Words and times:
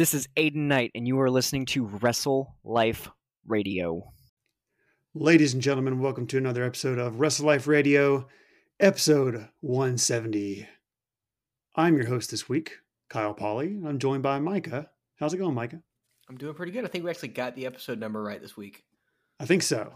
This 0.00 0.14
is 0.14 0.28
Aiden 0.34 0.66
Knight, 0.68 0.92
and 0.94 1.06
you 1.06 1.20
are 1.20 1.28
listening 1.28 1.66
to 1.66 1.84
Wrestle 1.84 2.56
Life 2.64 3.10
Radio. 3.46 4.10
Ladies 5.12 5.52
and 5.52 5.62
gentlemen, 5.62 6.00
welcome 6.00 6.26
to 6.28 6.38
another 6.38 6.64
episode 6.64 6.98
of 6.98 7.20
Wrestle 7.20 7.44
Life 7.44 7.66
Radio, 7.66 8.26
episode 8.80 9.50
170. 9.60 10.66
I'm 11.76 11.98
your 11.98 12.06
host 12.06 12.30
this 12.30 12.48
week, 12.48 12.78
Kyle 13.10 13.34
Polly. 13.34 13.78
I'm 13.84 13.98
joined 13.98 14.22
by 14.22 14.38
Micah. 14.38 14.88
How's 15.16 15.34
it 15.34 15.36
going, 15.36 15.54
Micah? 15.54 15.82
I'm 16.30 16.38
doing 16.38 16.54
pretty 16.54 16.72
good. 16.72 16.86
I 16.86 16.88
think 16.88 17.04
we 17.04 17.10
actually 17.10 17.28
got 17.28 17.54
the 17.54 17.66
episode 17.66 17.98
number 17.98 18.22
right 18.22 18.40
this 18.40 18.56
week. 18.56 18.84
I 19.38 19.44
think 19.44 19.62
so. 19.62 19.92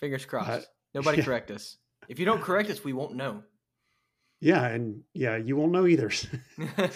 Fingers 0.00 0.24
crossed. 0.24 0.50
Uh, 0.50 0.60
Nobody 0.94 1.18
yeah. 1.18 1.24
correct 1.26 1.52
us. 1.52 1.76
If 2.08 2.18
you 2.18 2.24
don't 2.24 2.42
correct 2.42 2.70
us, 2.70 2.82
we 2.82 2.92
won't 2.92 3.14
know. 3.14 3.44
Yeah, 4.40 4.66
and 4.66 5.04
yeah, 5.14 5.36
you 5.36 5.54
won't 5.56 5.70
know 5.70 5.86
either. 5.86 6.10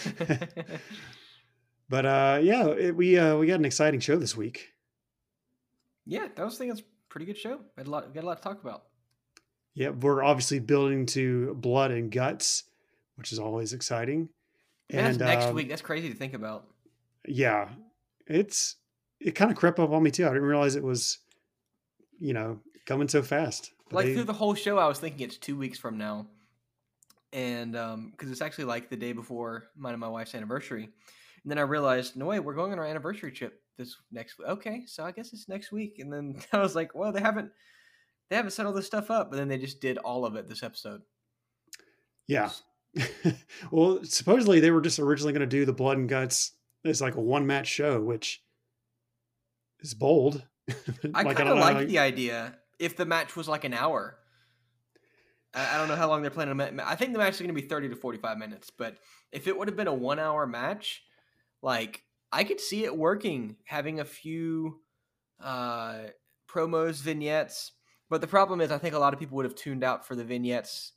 but 1.89 2.07
uh 2.07 2.39
yeah, 2.43 2.67
it, 2.69 2.97
we 2.97 3.19
uh 3.19 3.37
we 3.37 3.47
got 3.47 3.59
an 3.59 3.65
exciting 3.65 4.01
show 4.01 4.17
this 4.17 4.37
week. 4.37 4.73
yeah, 6.05 6.29
that 6.35 6.45
was 6.45 6.55
I 6.55 6.59
think 6.59 6.71
that's 6.73 6.81
a 6.81 6.85
pretty 7.09 7.27
good 7.27 7.39
show. 7.39 7.61
Had 7.77 7.87
a 7.87 7.91
lot 7.91 8.13
got 8.15 8.25
a 8.25 8.27
lot 8.27 8.37
to 8.39 8.43
talk 8.43 8.61
about. 8.63 8.85
Yeah, 9.75 9.91
we're 9.91 10.23
obviously 10.25 10.59
building 10.59 11.05
to 11.07 11.55
blood 11.55 11.91
and 11.91 12.11
guts, 12.11 12.65
which 13.17 13.33
is 13.33 13.39
always 13.39 13.73
exciting. 13.73 14.29
And 14.89 15.07
that's 15.07 15.19
next 15.19 15.45
um, 15.47 15.55
week. 15.55 15.69
That's 15.69 15.83
crazy 15.83 16.09
to 16.09 16.15
think 16.15 16.35
about. 16.35 16.67
yeah 17.27 17.69
it's 18.29 18.77
it 19.21 19.33
kind 19.37 19.51
of 19.53 19.57
crept 19.57 19.79
up 19.79 19.91
on 19.91 20.03
me 20.03 20.11
too 20.11 20.25
i 20.25 20.29
didn't 20.29 20.43
realize 20.43 20.75
it 20.75 20.83
was 20.83 21.19
you 22.19 22.33
know 22.35 22.59
coming 22.85 23.07
so 23.09 23.23
fast 23.23 23.71
But 23.89 23.95
Like 23.97 24.07
they- 24.07 24.15
through 24.15 24.25
the 24.25 24.33
whole 24.33 24.55
show, 24.55 24.79
I 24.79 24.87
was 24.89 24.99
thinking 24.99 25.21
it's 25.27 25.37
two 25.39 25.57
weeks 25.57 25.79
from 25.79 25.97
now, 25.99 26.27
and 27.33 27.73
because 28.11 28.31
it's 28.33 28.41
actually 28.43 28.65
like 28.65 28.91
the 28.91 28.97
day 28.97 29.13
before 29.13 29.69
mine 29.77 29.93
and 29.95 30.01
my 30.01 30.09
wife's 30.09 30.35
anniversary, 30.35 30.89
and 31.47 31.51
then 31.53 31.59
I 31.59 31.63
realized, 31.63 32.17
no 32.17 32.27
way, 32.27 32.41
we're 32.41 32.55
going 32.55 32.73
on 32.73 32.81
our 32.81 32.85
anniversary 32.85 33.31
trip 33.31 33.61
this 33.79 33.95
next. 34.11 34.37
week. 34.37 34.49
Okay, 34.49 34.83
so 34.87 35.05
I 35.05 35.13
guess 35.13 35.33
it's 35.33 35.49
next 35.49 35.71
week, 35.71 36.01
and 36.01 36.13
then 36.13 36.43
I 36.53 36.59
was 36.59 36.75
like, 36.75 36.93
well, 36.93 37.13
they 37.13 37.21
haven't 37.21 37.53
they 38.29 38.35
haven't 38.35 38.51
set 38.51 38.67
all 38.67 38.73
this 38.73 38.87
stuff 38.87 39.09
up, 39.13 39.31
but 39.31 39.37
then 39.37 39.47
they 39.47 39.57
just 39.59 39.81
did 39.81 39.99
all 39.99 40.27
of 40.27 40.35
it 40.35 40.49
this 40.49 40.65
episode. 40.65 41.03
yeah 42.27 42.51
well 43.71 44.01
supposedly 44.03 44.59
they 44.59 44.71
were 44.73 44.81
just 44.81 44.99
originally 44.99 45.33
going 45.33 45.41
to 45.41 45.47
do 45.47 45.65
the 45.65 45.73
blood 45.73 45.99
and 45.99 46.09
guts 46.09 46.53
as 46.85 47.01
like 47.01 47.15
a 47.15 47.21
one 47.21 47.47
match 47.47 47.69
show 47.69 48.01
which 48.01 48.43
is 49.81 49.93
bold 49.95 50.43
I 51.15 51.23
Like, 51.23 51.37
kind 51.37 51.49
of 51.51 51.55
know 51.57 51.61
like 51.61 51.77
how- 51.77 51.85
the 51.85 51.99
idea 52.01 52.57
if 52.81 52.97
the 52.97 53.07
match 53.07 53.37
was 53.37 53.47
like 53.49 53.65
an 53.65 53.75
hour. 53.75 54.17
I, 55.55 55.75
I 55.75 55.79
don't 55.79 55.89
know 55.89 55.95
how 55.97 56.09
long 56.09 56.23
they're 56.23 56.31
planning. 56.31 56.81
I 56.81 56.97
think 56.97 57.13
the 57.13 57.19
match 57.19 57.35
is 57.35 57.41
going 57.41 57.55
to 57.55 57.61
be 57.61 57.67
thirty 57.69 57.89
to 57.89 57.97
forty-five 57.97 58.37
minutes. 58.39 58.71
But 58.77 58.97
if 59.33 59.47
it 59.47 59.57
would 59.57 59.69
have 59.69 59.77
been 59.77 59.87
a 59.87 59.95
one-hour 59.95 60.47
match, 60.47 61.03
like 61.63 62.05
I 62.33 62.45
could 62.45 62.61
see 62.61 62.85
it 62.85 62.97
working, 62.97 63.57
having 63.65 64.01
a 64.01 64.05
few 64.05 64.81
uh, 65.41 65.99
promos, 66.49 67.03
vignettes. 67.03 67.73
But 68.09 68.21
the 68.21 68.27
problem 68.27 68.61
is, 68.61 68.71
I 68.71 68.79
think 68.79 68.95
a 68.95 68.99
lot 68.99 69.15
of 69.15 69.19
people 69.19 69.37
would 69.37 69.47
have 69.47 69.55
tuned 69.55 69.83
out 69.83 70.07
for 70.07 70.15
the 70.15 70.25
vignettes 70.25 70.93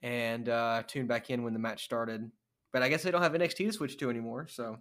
and 0.00 0.48
uh, 0.48 0.82
tuned 0.86 1.08
back 1.08 1.30
in 1.30 1.42
when 1.42 1.52
the 1.52 1.58
match 1.58 1.84
started. 1.84 2.30
But 2.72 2.82
I 2.82 2.88
guess 2.88 3.02
they 3.02 3.10
don't 3.10 3.22
have 3.22 3.32
NXT 3.32 3.66
to 3.66 3.72
switch 3.72 3.98
to 3.98 4.10
anymore. 4.10 4.46
So 4.48 4.78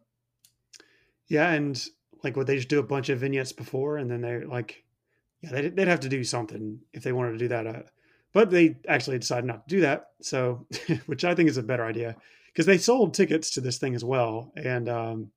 yeah 1.32 1.52
and 1.52 1.88
like 2.24 2.36
what 2.36 2.46
they 2.46 2.58
just 2.58 2.68
do 2.68 2.80
a 2.80 2.84
bunch 2.84 3.08
of 3.08 3.20
vignettes 3.20 3.54
before 3.54 3.98
and 3.98 4.12
then 4.12 4.22
they're 4.22 4.46
like 4.46 4.84
yeah 5.42 5.50
they'd, 5.52 5.76
they'd 5.76 5.88
have 5.88 6.02
to 6.02 6.10
do 6.10 6.24
something 6.24 6.80
if 6.94 7.04
they 7.04 7.14
wanted 7.14 7.32
to 7.32 7.38
do 7.38 7.48
that 7.48 7.66
uh, 7.66 7.82
but 8.34 8.52
they 8.52 8.78
actually 8.88 9.18
decided 9.18 9.46
not 9.46 9.68
to 9.68 9.76
do 9.76 9.82
that 9.82 10.08
so 10.22 10.68
which 11.06 11.24
i 11.24 11.34
think 11.34 11.50
is 11.50 11.58
a 11.58 11.64
better 11.64 11.86
idea 11.86 12.18
because 12.54 12.66
they 12.66 12.78
sold 12.78 13.14
tickets 13.14 13.52
to 13.52 13.62
this 13.62 13.78
thing 13.78 13.96
as 13.96 14.04
well 14.04 14.52
and 14.56 14.90
um 14.90 15.32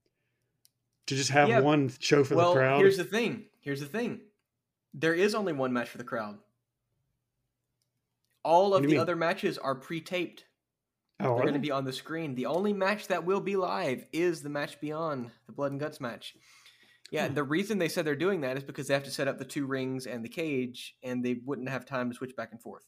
to 1.07 1.15
just 1.15 1.31
have 1.31 1.49
Yeah. 1.49 1.61
one 1.61 1.91
show 2.01 2.25
for 2.25 2.35
well, 2.37 2.55
the 2.55 2.61
crowd 2.61 2.79
here's 2.81 2.97
the 2.97 3.05
thing. 3.05 3.45
Here's 3.61 3.81
the 3.81 3.87
thing. 3.87 4.21
There 4.95 5.15
is 5.15 5.35
only 5.35 5.53
one 5.53 5.73
match 5.73 5.89
for 5.89 5.99
the 5.99 6.05
crowd. 6.05 6.39
All 8.45 8.75
of 8.75 8.83
the 8.83 8.89
mean? 8.89 8.99
other 8.99 9.17
matches 9.17 9.57
are 9.59 9.75
pre-taped. 9.75 10.45
oh, 11.21 11.35
They're 11.35 11.45
going 11.45 11.55
to 11.55 11.61
be 11.61 11.71
on 11.71 11.85
the 11.85 11.93
screen. 11.93 12.35
The 12.35 12.47
only 12.47 12.73
match 12.75 13.09
that 13.09 13.25
will 13.25 13.41
be 13.41 13.57
live 13.57 14.05
is 14.13 14.43
the 14.43 14.51
match 14.51 14.81
beyond 14.81 15.31
the 15.47 15.53
Blood 15.53 15.73
and 15.73 15.81
Guts 15.81 16.01
match. 16.01 16.35
Yeah, 17.11 17.29
Hmm. 17.29 17.35
the 17.35 17.43
reason 17.45 17.79
they 17.79 17.89
said 17.89 18.05
they're 18.05 18.17
doing 18.17 18.43
that 18.43 18.57
is 18.59 18.65
because 18.65 18.87
they 18.89 18.95
have 18.95 19.05
to 19.05 19.11
set 19.11 19.29
up 19.29 19.39
the 19.39 19.45
two 19.45 19.67
rings 19.67 20.07
and 20.07 20.23
the 20.25 20.29
cage, 20.29 20.95
and 21.03 21.25
they 21.25 21.35
wouldn't 21.45 21.69
have 21.71 21.87
time 21.87 22.11
to 22.11 22.17
switch 22.17 22.37
back 22.37 22.51
and 22.53 22.61
forth. 22.61 22.85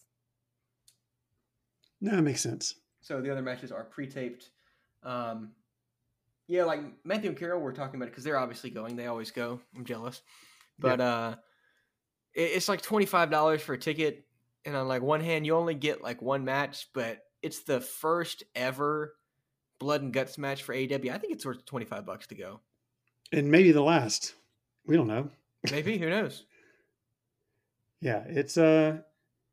no 2.00 2.16
that 2.16 2.22
makes 2.22 2.42
sense 2.42 2.74
So 3.06 3.20
the 3.20 3.30
other 3.30 3.40
matches 3.42 3.70
are 3.70 3.84
pre-taped. 3.84 4.50
Um, 5.04 5.52
yeah, 6.48 6.64
like 6.64 6.80
Matthew 7.04 7.30
and 7.30 7.38
Carol 7.38 7.60
were 7.60 7.72
talking 7.72 7.94
about 7.94 8.06
it 8.08 8.10
because 8.10 8.24
they're 8.24 8.36
obviously 8.36 8.68
going. 8.70 8.96
They 8.96 9.06
always 9.06 9.30
go. 9.30 9.60
I'm 9.76 9.84
jealous, 9.84 10.22
but 10.76 11.00
uh, 11.00 11.36
it, 12.34 12.40
it's 12.40 12.68
like 12.68 12.82
twenty 12.82 13.06
five 13.06 13.30
dollars 13.30 13.62
for 13.62 13.74
a 13.74 13.78
ticket, 13.78 14.24
and 14.64 14.74
on 14.74 14.88
like 14.88 15.02
one 15.02 15.20
hand, 15.20 15.46
you 15.46 15.54
only 15.54 15.74
get 15.76 16.02
like 16.02 16.20
one 16.20 16.44
match, 16.44 16.88
but 16.94 17.22
it's 17.42 17.60
the 17.60 17.80
first 17.80 18.42
ever 18.56 19.14
blood 19.78 20.02
and 20.02 20.12
guts 20.12 20.36
match 20.36 20.64
for 20.64 20.74
AEW. 20.74 21.12
I 21.12 21.18
think 21.18 21.32
it's 21.32 21.46
worth 21.46 21.64
twenty 21.64 21.86
five 21.86 22.04
bucks 22.06 22.26
to 22.28 22.34
go. 22.34 22.58
and 23.32 23.48
maybe 23.48 23.70
the 23.70 23.82
last 23.82 24.34
we 24.84 24.96
don't 24.96 25.06
know 25.08 25.30
Maybe 25.70 25.96
who 25.98 26.10
knows? 26.10 26.44
yeah 28.00 28.24
it's 28.28 28.58
uh 28.58 28.98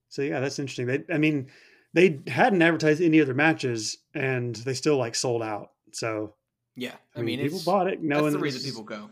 so 0.09 0.21
yeah 0.21 0.39
that's 0.39 0.59
interesting 0.59 0.85
they 0.85 1.03
i 1.13 1.17
mean 1.17 1.47
they 1.93 2.19
hadn't 2.27 2.61
advertised 2.61 3.01
any 3.01 3.21
other 3.21 3.33
matches 3.33 3.97
and 4.15 4.55
they 4.57 4.73
still 4.73 4.97
like 4.97 5.15
sold 5.15 5.41
out 5.43 5.71
so 5.91 6.33
Yeah, 6.75 6.95
i, 7.15 7.21
mean, 7.21 7.39
people 7.39 7.61
bought 7.65 7.87
it 7.87 8.01
knowing 8.01 8.23
that's 8.25 8.35
the 8.35 8.39
reason 8.39 8.61
people 8.63 8.83
go. 8.83 9.09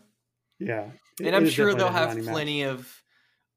yeah 0.60 0.90
it- 1.20 1.28
and 1.28 1.36
I'm 1.36 1.48
sure 1.48 1.74
they'll 1.76 1.90
have 1.90 2.10
headlining 2.10 2.24
match. 2.26 2.34
plenty 2.34 2.64
of 2.64 3.04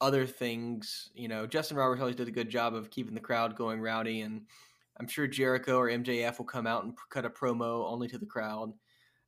other 0.00 0.26
things. 0.26 1.08
You 1.14 1.28
know, 1.28 1.46
Justin 1.46 1.78
Roberts 1.78 2.00
always 2.00 2.16
did 2.16 2.28
a 2.28 2.32
good 2.32 2.50
job 2.50 2.74
of 2.74 2.90
keeping 2.90 3.14
the 3.14 3.20
crowd 3.20 3.56
going 3.56 3.80
rowdy, 3.80 4.20
and 4.20 4.42
I'm 5.00 5.06
sure 5.06 5.26
Jericho 5.26 5.78
or 5.78 5.88
MJF 5.88 6.36
will 6.36 6.44
come 6.44 6.66
out 6.66 6.84
and 6.84 6.92
cut 7.08 7.24
a 7.24 7.30
promo 7.30 7.90
only 7.90 8.08
to 8.08 8.18
the 8.18 8.26
crowd. 8.26 8.74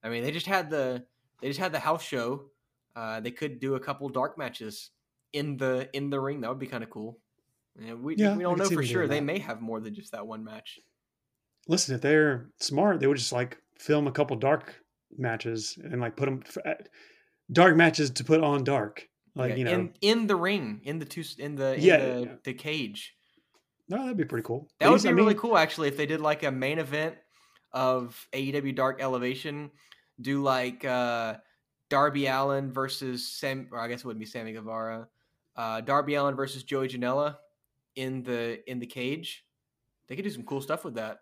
I 0.03 0.11
mean, 0.11 0.23
they 0.23 0.33
just 0.33 0.45
had 0.47 0.69
the 0.69 1.07
they 1.41 1.49
just 1.49 1.61
had 1.61 1.73
the 1.73 1.79
house 1.79 2.03
show. 2.03 2.51
Uh, 2.95 3.21
they 3.21 3.31
could 3.31 3.59
do 3.59 3.77
a 3.77 3.81
couple 3.81 4.07
dark 4.11 4.37
matches 4.37 4.91
in 5.33 5.57
the 5.57 5.89
in 5.95 6.11
the 6.11 6.21
ring. 6.21 6.43
That 6.43 6.51
would 6.51 6.59
be 6.59 6.67
kind 6.67 6.85
of 6.85 6.91
cool. 6.91 7.19
Yeah, 7.79 7.95
we 7.95 8.17
Yeah, 8.17 8.37
we 8.37 8.43
don't 8.43 8.59
know 8.59 8.69
for 8.69 8.83
sure. 8.83 9.07
They 9.07 9.21
may 9.21 9.39
have 9.39 9.61
more 9.61 9.81
than 9.81 9.95
just 9.95 10.13
that 10.13 10.27
one 10.27 10.45
match. 10.45 10.79
listen 11.69 11.95
if 11.95 12.01
they're 12.01 12.49
smart 12.61 13.01
they 13.01 13.07
would 13.07 13.19
just 13.19 13.33
like 13.33 13.59
film 13.79 14.07
a 14.07 14.13
couple 14.13 14.37
dark 14.37 14.75
matches 15.19 15.77
and 15.83 16.01
like 16.01 16.17
put 16.17 16.27
them 16.27 16.43
dark 17.53 17.77
matches 17.77 18.11
to 18.11 18.25
put 18.25 18.41
on 18.43 18.65
dark 18.65 19.09
like 19.35 19.51
Yeah, 19.51 19.57
you 19.57 19.65
know 19.65 19.73
in 19.73 19.93
in 20.01 20.27
the 20.27 20.37
ring, 20.37 20.81
in 20.85 20.99
the 20.99 21.05
two 21.05 21.25
in 21.39 21.55
the 21.57 21.75
in 21.75 21.81
Yeah, 21.83 21.97
the, 21.99 22.21
yeah. 22.23 22.35
the 22.45 22.55
cage. 22.55 23.15
no 23.89 23.99
that'd 23.99 24.17
be 24.17 24.25
pretty 24.25 24.45
cool 24.47 24.69
That 24.81 24.91
would 24.91 25.03
be 25.03 25.09
I 25.09 25.13
really 25.13 25.35
cool, 25.35 25.57
actually, 25.59 25.89
if 25.89 25.97
they 25.97 26.07
did 26.07 26.21
like 26.21 26.43
a 26.43 26.51
main 26.51 26.79
event 26.79 27.17
of 27.73 28.27
AEW 28.33 28.75
Dark 28.75 29.03
Elevation. 29.03 29.71
Do 30.19 30.43
like 30.43 30.83
uh, 30.83 31.35
Darby 31.91 32.27
Allin 32.27 32.73
versus 32.73 33.29
Sam, 33.29 33.69
or 33.71 33.79
I 33.79 33.89
guess 33.89 34.01
it 34.01 34.07
wouldn't 34.07 34.21
be 34.21 34.25
Sammy 34.27 34.53
Guevara. 34.55 35.09
Uh, 35.55 35.83
Darby 35.83 36.15
Allin 36.15 36.35
versus 36.37 36.63
Joey 36.63 36.89
Janela 36.89 37.37
in 37.97 38.23
the 38.23 38.69
in 38.71 38.79
the 38.79 38.87
cage. 38.87 39.45
They 40.09 40.15
could 40.17 40.23
do 40.23 40.31
some 40.31 40.45
cool 40.45 40.61
stuff 40.61 40.85
with 40.85 40.95
that. 40.95 41.19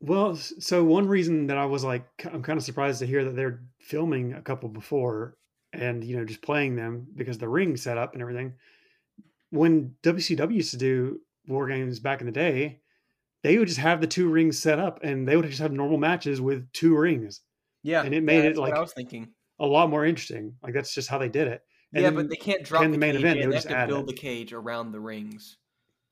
Well, 0.00 0.36
so 0.36 0.84
one 0.84 1.08
reason 1.08 1.46
that 1.46 1.56
I 1.56 1.64
was 1.64 1.82
like, 1.82 2.04
I'm 2.30 2.42
kind 2.42 2.58
of 2.58 2.64
surprised 2.64 2.98
to 2.98 3.06
hear 3.06 3.24
that 3.24 3.34
they're 3.34 3.62
filming 3.80 4.34
a 4.34 4.42
couple 4.42 4.68
before 4.68 5.38
and, 5.72 6.04
you 6.04 6.18
know, 6.18 6.24
just 6.26 6.42
playing 6.42 6.76
them 6.76 7.06
because 7.16 7.38
the 7.38 7.48
ring 7.48 7.78
set 7.78 7.96
up 7.96 8.12
and 8.12 8.20
everything. 8.20 8.52
When 9.50 9.94
WCW 10.02 10.54
used 10.56 10.72
to 10.72 10.76
do 10.76 11.20
war 11.46 11.66
games 11.66 11.98
back 11.98 12.20
in 12.20 12.26
the 12.26 12.32
day, 12.32 12.80
they 13.42 13.56
would 13.56 13.68
just 13.68 13.80
have 13.80 14.02
the 14.02 14.06
two 14.06 14.28
rings 14.28 14.58
set 14.58 14.78
up 14.78 15.00
and 15.02 15.26
they 15.26 15.34
would 15.36 15.46
just 15.46 15.60
have 15.62 15.72
normal 15.72 15.96
matches 15.96 16.42
with 16.42 16.70
two 16.72 16.94
rings. 16.94 17.40
Yeah, 17.82 18.02
And 18.02 18.14
it 18.14 18.22
made 18.22 18.44
it 18.44 18.58
like- 18.58 18.74
I 18.74 18.80
was 18.80 18.92
thinking. 18.92 19.28
A 19.58 19.66
lot 19.66 19.88
more 19.88 20.04
interesting. 20.04 20.54
Like 20.62 20.74
that's 20.74 20.92
just 20.92 21.08
how 21.08 21.16
they 21.16 21.30
did 21.30 21.48
it. 21.48 21.62
And 21.94 22.02
yeah, 22.02 22.10
but 22.10 22.28
they 22.28 22.36
can't 22.36 22.62
drop 22.62 22.82
in 22.82 22.90
the, 22.90 22.96
the 22.96 23.00
main 23.00 23.16
event, 23.16 23.38
in. 23.40 23.48
they 23.48 23.56
They 23.56 23.56
have 23.56 23.62
just 23.62 23.68
to 23.68 23.86
build 23.86 24.10
it. 24.10 24.14
the 24.14 24.20
cage 24.20 24.52
around 24.52 24.92
the 24.92 25.00
rings. 25.00 25.56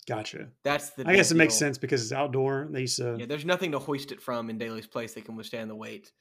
Gotcha. 0.07 0.49
That's 0.65 0.91
the. 0.91 1.09
I 1.09 1.17
guess 1.17 1.31
it 1.31 1.35
big 1.35 1.39
makes 1.39 1.55
sense 1.55 1.79
because 1.79 2.03
it's 2.03 2.13
outdoor. 2.13 2.69
They 2.71 2.83
used 2.83 2.99
to, 2.99 3.17
Yeah, 3.19 3.27
there's 3.27 3.45
nothing 3.47 3.73
to 3.73 3.79
hoist 3.79 4.13
it 4.13 4.21
from 4.21 4.51
in 4.51 4.59
Daily's 4.59 4.87
Place 4.87 5.15
that 5.15 5.25
can 5.25 5.35
withstand 5.37 5.71
the 5.71 5.75
weight. 5.77 6.13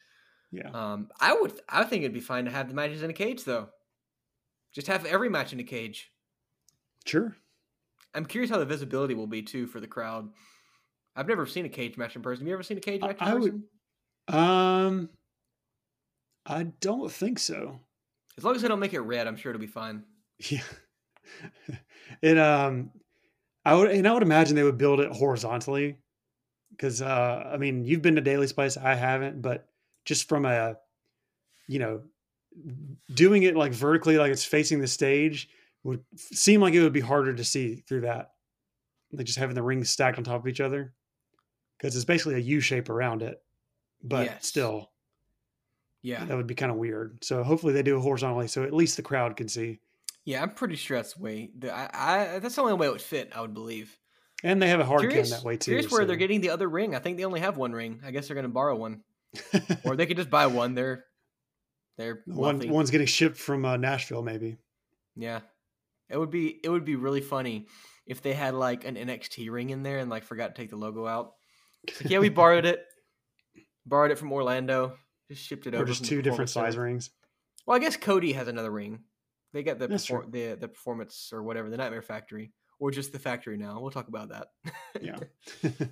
yeah. 0.52 0.70
Um, 0.74 1.10
I 1.20 1.34
would, 1.34 1.60
I 1.68 1.84
think 1.84 2.04
it'd 2.04 2.14
be 2.14 2.20
fine 2.22 2.46
to 2.46 2.52
have 2.52 2.68
the 2.70 2.74
matches 2.74 3.04
in 3.04 3.10
a 3.10 3.14
cage, 3.14 3.44
though. 3.44 3.70
Just 4.74 4.88
have 4.88 5.06
every 5.06 5.30
match 5.30 5.52
in 5.54 5.60
a 5.60 5.64
cage. 5.64 6.12
Sure. 7.06 7.36
I'm 8.16 8.26
curious 8.26 8.50
how 8.52 8.58
the 8.60 8.66
visibility 8.66 9.16
will 9.16 9.28
be 9.28 9.42
too 9.42 9.68
for 9.68 9.80
the 9.80 9.88
crowd. 9.88 10.30
I've 11.16 11.28
never 11.28 11.46
seen 11.46 11.66
a 11.66 11.70
cage 11.70 11.98
match 11.98 12.16
in 12.16 12.22
person. 12.22 12.44
Have 12.46 12.48
you 12.48 12.54
ever 12.54 12.64
seen 12.64 12.78
a 12.78 12.82
cage 12.82 13.02
match 13.02 13.18
in 13.22 13.28
I 13.28 13.34
would- 13.34 13.64
person? 14.30 14.40
Um, 14.40 15.10
I 16.46 16.64
don't 16.80 17.12
think 17.12 17.38
so. 17.40 17.80
As 18.38 18.44
long 18.44 18.56
as 18.56 18.62
they 18.62 18.68
don't 18.68 18.80
make 18.80 18.94
it 18.94 19.02
red, 19.02 19.28
I'm 19.28 19.36
sure 19.36 19.52
it'll 19.52 19.60
be 19.60 19.68
fine. 19.68 20.04
Yeah. 20.40 20.62
it 22.22 22.38
um 22.38 22.92
I 23.66 23.76
would 23.76 23.92
and 23.92 24.08
I 24.08 24.14
would 24.14 24.24
imagine 24.24 24.56
they 24.56 24.64
would 24.64 24.78
build 24.78 25.00
it 25.00 25.12
horizontally 25.12 25.98
because 26.72 27.02
uh 27.02 27.50
I 27.54 27.58
mean 27.58 27.86
you've 27.86 28.02
been 28.02 28.16
to 28.16 28.22
Daily's 28.22 28.54
Place, 28.54 28.78
I 28.78 28.96
haven't, 28.96 29.42
but 29.42 29.70
just 30.06 30.28
from 30.28 30.46
a 30.46 30.78
you 31.68 31.80
know, 31.80 32.04
doing 33.14 33.44
it 33.44 33.56
like 33.56 33.72
vertically, 33.74 34.18
like 34.18 34.32
it's 34.32 34.46
facing 34.46 34.80
the 34.80 34.88
stage, 34.88 35.50
would 35.84 36.04
seem 36.16 36.62
like 36.62 36.74
it 36.74 36.82
would 36.84 36.94
be 36.94 37.00
harder 37.00 37.34
to 37.34 37.44
see 37.44 37.76
through 37.76 38.02
that. 38.02 38.34
Like 39.14 39.26
just 39.28 39.40
having 39.40 39.56
the 39.56 39.64
rings 39.64 39.90
stacked 39.90 40.18
on 40.18 40.24
top 40.26 40.42
of 40.42 40.48
each 40.48 40.60
other, 40.62 40.94
because 41.78 41.96
it's 41.96 42.06
basically 42.06 42.36
a 42.36 42.40
U 42.40 42.60
shape 42.60 42.90
around 42.90 43.22
it, 43.24 43.42
but 44.04 44.26
Yes. 44.26 44.48
still, 44.48 44.92
Yeah. 46.02 46.26
that 46.26 46.36
would 46.36 46.48
be 46.48 46.56
kind 46.56 46.72
of 46.72 46.78
weird. 46.78 47.24
So 47.24 47.44
hopefully 47.44 47.74
they 47.74 47.84
do 47.84 47.98
it 47.98 48.02
horizontally, 48.02 48.48
so 48.50 48.64
at 48.64 48.74
least 48.74 48.98
the 48.98 49.04
crowd 49.04 49.38
can 49.38 49.48
see. 49.48 49.80
Yeah, 50.26 50.42
I'm 50.42 50.52
pretty 50.52 50.76
sure 50.76 50.98
that's 50.98 51.14
the 51.14 51.24
way. 51.24 51.52
The, 51.58 51.74
I, 51.76 51.90
I 52.36 52.40
that's 52.40 52.56
the 52.56 52.62
only 52.62 52.74
way 52.76 52.88
it 52.88 52.92
would 52.92 53.02
fit. 53.02 53.32
I 53.36 53.42
would 53.42 53.54
believe. 53.54 53.98
And 54.44 54.62
they 54.62 54.70
have 54.70 54.80
a 54.80 54.86
hard 54.86 55.02
curious, 55.02 55.32
that 55.32 55.44
way 55.44 55.56
too. 55.58 55.72
curious 55.72 55.92
where 55.92 56.06
they're 56.06 56.16
getting 56.18 56.42
the 56.42 56.50
other 56.50 56.68
ring. 56.68 56.96
I 56.96 57.00
think 57.00 57.18
they 57.18 57.26
only 57.26 57.40
have 57.40 57.56
one 57.58 57.72
ring. 57.72 58.02
I 58.06 58.12
guess 58.12 58.28
they're 58.28 58.36
going 58.36 58.44
to 58.44 58.50
borrow 58.50 58.76
one, 58.76 59.04
or 59.86 59.96
they 59.96 60.06
could 60.06 60.18
just 60.18 60.30
buy 60.30 60.48
one. 60.48 60.76
They're 60.76 61.06
they're 61.98 62.24
One 62.26 62.58
wealthy. 62.58 62.70
one's 62.70 62.92
getting 62.92 63.08
shipped 63.08 63.38
from 63.38 63.66
uh, 63.66 63.78
Nashville, 63.78 64.24
maybe. 64.24 64.58
Yeah, 65.16 65.42
it 66.10 66.18
would 66.18 66.32
be 66.32 66.60
it 66.64 66.70
would 66.70 66.86
be 66.86 66.96
really 66.96 67.22
funny 67.22 67.68
if 68.06 68.22
they 68.22 68.34
had 68.34 68.54
like 68.54 68.86
an 68.86 68.96
NXT 68.96 69.50
ring 69.52 69.70
in 69.70 69.84
there 69.84 70.00
and 70.00 70.10
like 70.10 70.24
forgot 70.24 70.56
to 70.56 70.62
take 70.62 70.70
the 70.70 70.76
logo 70.76 71.06
out. 71.06 71.34
Like, 72.02 72.10
yeah, 72.12 72.20
we 72.20 72.30
borrowed 72.30 72.66
it, 72.66 72.84
borrowed 73.86 74.12
it 74.12 74.18
from 74.18 74.32
Orlando, 74.32 74.98
just 75.30 75.44
shipped 75.44 75.68
it 75.68 75.74
or 75.74 75.78
over. 75.78 75.86
just 75.86 76.06
two 76.06 76.22
different 76.22 76.50
size 76.50 76.76
rings. 76.78 77.12
Well, 77.66 77.78
I 77.78 77.80
guess 77.80 77.96
Cody 77.96 78.34
has 78.34 78.48
another 78.48 78.72
ring. 78.72 79.02
They 79.54 79.64
got 79.64 79.80
the 79.80 79.88
perfor- 79.88 80.32
the 80.32 80.56
the 80.56 80.68
performance 80.68 81.30
or 81.32 81.44
whatever 81.44 81.70
the 81.70 81.78
Nightmare 81.78 82.02
Factory 82.02 82.52
or 82.80 82.92
just 82.92 83.12
the 83.12 83.20
factory 83.20 83.58
now. 83.58 83.80
We'll 83.80 83.92
talk 83.92 84.08
about 84.08 84.30
that. 84.30 84.48
Yeah. 85.02 85.18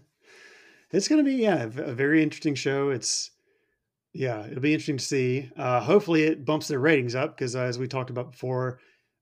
it's 0.92 1.08
going 1.08 1.24
to 1.24 1.30
be 1.30 1.38
yeah, 1.38 1.64
a 1.64 1.94
very 1.94 2.24
interesting 2.24 2.56
show. 2.56 2.90
It's 2.90 3.32
yeah, 4.14 4.46
it'll 4.46 4.62
be 4.62 4.74
interesting 4.74 4.98
to 4.98 5.04
see. 5.04 5.50
Uh, 5.56 5.80
hopefully, 5.80 6.24
it 6.24 6.44
bumps 6.44 6.68
their 6.68 6.80
ratings 6.80 7.16
up 7.16 7.38
because, 7.38 7.56
uh, 7.56 7.62
as 7.62 7.80
we 7.80 7.88
talked 7.88 8.10
about 8.10 8.32
before, 8.32 8.80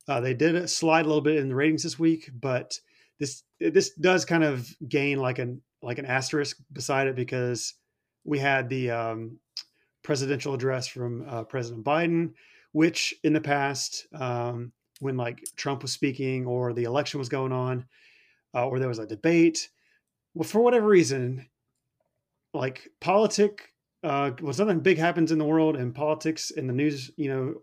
uh, 0.07 0.19
they 0.19 0.33
did 0.33 0.68
slide 0.69 1.06
a 1.06 1.07
little 1.07 1.21
bit 1.21 1.38
in 1.38 1.50
the 1.50 1.56
ratings 1.56 1.83
this 1.83 2.00
week. 2.00 2.30
But 2.33 2.80
this 3.19 3.44
this 3.59 3.91
does 3.91 4.25
kind 4.25 4.44
of 4.44 4.68
gain 4.88 5.19
like 5.19 5.38
an 5.38 5.62
like 5.81 6.00
an 6.00 6.06
asterisk 6.06 6.57
beside 6.74 7.07
it 7.07 7.15
because 7.15 7.75
we 8.24 8.39
had 8.39 8.68
the 8.69 8.91
um, 8.91 9.38
presidential 10.03 10.53
address 10.53 10.88
from 10.88 11.25
uh, 11.27 11.44
President 11.44 11.86
Biden, 11.86 12.33
which 12.71 13.13
in 13.24 13.33
the 13.33 13.42
past, 13.42 14.06
um, 14.13 14.71
when 15.00 15.18
like 15.18 15.42
Trump 15.56 15.81
was 15.81 15.92
speaking 15.94 16.45
or 16.45 16.74
the 16.74 16.83
election 16.83 17.19
was 17.19 17.30
going 17.30 17.51
on, 17.51 17.86
uh, 18.54 18.68
or 18.68 18.80
there 18.80 18.88
was 18.89 19.00
a 19.00 19.06
debate, 19.07 19.69
well, 20.33 20.48
for 20.48 20.62
whatever 20.62 20.88
reason, 20.88 21.48
like 22.54 22.89
politic, 23.00 23.74
uh, 24.04 24.31
when 24.39 24.54
something 24.54 24.80
big 24.80 24.98
happens 24.98 25.31
in 25.31 25.38
the 25.39 25.45
world 25.45 25.75
and 25.75 25.94
politics 25.94 26.51
in 26.51 26.68
the 26.68 26.74
news, 26.74 27.12
you 27.18 27.30
know, 27.30 27.56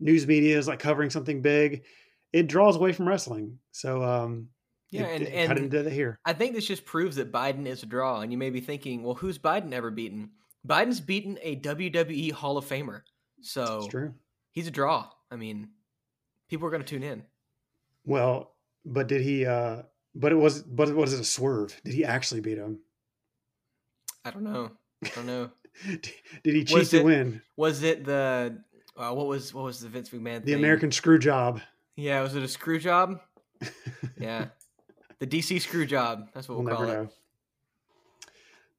news 0.00 0.26
media 0.26 0.58
is 0.58 0.68
like 0.68 0.78
covering 0.78 1.10
something 1.10 1.42
big, 1.42 1.84
it 2.32 2.46
draws 2.46 2.76
away 2.76 2.92
from 2.92 3.08
wrestling. 3.08 3.58
So, 3.72 4.02
um, 4.02 4.48
Yeah, 4.90 5.02
it, 5.06 5.22
and- 5.22 5.52
it 5.52 5.58
and- 5.62 5.70
did 5.70 5.86
it 5.86 5.92
here. 5.92 6.18
I 6.24 6.32
think 6.32 6.54
this 6.54 6.66
just 6.66 6.84
proves 6.84 7.16
that 7.16 7.32
Biden 7.32 7.66
is 7.66 7.82
a 7.82 7.86
draw, 7.86 8.20
and 8.20 8.32
you 8.32 8.38
may 8.38 8.50
be 8.50 8.60
thinking, 8.60 9.02
well, 9.02 9.14
who's 9.14 9.38
Biden 9.38 9.72
ever 9.72 9.90
beaten? 9.90 10.30
Biden's 10.66 11.00
beaten 11.00 11.38
a 11.42 11.56
WWE 11.56 12.30
Hall 12.32 12.56
of 12.58 12.64
Famer, 12.64 13.02
so 13.40 13.78
It's 13.78 13.86
true. 13.88 14.14
He's 14.58 14.66
a 14.66 14.72
draw. 14.72 15.06
I 15.30 15.36
mean, 15.36 15.68
people 16.50 16.66
are 16.66 16.70
going 16.70 16.82
to 16.82 16.88
tune 16.88 17.04
in. 17.04 17.22
Well, 18.04 18.52
but 18.84 19.06
did 19.06 19.22
he? 19.22 19.46
uh 19.46 19.82
But 20.14 20.32
it 20.32 20.36
was. 20.36 20.62
But 20.62 20.92
was 20.94 21.14
it 21.14 21.20
a 21.20 21.24
swerve? 21.24 21.80
Did 21.84 21.94
he 21.94 22.04
actually 22.04 22.40
beat 22.40 22.58
him? 22.58 22.80
I 24.24 24.30
don't 24.30 24.42
know. 24.42 24.72
I 25.04 25.10
don't 25.14 25.26
know. 25.26 25.50
Did 26.42 26.54
he 26.54 26.64
cheat 26.64 26.76
Was 26.76 26.90
to 26.90 26.98
it 26.98 27.04
win 27.04 27.40
Was 27.56 27.84
it 27.84 28.04
the 28.04 28.58
uh, 28.96 29.12
what 29.12 29.28
was 29.28 29.54
what 29.54 29.62
was 29.62 29.78
the 29.80 29.88
Vince 29.88 30.10
McMahon? 30.10 30.44
the? 30.44 30.54
American 30.54 30.90
screw 30.90 31.20
job? 31.20 31.60
Yeah, 31.94 32.20
was 32.20 32.34
it 32.34 32.42
a 32.42 32.48
screw 32.48 32.80
job? 32.80 33.20
Yeah, 34.18 34.46
the 35.20 35.26
DC 35.28 35.60
screw 35.60 35.86
job. 35.86 36.30
That's 36.34 36.48
what 36.48 36.58
we'll 36.58 36.66
we'll, 36.66 36.74
call 36.74 36.84
it. 36.88 36.92
know. 36.92 37.08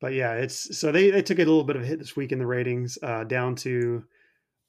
But 0.01 0.13
yeah, 0.13 0.33
it's 0.33 0.77
so 0.77 0.91
they 0.91 1.09
they 1.11 1.21
took 1.21 1.37
a 1.37 1.45
little 1.45 1.63
bit 1.63 1.77
of 1.77 1.83
a 1.83 1.85
hit 1.85 1.99
this 1.99 2.17
week 2.17 2.33
in 2.33 2.39
the 2.39 2.45
ratings, 2.45 2.97
uh, 3.01 3.23
down 3.23 3.55
to 3.63 4.03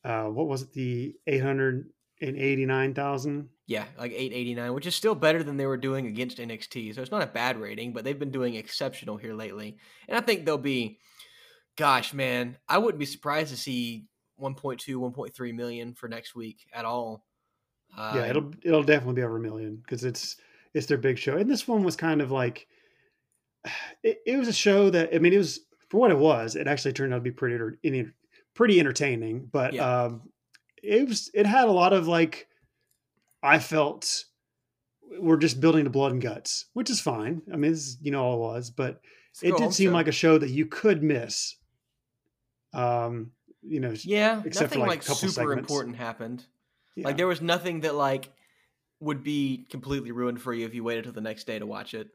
uh, 0.05 0.25
what 0.25 0.49
was 0.49 0.63
it, 0.63 0.73
the 0.73 1.15
eight 1.27 1.43
hundred 1.43 1.91
and 2.21 2.37
eighty 2.37 2.67
nine 2.67 2.95
thousand. 2.95 3.49
Yeah, 3.67 3.85
like 3.97 4.11
889, 4.11 4.75
which 4.75 4.87
is 4.89 4.97
still 4.97 5.15
better 5.15 5.45
than 5.45 5.57
they 5.57 5.65
were 5.65 5.77
doing 5.77 6.09
against 6.09 6.39
NXT. 6.39 6.93
So 6.93 7.03
it's 7.03 7.13
not 7.13 7.23
a 7.23 7.27
bad 7.27 7.61
rating, 7.61 7.93
but 7.93 8.03
they've 8.03 8.19
been 8.19 8.33
doing 8.33 8.57
exceptional 8.57 9.17
here 9.17 9.33
lately. 9.33 9.77
And 10.09 10.19
I 10.19 10.21
think 10.21 10.45
they'll 10.45 10.59
be, 10.59 10.99
gosh, 11.77 12.13
man, 12.13 12.57
I 12.69 12.79
wouldn't 12.79 12.99
be 12.99 13.07
surprised 13.07 13.51
to 13.51 13.57
see 13.57 14.07
1.2, 14.43 14.81
1.3 14.97 15.55
million 15.55 15.95
for 15.95 16.09
next 16.09 16.35
week 16.35 16.67
at 16.73 16.85
all. 16.85 17.25
Uh, 17.97 18.15
yeah, 18.17 18.27
it'll 18.27 18.53
it'll 18.65 18.83
definitely 18.83 19.15
be 19.15 19.23
over 19.23 19.37
a 19.37 19.41
million 19.41 19.77
because 19.77 20.05
it's 20.05 20.37
it's 20.75 20.87
their 20.87 20.99
big 20.99 21.19
show, 21.19 21.37
and 21.37 21.51
this 21.51 21.69
one 21.69 21.85
was 21.85 21.95
kind 21.95 22.21
of 22.21 22.31
like 22.31 22.67
it, 24.03 24.19
it 24.27 24.37
was 24.37 24.49
a 24.49 24.53
show 24.53 24.91
that 24.91 25.15
I 25.15 25.19
mean 25.19 25.33
it 25.33 25.39
was 25.39 25.61
for 25.89 26.01
what 26.01 26.11
it 26.11 26.19
was. 26.19 26.57
It 26.57 26.67
actually 26.67 26.93
turned 26.93 27.13
out 27.13 27.19
to 27.19 27.23
be 27.23 27.31
pretty 27.31 27.57
pretty 28.61 28.79
entertaining, 28.79 29.49
but 29.51 29.73
Yeah. 29.73 30.03
um, 30.05 30.29
it 30.83 31.09
was 31.09 31.31
it 31.33 31.47
had 31.47 31.67
a 31.67 31.73
lot 31.73 31.95
of 31.95 32.07
like 32.07 32.47
I 33.43 33.59
felt 33.59 34.27
we're 35.19 35.39
just 35.39 35.63
building 35.63 35.85
the 35.85 35.89
blood 35.91 36.13
and 36.13 36.21
guts, 36.21 36.67
which 36.75 36.91
is 36.91 37.01
fine. 37.01 37.41
I 37.51 37.57
mean, 37.57 37.71
this 37.73 37.81
is, 37.81 37.99
you 38.03 38.11
know 38.11 38.23
all 38.23 38.35
it 38.35 38.41
was, 38.41 38.69
but 38.69 39.01
it's 39.31 39.43
it 39.43 39.53
go-home 39.53 39.69
did 39.69 39.75
seem 39.75 39.89
show. 39.91 39.95
like 39.95 40.09
a 40.09 40.13
show 40.13 40.37
that 40.37 40.51
you 40.51 40.67
could 40.67 41.03
miss. 41.03 41.57
Um, 42.75 43.33
you 43.63 43.81
know, 43.81 43.95
yeah, 44.05 44.43
except 44.45 44.75
for, 44.75 44.79
nothing 44.79 44.81
like, 44.81 44.87
a 44.89 44.91
like, 44.91 45.01
couple 45.01 45.15
super 45.17 45.33
segments. 45.33 45.61
important 45.61 45.97
happened. 45.97 46.45
yeah. 46.97 47.07
Like 47.07 47.17
there 47.17 47.27
was 47.27 47.41
nothing 47.41 47.81
that 47.81 47.95
like 47.95 48.29
would 49.01 49.25
be 49.25 49.65
completely 49.71 50.13
ruined 50.13 50.43
for 50.43 50.53
you 50.53 50.67
if 50.67 50.75
you 50.75 50.85
waited 50.85 51.05
till 51.05 51.15
the 51.15 51.23
next 51.23 51.47
day 51.47 51.59
to 51.59 51.65
watch 51.65 51.95
it. 51.95 52.09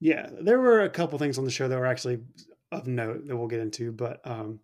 Yeah, 0.00 0.28
there 0.40 0.58
were 0.58 0.80
a 0.80 0.90
couple 0.90 1.20
things 1.20 1.38
on 1.38 1.44
the 1.44 1.52
show 1.52 1.68
that 1.68 1.78
were 1.78 1.86
actually 1.86 2.18
of 2.72 2.88
note 2.88 3.28
that 3.28 3.36
we'll 3.36 3.46
get 3.46 3.60
into, 3.60 3.92
but 3.92 4.20
um, 4.24 4.58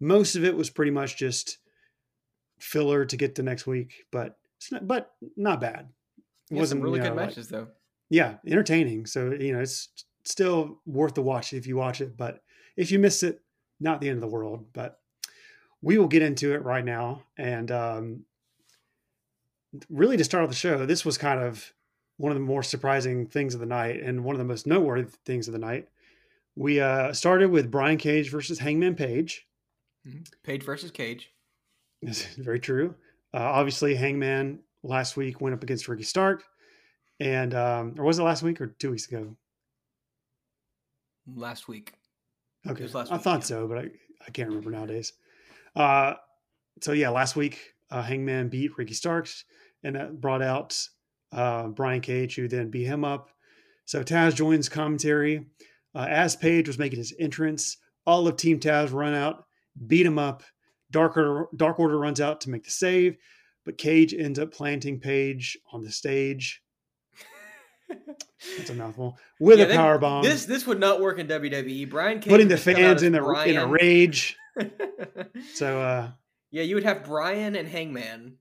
most 0.00 0.36
of 0.36 0.44
it 0.44 0.56
was 0.56 0.70
pretty 0.70 0.90
much 0.92 1.16
just 1.16 1.58
filler 2.58 3.04
to 3.04 3.16
get 3.16 3.34
to 3.36 3.42
next 3.42 3.66
week. 3.66 4.04
But 4.10 4.36
it's 4.56 4.72
not, 4.72 4.86
but 4.86 5.12
not 5.36 5.60
bad. 5.60 5.88
It 6.50 6.56
Yeah, 6.56 6.64
some 6.64 6.80
really 6.80 6.98
you 6.98 7.04
good 7.04 7.16
like- 7.16 7.26
matches 7.28 7.48
though. 7.48 7.68
yeah, 8.10 8.36
entertaining. 8.46 9.06
So 9.06 9.32
you 9.32 9.52
know, 9.52 9.60
it's 9.60 9.88
still 10.24 10.80
worth 10.86 11.14
the 11.14 11.22
watch 11.22 11.52
if 11.52 11.66
you 11.66 11.76
watch 11.76 12.00
it. 12.00 12.16
But 12.16 12.42
if 12.76 12.90
you 12.90 12.98
miss 12.98 13.22
it, 13.22 13.40
not 13.80 14.00
the 14.00 14.08
end 14.08 14.16
of 14.16 14.22
the 14.22 14.28
world. 14.34 14.66
But 14.72 15.00
we 15.82 15.98
will 15.98 16.08
get 16.08 16.22
into 16.22 16.52
it 16.54 16.62
right 16.64 16.84
now. 16.84 17.22
And 17.36 17.70
um, 17.70 18.24
really, 19.88 20.16
to 20.16 20.24
start 20.24 20.42
off 20.44 20.50
the 20.50 20.56
show, 20.56 20.86
this 20.86 21.04
was 21.04 21.18
kind 21.18 21.40
of 21.40 21.72
one 22.16 22.32
of 22.32 22.36
the 22.36 22.44
more 22.44 22.62
surprising 22.64 23.26
things 23.26 23.54
of 23.54 23.60
the 23.60 23.66
night, 23.66 24.00
and 24.02 24.24
one 24.24 24.34
of 24.34 24.38
the 24.40 24.44
most 24.44 24.66
noteworthy 24.66 25.08
things 25.24 25.46
of 25.46 25.52
the 25.52 25.58
night. 25.58 25.88
We 26.56 26.80
uh, 26.80 27.12
started 27.12 27.50
with 27.50 27.70
Brian 27.70 27.98
Cage 27.98 28.30
versus 28.30 28.58
Hangman 28.58 28.96
Page. 28.96 29.46
Page 30.42 30.62
versus 30.62 30.90
Cage. 30.90 31.30
This 32.02 32.26
is 32.28 32.34
very 32.36 32.60
true. 32.60 32.94
Uh, 33.34 33.38
obviously, 33.38 33.94
Hangman 33.94 34.60
last 34.82 35.16
week 35.16 35.40
went 35.40 35.54
up 35.54 35.62
against 35.62 35.88
Ricky 35.88 36.04
Stark, 36.04 36.44
and 37.20 37.54
um, 37.54 37.94
or 37.98 38.04
was 38.04 38.18
it 38.18 38.22
last 38.22 38.42
week 38.42 38.60
or 38.60 38.68
two 38.68 38.90
weeks 38.90 39.08
ago? 39.08 39.36
last 41.36 41.68
week. 41.68 41.92
Okay, 42.66 42.86
last 42.88 43.12
I 43.12 43.18
thought 43.18 43.40
yeah. 43.40 43.46
so, 43.46 43.68
but 43.68 43.78
I, 43.78 43.88
I 44.26 44.30
can't 44.32 44.48
remember 44.48 44.70
nowadays. 44.70 45.12
Uh, 45.76 46.14
so 46.80 46.92
yeah, 46.92 47.10
last 47.10 47.36
week 47.36 47.74
uh, 47.90 48.02
Hangman 48.02 48.48
beat 48.48 48.76
Ricky 48.76 48.94
Starks, 48.94 49.44
and 49.82 49.96
that 49.96 50.20
brought 50.20 50.42
out 50.42 50.78
uh, 51.32 51.68
Brian 51.68 52.00
Cage, 52.00 52.36
who 52.36 52.48
then 52.48 52.70
beat 52.70 52.86
him 52.86 53.04
up. 53.04 53.30
So 53.84 54.02
Taz 54.02 54.34
joins 54.34 54.68
commentary 54.68 55.46
uh, 55.94 56.06
as 56.08 56.36
Page 56.36 56.66
was 56.66 56.78
making 56.78 56.98
his 56.98 57.14
entrance. 57.18 57.78
All 58.06 58.26
of 58.26 58.36
Team 58.36 58.58
Taz 58.58 58.92
run 58.92 59.14
out, 59.14 59.44
beat 59.86 60.06
him 60.06 60.18
up. 60.18 60.42
Dark 60.90 61.16
Order, 61.16 61.46
Dark 61.54 61.78
Order 61.78 61.98
runs 61.98 62.20
out 62.20 62.40
to 62.42 62.50
make 62.50 62.64
the 62.64 62.70
save, 62.70 63.16
but 63.64 63.76
Cage 63.78 64.14
ends 64.14 64.38
up 64.38 64.52
planting 64.52 65.00
Page 65.00 65.58
on 65.72 65.82
the 65.82 65.90
stage. 65.92 66.62
That's 68.56 68.70
a 68.70 68.74
mouthful 68.74 69.18
with 69.40 69.58
Yeah, 69.58 69.66
a 69.66 69.74
power 69.74 69.98
bomb, 69.98 70.22
This 70.22 70.44
this 70.44 70.66
would 70.66 70.78
not 70.78 71.00
work 71.00 71.18
in 71.18 71.26
WWE. 71.26 71.88
Brian 71.88 72.20
Cage 72.20 72.30
putting 72.30 72.48
the 72.48 72.56
just 72.56 72.66
come 72.66 72.74
out 72.74 73.00
fans 73.00 73.02
in 73.02 73.14
a 73.14 73.40
in 73.42 73.56
a 73.56 73.66
rage. 73.66 74.36
So 75.54 75.80
uh, 75.80 76.10
yeah, 76.50 76.64
you 76.64 76.74
would 76.74 76.84
have 76.84 77.04
Brian 77.04 77.54
and 77.54 77.68
Hangman 77.68 78.38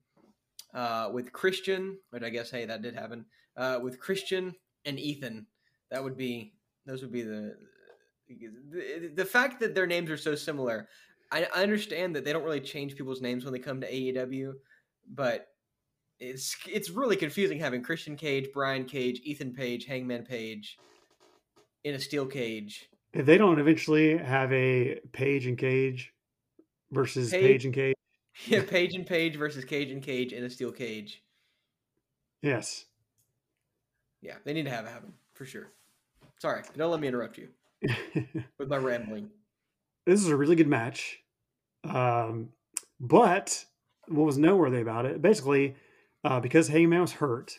uh, 0.74 1.10
with 1.14 1.32
Christian, 1.32 2.00
but 2.12 2.24
I 2.24 2.30
guess 2.30 2.50
hey, 2.50 2.66
that 2.66 2.82
did 2.82 2.96
happen. 2.96 3.26
Uh, 3.56 3.80
with 3.82 4.00
Christian 4.00 4.56
and 4.86 5.00
Ethan, 5.00 5.46
that 5.92 6.04
would 6.04 6.18
be 6.18 6.54
those 6.86 7.02
would 7.02 7.12
be 7.12 7.22
the 7.22 7.56
the, 8.28 9.12
the 9.16 9.26
fact 9.26 9.60
that 9.60 9.76
their 9.76 9.88
names 9.88 10.10
are 10.10 10.18
so 10.18 10.36
similar. 10.36 10.88
I, 11.32 11.48
I 11.56 11.64
understand 11.64 12.16
that 12.16 12.24
they 12.26 12.34
don't 12.34 12.44
really 12.44 12.62
change 12.62 12.96
people's 12.96 13.22
names 13.22 13.44
when 13.44 13.54
they 13.54 13.60
come 13.60 13.82
to 13.82 13.92
AEW, 13.92 14.54
but 15.10 15.48
it's 16.20 16.56
it's 16.68 16.90
really 16.90 17.16
confusing 17.16 17.60
having 17.60 17.84
Christian 17.84 18.16
Cage, 18.16 18.48
Brian 18.54 18.86
Cage, 18.86 19.22
Ethan 19.24 19.54
Page, 19.54 19.86
Hangman 19.86 20.24
Page 20.24 20.78
in 21.84 21.96
a 21.96 22.00
steel 22.00 22.26
cage. 22.26 22.90
if 23.14 23.26
they 23.26 23.38
don't 23.38 23.60
eventually 23.60 24.18
have 24.18 24.52
a 24.52 25.00
Page 25.12 25.46
and 25.48 25.58
Cage 25.58 26.14
versus 26.92 27.32
Page- 27.32 27.42
Page 27.42 27.66
and 27.66 27.74
Cage, 27.74 27.96
Yeah, 28.48 28.64
Page 28.64 28.96
and 28.96 29.06
Page 29.06 29.36
versus 29.36 29.66
Cage 29.66 29.92
and 29.92 30.02
Cage 30.02 30.34
in 30.34 30.44
a 30.44 30.50
steel 30.50 30.72
cage. 30.72 31.22
Yes. 32.42 32.86
Yeah, 34.22 34.36
they 34.44 34.54
need 34.54 34.64
to 34.66 34.72
have 34.72 34.86
it 34.86 34.90
happen 34.90 35.14
for 35.34 35.46
sure. 35.46 35.68
Sorry, 36.40 36.62
don't 36.76 36.92
let 36.92 37.00
me 37.00 37.08
interrupt 37.08 37.38
you 37.38 37.50
with 38.58 38.68
my 38.70 38.78
rambling. 38.78 39.30
This 40.08 40.22
is 40.22 40.30
a 40.30 40.36
really 40.38 40.56
good 40.56 40.70
match. 40.70 41.20
Um, 41.84 42.50
but 43.00 43.66
what 44.08 44.26
was 44.26 44.38
noteworthy 44.38 44.80
about 44.80 45.06
it, 45.06 45.22
basically, 45.22 45.76
uh, 46.24 46.40
because 46.40 46.70
Hangman 46.70 47.02
was 47.02 47.12
hurt, 47.12 47.54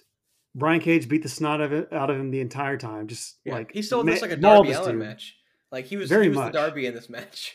Brian 0.54 0.80
Cage 0.80 1.08
beat 1.08 1.22
the 1.22 1.28
snot 1.28 1.60
of 1.60 1.72
it 1.72 1.92
out 1.92 2.08
of 2.08 2.16
him 2.16 2.30
the 2.30 2.40
entire 2.40 2.78
time. 2.78 3.06
Just 3.06 3.36
Yeah, 3.44 3.52
like 3.52 3.72
he 3.72 3.82
stole 3.82 4.02
ma- 4.02 4.12
like 4.12 4.30
a 4.30 4.36
Darby 4.36 4.72
Allin 4.72 4.98
match. 4.98 5.36
Like 5.70 5.84
he 5.84 5.96
was, 5.96 6.08
Very 6.08 6.24
he 6.24 6.28
was 6.30 6.38
much. 6.38 6.52
the 6.52 6.58
Darby 6.58 6.86
in 6.86 6.94
this 6.94 7.10
match. 7.10 7.54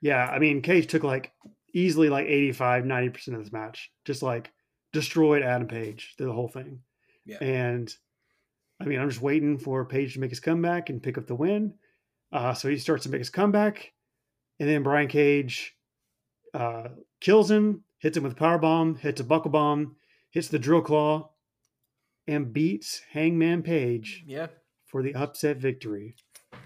Yeah, 0.00 0.26
I 0.26 0.38
mean, 0.38 0.62
Cage 0.62 0.86
took 0.86 1.02
like 1.02 1.32
easily 1.74 2.08
like 2.08 2.26
85, 2.26 2.84
90% 2.84 3.28
of 3.28 3.38
this 3.44 3.52
match. 3.52 3.90
Just 4.04 4.22
like 4.22 4.50
destroyed 4.92 5.42
Adam 5.42 5.68
Page 5.68 6.14
through 6.16 6.28
the 6.28 6.32
whole 6.32 6.48
thing. 6.48 6.80
Yeah. 7.26 7.38
And 7.42 7.94
I 8.80 8.84
mean, 8.84 9.00
I'm 9.00 9.08
just 9.08 9.22
waiting 9.22 9.58
for 9.58 9.84
Page 9.84 10.14
to 10.14 10.20
make 10.20 10.30
his 10.30 10.40
comeback 10.40 10.88
and 10.88 11.02
pick 11.02 11.18
up 11.18 11.26
the 11.26 11.34
win. 11.34 11.74
Uh, 12.32 12.54
so 12.54 12.68
he 12.68 12.78
starts 12.78 13.04
to 13.04 13.10
make 13.10 13.20
his 13.20 13.30
comeback. 13.30 13.92
And 14.60 14.68
then 14.68 14.82
Brian 14.82 15.08
Cage 15.08 15.76
uh, 16.52 16.88
kills 17.20 17.50
him, 17.50 17.84
hits 17.98 18.16
him 18.16 18.22
with 18.22 18.32
a 18.32 18.36
power 18.36 18.58
bomb, 18.58 18.94
hits 18.96 19.20
a 19.20 19.24
buckle 19.24 19.50
bomb, 19.50 19.96
hits 20.30 20.48
the 20.48 20.58
drill 20.58 20.82
claw, 20.82 21.30
and 22.26 22.52
beats 22.52 23.02
Hangman 23.12 23.62
Page 23.62 24.24
Yeah, 24.26 24.46
for 24.86 25.02
the 25.02 25.14
upset 25.14 25.56
victory. 25.58 26.14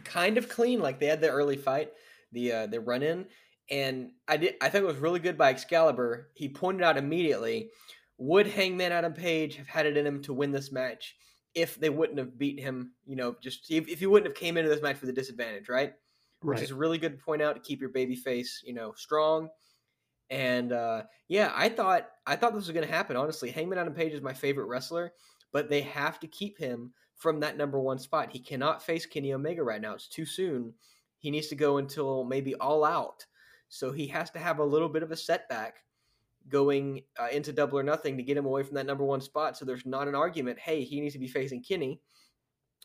kind 0.04 0.38
of 0.38 0.48
clean. 0.48 0.80
Like 0.80 1.00
they 1.00 1.06
had 1.06 1.20
the 1.20 1.30
early 1.30 1.56
fight, 1.56 1.92
the 2.32 2.52
uh, 2.52 2.66
the 2.66 2.80
run 2.80 3.02
in, 3.02 3.26
and 3.70 4.10
I 4.28 4.36
did. 4.36 4.54
I 4.60 4.68
think 4.68 4.82
it 4.84 4.86
was 4.86 4.96
really 4.98 5.20
good 5.20 5.38
by 5.38 5.50
Excalibur. 5.50 6.28
He 6.34 6.48
pointed 6.48 6.82
out 6.84 6.96
immediately, 6.98 7.70
would 8.18 8.46
Hangman 8.46 8.92
Adam 8.92 9.14
Page 9.14 9.56
have 9.56 9.66
had 9.68 9.86
it 9.86 9.96
in 9.96 10.06
him 10.06 10.22
to 10.22 10.34
win 10.34 10.52
this 10.52 10.70
match 10.70 11.16
if 11.54 11.80
they 11.80 11.90
wouldn't 11.90 12.18
have 12.18 12.38
beat 12.38 12.60
him? 12.60 12.92
You 13.06 13.16
know, 13.16 13.34
just 13.42 13.70
if, 13.70 13.88
if 13.88 13.98
he 14.00 14.06
wouldn't 14.06 14.30
have 14.30 14.38
came 14.38 14.56
into 14.58 14.68
this 14.70 14.82
match 14.82 15.00
with 15.00 15.10
a 15.10 15.14
disadvantage, 15.14 15.68
right? 15.68 15.94
Which 16.40 16.56
Right. 16.56 16.62
is 16.62 16.72
really 16.72 16.98
good 16.98 17.18
to 17.18 17.24
point 17.24 17.42
out 17.42 17.54
to 17.54 17.60
keep 17.60 17.80
your 17.80 17.90
baby 17.90 18.14
face, 18.14 18.62
you 18.64 18.72
know, 18.72 18.92
strong. 18.96 19.48
And 20.30 20.72
uh, 20.72 21.04
yeah, 21.28 21.52
I 21.54 21.68
thought 21.68 22.08
I 22.26 22.36
thought 22.36 22.52
this 22.54 22.66
was 22.66 22.74
going 22.74 22.86
to 22.86 22.92
happen. 22.92 23.16
Honestly, 23.16 23.50
Hangman 23.50 23.78
Adam 23.78 23.94
Page 23.94 24.12
is 24.12 24.20
my 24.20 24.34
favorite 24.34 24.66
wrestler, 24.66 25.12
but 25.52 25.70
they 25.70 25.80
have 25.82 26.20
to 26.20 26.26
keep 26.26 26.58
him 26.58 26.92
from 27.16 27.40
that 27.40 27.56
number 27.56 27.80
one 27.80 27.98
spot. 27.98 28.30
He 28.30 28.38
cannot 28.38 28.82
face 28.82 29.06
Kenny 29.06 29.32
Omega 29.32 29.62
right 29.62 29.80
now. 29.80 29.94
It's 29.94 30.06
too 30.08 30.26
soon. 30.26 30.74
He 31.18 31.30
needs 31.30 31.48
to 31.48 31.56
go 31.56 31.78
until 31.78 32.24
maybe 32.24 32.54
all 32.56 32.84
out. 32.84 33.24
So 33.68 33.90
he 33.90 34.06
has 34.08 34.30
to 34.30 34.38
have 34.38 34.60
a 34.60 34.64
little 34.64 34.88
bit 34.88 35.02
of 35.02 35.10
a 35.10 35.16
setback 35.16 35.82
going 36.48 37.02
uh, 37.18 37.28
into 37.32 37.52
double 37.52 37.78
or 37.78 37.82
nothing 37.82 38.16
to 38.16 38.22
get 38.22 38.36
him 38.36 38.46
away 38.46 38.62
from 38.62 38.76
that 38.76 38.86
number 38.86 39.04
one 39.04 39.20
spot. 39.20 39.56
So 39.56 39.64
there's 39.64 39.84
not 39.84 40.08
an 40.08 40.14
argument. 40.14 40.58
Hey, 40.58 40.84
he 40.84 41.00
needs 41.00 41.14
to 41.14 41.18
be 41.18 41.26
facing 41.28 41.62
Kenny, 41.62 42.00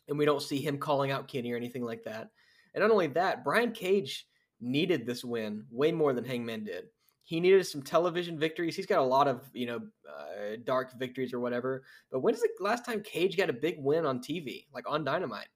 and 0.08 0.18
we 0.18 0.26
don't 0.26 0.42
see 0.42 0.60
him 0.60 0.78
calling 0.78 1.12
out 1.12 1.28
Kenny 1.28 1.52
or 1.52 1.58
anything 1.58 1.84
like 1.86 2.04
that. 2.04 2.30
And 2.74 2.82
not 2.82 2.92
only 2.92 3.08
that, 3.08 3.44
Brian 3.44 3.72
Cage 3.72 4.28
needed 4.60 5.06
this 5.06 5.24
win 5.24 5.66
way 5.70 5.92
more 5.92 6.14
than 6.14 6.24
Hangman 6.24 6.64
did. 6.64 6.86
He 7.26 7.40
needed 7.40 7.66
some 7.66 7.82
television 7.82 8.38
victories. 8.38 8.76
He's 8.76 8.86
got 8.86 9.00
a 9.00 9.04
lot 9.04 9.28
of 9.28 9.50
you 9.54 9.66
know 9.66 9.82
uh, 10.10 10.58
dark 10.64 10.98
victories 11.00 11.34
or 11.34 11.40
whatever. 11.40 11.84
But 12.12 12.20
when's 12.20 12.42
the 12.42 12.50
last 12.60 12.86
time 12.86 13.02
Cage 13.02 13.38
got 13.38 13.50
a 13.50 13.54
big 13.54 13.78
win 13.80 14.06
on 14.06 14.20
TV, 14.20 14.66
like 14.74 14.90
on 14.90 15.04
Dynamite? 15.04 15.48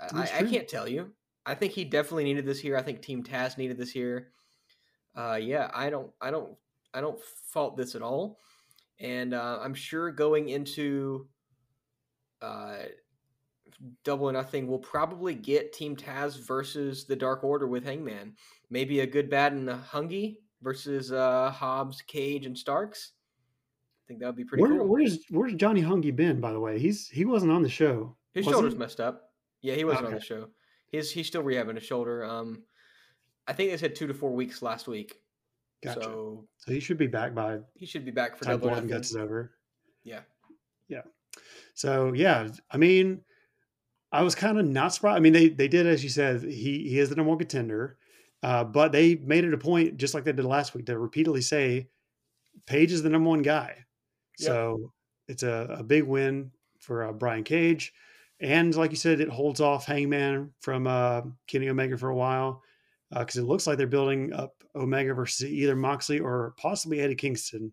I, 0.00 0.04
I, 0.04 0.08
That's 0.12 0.32
I 0.32 0.38
true. 0.40 0.50
can't 0.50 0.68
tell 0.68 0.88
you. 0.88 1.12
I 1.44 1.54
think 1.54 1.72
he 1.72 1.84
definitely 1.84 2.24
needed 2.24 2.46
this 2.46 2.60
here. 2.60 2.76
I 2.76 2.82
think 2.82 3.02
Team 3.02 3.22
Taz 3.22 3.58
needed 3.58 3.76
this 3.76 3.90
here. 3.90 4.28
Uh, 5.16 5.38
yeah, 5.40 5.70
I 5.74 5.90
don't, 5.90 6.10
I 6.20 6.30
don't, 6.30 6.54
I 6.94 7.00
don't 7.00 7.20
fault 7.20 7.76
this 7.76 7.94
at 7.94 8.02
all. 8.02 8.38
And 9.00 9.34
uh, 9.34 9.58
I'm 9.60 9.74
sure 9.74 10.12
going 10.12 10.50
into 10.50 11.26
uh, 12.40 12.76
Double 14.04 14.28
or 14.28 14.32
Nothing, 14.32 14.66
we'll 14.66 14.78
probably 14.78 15.34
get 15.34 15.72
Team 15.72 15.96
Taz 15.96 16.38
versus 16.38 17.04
the 17.04 17.16
Dark 17.16 17.44
Order 17.44 17.66
with 17.66 17.84
Hangman. 17.84 18.34
Maybe 18.70 19.00
a 19.00 19.06
good, 19.06 19.28
bad, 19.28 19.52
and 19.52 19.68
a 19.68 19.78
Hungee 19.90 20.38
versus 20.62 21.12
uh, 21.12 21.50
Hobbs, 21.50 22.02
Cage, 22.02 22.46
and 22.46 22.56
Starks. 22.56 23.12
I 24.04 24.08
think 24.08 24.20
that 24.20 24.26
would 24.26 24.36
be 24.36 24.44
pretty 24.44 24.62
Where, 24.62 24.78
cool. 24.78 24.88
where's 24.88 25.18
where's 25.30 25.54
Johnny 25.54 25.82
Hungee 25.82 26.14
been? 26.14 26.40
By 26.40 26.52
the 26.52 26.60
way, 26.60 26.78
he's 26.78 27.08
he 27.08 27.24
wasn't 27.24 27.52
on 27.52 27.62
the 27.62 27.68
show. 27.68 28.16
His 28.34 28.46
was 28.46 28.54
shoulder's 28.54 28.72
he? 28.72 28.78
messed 28.78 29.00
up. 29.00 29.30
Yeah, 29.60 29.74
he 29.74 29.84
wasn't 29.84 30.06
on 30.06 30.14
the 30.14 30.20
show. 30.20 30.48
He's 30.88 31.10
he's 31.10 31.26
still 31.26 31.42
rehabbing 31.42 31.74
his 31.76 31.84
shoulder. 31.84 32.24
Um, 32.24 32.62
I 33.46 33.52
think 33.52 33.70
they 33.70 33.76
said 33.76 33.94
two 33.94 34.06
to 34.06 34.14
four 34.14 34.32
weeks 34.32 34.62
last 34.62 34.86
week. 34.88 35.16
Gotcha. 35.82 36.02
So, 36.02 36.44
So 36.58 36.72
he 36.72 36.80
should 36.80 36.98
be 36.98 37.06
back 37.08 37.34
by 37.34 37.58
he 37.74 37.86
should 37.86 38.04
be 38.04 38.10
back 38.10 38.36
for 38.36 38.44
time 38.44 38.54
double 38.54 38.68
blood 38.70 38.82
and 38.82 38.90
guts 38.90 39.10
is 39.10 39.16
over. 39.16 39.52
Yeah. 40.04 40.20
Yeah. 40.88 41.02
So 41.74 42.12
yeah, 42.12 42.48
I 42.70 42.76
mean, 42.76 43.22
I 44.12 44.22
was 44.22 44.34
kind 44.34 44.58
of 44.58 44.66
not 44.66 44.94
surprised. 44.94 45.16
I 45.16 45.20
mean, 45.20 45.32
they 45.32 45.48
they 45.48 45.68
did 45.68 45.86
as 45.86 46.04
you 46.04 46.10
said. 46.10 46.42
He 46.42 46.88
he 46.88 46.98
is 46.98 47.08
the 47.08 47.16
number 47.16 47.30
one 47.30 47.38
contender, 47.38 47.96
uh, 48.42 48.64
but 48.64 48.92
they 48.92 49.14
made 49.16 49.44
it 49.44 49.54
a 49.54 49.58
point, 49.58 49.96
just 49.96 50.12
like 50.14 50.24
they 50.24 50.32
did 50.32 50.44
last 50.44 50.74
week, 50.74 50.86
to 50.86 50.98
repeatedly 50.98 51.40
say 51.40 51.88
Page 52.66 52.92
is 52.92 53.02
the 53.02 53.08
number 53.08 53.30
one 53.30 53.42
guy. 53.42 53.84
Yep. 54.38 54.46
So 54.46 54.92
it's 55.28 55.42
a, 55.42 55.76
a 55.78 55.82
big 55.82 56.04
win 56.04 56.50
for 56.78 57.04
uh, 57.04 57.12
Brian 57.12 57.44
Cage, 57.44 57.92
and 58.40 58.74
like 58.74 58.90
you 58.90 58.96
said, 58.96 59.20
it 59.20 59.28
holds 59.28 59.60
off 59.60 59.86
Hangman 59.86 60.52
from 60.60 60.86
uh, 60.86 61.22
Kenny 61.46 61.68
Omega 61.68 61.96
for 61.96 62.10
a 62.10 62.14
while 62.14 62.62
because 63.10 63.36
it 63.36 63.44
looks 63.44 63.66
like 63.66 63.78
they're 63.78 63.86
building 63.86 64.32
up 64.32 64.62
Omega 64.74 65.14
versus 65.14 65.46
either 65.46 65.76
Moxley 65.76 66.18
or 66.18 66.54
possibly 66.56 67.00
Eddie 67.00 67.14
Kingston. 67.14 67.72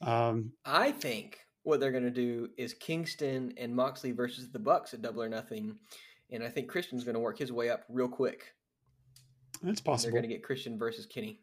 Um, 0.00 0.52
I 0.64 0.92
think 0.92 1.38
what 1.64 1.80
they're 1.80 1.90
going 1.92 2.04
to 2.04 2.10
do 2.10 2.48
is 2.56 2.72
Kingston 2.74 3.52
and 3.56 3.74
Moxley 3.74 4.12
versus 4.12 4.50
the 4.50 4.58
Bucks 4.58 4.94
at 4.94 5.02
Double 5.02 5.22
or 5.22 5.28
Nothing, 5.28 5.76
and 6.30 6.42
I 6.42 6.48
think 6.48 6.68
Christian's 6.68 7.04
going 7.04 7.14
to 7.14 7.20
work 7.20 7.38
his 7.38 7.50
way 7.52 7.68
up 7.70 7.84
real 7.88 8.08
quick. 8.08 8.54
that's 9.62 9.80
possible. 9.80 10.12
They're 10.12 10.20
going 10.20 10.30
to 10.30 10.34
get 10.34 10.44
Christian 10.44 10.78
versus 10.78 11.06
Kenny. 11.06 11.40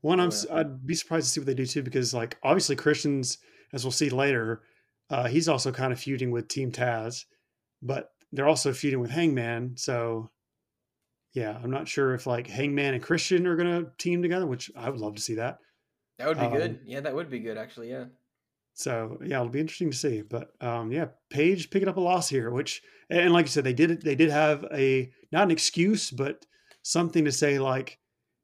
One, 0.00 0.20
I'm 0.20 0.30
uh, 0.30 0.54
I'd 0.54 0.86
be 0.86 0.94
surprised 0.94 1.26
to 1.26 1.30
see 1.32 1.40
what 1.40 1.46
they 1.46 1.54
do 1.54 1.66
too, 1.66 1.82
because 1.82 2.14
like 2.14 2.36
obviously 2.42 2.76
Christians, 2.76 3.38
as 3.72 3.84
we'll 3.84 3.90
see 3.92 4.10
later, 4.10 4.62
uh, 5.10 5.26
he's 5.26 5.48
also 5.48 5.72
kind 5.72 5.92
of 5.92 5.98
feuding 5.98 6.30
with 6.30 6.46
Team 6.48 6.70
Taz, 6.70 7.24
but 7.82 8.12
they're 8.32 8.46
also 8.46 8.72
feuding 8.72 9.00
with 9.00 9.10
Hangman. 9.10 9.76
So, 9.76 10.30
yeah, 11.32 11.58
I'm 11.62 11.70
not 11.70 11.88
sure 11.88 12.14
if 12.14 12.26
like 12.26 12.46
Hangman 12.46 12.94
and 12.94 13.02
Christian 13.02 13.46
are 13.46 13.56
going 13.56 13.84
to 13.84 13.90
team 13.98 14.22
together, 14.22 14.46
which 14.46 14.70
I 14.76 14.90
would 14.90 15.00
love 15.00 15.14
to 15.16 15.22
see 15.22 15.34
that. 15.36 15.58
That 16.18 16.28
would 16.28 16.38
be 16.38 16.46
Um, 16.46 16.52
good. 16.52 16.80
Yeah, 16.84 17.00
that 17.00 17.14
would 17.14 17.30
be 17.30 17.38
good 17.40 17.56
actually. 17.58 17.90
Yeah. 17.90 18.04
So 18.78 19.18
yeah, 19.24 19.40
it'll 19.40 19.48
be 19.48 19.58
interesting 19.58 19.90
to 19.90 19.96
see. 19.96 20.22
But 20.22 20.52
um, 20.60 20.92
yeah, 20.92 21.06
Page 21.30 21.70
picking 21.70 21.88
up 21.88 21.96
a 21.96 22.00
loss 22.00 22.28
here, 22.28 22.52
which 22.52 22.80
and 23.10 23.32
like 23.32 23.46
you 23.46 23.50
said, 23.50 23.64
they 23.64 23.72
did 23.72 24.02
they 24.02 24.14
did 24.14 24.30
have 24.30 24.64
a 24.72 25.10
not 25.32 25.42
an 25.42 25.50
excuse, 25.50 26.12
but 26.12 26.46
something 26.82 27.24
to 27.24 27.32
say 27.32 27.58
like, 27.58 27.98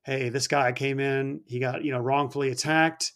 hey, 0.05 0.31
this 0.31 0.49
guy 0.49 0.73
came 0.73 0.99
in, 0.99 1.41
he 1.47 1.61
got 1.61 1.85
you 1.85 1.93
know 1.93 2.01
wrongfully 2.01 2.51
attacked, 2.51 3.13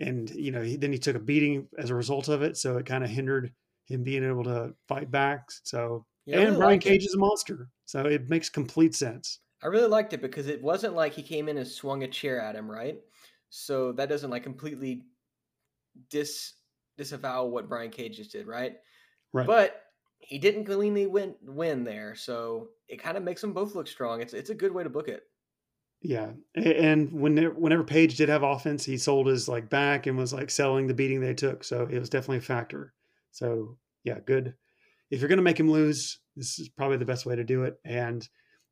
and 0.00 0.28
you 0.30 0.50
know 0.50 0.60
he, 0.60 0.76
then 0.76 0.92
he 0.92 0.98
took 0.98 1.14
a 1.14 1.20
beating 1.20 1.68
as 1.78 1.90
a 1.90 1.94
result 1.94 2.26
of 2.26 2.42
it, 2.42 2.56
so 2.56 2.78
it 2.78 2.86
kind 2.86 3.04
of 3.04 3.10
hindered 3.10 3.52
him 3.86 4.02
being 4.02 4.24
able 4.24 4.42
to 4.42 4.74
fight 4.88 5.08
back. 5.08 5.52
So 5.62 6.04
Yeah, 6.24 6.38
and 6.38 6.46
really 6.46 6.56
Brian 6.56 6.72
liked 6.72 6.86
it. 6.86 6.88
Cage 6.88 7.04
is 7.04 7.14
a 7.14 7.18
monster, 7.18 7.68
so 7.84 8.06
it 8.06 8.28
makes 8.28 8.48
complete 8.48 8.96
sense. 8.96 9.38
I 9.62 9.68
really 9.68 9.88
liked 9.88 10.14
it 10.14 10.20
because 10.20 10.48
it 10.48 10.60
wasn't 10.60 10.96
like 10.96 11.14
he 11.14 11.22
came 11.22 11.48
in 11.48 11.58
and 11.58 11.68
swung 11.68 12.02
a 12.02 12.08
chair 12.08 12.40
at 12.40 12.56
him, 12.56 12.68
right? 12.68 12.98
So 13.50 13.92
that 13.92 14.08
doesn't 14.08 14.30
like 14.30 14.42
completely 14.42 15.04
dis 16.10 16.54
disavow 16.96 17.46
what 17.46 17.68
Brian 17.68 17.90
Cage 17.90 18.16
just 18.16 18.32
did, 18.32 18.46
right? 18.46 18.74
Right. 19.32 19.46
But 19.46 19.82
he 20.18 20.38
didn't 20.38 20.64
cleanly 20.64 21.06
win 21.06 21.34
win 21.42 21.84
there, 21.84 22.14
so 22.14 22.68
it 22.88 23.02
kind 23.02 23.16
of 23.16 23.22
makes 23.22 23.40
them 23.40 23.52
both 23.52 23.74
look 23.74 23.86
strong. 23.86 24.20
It's 24.20 24.34
it's 24.34 24.50
a 24.50 24.54
good 24.54 24.72
way 24.72 24.82
to 24.82 24.90
book 24.90 25.08
it. 25.08 25.22
Yeah, 26.02 26.32
and 26.54 27.12
when 27.12 27.36
whenever 27.54 27.84
Page 27.84 28.16
did 28.16 28.28
have 28.28 28.42
offense, 28.42 28.84
he 28.84 28.98
sold 28.98 29.26
his 29.26 29.48
like 29.48 29.68
back 29.68 30.06
and 30.06 30.16
was 30.16 30.32
like 30.32 30.50
selling 30.50 30.86
the 30.86 30.94
beating 30.94 31.20
they 31.20 31.34
took. 31.34 31.64
So 31.64 31.88
it 31.90 31.98
was 31.98 32.10
definitely 32.10 32.38
a 32.38 32.42
factor. 32.42 32.92
So 33.32 33.76
yeah, 34.04 34.18
good. 34.24 34.54
If 35.10 35.20
you're 35.20 35.28
gonna 35.28 35.42
make 35.42 35.60
him 35.60 35.70
lose, 35.70 36.18
this 36.36 36.58
is 36.58 36.68
probably 36.68 36.98
the 36.98 37.04
best 37.04 37.26
way 37.26 37.36
to 37.36 37.44
do 37.44 37.64
it, 37.64 37.76
and 37.84 38.26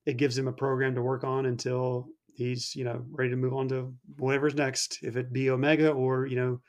it 0.07 0.16
gives 0.16 0.37
him 0.37 0.49
a 0.49 0.52
program 0.52 0.95
to 0.95 1.02
work 1.02 1.25
on 1.25 1.47
until 1.47 2.09
he's 2.35 2.75
you 2.75 2.85
know 2.85 3.04
ready 3.11 3.31
to 3.31 3.37
move 3.37 3.54
on 3.54 3.69
to 3.69 3.95
whatever's 4.19 4.54
next. 4.54 4.99
If 5.02 5.16
it 5.16 5.33
be 5.33 5.50
Omega 5.50 5.90
or 5.90 6.26
you 6.26 6.37
know 6.37 6.61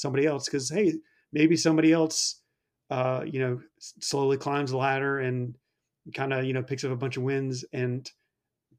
somebody 0.00 0.26
else, 0.26 0.46
because 0.46 0.68
hey, 0.70 0.94
maybe 1.32 1.56
somebody 1.56 1.92
else, 1.92 2.40
uh, 2.90 3.24
you 3.26 3.40
know, 3.40 3.60
slowly 3.78 4.36
climbs 4.36 4.70
the 4.70 4.76
ladder 4.76 5.18
and 5.18 5.56
kind 6.14 6.32
of 6.32 6.44
you 6.44 6.52
know 6.52 6.62
picks 6.62 6.84
up 6.84 6.90
a 6.90 6.96
bunch 6.96 7.16
of 7.16 7.22
wins 7.22 7.64
and 7.72 8.10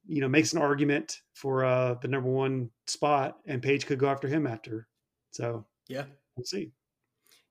you 0.08 0.20
know 0.22 0.28
makes 0.28 0.54
an 0.54 0.62
argument 0.62 1.22
for 1.34 1.64
uh 1.64 1.94
the 2.02 2.08
number 2.08 2.30
one 2.30 2.70
spot 2.88 3.38
and 3.46 3.62
Page 3.62 3.86
could 3.86 4.00
go 4.00 4.10
after 4.10 4.28
him 4.28 4.48
after. 4.48 4.88
So 5.32 5.66
Yeah. 5.88 6.06
we'll 6.36 6.46
see. 6.46 6.72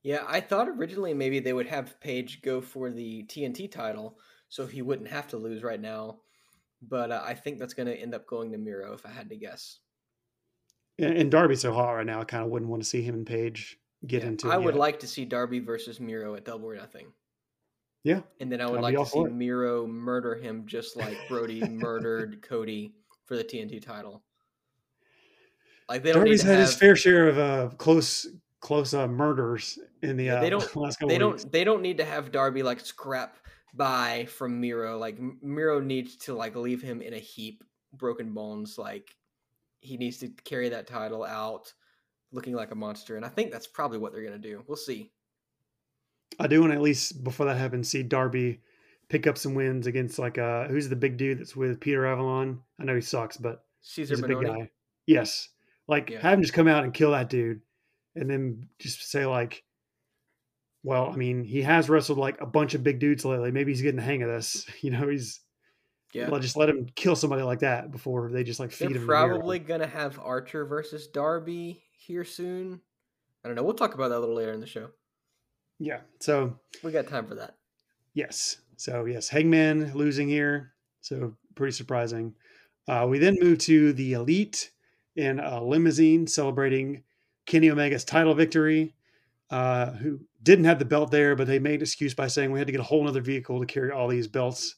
Yeah, 0.03 0.25
I 0.27 0.41
thought 0.41 0.69
originally 0.69 1.15
maybe 1.15 1.41
they 1.41 1.53
would 1.53 1.69
have 1.69 2.01
Page 2.01 2.43
go 2.43 2.61
for 2.61 2.91
the 2.91 3.25
TNT 3.25 3.71
title 3.71 4.19
so 4.49 4.67
he 4.67 4.83
wouldn't 4.83 5.09
have 5.11 5.29
to 5.29 5.37
lose 5.37 5.63
right 5.63 5.81
now. 5.81 6.21
But 6.83 7.13
uh, 7.13 7.23
I 7.25 7.35
think 7.35 7.59
that's 7.59 7.75
going 7.75 7.87
to 7.89 7.97
end 7.97 8.15
up 8.15 8.27
going 8.27 8.53
to 8.53 8.59
Miro 8.59 8.95
if 8.95 9.05
I 9.05 9.11
had 9.11 9.29
to 9.29 9.37
guess. 9.37 9.81
And, 11.01 11.31
Darby's 11.31 11.61
so 11.63 11.73
hot 11.73 11.93
right 11.93 12.07
now. 12.07 12.21
I 12.21 12.25
kind 12.25 12.45
of 12.45 12.51
wouldn't 12.51 12.71
want 12.71 12.83
to 12.83 12.89
see 12.89 13.03
him 13.03 13.15
and 13.15 13.27
Page 13.27 13.79
get 14.07 14.23
Yeah, 14.23 14.29
into. 14.29 14.49
I 14.51 14.57
would 14.59 14.75
yet. 14.75 14.81
like 14.81 15.01
to 15.01 15.07
see 15.07 15.25
Darby 15.25 15.59
versus 15.61 15.99
Miro 16.01 16.35
at 16.35 16.45
Double 16.45 16.67
or 16.67 16.77
Nothing. 16.77 17.07
Yeah, 18.03 18.21
And 18.41 18.51
then 18.51 18.61
I 18.63 18.71
would 18.71 18.81
like 18.81 18.97
to 18.97 19.05
see 19.05 19.19
it. 19.21 19.33
Miro 19.33 19.87
murder 19.87 20.35
him 20.35 20.65
just 20.67 20.97
like 20.97 21.17
Brodie 21.29 21.61
murdered 21.69 22.41
Cody 22.43 22.95
for 23.27 23.37
the 23.37 23.45
TNT 23.45 23.83
title. 23.85 24.23
Like 25.89 26.03
they 26.03 26.13
don't 26.13 26.21
Darby's 26.25 26.43
had 26.43 26.53
have, 26.59 26.61
his 26.69 26.75
fair 26.77 26.97
share 26.97 27.29
of 27.29 27.39
uh, 27.39 27.69
close 27.77 28.27
close 28.61 28.95
uh, 28.95 29.07
murders 29.09 29.79
in 30.03 30.17
the 30.17 30.31
uh, 30.31 30.41
they 30.41 30.51
don't- 30.51 30.77
last 30.77 30.97
couple 30.99 31.09
they 31.09 31.23
weeks. 31.25 31.43
don't 31.43 31.53
they 31.53 31.65
don't 31.65 31.83
need 31.83 31.99
to 31.99 32.05
have 32.05 32.31
Darby 32.33 32.63
like 32.63 32.81
scrap 32.81 33.37
by 33.75 34.27
from 34.31 34.61
Miro. 34.61 34.99
Like 34.99 35.19
Miro 35.43 35.81
needs 35.81 36.17
to 36.19 36.35
like 36.35 36.57
leave 36.57 36.81
him 36.83 37.03
in 37.03 37.15
a 37.15 37.19
heap, 37.19 37.65
broken 37.93 38.33
bones. 38.33 38.79
Like 38.79 39.15
he 39.81 39.97
needs 39.97 40.19
to 40.19 40.29
carry 40.45 40.69
that 40.69 40.87
title 40.87 41.25
out, 41.25 41.73
looking 42.33 42.55
like 42.55 42.71
a 42.71 42.75
monster. 42.75 43.17
And 43.17 43.25
I 43.25 43.29
think 43.29 43.51
that's 43.51 43.67
probably 43.67 43.99
what 43.99 44.13
they're 44.13 44.25
gonna 44.25 44.39
do. 44.39 44.63
We'll 44.67 44.77
see. 44.77 45.11
I 46.39 46.47
do 46.47 46.61
want 46.61 46.73
to 46.73 46.77
at 46.77 46.83
least 46.83 47.25
before 47.25 47.47
that 47.47 47.57
happens 47.59 47.89
see 47.89 48.03
Darby 48.03 48.61
pick 49.09 49.27
up 49.27 49.37
some 49.37 49.55
wins 49.55 49.87
against 49.89 50.19
like 50.19 50.39
uh 50.39 50.69
who's 50.69 50.89
the 50.89 50.97
big 50.97 51.17
dude 51.17 51.41
that's 51.41 51.57
with 51.57 51.81
Peter 51.81 52.07
Avalon. 52.07 52.61
I 52.81 52.85
know 52.85 52.95
he 52.95 53.01
sucks, 53.01 53.37
but 53.37 53.65
Caesar 53.83 54.15
he's 54.15 54.25
a 54.25 54.29
big 54.29 54.41
guy. 54.41 54.71
Yes, 55.07 55.49
like 55.89 56.11
Yeah. 56.11 56.21
have 56.21 56.35
him 56.35 56.43
just 56.43 56.55
come 56.55 56.69
out 56.69 56.85
and 56.85 56.95
kill 56.95 57.11
that 57.11 57.29
dude, 57.29 57.61
and 58.15 58.31
then 58.31 58.69
just 58.79 59.11
say 59.11 59.27
like, 59.27 59.65
well, 60.83 61.11
I 61.11 61.17
mean, 61.17 61.45
he 61.45 61.63
has 61.63 61.91
wrestled 61.91 62.19
like 62.19 62.41
a 62.41 62.47
bunch 62.47 62.75
of 62.75 62.85
big 62.85 63.01
dudes 63.01 63.25
lately. 63.25 63.51
Maybe 63.51 63.73
he's 63.73 63.83
getting 63.83 63.97
the 63.97 64.03
hang 64.03 64.23
of 64.23 64.29
this. 64.29 64.67
You 64.83 64.91
know, 64.93 65.09
he's 65.09 65.41
Yeah, 66.13 66.29
well, 66.29 66.41
just 66.41 66.57
let 66.57 66.69
him 66.69 66.87
kill 66.97 67.15
somebody 67.15 67.43
like 67.43 67.61
that 67.61 67.93
before 67.93 68.31
they 68.31 68.43
just 68.43 68.59
like 68.59 68.73
feed 68.73 68.91
they're 68.91 68.97
him. 69.03 69.07
probably 69.07 69.59
gonna 69.59 69.87
have 69.87 70.19
Archer 70.19 70.65
versus 70.67 71.07
Darby 71.07 71.83
here 71.93 72.25
soon. 72.25 72.81
I 73.45 73.49
don't 73.49 73.55
know. 73.57 73.63
We'll 73.63 73.75
talk 73.75 73.95
about 73.95 74.09
that 74.09 74.19
a 74.19 74.21
little 74.21 74.35
later 74.35 74.53
in 74.53 74.61
the 74.61 74.67
show. 74.67 74.91
yeah. 75.79 76.01
So 76.21 76.59
We 76.83 76.91
got 76.93 77.07
time 77.07 77.27
for 77.27 77.37
that. 77.37 77.55
Yes. 78.13 78.59
So 78.77 79.05
yes, 79.05 79.29
Hangman 79.29 79.93
losing 79.95 80.29
here. 80.29 80.73
So 81.01 81.37
pretty 81.55 81.73
surprising. 81.73 82.35
Uh, 82.89 83.07
we 83.09 83.19
then 83.19 83.37
move 83.41 83.59
to 83.61 83.93
the 83.93 84.15
Elite 84.15 84.71
in 85.17 85.39
a 85.39 85.63
limousine 85.63 86.27
celebrating 86.27 87.05
Kenny 87.47 87.71
Omega's 87.71 88.05
title 88.05 88.35
victory. 88.35 88.95
Uh, 89.51 89.91
who 89.93 90.21
didn't 90.45 90.65
have 90.65 90.79
the 90.79 90.85
belt 90.85 91.11
there, 91.11 91.35
but 91.35 91.47
they 91.49 91.59
made 91.59 91.75
an 91.77 91.83
excuse 91.83 92.15
by 92.15 92.29
saying 92.29 92.53
we 92.53 92.59
had 92.61 92.69
to 92.69 92.73
get 92.73 92.81
a 92.81 92.85
whole 92.85 93.07
other 93.09 93.21
vehicle 93.21 93.59
to 93.59 93.67
carry 93.67 93.91
all 93.91 94.07
these 94.07 94.29
belts. 94.29 94.77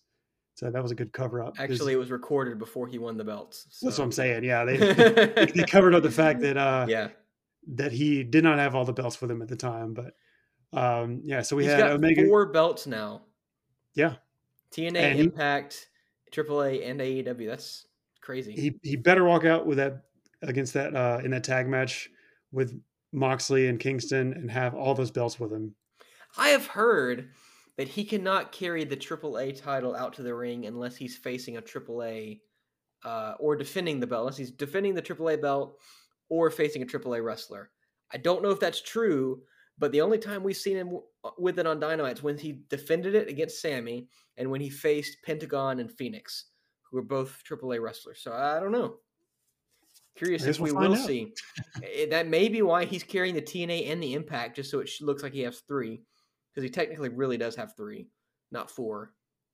So 0.62 0.70
that 0.70 0.80
was 0.80 0.92
a 0.92 0.94
good 0.94 1.12
cover 1.12 1.42
up. 1.42 1.56
Actually, 1.58 1.92
it 1.92 1.96
was 1.96 2.12
recorded 2.12 2.56
before 2.60 2.86
he 2.86 2.96
won 2.96 3.16
the 3.16 3.24
belts. 3.24 3.66
that's 3.82 3.98
what 3.98 4.04
I'm 4.04 4.12
saying. 4.12 4.44
Yeah, 4.44 4.64
they, 4.64 4.76
they, 4.76 5.46
they 5.46 5.64
covered 5.64 5.92
up 5.92 6.04
the 6.04 6.10
fact 6.10 6.38
that 6.42 6.56
uh, 6.56 6.86
yeah, 6.88 7.08
that 7.74 7.90
he 7.90 8.22
did 8.22 8.44
not 8.44 8.60
have 8.60 8.76
all 8.76 8.84
the 8.84 8.92
belts 8.92 9.20
with 9.20 9.28
him 9.28 9.42
at 9.42 9.48
the 9.48 9.56
time. 9.56 9.92
But 9.92 10.14
um, 10.72 11.22
yeah, 11.24 11.42
so 11.42 11.56
we 11.56 11.64
he's 11.64 11.72
had 11.72 11.80
got 11.80 11.90
Omega. 11.90 12.24
four 12.26 12.46
belts 12.52 12.86
now. 12.86 13.22
Yeah, 13.94 14.14
TNA, 14.70 14.96
And 14.98 15.18
he- 15.18 15.24
Impact, 15.24 15.88
AAA, 16.30 16.88
and 16.88 17.00
AEW. 17.00 17.48
That's 17.48 17.88
crazy. 18.20 18.52
he 18.52 18.78
he 18.84 18.94
better 18.94 19.24
walk 19.24 19.44
out 19.44 19.66
with 19.66 19.78
that 19.78 20.04
against 20.42 20.74
that 20.74 20.94
uh 20.94 21.20
in 21.24 21.32
that 21.32 21.42
tag 21.42 21.66
match 21.66 22.08
with 22.52 22.80
Moxley 23.12 23.66
and 23.66 23.80
Kingston 23.80 24.32
and 24.32 24.48
have 24.48 24.76
all 24.76 24.94
those 24.94 25.10
belts 25.10 25.40
with 25.40 25.52
him. 25.52 25.74
I 26.38 26.50
have 26.50 26.68
heard 26.68 27.30
that 27.78 27.88
he 27.88 28.04
cannot 28.04 28.52
carry 28.52 28.84
the 28.84 28.96
AAA 28.96 29.60
title 29.60 29.94
out 29.94 30.12
to 30.14 30.22
the 30.22 30.34
ring 30.34 30.66
unless 30.66 30.96
he's 30.96 31.16
facing 31.16 31.56
a 31.56 31.62
AAA 31.62 32.40
uh, 33.04 33.34
or 33.38 33.56
defending 33.56 33.98
the 33.98 34.06
belt, 34.06 34.22
unless 34.22 34.36
he's 34.36 34.50
defending 34.50 34.94
the 34.94 35.02
AAA 35.02 35.40
belt 35.40 35.78
or 36.28 36.50
facing 36.50 36.82
a 36.82 36.86
AAA 36.86 37.24
wrestler. 37.24 37.70
I 38.12 38.18
don't 38.18 38.42
know 38.42 38.50
if 38.50 38.60
that's 38.60 38.82
true, 38.82 39.42
but 39.78 39.90
the 39.92 40.02
only 40.02 40.18
time 40.18 40.42
we've 40.42 40.56
seen 40.56 40.76
him 40.76 40.98
uh, 41.24 41.30
with 41.38 41.58
it 41.58 41.66
on 41.66 41.80
Dynamite 41.80 42.18
is 42.18 42.22
when 42.22 42.38
he 42.38 42.60
defended 42.68 43.14
it 43.14 43.28
against 43.28 43.60
Sammy 43.60 44.08
and 44.36 44.50
when 44.50 44.60
he 44.60 44.70
faced 44.70 45.16
Pentagon 45.24 45.80
and 45.80 45.90
Phoenix, 45.90 46.46
who 46.90 46.98
are 46.98 47.02
both 47.02 47.42
AAA 47.48 47.80
wrestlers. 47.80 48.20
So 48.22 48.32
I 48.32 48.60
don't 48.60 48.72
know. 48.72 48.96
Curious 50.14 50.44
if 50.44 50.60
we 50.60 50.72
we'll 50.72 50.92
out. 50.92 51.06
see. 51.06 51.32
Eh, 51.82 52.06
that 52.10 52.28
may 52.28 52.48
be 52.48 52.60
why 52.60 52.84
he's 52.84 53.02
carrying 53.02 53.34
the 53.34 53.40
TNA 53.40 53.90
and 53.90 54.02
the 54.02 54.12
Impact, 54.12 54.56
just 54.56 54.70
so 54.70 54.80
it 54.80 54.90
looks 55.00 55.22
like 55.22 55.32
he 55.32 55.40
has 55.40 55.60
three, 55.60 56.02
because 56.54 56.64
he 56.64 56.70
technically 56.70 57.08
really 57.08 57.36
does 57.36 57.56
have 57.56 57.74
three, 57.76 58.08
not 58.50 58.70
four. 58.70 59.12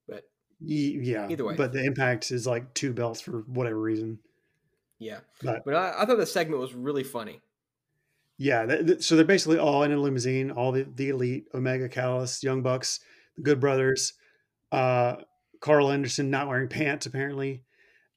But 0.09 0.25
Yeah, 0.61 1.29
Either 1.29 1.45
way. 1.45 1.55
but 1.57 1.73
the 1.73 1.85
Impact 1.85 2.31
is 2.31 2.47
like 2.47 2.73
two 2.75 2.93
belts 2.93 3.21
for 3.21 3.41
whatever 3.47 3.81
reason. 3.81 4.19
yeah, 4.99 5.21
But 5.43 5.65
but 5.65 5.75
I, 5.75 5.95
I 6.03 6.07
thought 6.07 6.19
the 6.19 6.27
segment 6.27 6.61
was 6.61 6.75
really 6.75 7.05
funny. 7.05 7.41
yeah, 8.39 8.67
th- 8.67 8.87
th- 8.87 9.03
so 9.03 9.17
they're 9.17 9.25
basically 9.25 9.59
all 9.59 9.83
in 9.83 9.93
a 9.93 9.97
limousine, 10.01 10.51
all 10.51 10.73
the, 10.73 10.85
the 10.95 11.09
elite, 11.11 11.47
Omega, 11.55 11.89
Callis, 11.89 12.43
Young 12.43 12.63
Bucks, 12.63 13.01
the 13.37 13.43
Good 13.43 13.61
Brothers, 13.61 14.15
uh, 14.73 15.17
Carl 15.61 15.91
Anderson 15.91 16.31
not 16.31 16.49
wearing 16.49 16.69
pants 16.69 17.07
apparently. 17.07 17.63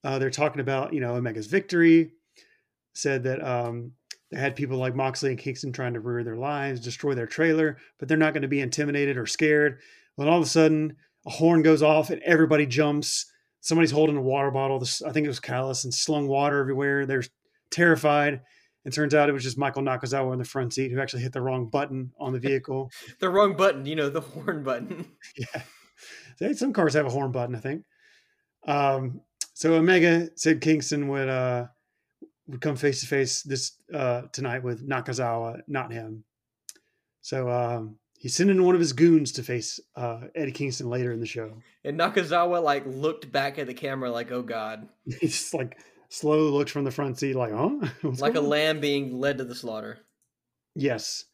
Uh, 0.04 0.18
they're 0.20 0.30
talking 0.32 0.62
about 0.62 0.94
you 0.94 1.00
know 1.02 1.16
Omega's 1.16 1.48
victory. 1.48 2.14
Said 2.94 3.24
that 3.24 3.42
um, 3.48 3.94
they 4.32 4.40
had 4.40 4.56
people 4.56 4.78
like 4.78 4.96
Moxley 4.96 5.30
and 5.30 5.40
Kingston 5.40 5.72
trying 5.74 5.94
to 5.94 6.00
ruin 6.00 6.24
their 6.26 6.38
lives, 6.38 6.80
destroy 6.80 7.14
their 7.14 7.28
trailer, 7.28 7.78
but 8.00 8.08
they're 8.08 8.18
not 8.18 8.34
going 8.34 8.44
to 8.44 8.48
be 8.48 8.62
intimidated 8.62 9.18
or 9.18 9.26
scared. 9.26 9.80
When 10.16 10.28
all 10.28 10.38
of 10.38 10.44
a 10.46 10.50
sudden 10.50 10.96
a 11.26 11.30
horn 11.30 11.62
goes 11.62 11.84
off 11.84 12.10
and 12.10 12.22
everybody 12.24 12.66
jumps. 12.66 13.26
Somebody's 13.60 13.92
holding 13.92 14.18
a 14.18 14.22
water 14.22 14.50
bottle. 14.50 14.80
This, 14.80 15.02
I 15.04 15.12
think 15.12 15.26
it 15.26 15.30
was 15.30 15.40
Callis 15.40 15.84
and 15.84 15.94
slung 15.94 16.28
water 16.28 16.60
everywhere. 16.60 17.06
They're 17.06 17.24
terrified. 17.70 18.42
And 18.84 18.92
turns 18.94 19.14
out 19.14 19.30
it 19.30 19.34
was 19.34 19.44
just 19.44 19.60
Michael 19.60 19.84
Nakazawa 19.84 20.34
in 20.34 20.40
the 20.40 20.46
front 20.46 20.74
seat 20.74 20.92
who 20.92 21.00
actually 21.00 21.22
hit 21.22 21.34
the 21.34 21.42
wrong 21.42 21.70
button 21.70 22.12
on 22.20 22.34
the 22.34 22.40
vehicle. 22.40 22.90
The 23.20 23.30
wrong 23.30 23.56
button, 23.56 23.86
you 23.86 23.96
know, 23.96 24.10
the 24.10 24.22
horn 24.22 24.64
button. 24.64 25.06
yeah. 25.38 25.62
They- 26.40 26.54
Some 26.54 26.74
cars 26.74 26.96
have 26.96 27.06
a 27.06 27.10
horn 27.12 27.32
button, 27.32 27.56
I 27.56 27.60
think. 27.60 27.84
Um, 28.66 29.22
so 29.54 29.74
Omega 29.74 30.30
said 30.36 30.62
Kingston 30.62 31.08
would 31.10 31.30
uh, 31.30 31.68
would 32.52 32.62
come 32.62 32.76
face 32.76 33.02
to 33.02 33.08
face 33.08 33.42
this 33.42 33.74
uh, 33.94 34.24
tonight 34.34 34.64
with 34.64 34.88
Nakazawa, 34.88 35.62
not 35.68 35.92
him. 35.92 36.24
So 37.22 37.50
um, 37.50 37.98
he's 38.20 38.36
sending 38.36 38.62
one 38.64 38.76
of 38.76 38.82
his 38.82 38.94
goons 38.94 39.32
to 39.34 39.44
face 39.44 39.80
uh, 39.96 40.22
Eddie 40.36 40.52
Kingston 40.52 40.90
later 40.90 41.12
in 41.12 41.20
the 41.20 41.26
show. 41.26 41.54
And 41.84 42.00
Nakazawa 42.00 42.62
like 42.62 42.84
looked 42.86 43.32
back 43.32 43.58
at 43.58 43.68
the 43.68 43.74
camera 43.74 44.12
like, 44.12 44.32
"Oh 44.32 44.42
God," 44.44 44.88
He's 45.06 45.38
just 45.38 45.54
like 45.54 45.78
slow 46.10 46.50
looks 46.50 46.72
from 46.72 46.84
the 46.84 46.92
front 46.92 47.18
seat, 47.18 47.36
like, 47.36 47.54
huh? 47.54 47.88
Like 48.04 48.36
a 48.36 48.40
on? 48.40 48.50
lamb 48.50 48.80
being 48.80 49.20
led 49.20 49.38
to 49.38 49.46
the 49.46 49.56
slaughter. 49.56 50.00
Yes. 50.76 51.26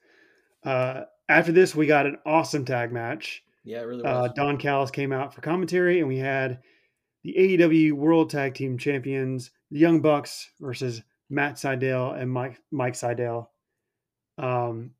Uh, 0.64 1.04
after 1.30 1.52
this, 1.52 1.76
we 1.76 1.88
got 1.88 2.06
an 2.06 2.18
awesome 2.26 2.66
tag 2.66 2.92
match. 2.92 3.44
Yeah, 3.64 3.80
it 3.80 3.84
really 3.84 4.06
Uh. 4.06 4.30
Don 4.30 4.58
Callis 4.58 4.92
came 4.92 5.12
out 5.12 5.34
for 5.34 5.42
commentary, 5.42 6.00
and 6.00 6.08
we 6.08 6.18
had 6.18 6.60
the 7.24 7.36
AEW 7.38 7.94
World 7.94 8.30
Tag 8.30 8.54
Team 8.54 8.78
Champions, 8.78 9.52
the 9.72 9.80
Young 9.80 10.00
Bucks 10.00 10.50
versus 10.60 11.02
Matt 11.30 11.56
Sydal 11.56 12.20
and 12.20 12.32
Mike 12.32 12.60
Mike 12.72 12.94
Sydal. 12.94 13.48
Um, 14.38 14.92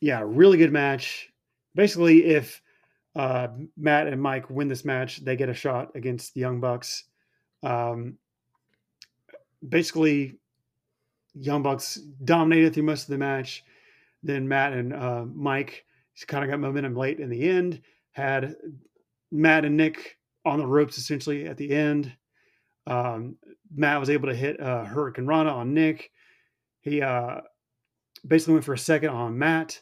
yeah, 0.00 0.22
really 0.24 0.58
good 0.58 0.72
match. 0.72 1.28
Basically, 1.74 2.24
if 2.24 2.62
uh, 3.14 3.48
Matt 3.76 4.06
and 4.06 4.20
Mike 4.20 4.50
win 4.50 4.68
this 4.68 4.84
match, 4.84 5.24
they 5.24 5.36
get 5.36 5.48
a 5.48 5.54
shot 5.54 5.92
against 5.94 6.34
the 6.34 6.40
Young 6.40 6.60
Bucks. 6.60 7.04
Um, 7.62 8.18
basically, 9.66 10.38
Young 11.34 11.62
Bucks 11.62 11.96
dominated 12.24 12.74
through 12.74 12.82
most 12.84 13.04
of 13.04 13.08
the 13.08 13.18
match. 13.18 13.64
Then 14.22 14.48
Matt 14.48 14.72
and 14.72 14.92
uh, 14.92 15.24
Mike 15.34 15.84
kind 16.26 16.44
of 16.44 16.50
got 16.50 16.60
momentum 16.60 16.94
late 16.94 17.20
in 17.20 17.30
the 17.30 17.48
end. 17.48 17.82
Had 18.12 18.56
Matt 19.30 19.64
and 19.64 19.76
Nick 19.76 20.18
on 20.44 20.58
the 20.58 20.66
ropes 20.66 20.98
essentially 20.98 21.46
at 21.46 21.56
the 21.56 21.70
end. 21.70 22.12
Um, 22.86 23.36
Matt 23.74 24.00
was 24.00 24.10
able 24.10 24.28
to 24.28 24.34
hit 24.34 24.60
uh, 24.60 24.84
hurricanrana 24.84 25.52
on 25.52 25.74
Nick. 25.74 26.10
He 26.80 27.00
uh, 27.00 27.40
basically 28.26 28.54
went 28.54 28.64
for 28.64 28.74
a 28.74 28.78
second 28.78 29.10
on 29.10 29.38
Matt, 29.38 29.80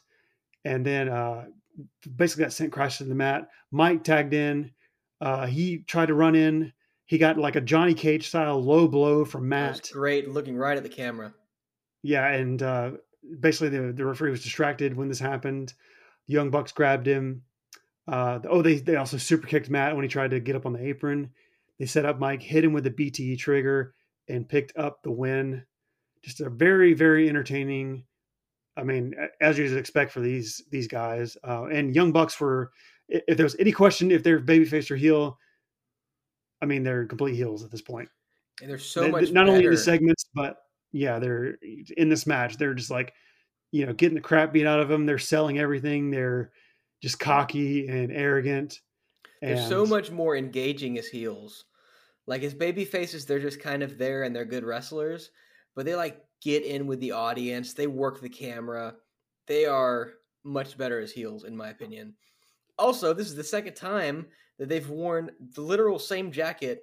and 0.64 0.84
then 0.84 1.08
uh, 1.08 1.46
basically 2.16 2.44
got 2.44 2.52
sent 2.52 2.72
crashing 2.72 3.06
to 3.06 3.08
the 3.08 3.14
mat. 3.14 3.48
Mike 3.70 4.04
tagged 4.04 4.34
in. 4.34 4.72
Uh, 5.20 5.46
he 5.46 5.78
tried 5.78 6.06
to 6.06 6.14
run 6.14 6.34
in. 6.34 6.72
He 7.06 7.18
got 7.18 7.38
like 7.38 7.56
a 7.56 7.60
Johnny 7.60 7.94
Cage 7.94 8.28
style 8.28 8.62
low 8.62 8.86
blow 8.86 9.24
from 9.24 9.48
Matt. 9.48 9.90
great, 9.92 10.28
looking 10.28 10.56
right 10.56 10.76
at 10.76 10.82
the 10.82 10.88
camera. 10.88 11.34
Yeah, 12.02 12.26
and 12.28 12.62
uh, 12.62 12.92
basically 13.40 13.70
the, 13.70 13.92
the 13.92 14.04
referee 14.04 14.30
was 14.30 14.42
distracted 14.42 14.96
when 14.96 15.08
this 15.08 15.18
happened. 15.18 15.74
The 16.28 16.34
Young 16.34 16.50
Bucks 16.50 16.72
grabbed 16.72 17.06
him. 17.06 17.42
Uh, 18.06 18.38
oh, 18.48 18.62
they 18.62 18.76
they 18.76 18.96
also 18.96 19.16
super 19.16 19.46
kicked 19.46 19.70
Matt 19.70 19.94
when 19.94 20.04
he 20.04 20.08
tried 20.08 20.30
to 20.30 20.40
get 20.40 20.56
up 20.56 20.66
on 20.66 20.72
the 20.72 20.84
apron. 20.84 21.30
They 21.80 21.86
set 21.86 22.04
up 22.04 22.20
Mike, 22.20 22.42
hit 22.42 22.62
him 22.62 22.74
with 22.74 22.84
the 22.84 22.90
BTE 22.90 23.38
trigger, 23.38 23.94
and 24.28 24.48
picked 24.48 24.76
up 24.76 25.02
the 25.02 25.10
win. 25.10 25.64
Just 26.22 26.40
a 26.42 26.50
very 26.50 26.92
very 26.92 27.28
entertaining. 27.28 28.04
I 28.76 28.84
mean, 28.84 29.14
as 29.40 29.58
you'd 29.58 29.76
expect 29.76 30.12
for 30.12 30.20
these 30.20 30.62
these 30.70 30.86
guys, 30.86 31.36
uh, 31.42 31.64
and 31.64 31.94
Young 31.96 32.12
Bucks 32.12 32.38
were. 32.38 32.70
If 33.08 33.36
there 33.36 33.44
was 33.44 33.56
any 33.58 33.72
question 33.72 34.12
if 34.12 34.22
they're 34.22 34.38
babyface 34.38 34.88
or 34.88 34.94
heel, 34.94 35.36
I 36.62 36.66
mean 36.66 36.84
they're 36.84 37.06
complete 37.06 37.34
heels 37.34 37.64
at 37.64 37.70
this 37.72 37.82
point. 37.82 38.08
And 38.62 38.70
they're 38.70 38.78
so 38.78 39.00
They- 39.00 39.10
much 39.10 39.32
not 39.32 39.48
only 39.48 39.64
in 39.64 39.70
the 39.72 39.76
segments, 39.76 40.26
but 40.32 40.58
yeah, 40.92 41.18
they're 41.18 41.58
in 41.96 42.08
this 42.08 42.24
match. 42.24 42.56
They're 42.56 42.74
just 42.74 42.90
like, 42.90 43.12
you 43.72 43.84
know, 43.84 43.92
getting 43.94 44.14
the 44.14 44.20
crap 44.20 44.52
beat 44.52 44.66
out 44.66 44.78
of 44.78 44.88
them. 44.88 45.06
They're 45.06 45.18
selling 45.18 45.58
everything. 45.58 46.10
They're 46.10 46.52
just 47.02 47.18
cocky 47.18 47.88
and 47.88 48.12
arrogant. 48.12 48.80
They're 49.40 49.66
so 49.68 49.86
much 49.86 50.10
more 50.10 50.36
engaging 50.36 50.98
as 50.98 51.08
heels. 51.08 51.64
Like 52.30 52.44
as 52.44 52.54
baby 52.54 52.84
faces, 52.84 53.26
they're 53.26 53.40
just 53.40 53.58
kind 53.58 53.82
of 53.82 53.98
there 53.98 54.22
and 54.22 54.34
they're 54.34 54.44
good 54.44 54.62
wrestlers, 54.62 55.32
but 55.74 55.84
they 55.84 55.96
like 55.96 56.22
get 56.40 56.62
in 56.62 56.86
with 56.86 57.00
the 57.00 57.10
audience. 57.10 57.74
They 57.74 57.88
work 57.88 58.20
the 58.20 58.28
camera. 58.28 58.94
They 59.48 59.66
are 59.66 60.12
much 60.44 60.78
better 60.78 61.00
as 61.00 61.10
heels, 61.10 61.42
in 61.42 61.56
my 61.56 61.70
opinion. 61.70 62.14
Also, 62.78 63.12
this 63.12 63.26
is 63.26 63.34
the 63.34 63.42
second 63.42 63.74
time 63.74 64.28
that 64.60 64.68
they've 64.68 64.88
worn 64.88 65.32
the 65.56 65.60
literal 65.60 65.98
same 65.98 66.30
jacket 66.30 66.82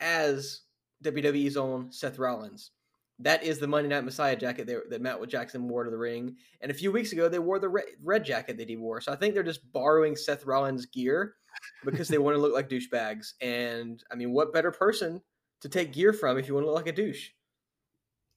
as 0.00 0.62
WWE's 1.04 1.56
own 1.56 1.92
Seth 1.92 2.18
Rollins. 2.18 2.72
That 3.20 3.44
is 3.44 3.60
the 3.60 3.68
Monday 3.68 3.90
Night 3.90 4.04
Messiah 4.04 4.34
jacket 4.34 4.66
they, 4.66 4.74
that 4.90 5.00
Matt 5.00 5.20
with 5.20 5.30
Jackson 5.30 5.68
wore 5.68 5.84
to 5.84 5.90
the 5.92 5.96
ring. 5.96 6.34
And 6.60 6.72
a 6.72 6.74
few 6.74 6.90
weeks 6.90 7.12
ago, 7.12 7.28
they 7.28 7.38
wore 7.38 7.60
the 7.60 7.80
red 8.02 8.24
jacket 8.24 8.56
that 8.56 8.68
he 8.68 8.76
wore. 8.76 9.00
So 9.00 9.12
I 9.12 9.16
think 9.16 9.34
they're 9.34 9.44
just 9.44 9.72
borrowing 9.72 10.16
Seth 10.16 10.44
Rollins' 10.44 10.86
gear 10.86 11.36
because 11.84 12.08
they 12.08 12.18
want 12.18 12.36
to 12.36 12.40
look 12.40 12.54
like 12.54 12.68
douchebags. 12.68 13.34
And 13.40 14.02
I 14.10 14.14
mean, 14.14 14.32
what 14.32 14.52
better 14.52 14.70
person 14.70 15.22
to 15.60 15.68
take 15.68 15.92
gear 15.92 16.12
from 16.12 16.38
if 16.38 16.48
you 16.48 16.54
want 16.54 16.64
to 16.64 16.68
look 16.68 16.76
like 16.76 16.86
a 16.86 16.92
douche? 16.92 17.30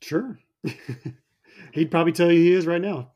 Sure. 0.02 0.40
He'd 1.72 1.92
probably 1.92 2.14
tell 2.14 2.32
you 2.32 2.40
he 2.40 2.54
is 2.54 2.68
right 2.68 2.82
now. 2.82 3.12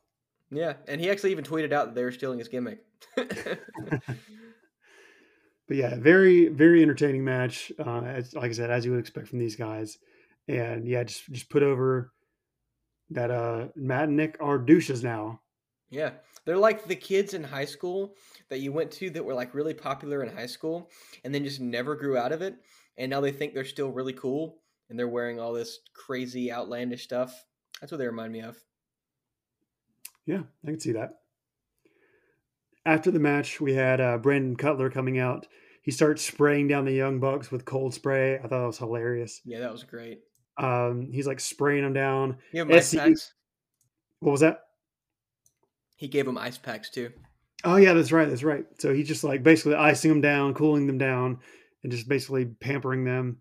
Yeah, 0.49 0.73
and 0.87 0.99
he 0.99 1.09
actually 1.09 1.31
even 1.31 1.45
tweeted 1.45 1.71
out 1.71 1.87
that 1.87 1.95
they 1.95 2.03
were 2.03 2.11
stealing 2.11 2.39
his 2.39 2.47
gimmick. 2.49 2.79
But 5.67 5.77
yeah, 5.77 5.95
very 5.95 6.49
very 6.49 6.81
entertaining 6.81 7.23
match. 7.23 7.71
Uh, 7.79 8.01
as, 8.01 8.33
like 8.33 8.49
I 8.49 8.53
said, 8.53 8.69
as 8.69 8.83
you 8.83 8.91
would 8.91 8.99
expect 8.99 9.29
from 9.29 9.39
these 9.39 9.55
guys, 9.55 9.99
and 10.49 10.85
yeah, 10.85 11.01
just 11.05 11.31
just 11.31 11.49
put 11.49 11.63
over 11.63 12.11
that 13.11 13.31
uh, 13.31 13.67
Matt 13.77 14.09
and 14.09 14.17
Nick 14.17 14.35
are 14.41 14.57
douches 14.57 15.01
now. 15.01 15.39
yeah, 15.89 16.11
they're 16.43 16.57
like 16.57 16.87
the 16.87 16.95
kids 16.97 17.33
in 17.33 17.45
high 17.45 17.63
school 17.63 18.15
that 18.51 18.59
you 18.59 18.71
went 18.71 18.91
to 18.91 19.09
that 19.09 19.23
were 19.23 19.33
like 19.33 19.55
really 19.55 19.73
popular 19.73 20.21
in 20.21 20.35
high 20.35 20.45
school 20.45 20.91
and 21.23 21.33
then 21.33 21.43
just 21.43 21.61
never 21.61 21.95
grew 21.95 22.17
out 22.17 22.33
of 22.33 22.41
it. 22.41 22.55
And 22.97 23.09
now 23.09 23.21
they 23.21 23.31
think 23.31 23.53
they're 23.53 23.63
still 23.63 23.89
really 23.89 24.11
cool 24.13 24.57
and 24.89 24.99
they're 24.99 25.07
wearing 25.07 25.39
all 25.39 25.53
this 25.53 25.79
crazy 25.93 26.51
outlandish 26.51 27.03
stuff. 27.03 27.45
That's 27.79 27.93
what 27.93 27.97
they 27.97 28.05
remind 28.05 28.33
me 28.33 28.41
of. 28.41 28.57
Yeah, 30.25 30.41
I 30.65 30.67
can 30.67 30.79
see 30.81 30.91
that. 30.91 31.19
After 32.85 33.09
the 33.09 33.19
match, 33.19 33.61
we 33.61 33.73
had 33.73 34.01
uh, 34.01 34.17
Brandon 34.17 34.57
Cutler 34.57 34.89
coming 34.89 35.17
out. 35.17 35.47
He 35.81 35.91
starts 35.91 36.21
spraying 36.21 36.67
down 36.67 36.83
the 36.83 36.91
Young 36.91 37.21
Bucks 37.21 37.51
with 37.51 37.63
cold 37.63 37.93
spray. 37.93 38.35
I 38.35 38.41
thought 38.41 38.49
that 38.49 38.67
was 38.67 38.77
hilarious. 38.77 39.39
Yeah, 39.45 39.61
that 39.61 39.71
was 39.71 39.83
great. 39.83 40.19
Um, 40.57 41.09
he's 41.11 41.25
like 41.25 41.39
spraying 41.39 41.83
them 41.83 41.93
down. 41.93 42.37
You 42.51 42.59
have 42.59 42.71
ice 42.71 42.93
SCU 42.93 42.97
packs? 42.97 43.33
What 44.19 44.33
was 44.33 44.41
that? 44.41 44.59
He 45.95 46.09
gave 46.09 46.25
them 46.25 46.37
ice 46.37 46.57
packs 46.57 46.89
too. 46.89 47.11
Oh 47.63 47.75
yeah, 47.75 47.93
that's 47.93 48.11
right. 48.11 48.27
That's 48.27 48.43
right. 48.43 48.65
So 48.79 48.93
he's 48.93 49.07
just 49.07 49.23
like 49.23 49.43
basically 49.43 49.75
icing 49.75 50.09
them 50.09 50.21
down, 50.21 50.53
cooling 50.53 50.87
them 50.87 50.97
down, 50.97 51.39
and 51.83 51.91
just 51.91 52.07
basically 52.07 52.45
pampering 52.45 53.03
them. 53.03 53.37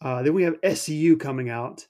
Uh, 0.00 0.22
then 0.22 0.34
we 0.34 0.42
have 0.42 0.60
SCU 0.60 1.18
coming 1.18 1.48
out, 1.48 1.86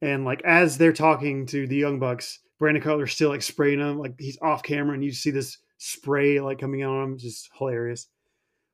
and 0.00 0.24
like 0.24 0.42
as 0.44 0.78
they're 0.78 0.92
talking 0.92 1.46
to 1.46 1.66
the 1.66 1.76
Young 1.76 1.98
Bucks, 1.98 2.40
Brandon 2.58 2.82
Cutler's 2.82 3.12
still 3.12 3.28
like 3.28 3.42
spraying 3.42 3.78
them, 3.78 3.98
like 3.98 4.14
he's 4.18 4.38
off 4.40 4.62
camera, 4.62 4.94
and 4.94 5.04
you 5.04 5.12
see 5.12 5.30
this 5.30 5.58
spray 5.76 6.40
like 6.40 6.58
coming 6.58 6.82
out 6.82 6.96
on 6.96 7.04
him, 7.04 7.18
just 7.18 7.50
hilarious. 7.58 8.08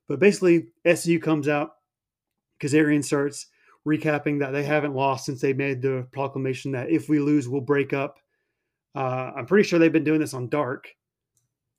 But 0.08 0.20
basically, 0.20 0.68
SCU 0.86 1.20
comes 1.20 1.48
out. 1.48 1.70
Kazarian 2.60 3.04
starts 3.04 3.46
recapping 3.86 4.40
that 4.40 4.52
they 4.52 4.62
haven't 4.62 4.94
lost 4.94 5.26
since 5.26 5.40
they 5.40 5.52
made 5.52 5.82
the 5.82 6.06
proclamation 6.12 6.72
that 6.72 6.90
if 6.90 7.08
we 7.08 7.18
lose, 7.18 7.48
we'll 7.48 7.60
break 7.60 7.92
up. 7.92 8.18
Uh, 8.94 9.32
I'm 9.36 9.46
pretty 9.46 9.68
sure 9.68 9.78
they've 9.78 9.92
been 9.92 10.04
doing 10.04 10.20
this 10.20 10.34
on 10.34 10.48
Dark 10.48 10.88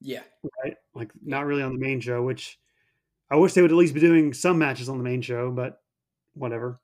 Yeah. 0.06 0.22
right? 0.64 0.76
Like 0.94 1.12
not 1.24 1.46
really 1.46 1.64
on 1.64 1.74
the 1.74 1.80
main 1.80 2.00
show, 2.00 2.22
which 2.22 2.60
I 3.32 3.36
wish 3.38 3.54
they 3.54 3.62
would 3.64 3.72
at 3.72 3.78
least 3.78 3.96
be 3.96 4.00
doing 4.00 4.34
some 4.34 4.60
matches 4.60 4.88
on 4.88 5.00
the 5.00 5.04
main 5.04 5.22
show, 5.22 5.52
but 5.52 5.82
whatever. 6.36 6.80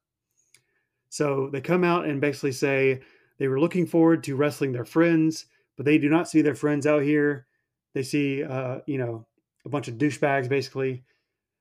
So 1.10 1.50
they 1.52 1.62
come 1.62 1.84
out 1.84 2.06
and 2.06 2.20
basically 2.20 2.52
say 2.52 3.02
they 3.38 3.48
were 3.48 3.60
looking 3.60 3.86
forward 3.86 4.24
to 4.24 4.36
wrestling 4.36 4.72
their 4.72 4.86
friends, 4.86 5.46
but 5.78 5.86
they 5.86 6.00
do 6.00 6.10
not 6.10 6.28
see 6.28 6.42
their 6.42 6.56
friends 6.56 6.88
out 6.88 7.04
here. 7.04 7.46
They 7.94 8.02
see, 8.02 8.44
uh, 8.44 8.80
you 8.88 8.98
know, 8.98 9.28
a 9.66 9.70
bunch 9.70 9.88
of 9.88 9.96
douchebags. 9.96 10.50
Basically, 10.50 11.04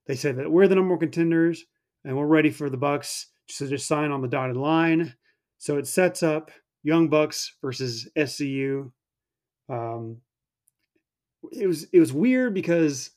they 0.06 0.16
said 0.16 0.36
that 0.36 0.50
we're 0.50 0.68
the 0.68 0.76
number 0.76 0.94
one 0.94 1.00
contenders 1.00 1.64
and 2.04 2.16
we're 2.16 2.26
ready 2.26 2.50
for 2.50 2.70
the 2.70 2.78
Bucks 2.78 3.26
to 3.48 3.68
just 3.68 3.86
sign 3.86 4.12
on 4.12 4.22
the 4.22 4.28
dotted 4.28 4.56
line. 4.56 5.14
So 5.58 5.76
it 5.76 5.86
sets 5.86 6.22
up 6.22 6.50
Young 6.82 7.08
Bucks 7.08 7.54
versus 7.60 8.08
SCU. 8.16 8.92
Um, 9.68 10.22
it 11.52 11.66
was 11.66 11.84
it 11.84 12.00
was 12.00 12.12
weird 12.12 12.54
because 12.54 13.10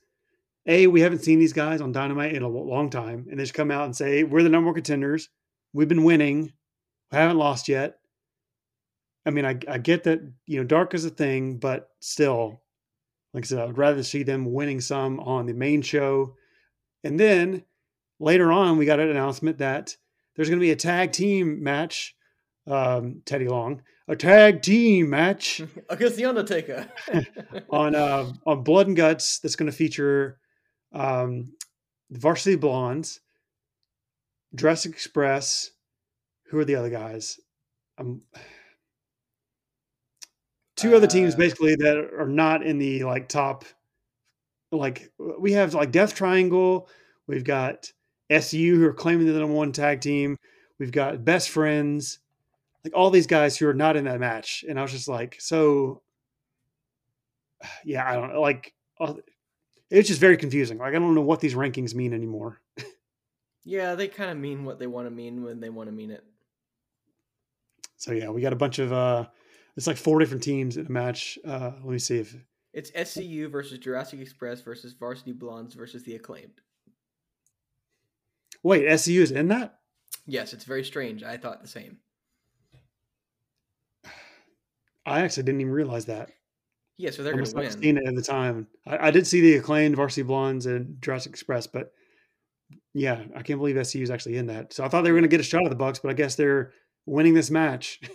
a 0.65 0.87
we 0.87 1.01
haven't 1.01 1.23
seen 1.23 1.39
these 1.39 1.53
guys 1.53 1.81
on 1.81 1.91
Dynamite 1.91 2.33
in 2.33 2.43
a 2.43 2.47
long 2.47 2.89
time, 2.89 3.27
and 3.29 3.39
they 3.39 3.43
just 3.43 3.53
come 3.53 3.71
out 3.71 3.85
and 3.85 3.95
say 3.95 4.23
we're 4.23 4.43
the 4.43 4.49
number 4.49 4.67
one 4.67 4.75
contenders. 4.75 5.29
We've 5.73 5.87
been 5.87 6.03
winning, 6.03 6.53
we 7.11 7.17
haven't 7.17 7.37
lost 7.37 7.67
yet. 7.67 7.99
I 9.25 9.31
mean, 9.31 9.45
I, 9.45 9.57
I 9.67 9.77
get 9.77 10.03
that 10.03 10.21
you 10.45 10.57
know 10.57 10.63
dark 10.63 10.93
is 10.93 11.05
a 11.05 11.09
thing, 11.09 11.57
but 11.57 11.89
still, 11.99 12.61
like 13.33 13.45
I 13.45 13.47
said, 13.47 13.59
I 13.59 13.65
would 13.65 13.77
rather 13.77 14.03
see 14.03 14.23
them 14.23 14.53
winning 14.53 14.81
some 14.81 15.19
on 15.19 15.45
the 15.45 15.53
main 15.53 15.81
show. 15.81 16.35
And 17.03 17.19
then 17.19 17.63
later 18.19 18.51
on, 18.51 18.77
we 18.77 18.85
got 18.85 18.99
an 18.99 19.09
announcement 19.09 19.57
that 19.57 19.95
there's 20.35 20.49
going 20.49 20.59
to 20.59 20.65
be 20.65 20.71
a 20.71 20.75
tag 20.75 21.11
team 21.11 21.61
match. 21.63 22.15
Um, 22.65 23.21
Teddy 23.25 23.47
Long, 23.47 23.81
a 24.07 24.15
tag 24.15 24.61
team 24.61 25.09
match 25.09 25.61
Against 25.89 26.15
the 26.15 26.25
Undertaker. 26.25 26.87
on 27.69 27.95
uh, 27.95 28.31
on 28.45 28.63
Blood 28.63 28.87
and 28.87 28.95
Guts 28.95 29.39
that's 29.39 29.55
going 29.55 29.69
to 29.69 29.75
feature 29.75 30.39
um, 30.93 31.53
the 32.09 32.19
Varsity 32.19 32.55
Blondes, 32.55 33.19
Jurassic 34.55 34.91
Express. 34.91 35.71
Who 36.47 36.59
are 36.59 36.65
the 36.65 36.75
other 36.75 36.89
guys? 36.89 37.39
Um, 37.97 38.21
two 40.75 40.95
other 40.95 41.07
teams 41.07 41.33
Uh, 41.33 41.37
basically 41.37 41.75
that 41.75 41.97
are 41.97 42.27
not 42.27 42.63
in 42.63 42.77
the 42.77 43.03
like 43.03 43.27
top. 43.27 43.65
Like 44.71 45.11
we 45.39 45.53
have 45.53 45.73
like 45.73 45.91
Death 45.91 46.15
Triangle. 46.15 46.89
We've 47.27 47.43
got 47.43 47.91
SU 48.29 48.75
who 48.75 48.85
are 48.85 48.93
claiming 48.93 49.25
they're 49.25 49.33
the 49.33 49.39
number 49.41 49.55
one 49.55 49.71
tag 49.71 50.01
team. 50.01 50.37
We've 50.79 50.91
got 50.91 51.23
Best 51.23 51.49
Friends. 51.49 52.19
Like 52.83 52.93
all 52.95 53.09
these 53.09 53.27
guys 53.27 53.57
who 53.57 53.67
are 53.67 53.73
not 53.73 53.95
in 53.95 54.05
that 54.05 54.19
match, 54.19 54.65
and 54.67 54.77
I 54.77 54.81
was 54.81 54.91
just 54.91 55.07
like, 55.07 55.37
so 55.39 56.01
yeah, 57.85 58.09
I 58.09 58.15
don't 58.15 58.35
like. 58.39 58.73
uh, 58.99 59.13
It's 59.89 60.07
just 60.09 60.19
very 60.19 60.37
confusing. 60.37 60.77
Like 60.79 60.89
I 60.95 60.99
don't 60.99 61.15
know 61.15 61.21
what 61.21 61.39
these 61.39 61.55
rankings 61.55 61.95
mean 61.95 62.13
anymore. 62.13 62.61
yeah, 63.63 63.95
they 63.95 64.07
kind 64.07 64.31
of 64.31 64.37
mean 64.37 64.65
what 64.65 64.79
they 64.79 64.87
want 64.87 65.07
to 65.07 65.11
mean 65.11 65.43
when 65.43 65.59
they 65.61 65.69
want 65.69 65.87
to 65.87 65.93
mean 65.95 66.11
it. 66.11 66.23
So 67.97 68.11
yeah, 68.11 68.29
we 68.29 68.41
got 68.41 68.53
a 68.53 68.57
bunch 68.57 68.79
of. 68.79 68.91
uh 68.91 69.27
It's 69.77 69.87
like 69.87 69.97
four 69.97 70.19
different 70.19 70.43
teams 70.43 70.75
in 70.77 70.85
a 70.85 70.91
match. 70.91 71.39
Uh 71.47 71.71
Let 71.83 71.85
me 71.85 71.99
see 71.99 72.17
if 72.19 72.35
It's 72.73 72.91
SCU 72.91 73.49
versus 73.49 73.79
Jurassic 73.79 74.19
Express 74.19 74.59
versus 74.61 74.91
Varsity 74.93 75.31
Blondes 75.31 75.73
versus 75.75 76.03
the 76.03 76.15
Acclaimed. 76.15 76.59
wait, 78.61 78.85
SCU 78.85 79.21
is 79.21 79.31
in 79.31 79.47
that. 79.49 79.79
Yes, 80.25 80.51
it's 80.53 80.63
very 80.65 80.83
strange. 80.83 81.23
I 81.23 81.37
thought 81.37 81.61
the 81.61 81.67
same. 81.67 81.99
I 85.05 85.21
actually 85.21 85.43
didn't 85.43 85.61
even 85.61 85.73
realize 85.73 86.05
that. 86.05 86.29
Yeah, 86.97 87.09
so 87.11 87.23
they're 87.23 87.33
going 87.33 87.45
to 87.45 87.55
win. 87.55 87.71
seen 87.71 87.97
it 87.97 88.05
at 88.07 88.15
the 88.15 88.21
time. 88.21 88.67
I, 88.85 89.07
I 89.07 89.11
did 89.11 89.25
see 89.25 89.41
the 89.41 89.55
acclaimed 89.55 89.95
Varsity 89.95 90.21
Blondes 90.23 90.65
and 90.67 91.01
Jurassic 91.01 91.31
Express, 91.31 91.65
but 91.67 91.91
yeah, 92.93 93.23
I 93.35 93.41
can't 93.41 93.59
believe 93.59 93.75
SCU 93.75 94.03
is 94.03 94.11
actually 94.11 94.37
in 94.37 94.45
that. 94.47 94.73
So 94.73 94.83
I 94.83 94.87
thought 94.89 95.01
they 95.01 95.11
were 95.11 95.17
going 95.17 95.29
to 95.29 95.35
get 95.35 95.39
a 95.39 95.43
shot 95.43 95.63
at 95.63 95.69
the 95.69 95.75
Bucks, 95.75 95.99
but 95.99 96.09
I 96.09 96.13
guess 96.13 96.35
they're 96.35 96.71
winning 97.05 97.33
this 97.33 97.51
match. 97.51 97.99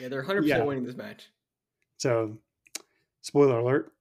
Yeah, 0.00 0.08
they're 0.08 0.24
100% 0.24 0.46
Yeah. 0.46 0.62
winning 0.64 0.84
this 0.84 0.96
match. 0.96 1.28
So, 1.98 2.38
spoiler 3.20 3.58
alert. 3.58 3.92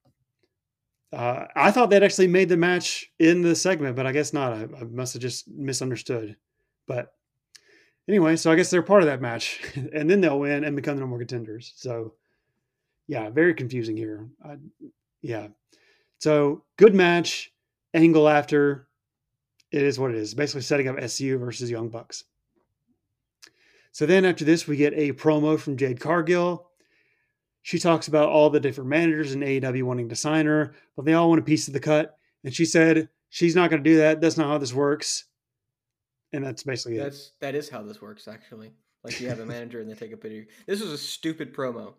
Uh, 1.11 1.47
I 1.53 1.71
thought 1.71 1.89
they'd 1.89 2.01
actually 2.01 2.27
made 2.27 2.47
the 2.47 2.55
match 2.55 3.07
in 3.19 3.41
the 3.41 3.55
segment, 3.55 3.97
but 3.97 4.07
I 4.07 4.13
guess 4.13 4.31
not. 4.31 4.53
I, 4.53 4.63
I 4.63 4.83
must 4.89 5.13
have 5.13 5.21
just 5.21 5.49
misunderstood. 5.49 6.37
But 6.87 7.11
anyway, 8.07 8.35
so 8.35 8.51
I 8.51 8.55
guess 8.55 8.69
they're 8.69 8.81
part 8.81 9.03
of 9.03 9.07
that 9.07 9.21
match, 9.21 9.61
and 9.93 10.09
then 10.09 10.21
they'll 10.21 10.39
win 10.39 10.63
and 10.63 10.75
become 10.75 10.95
the 10.95 11.01
number 11.01 11.17
contenders. 11.17 11.73
So, 11.75 12.13
yeah, 13.07 13.29
very 13.29 13.53
confusing 13.53 13.97
here. 13.97 14.27
I, 14.43 14.57
yeah. 15.21 15.47
So, 16.19 16.63
good 16.77 16.95
match. 16.95 17.51
Angle 17.93 18.27
after. 18.27 18.87
It 19.71 19.81
is 19.81 19.99
what 19.99 20.11
it 20.11 20.17
is. 20.17 20.33
Basically, 20.33 20.61
setting 20.61 20.87
up 20.87 20.97
SCU 20.97 21.39
versus 21.39 21.69
Young 21.69 21.89
Bucks. 21.89 22.23
So 23.95 24.05
then 24.05 24.25
after 24.25 24.43
this, 24.43 24.67
we 24.67 24.75
get 24.75 24.93
a 24.93 25.13
promo 25.13 25.57
from 25.57 25.77
Jade 25.77 26.01
Cargill. 26.01 26.67
She 27.61 27.79
talks 27.79 28.09
about 28.09 28.27
all 28.27 28.49
the 28.49 28.59
different 28.59 28.89
managers 28.89 29.33
in 29.33 29.39
AEW 29.39 29.83
wanting 29.83 30.09
to 30.09 30.17
sign 30.17 30.45
her, 30.47 30.75
but 30.97 31.05
they 31.05 31.13
all 31.13 31.29
want 31.29 31.39
a 31.39 31.45
piece 31.45 31.69
of 31.69 31.73
the 31.73 31.79
cut. 31.79 32.17
And 32.43 32.53
she 32.53 32.65
said 32.65 33.07
she's 33.29 33.55
not 33.55 33.69
going 33.69 33.81
to 33.81 33.89
do 33.89 33.95
that. 33.95 34.19
That's 34.19 34.35
not 34.35 34.47
how 34.47 34.57
this 34.57 34.73
works. 34.73 35.23
And 36.33 36.43
that's 36.43 36.63
basically 36.63 36.97
it. 36.97 37.03
That's 37.03 37.31
that 37.39 37.55
is 37.55 37.69
how 37.69 37.83
this 37.83 38.01
works 38.01 38.27
actually. 38.27 38.71
Like 39.03 39.19
you 39.19 39.29
have 39.29 39.39
a 39.39 39.45
manager 39.55 39.79
and 39.79 39.89
they 39.89 39.95
take 39.95 40.11
a 40.11 40.17
picture. 40.17 40.47
This 40.67 40.81
was 40.81 40.91
a 40.91 40.97
stupid 40.97 41.53
promo. 41.53 41.93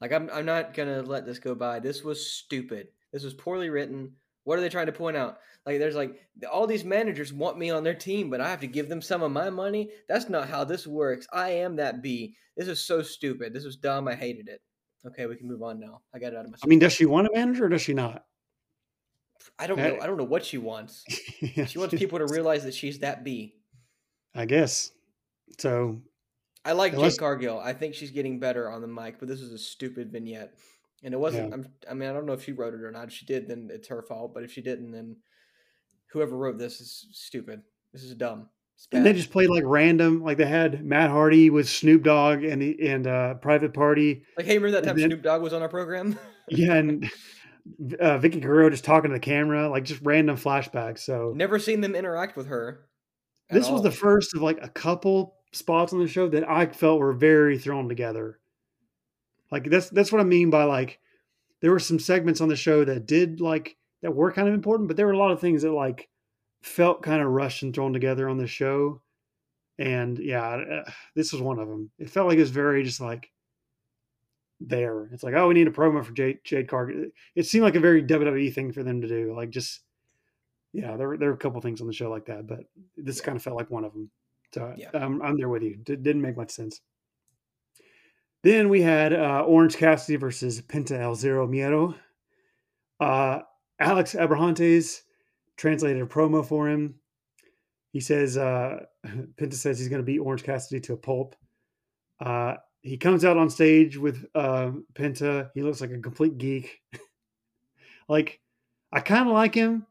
Like 0.00 0.12
I'm 0.12 0.30
I'm 0.32 0.46
not 0.46 0.74
gonna 0.74 1.02
let 1.02 1.26
this 1.26 1.38
go 1.38 1.54
by. 1.54 1.80
This 1.80 2.02
was 2.02 2.30
stupid. 2.30 2.88
This 3.12 3.24
was 3.24 3.34
poorly 3.34 3.70
written. 3.70 4.12
What 4.44 4.58
are 4.58 4.62
they 4.62 4.68
trying 4.68 4.86
to 4.86 4.92
point 4.92 5.16
out? 5.16 5.38
Like 5.64 5.78
there's 5.78 5.96
like 5.96 6.20
all 6.50 6.66
these 6.66 6.84
managers 6.84 7.32
want 7.32 7.58
me 7.58 7.70
on 7.70 7.82
their 7.82 7.94
team, 7.94 8.30
but 8.30 8.40
I 8.40 8.48
have 8.48 8.60
to 8.60 8.66
give 8.66 8.88
them 8.88 9.02
some 9.02 9.22
of 9.22 9.32
my 9.32 9.50
money. 9.50 9.90
That's 10.08 10.28
not 10.28 10.48
how 10.48 10.64
this 10.64 10.86
works. 10.86 11.26
I 11.32 11.50
am 11.50 11.76
that 11.76 12.02
B. 12.02 12.36
This 12.56 12.68
is 12.68 12.80
so 12.80 13.02
stupid. 13.02 13.52
This 13.52 13.64
was 13.64 13.76
dumb. 13.76 14.08
I 14.08 14.14
hated 14.14 14.48
it. 14.48 14.60
Okay, 15.06 15.26
we 15.26 15.36
can 15.36 15.48
move 15.48 15.62
on 15.62 15.78
now. 15.78 16.00
I 16.14 16.18
got 16.18 16.32
it 16.32 16.36
out 16.36 16.44
of 16.44 16.50
my. 16.50 16.58
I 16.62 16.66
mean, 16.66 16.78
does 16.78 16.92
she 16.92 17.06
want 17.06 17.26
a 17.26 17.30
manager 17.32 17.66
or 17.66 17.68
does 17.68 17.82
she 17.82 17.94
not? 17.94 18.24
I 19.58 19.66
don't 19.66 19.78
know. 19.78 19.98
I 20.00 20.06
don't 20.06 20.16
know 20.16 20.24
what 20.24 20.44
she 20.44 20.58
wants. 20.58 21.04
Yeah, 21.40 21.66
She 21.66 21.78
wants 21.78 21.94
people 21.94 22.18
to 22.18 22.26
realize 22.26 22.64
that 22.64 22.74
she's 22.74 22.98
that 23.00 23.24
B. 23.24 23.54
I 24.34 24.44
guess. 24.46 24.90
So 25.58 26.00
I 26.64 26.72
like 26.72 26.92
Unless- 26.94 27.12
Jade 27.14 27.20
Cargill. 27.20 27.58
I 27.60 27.72
think 27.72 27.94
she's 27.94 28.10
getting 28.10 28.38
better 28.40 28.70
on 28.70 28.80
the 28.82 28.88
mic, 28.88 29.18
but 29.18 29.28
this 29.28 29.40
is 29.40 29.52
a 29.52 29.58
stupid 29.58 30.10
vignette. 30.12 30.54
And 31.04 31.12
it 31.14 31.18
wasn't. 31.18 31.50
Yeah. 31.50 31.54
I'm, 31.54 31.66
I 31.90 31.94
mean, 31.94 32.08
I 32.08 32.12
don't 32.12 32.26
know 32.26 32.32
if 32.32 32.42
she 32.44 32.52
wrote 32.52 32.74
it 32.74 32.82
or 32.82 32.90
not. 32.90 33.08
If 33.08 33.12
she 33.14 33.26
did, 33.26 33.48
then 33.48 33.68
it's 33.70 33.88
her 33.88 34.02
fault. 34.02 34.32
But 34.34 34.42
if 34.44 34.52
she 34.52 34.62
didn't, 34.62 34.92
then 34.92 35.16
whoever 36.12 36.36
wrote 36.36 36.58
this 36.58 36.80
is 36.80 37.06
stupid. 37.12 37.62
This 37.92 38.02
is 38.02 38.14
dumb. 38.14 38.48
And 38.92 39.06
they 39.06 39.12
just 39.12 39.30
played 39.30 39.48
like 39.50 39.62
random. 39.66 40.22
Like 40.22 40.36
they 40.38 40.46
had 40.46 40.84
Matt 40.84 41.10
Hardy 41.10 41.48
with 41.50 41.68
Snoop 41.68 42.02
Dogg 42.02 42.44
and 42.44 42.60
the- 42.60 42.88
and 42.88 43.06
uh, 43.06 43.34
Private 43.34 43.72
Party. 43.72 44.22
like, 44.36 44.46
hey, 44.46 44.58
remember 44.58 44.80
that 44.80 44.86
time 44.88 44.96
then- 44.98 45.10
Snoop 45.10 45.22
Dogg 45.22 45.42
was 45.42 45.52
on 45.52 45.62
our 45.62 45.68
program? 45.68 46.18
Yeah, 46.48 46.74
and 46.74 47.10
uh, 48.00 48.18
Vicky 48.18 48.40
Guerrero 48.40 48.70
just 48.70 48.84
talking 48.84 49.10
to 49.10 49.14
the 49.16 49.20
camera, 49.20 49.68
like 49.68 49.84
just 49.84 50.02
random 50.02 50.36
flashbacks. 50.36 51.00
So 51.00 51.32
Never 51.34 51.58
seen 51.58 51.80
them 51.80 51.94
interact 51.94 52.36
with 52.36 52.46
her. 52.48 52.86
this 53.50 53.68
was 53.68 53.82
the 53.82 53.90
first 53.90 54.34
of 54.34 54.42
like 54.42 54.58
a 54.62 54.68
couple 54.68 55.34
spots 55.52 55.92
on 55.92 55.98
the 56.00 56.08
show 56.08 56.28
that 56.28 56.48
I 56.48 56.66
felt 56.66 57.00
were 57.00 57.12
very 57.12 57.58
thrown 57.58 57.88
together. 57.88 58.38
Like 59.50 59.70
that's 59.70 59.90
that's 59.90 60.10
what 60.12 60.20
I 60.20 60.24
mean 60.24 60.50
by 60.50 60.64
like 60.64 60.98
there 61.60 61.70
were 61.70 61.78
some 61.78 61.98
segments 61.98 62.40
on 62.40 62.48
the 62.48 62.56
show 62.56 62.84
that 62.84 63.06
did 63.06 63.40
like 63.40 63.76
that 64.02 64.14
were 64.14 64.32
kind 64.32 64.48
of 64.48 64.54
important, 64.54 64.88
but 64.88 64.96
there 64.96 65.06
were 65.06 65.12
a 65.12 65.18
lot 65.18 65.30
of 65.30 65.40
things 65.40 65.62
that 65.62 65.72
like 65.72 66.08
felt 66.62 67.02
kind 67.02 67.22
of 67.22 67.28
rushed 67.28 67.62
and 67.62 67.74
thrown 67.74 67.92
together 67.92 68.28
on 68.28 68.38
the 68.38 68.46
show. 68.46 69.00
And 69.78 70.18
yeah, 70.18 70.42
uh, 70.42 70.90
this 71.14 71.32
was 71.32 71.42
one 71.42 71.58
of 71.58 71.68
them. 71.68 71.90
It 71.98 72.10
felt 72.10 72.28
like 72.28 72.38
it 72.38 72.40
was 72.42 72.50
very 72.50 72.82
just 72.82 73.00
like 73.00 73.30
there. 74.60 75.06
It's 75.12 75.22
like, 75.22 75.34
oh, 75.34 75.48
we 75.48 75.54
need 75.54 75.68
a 75.68 75.72
promo 75.72 76.04
for 76.04 76.12
Jade, 76.12 76.38
Jade 76.44 76.68
Cargill. 76.68 77.06
It 77.34 77.46
seemed 77.46 77.64
like 77.64 77.74
a 77.76 77.80
very 77.80 78.02
WWE 78.02 78.52
thing 78.54 78.72
for 78.72 78.82
them 78.82 79.00
to 79.00 79.08
do. 79.08 79.34
Like 79.36 79.50
just, 79.50 79.80
yeah, 80.72 80.96
there 80.96 81.08
were, 81.08 81.16
there 81.16 81.28
were 81.28 81.34
a 81.34 81.38
couple 81.38 81.60
things 81.60 81.80
on 81.80 81.86
the 81.86 81.92
show 81.92 82.10
like 82.10 82.26
that, 82.26 82.46
but 82.46 82.60
this 82.96 83.18
Yeah. 83.18 83.24
kind 83.24 83.36
of 83.36 83.42
felt 83.42 83.56
like 83.56 83.70
one 83.70 83.84
of 83.84 83.92
them. 83.92 84.10
So 84.54 84.74
Yeah. 84.76 84.90
I'm, 84.94 85.20
I'm 85.22 85.36
there 85.36 85.48
with 85.48 85.62
you. 85.62 85.76
Did, 85.76 86.02
didn't 86.02 86.22
make 86.22 86.36
much 86.36 86.50
sense. 86.50 86.80
Then 88.42 88.68
we 88.68 88.80
had 88.80 89.12
uh, 89.12 89.42
Orange 89.46 89.76
Cassidy 89.76 90.16
versus 90.16 90.60
Penta 90.62 90.98
El 91.00 91.14
Zero 91.16 91.46
Miedo. 91.48 91.94
Uh, 93.00 93.40
Alex 93.80 94.14
Abrahantes 94.14 95.02
translated 95.56 96.00
a 96.02 96.06
promo 96.06 96.46
for 96.46 96.68
him. 96.68 96.94
He 97.92 98.00
says, 98.00 98.36
uh, 98.36 98.80
Penta 99.06 99.54
says 99.54 99.78
he's 99.78 99.88
going 99.88 100.00
to 100.00 100.06
beat 100.06 100.18
Orange 100.20 100.44
Cassidy 100.44 100.80
to 100.82 100.92
a 100.92 100.96
pulp. 100.96 101.34
Uh, 102.20 102.54
he 102.86 102.96
comes 102.96 103.24
out 103.24 103.36
on 103.36 103.50
stage 103.50 103.96
with 103.96 104.24
uh, 104.34 104.70
Penta. 104.94 105.50
He 105.54 105.62
looks 105.62 105.80
like 105.80 105.90
a 105.90 105.98
complete 105.98 106.38
geek. 106.38 106.80
like, 108.08 108.40
I 108.92 109.00
kind 109.00 109.26
of 109.28 109.34
like 109.34 109.54
him, 109.54 109.86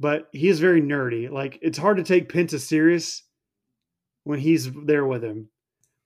but 0.00 0.28
he 0.32 0.48
is 0.48 0.58
very 0.60 0.80
nerdy. 0.80 1.30
Like, 1.30 1.58
it's 1.62 1.78
hard 1.78 1.98
to 1.98 2.02
take 2.02 2.32
Penta 2.32 2.58
serious 2.58 3.22
when 4.24 4.38
he's 4.38 4.70
there 4.84 5.06
with 5.06 5.22
him. 5.22 5.48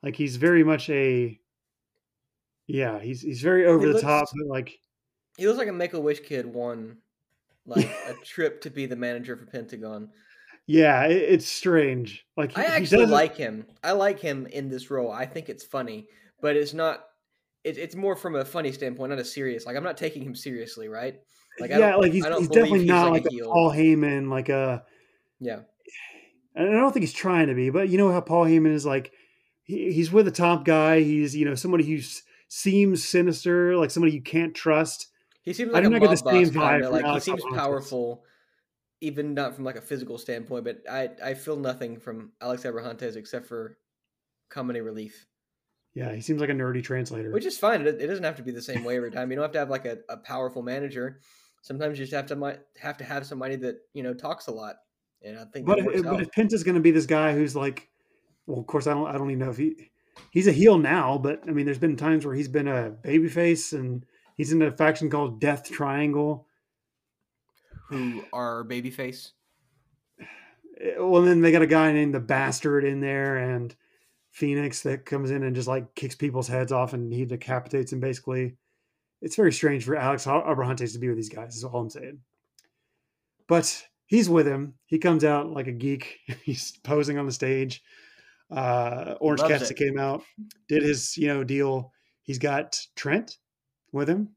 Like, 0.02 0.16
he's 0.16 0.36
very 0.36 0.64
much 0.64 0.90
a, 0.90 1.38
yeah, 2.66 2.98
he's 3.00 3.20
he's 3.22 3.40
very 3.42 3.66
over 3.66 3.86
the 3.86 3.92
looks- 3.94 4.02
top, 4.02 4.28
but 4.36 4.46
like, 4.48 4.78
He 5.36 5.46
looks 5.46 5.58
like 5.58 5.68
a 5.68 5.72
Make 5.72 5.94
a 5.94 6.00
Wish 6.00 6.20
kid 6.20 6.46
won 6.46 6.98
like 7.66 7.86
a 8.08 8.14
trip 8.24 8.60
to 8.62 8.70
be 8.70 8.86
the 8.86 8.96
manager 8.96 9.36
for 9.36 9.46
Pentagon. 9.46 10.10
yeah, 10.66 11.04
it, 11.04 11.16
it's 11.16 11.46
strange. 11.46 12.26
Like, 12.36 12.56
I 12.58 12.62
he- 12.62 12.68
he 12.68 12.72
actually 12.74 13.06
like 13.06 13.36
him. 13.36 13.66
I 13.84 13.92
like 13.92 14.18
him 14.20 14.46
in 14.46 14.68
this 14.68 14.90
role. 14.90 15.10
I 15.12 15.26
think 15.26 15.48
it's 15.48 15.64
funny, 15.64 16.06
but 16.42 16.56
it's 16.56 16.74
not. 16.74 17.06
It, 17.64 17.78
it's 17.78 17.94
more 17.94 18.16
from 18.16 18.34
a 18.34 18.44
funny 18.44 18.72
standpoint, 18.72 19.10
not 19.10 19.18
a 19.20 19.24
serious. 19.24 19.64
Like 19.64 19.76
I'm 19.76 19.84
not 19.84 19.96
taking 19.96 20.22
him 20.22 20.34
seriously, 20.34 20.88
right? 20.88 21.14
Like 21.58 21.70
I 21.70 21.78
yeah, 21.78 21.90
don't, 21.92 22.02
like 22.02 22.12
he's, 22.12 22.26
I 22.26 22.28
don't 22.28 22.40
he's 22.40 22.48
definitely 22.48 22.80
he's 22.80 22.88
not 22.88 23.12
like 23.12 23.24
like, 23.24 23.32
a. 23.32 23.44
Paul 23.44 23.70
Heyman, 23.70 24.28
like 24.28 24.48
a. 24.48 24.84
Yeah, 25.40 25.60
And 26.54 26.68
I 26.68 26.72
don't 26.72 26.92
think 26.92 27.02
he's 27.02 27.12
trying 27.12 27.48
to 27.48 27.54
be, 27.54 27.70
but 27.70 27.88
you 27.88 27.98
know 27.98 28.12
how 28.12 28.20
Paul 28.20 28.44
Heyman 28.44 28.72
is 28.72 28.86
like, 28.86 29.12
he, 29.62 29.92
he's 29.92 30.12
with 30.12 30.28
a 30.28 30.32
top 30.32 30.64
guy. 30.64 31.00
He's 31.00 31.34
you 31.34 31.44
know 31.44 31.54
somebody 31.54 31.84
who 31.84 32.00
seems 32.48 33.04
sinister, 33.04 33.76
like 33.76 33.90
somebody 33.90 34.12
you 34.12 34.22
can't 34.22 34.54
trust. 34.54 35.08
he 35.42 35.52
seems 35.52 35.70
I 35.70 35.74
like 35.74 35.82
do 35.84 35.88
a 35.88 35.90
not 35.90 36.00
mob 36.02 36.10
get 36.10 36.24
the 36.24 36.30
same 36.44 36.54
vibe 36.54 36.90
Like 36.90 37.04
he 37.06 37.20
seems 37.20 37.42
powerful, 37.54 38.24
even 39.00 39.34
not 39.34 39.54
from 39.54 39.64
like 39.64 39.76
a 39.76 39.80
physical 39.80 40.18
standpoint. 40.18 40.64
But 40.64 40.82
I 40.90 41.10
I 41.24 41.34
feel 41.34 41.56
nothing 41.56 41.98
from 41.98 42.32
Alex 42.40 42.64
Abrahantes 42.64 43.16
except 43.16 43.46
for 43.46 43.78
comedy 44.48 44.80
relief, 44.80 45.26
Yeah, 45.94 46.14
he 46.14 46.20
seems 46.22 46.40
like 46.40 46.50
a 46.50 46.54
nerdy 46.54 46.82
translator. 46.82 47.30
which 47.30 47.44
is 47.44 47.58
fine. 47.58 47.82
It, 47.82 48.00
it 48.00 48.06
doesn't 48.06 48.24
have 48.24 48.36
to 48.36 48.42
be 48.42 48.50
the 48.50 48.62
same 48.62 48.82
way 48.82 48.96
every 48.96 49.10
time. 49.10 49.30
You 49.30 49.36
don't 49.36 49.44
have 49.44 49.52
to 49.52 49.58
have 49.58 49.70
like 49.70 49.84
a, 49.84 49.98
a 50.08 50.16
powerful 50.16 50.62
manager. 50.62 51.20
Sometimes 51.60 51.98
you 51.98 52.06
just 52.06 52.14
have 52.14 52.26
to 52.26 52.58
have 52.80 52.96
to 52.96 53.04
have 53.04 53.26
somebody 53.26 53.56
that 53.56 53.76
you 53.92 54.02
know 54.02 54.14
talks 54.14 54.46
a 54.46 54.52
lot, 54.52 54.76
and 55.22 55.38
I 55.38 55.44
think 55.44 55.66
but 55.66 55.78
if, 55.78 56.02
but 56.02 56.22
if 56.22 56.32
Penta's 56.32 56.64
going 56.64 56.76
to 56.76 56.80
be 56.80 56.90
this 56.90 57.06
guy 57.06 57.34
who's 57.34 57.54
like, 57.54 57.88
well, 58.46 58.58
of 58.58 58.66
course 58.66 58.86
I 58.86 58.94
don't 58.94 59.06
I 59.06 59.12
don't 59.12 59.30
even 59.30 59.44
know 59.44 59.50
if 59.50 59.58
he 59.58 59.90
he's 60.30 60.48
a 60.48 60.52
heel 60.52 60.78
now, 60.78 61.18
but 61.18 61.42
I 61.46 61.50
mean, 61.50 61.66
there's 61.66 61.78
been 61.78 61.96
times 61.96 62.24
where 62.24 62.34
he's 62.34 62.48
been 62.48 62.68
a 62.68 62.90
babyface 63.04 63.72
and 63.72 64.04
he's 64.36 64.52
in 64.52 64.62
a 64.62 64.72
faction 64.72 65.10
called 65.10 65.40
Death 65.40 65.70
Triangle. 65.70 66.46
who 67.88 68.24
are 68.32 68.64
babyface. 68.64 69.30
Well, 70.98 71.22
then 71.22 71.42
they 71.42 71.52
got 71.52 71.62
a 71.62 71.68
guy 71.68 71.92
named 71.92 72.12
the 72.12 72.18
Bastard 72.18 72.84
in 72.84 72.98
there 72.98 73.36
and 73.36 73.72
Phoenix 74.32 74.82
that 74.82 75.06
comes 75.06 75.30
in 75.30 75.42
and 75.42 75.54
just 75.54 75.68
like 75.68 75.94
kicks 75.94 76.14
people's 76.14 76.48
heads 76.48 76.72
off 76.72 76.94
and 76.94 77.12
he 77.12 77.24
decapitates 77.24 77.90
them 77.90 78.00
basically. 78.00 78.56
It's 79.20 79.36
very 79.36 79.52
strange 79.52 79.84
for 79.84 79.94
Alex 79.94 80.24
Abrahantes 80.26 80.94
to 80.94 80.98
be 80.98 81.08
with 81.08 81.16
these 81.16 81.28
guys, 81.28 81.54
is 81.54 81.62
all 81.62 81.80
I'm 81.80 81.90
saying. 81.90 82.18
But 83.46 83.84
he's 84.06 84.28
with 84.28 84.46
him. 84.46 84.74
He 84.86 84.98
comes 84.98 85.22
out 85.22 85.50
like 85.50 85.68
a 85.68 85.72
geek. 85.72 86.18
He's 86.42 86.72
posing 86.78 87.18
on 87.18 87.26
the 87.26 87.32
stage. 87.32 87.82
Uh, 88.50 89.14
Orange 89.20 89.40
loves 89.40 89.52
Cassidy 89.52 89.84
it. 89.84 89.88
came 89.88 89.98
out, 89.98 90.22
did 90.68 90.82
his 90.82 91.16
you 91.16 91.28
know 91.28 91.44
deal. 91.44 91.92
He's 92.22 92.38
got 92.38 92.78
Trent 92.96 93.38
with 93.92 94.08
him. 94.08 94.30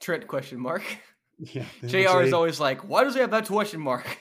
Trent 0.00 0.26
question 0.26 0.60
mark. 0.60 0.82
Yeah, 1.36 1.64
Jr. 1.84 2.22
is 2.22 2.32
always 2.32 2.60
like, 2.60 2.88
why 2.88 3.02
does 3.02 3.14
he 3.14 3.20
have 3.20 3.32
that 3.32 3.48
question 3.48 3.80
mark? 3.80 4.20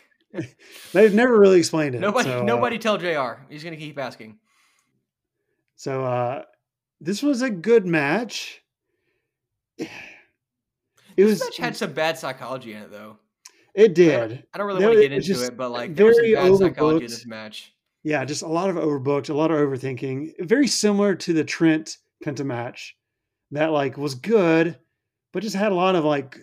They've 0.93 1.13
never 1.13 1.39
really 1.39 1.60
explained 1.60 1.93
it. 1.93 2.02
Nobody, 2.02 2.28
so, 2.28 2.39
uh, 2.39 2.43
nobody 2.43 2.80
tell 2.80 2.97
Jr. 2.97 3.43
He's 3.52 3.63
gonna 3.63 3.78
keep 3.78 3.99
asking. 3.99 4.39
So 5.76 6.06
uh 6.06 6.44
this 7.02 7.22
was 7.24 7.42
a 7.42 7.50
good 7.50 7.86
match. 7.86 8.62
It 11.16 11.26
This 11.26 11.30
was 11.30 11.40
match 11.42 11.58
had 11.58 11.78
some 11.78 11.94
bad 11.94 12.18
psychology 12.18 12.74
in 12.74 12.82
it, 12.82 12.92
though. 12.92 13.18
it 13.76 13.94
did. 13.94 14.46
I 14.52 14.58
don't 14.58 14.66
really 14.66 14.80
There- 14.80 14.90
want 14.90 14.98
to 15.02 15.10
get 15.10 15.12
into 15.14 15.44
it, 15.44 15.56
but 15.56 15.70
like 15.70 15.96
there 15.96 16.08
was 16.08 16.16
some 16.18 16.34
bad 16.34 16.58
psychology 16.58 17.06
in 17.06 17.12
this 17.12 17.26
match. 17.28 17.72
Yeah, 18.04 18.26
just 18.26 18.42
a 18.42 18.48
lot 18.48 18.70
of 18.72 18.78
overbooked, 18.78 19.30
a 19.30 19.34
lot 19.34 19.52
of 19.52 19.58
overthinking. 19.58 20.34
Very 20.48 20.68
similar 20.68 21.14
to 21.16 21.34
the 21.34 21.44
Trent 21.44 21.98
Penta 22.26 22.44
match 22.46 22.98
that 23.52 23.68
like 23.72 23.96
was 23.98 24.16
good, 24.16 24.80
but 25.34 25.44
just 25.44 25.56
had 25.56 25.72
a 25.72 25.76
lot 25.76 25.96
of 25.96 26.04
like 26.04 26.40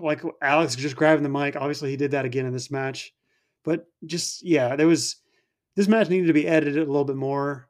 like 0.00 0.22
Alex 0.40 0.76
just 0.76 0.94
grabbing 0.96 1.24
the 1.24 1.28
mic. 1.28 1.56
Obviously 1.56 1.90
he 1.90 1.96
did 1.96 2.12
that 2.12 2.24
again 2.24 2.46
in 2.46 2.52
this 2.52 2.70
match. 2.70 3.12
But 3.64 3.86
just 4.04 4.44
yeah, 4.44 4.76
there 4.76 4.86
was 4.86 5.16
this 5.74 5.88
match 5.88 6.08
needed 6.08 6.28
to 6.28 6.32
be 6.32 6.46
edited 6.46 6.76
a 6.76 6.86
little 6.90 7.04
bit 7.04 7.16
more. 7.16 7.68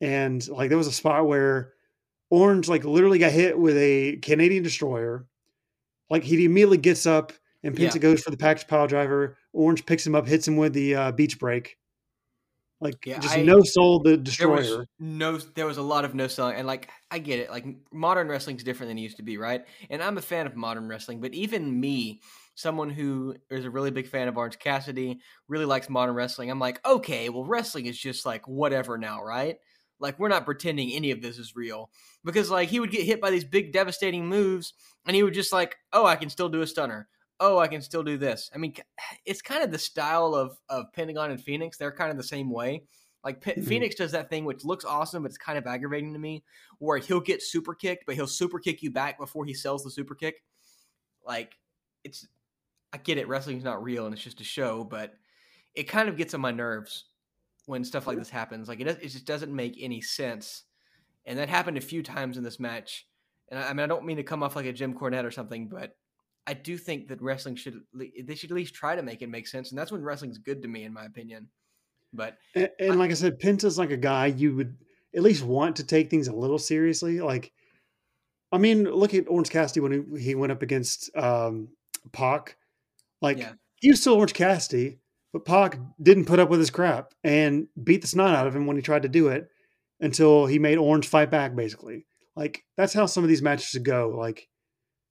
And 0.00 0.46
like 0.48 0.68
there 0.68 0.78
was 0.78 0.86
a 0.86 0.92
spot 0.92 1.26
where 1.26 1.72
Orange 2.30 2.68
like 2.68 2.84
literally 2.84 3.18
got 3.18 3.32
hit 3.32 3.58
with 3.58 3.76
a 3.76 4.16
Canadian 4.22 4.62
destroyer. 4.62 5.26
Like 6.10 6.22
he 6.22 6.44
immediately 6.44 6.78
gets 6.78 7.06
up 7.06 7.32
and 7.62 7.74
Penta 7.74 7.94
Yeah. 7.94 8.00
goes 8.00 8.20
for 8.22 8.30
the 8.30 8.36
package 8.36 8.66
pile 8.68 8.86
driver. 8.86 9.36
Orange 9.52 9.86
picks 9.86 10.06
him 10.06 10.14
up, 10.14 10.26
hits 10.26 10.46
him 10.46 10.56
with 10.56 10.72
the 10.72 10.94
uh, 10.94 11.12
beach 11.12 11.38
break. 11.38 11.78
Like 12.80 13.06
Yeah, 13.06 13.18
just 13.20 13.36
I- 13.38 13.42
no 13.42 13.62
soul 13.62 14.00
the 14.00 14.10
There 14.10 14.18
destroyer. 14.18 14.54
was 14.78 14.86
no, 14.98 15.38
there 15.38 15.64
was 15.64 15.78
a 15.78 15.82
lot 15.82 16.04
of 16.04 16.14
no 16.14 16.26
selling, 16.26 16.56
and 16.56 16.66
like 16.66 16.90
I 17.10 17.18
get 17.18 17.38
it. 17.40 17.48
Like 17.50 17.64
modern 17.90 18.28
wrestling's 18.28 18.62
different 18.62 18.90
than 18.90 18.98
it 18.98 19.00
used 19.00 19.16
to 19.16 19.22
be, 19.22 19.38
right? 19.38 19.64
And 19.88 20.02
I'm 20.02 20.18
a 20.18 20.22
fan 20.22 20.46
of 20.46 20.54
modern 20.56 20.86
wrestling, 20.86 21.20
but 21.22 21.32
even 21.32 21.80
me, 21.80 22.20
someone 22.54 22.90
who 22.90 23.34
is 23.50 23.64
a 23.64 23.70
really 23.70 23.90
big 23.90 24.06
fan 24.06 24.28
of 24.28 24.36
Orange 24.36 24.58
Cassidy, 24.58 25.20
really 25.48 25.64
likes 25.64 25.88
modern 25.88 26.14
wrestling. 26.14 26.50
I'm 26.50 26.58
like, 26.58 26.86
okay, 26.86 27.30
well, 27.30 27.44
wrestling 27.44 27.86
is 27.86 27.96
just 27.98 28.26
like 28.26 28.46
whatever 28.46 28.98
now, 28.98 29.24
right? 29.24 29.56
Like 29.98 30.18
we're 30.18 30.28
not 30.28 30.44
pretending 30.44 30.92
any 30.92 31.10
of 31.10 31.22
this 31.22 31.38
is 31.38 31.56
real 31.56 31.90
because 32.24 32.50
like 32.50 32.68
he 32.68 32.80
would 32.80 32.90
get 32.90 33.06
hit 33.06 33.20
by 33.20 33.30
these 33.30 33.44
big 33.44 33.72
devastating 33.72 34.26
moves, 34.26 34.74
and 35.06 35.16
he 35.16 35.22
would 35.22 35.34
just 35.34 35.52
like, 35.52 35.76
oh, 35.92 36.04
I 36.06 36.16
can 36.16 36.28
still 36.30 36.48
do 36.48 36.62
a 36.62 36.66
stunner. 36.66 37.08
Oh, 37.40 37.58
I 37.58 37.68
can 37.68 37.82
still 37.82 38.02
do 38.02 38.16
this. 38.18 38.50
I 38.54 38.58
mean, 38.58 38.74
it's 39.24 39.42
kind 39.42 39.62
of 39.62 39.70
the 39.70 39.78
style 39.78 40.34
of 40.34 40.58
of 40.68 40.92
Pentagon 40.92 41.30
and 41.30 41.42
Phoenix. 41.42 41.76
They're 41.78 41.92
kind 41.92 42.10
of 42.10 42.16
the 42.16 42.22
same 42.22 42.50
way 42.50 42.84
Like 43.24 43.40
P- 43.40 43.52
Mhm. 43.52 43.64
Phoenix 43.66 43.94
does 43.96 44.12
that 44.12 44.30
thing 44.30 44.44
which 44.44 44.64
looks 44.64 44.84
awesome, 44.84 45.22
but 45.22 45.30
it's 45.30 45.38
kind 45.38 45.58
of 45.58 45.66
aggravating 45.66 46.12
to 46.12 46.18
me, 46.18 46.44
where 46.78 46.98
he'll 46.98 47.20
get 47.20 47.42
super 47.42 47.74
kicked, 47.74 48.04
but 48.06 48.14
he'll 48.14 48.26
super 48.26 48.58
kick 48.60 48.82
you 48.82 48.90
back 48.90 49.18
before 49.18 49.44
he 49.44 49.54
sells 49.54 49.82
the 49.82 49.90
super 49.90 50.14
kick. 50.14 50.42
Like 51.24 51.56
it's, 52.04 52.26
I 52.92 52.98
get 52.98 53.18
it, 53.18 53.28
wrestling's 53.28 53.64
not 53.64 53.82
real 53.82 54.06
and 54.06 54.14
it's 54.14 54.22
just 54.24 54.40
a 54.40 54.44
show, 54.44 54.84
but 54.84 55.14
it 55.74 55.84
kind 55.84 56.08
of 56.08 56.16
gets 56.16 56.34
on 56.34 56.40
my 56.40 56.52
nerves 56.52 57.06
when 57.66 57.84
stuff 57.84 58.06
like 58.06 58.18
this 58.18 58.30
happens. 58.30 58.68
Like 58.68 58.80
it, 58.80 58.86
it 58.88 59.08
just 59.08 59.26
doesn't 59.26 59.54
make 59.54 59.76
any 59.80 60.00
sense, 60.00 60.62
and 61.24 61.38
that 61.38 61.48
happened 61.48 61.76
a 61.76 61.82
few 61.82 62.02
times 62.02 62.36
in 62.38 62.44
this 62.44 62.58
match. 62.58 63.06
And 63.50 63.60
I, 63.60 63.68
I 63.68 63.72
mean, 63.72 63.84
I 63.84 63.86
don't 63.86 64.04
mean 64.06 64.16
to 64.16 64.22
come 64.22 64.42
off 64.42 64.56
like 64.56 64.66
a 64.66 64.72
Jim 64.72 64.94
Cornette 64.94 65.24
or 65.24 65.30
something, 65.30 65.68
but 65.68 65.96
I 66.46 66.54
do 66.54 66.78
think 66.78 67.08
that 67.08 67.20
wrestling 67.20 67.56
should 67.56 67.80
they 67.94 68.34
should 68.34 68.50
at 68.50 68.56
least 68.56 68.74
try 68.74 68.96
to 68.96 69.02
make 69.02 69.22
it 69.22 69.28
make 69.28 69.46
sense, 69.46 69.70
and 69.70 69.78
that's 69.78 69.92
when 69.92 70.02
wrestling's 70.02 70.38
good 70.38 70.62
to 70.62 70.68
me, 70.68 70.84
in 70.84 70.92
my 70.92 71.04
opinion. 71.04 71.48
But 72.12 72.38
And, 72.54 72.70
and 72.78 72.98
like 72.98 73.10
I 73.10 73.14
said, 73.14 73.38
Penta's 73.38 73.78
like 73.78 73.90
a 73.90 73.96
guy 73.96 74.26
you 74.26 74.54
would 74.56 74.76
at 75.14 75.22
least 75.22 75.42
want 75.44 75.76
to 75.76 75.84
take 75.84 76.08
things 76.08 76.28
a 76.28 76.34
little 76.34 76.58
seriously. 76.58 77.20
Like, 77.20 77.52
I 78.52 78.58
mean, 78.58 78.84
look 78.84 79.12
at 79.12 79.28
Orange 79.28 79.50
Cassidy 79.50 79.80
when 79.80 79.92
he, 80.14 80.22
he 80.22 80.34
went 80.34 80.52
up 80.52 80.62
against 80.62 81.14
um, 81.16 81.68
Pac. 82.12 82.56
Like, 83.20 83.38
Yeah. 83.38 83.52
he 83.80 83.90
was 83.90 84.00
still 84.00 84.14
Orange 84.14 84.34
Cassidy, 84.34 84.98
but 85.36 85.44
Pac 85.44 85.78
didn't 86.02 86.24
put 86.24 86.38
up 86.38 86.48
with 86.48 86.60
his 86.60 86.70
crap 86.70 87.12
and 87.22 87.66
beat 87.84 88.00
the 88.00 88.06
snot 88.06 88.34
out 88.34 88.46
of 88.46 88.56
him 88.56 88.66
when 88.66 88.76
he 88.76 88.82
tried 88.82 89.02
to 89.02 89.08
do 89.08 89.28
it 89.28 89.48
until 90.00 90.46
he 90.46 90.58
made 90.58 90.78
Orange 90.78 91.06
fight 91.06 91.30
back, 91.30 91.54
basically. 91.54 92.06
Like, 92.34 92.64
that's 92.78 92.94
how 92.94 93.04
some 93.04 93.22
of 93.22 93.28
these 93.28 93.42
matches 93.42 93.66
should 93.66 93.84
go. 93.84 94.14
Like, 94.16 94.48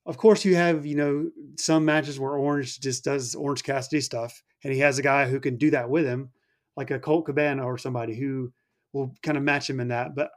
of 0.08 0.18
course, 0.18 0.44
you 0.44 0.56
have, 0.56 0.84
you 0.84 0.96
know, 0.96 1.30
some 1.60 1.86
matches 1.86 2.20
where 2.20 2.38
Orange 2.38 2.80
just 2.80 3.04
does 3.04 3.36
Orange 3.36 3.62
Cassidy 3.62 4.02
stuff, 4.02 4.42
and 4.64 4.74
he 4.74 4.80
has 4.80 4.98
a 4.98 5.04
guy 5.04 5.28
who 5.28 5.40
can 5.40 5.58
do 5.58 5.70
that 5.70 5.92
with 5.92 6.06
him 6.06 6.32
like 6.76 6.90
a 6.90 6.98
Colt 6.98 7.28
Cabana 7.28 7.64
or 7.64 7.78
somebody 7.78 8.16
who 8.16 8.52
will 8.94 9.14
kind 9.22 9.38
of 9.38 9.44
match 9.44 9.70
him 9.70 9.80
in 9.80 9.90
that. 9.90 10.16
But 10.16 10.32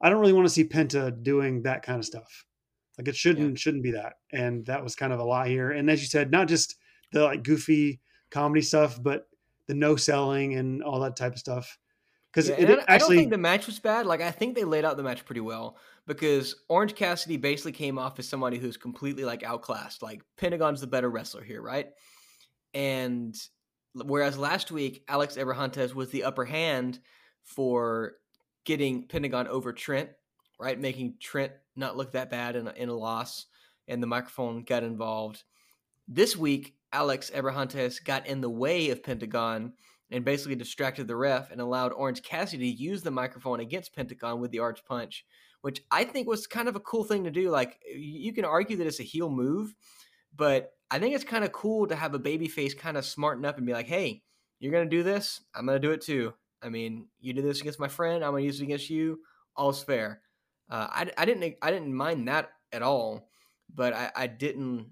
I 0.00 0.08
don't 0.08 0.20
really 0.20 0.32
want 0.32 0.46
to 0.46 0.54
see 0.54 0.64
Penta 0.64 1.22
doing 1.22 1.64
that 1.64 1.82
kind 1.82 1.98
of 1.98 2.06
stuff. 2.06 2.46
Like 2.96 3.08
it 3.08 3.16
shouldn't 3.16 3.58
shouldn't 3.58 3.82
be 3.82 3.90
that. 3.90 4.14
And 4.32 4.64
that 4.66 4.82
was 4.82 4.96
kind 4.96 5.12
of 5.12 5.20
a 5.20 5.24
lot 5.24 5.48
here. 5.48 5.70
And 5.70 5.90
as 5.90 6.00
you 6.00 6.06
said, 6.06 6.30
not 6.30 6.48
just 6.48 6.76
the 7.12 7.24
like 7.24 7.42
goofy 7.42 8.00
comedy 8.30 8.62
stuff, 8.62 9.00
but 9.02 9.26
the 9.66 9.74
no 9.74 9.96
selling 9.96 10.54
and 10.54 10.82
all 10.82 11.00
that 11.00 11.16
type 11.16 11.32
of 11.32 11.38
stuff. 11.38 11.78
Because 12.32 12.48
Yeah, 12.48 12.54
it, 12.56 12.60
and 12.60 12.68
I, 12.72 12.74
don't- 12.76 12.84
actually, 12.88 13.16
think 13.18 13.30
the 13.30 13.38
match 13.38 13.66
was 13.66 13.78
bad. 13.78 14.06
Like 14.06 14.20
I 14.20 14.30
think 14.30 14.54
they 14.54 14.64
laid 14.64 14.84
out 14.84 14.96
the 14.96 15.02
match 15.02 15.24
pretty 15.24 15.40
well 15.40 15.76
because 16.06 16.54
Orange 16.68 16.94
Cassidy 16.94 17.36
basically 17.36 17.72
came 17.72 17.98
off 17.98 18.18
as 18.18 18.28
somebody 18.28 18.58
who's 18.58 18.76
completely 18.76 19.24
like 19.24 19.42
outclassed. 19.44 20.02
Like 20.02 20.22
Pentagon's 20.36 20.80
the 20.80 20.86
better 20.86 21.08
wrestler 21.10 21.42
here, 21.44 21.62
right? 21.62 21.88
And 22.72 23.34
whereas 23.94 24.36
last 24.36 24.72
week 24.72 25.04
Alex 25.08 25.36
Abrahantes 25.36 25.94
was 25.94 26.10
the 26.10 26.24
upper 26.24 26.44
hand 26.44 26.98
for 27.44 28.14
getting 28.64 29.06
Pentagon 29.06 29.46
over 29.46 29.72
Trent, 29.72 30.10
right, 30.58 30.78
making 30.78 31.14
Trent 31.20 31.52
not 31.76 31.96
look 31.96 32.12
that 32.12 32.30
bad 32.30 32.56
in 32.56 32.66
a, 32.66 32.72
in 32.72 32.88
a 32.88 32.94
loss, 32.94 33.46
and 33.86 34.02
the 34.02 34.06
microphone 34.06 34.62
got 34.64 34.82
involved. 34.82 35.44
This 36.08 36.36
week, 36.36 36.74
Alex 36.94 37.30
Abrahantes 37.34 38.02
got 38.02 38.26
in 38.26 38.40
the 38.40 38.48
way 38.48 38.90
of 38.90 39.02
Pentagon 39.02 39.72
and 40.10 40.24
basically 40.24 40.54
distracted 40.54 41.08
the 41.08 41.16
ref 41.16 41.50
and 41.50 41.60
allowed 41.60 41.92
Orange 41.92 42.22
Cassidy 42.22 42.72
to 42.72 42.82
use 42.82 43.02
the 43.02 43.10
microphone 43.10 43.58
against 43.58 43.94
Pentagon 43.94 44.40
with 44.40 44.52
the 44.52 44.60
arch 44.60 44.84
punch, 44.84 45.26
which 45.62 45.82
I 45.90 46.04
think 46.04 46.28
was 46.28 46.46
kind 46.46 46.68
of 46.68 46.76
a 46.76 46.80
cool 46.80 47.02
thing 47.02 47.24
to 47.24 47.32
do. 47.32 47.50
Like 47.50 47.80
you 47.92 48.32
can 48.32 48.44
argue 48.44 48.76
that 48.76 48.86
it's 48.86 49.00
a 49.00 49.04
heel 49.04 49.28
move, 49.28 49.74
but 50.36 50.70
I 50.88 51.00
think 51.00 51.16
it's 51.16 51.24
kind 51.24 51.44
of 51.44 51.50
cool 51.50 51.88
to 51.88 51.96
have 51.96 52.14
a 52.14 52.20
babyface 52.20 52.78
kind 52.78 52.96
of 52.96 53.04
smarten 53.04 53.44
up 53.44 53.56
and 53.56 53.66
be 53.66 53.72
like, 53.72 53.88
"Hey, 53.88 54.22
you're 54.60 54.72
gonna 54.72 54.88
do 54.88 55.02
this, 55.02 55.40
I'm 55.52 55.66
gonna 55.66 55.80
do 55.80 55.90
it 55.90 56.00
too." 56.00 56.32
I 56.62 56.68
mean, 56.68 57.08
you 57.18 57.32
did 57.32 57.44
this 57.44 57.60
against 57.60 57.80
my 57.80 57.88
friend, 57.88 58.24
I'm 58.24 58.30
gonna 58.30 58.44
use 58.44 58.60
it 58.60 58.64
against 58.64 58.88
you. 58.88 59.18
All's 59.56 59.82
fair. 59.82 60.20
Uh, 60.70 60.86
I, 60.90 61.10
I 61.18 61.24
didn't 61.24 61.56
I 61.60 61.70
didn't 61.72 61.92
mind 61.92 62.28
that 62.28 62.50
at 62.72 62.82
all, 62.82 63.28
but 63.74 63.92
I, 63.92 64.12
I 64.14 64.26
didn't 64.28 64.90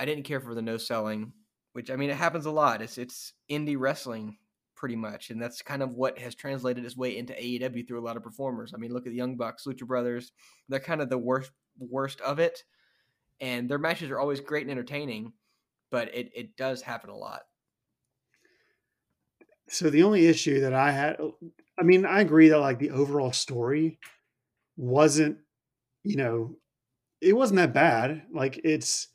I 0.00 0.04
didn't 0.04 0.24
care 0.24 0.40
for 0.40 0.54
the 0.54 0.62
no 0.62 0.78
selling, 0.78 1.32
which 1.74 1.90
I 1.90 1.96
mean 1.96 2.10
it 2.10 2.16
happens 2.16 2.46
a 2.46 2.52
lot. 2.52 2.82
It's 2.82 2.98
it's 2.98 3.34
indie 3.50 3.78
wrestling 3.78 4.38
pretty 4.76 4.96
much, 4.96 5.30
and 5.30 5.42
that's 5.42 5.62
kind 5.62 5.82
of 5.82 5.94
what 5.94 6.18
has 6.18 6.34
translated 6.34 6.84
its 6.84 6.96
way 6.96 7.16
into 7.18 7.34
AEW 7.34 7.86
through 7.88 8.00
a 8.00 8.06
lot 8.06 8.16
of 8.16 8.24
performers. 8.24 8.72
I 8.74 8.78
mean, 8.78 8.92
look 8.92 9.06
at 9.06 9.10
the 9.10 9.16
Young 9.18 9.36
Bucks, 9.36 9.66
Lucha 9.66 9.86
Brothers; 9.86 10.32
they're 10.68 10.80
kind 10.80 11.02
of 11.02 11.10
the 11.10 11.18
worst 11.18 11.52
worst 11.78 12.20
of 12.22 12.40
it, 12.40 12.64
and 13.40 13.68
their 13.68 13.78
matches 13.78 14.10
are 14.10 14.20
always 14.20 14.40
great 14.40 14.62
and 14.64 14.72
entertaining, 14.72 15.34
but 15.90 16.14
it 16.14 16.30
it 16.34 16.56
does 16.56 16.82
happen 16.82 17.10
a 17.10 17.16
lot. 17.16 17.42
so 19.68 19.90
the 19.90 20.02
only 20.02 20.26
issue 20.26 20.60
that 20.60 20.74
I 20.74 20.90
had, 20.92 21.16
oh, 21.20 21.36
I 21.78 21.82
mean, 21.82 22.04
I 22.06 22.20
agree 22.20 22.48
that 22.48 22.58
like 22.58 22.78
the 22.78 22.90
overall 22.90 23.32
story 23.32 23.98
wasn't, 24.76 25.38
you 26.04 26.16
know, 26.16 26.56
it 27.20 27.34
wasn't 27.34 27.58
that 27.58 27.74
bad. 27.74 28.24
Like 28.32 28.60
it's, 28.64 29.08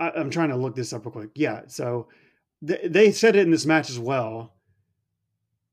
I, 0.00 0.10
I'm 0.10 0.30
trying 0.30 0.50
to 0.50 0.56
look 0.56 0.74
this 0.74 0.92
up 0.92 1.04
real 1.04 1.12
quick. 1.12 1.30
Yeah, 1.34 1.62
so 1.66 2.08
th- 2.66 2.90
they 2.90 3.12
said 3.12 3.36
it 3.36 3.42
in 3.42 3.50
this 3.50 3.66
match 3.66 3.90
as 3.90 3.98
well. 3.98 4.54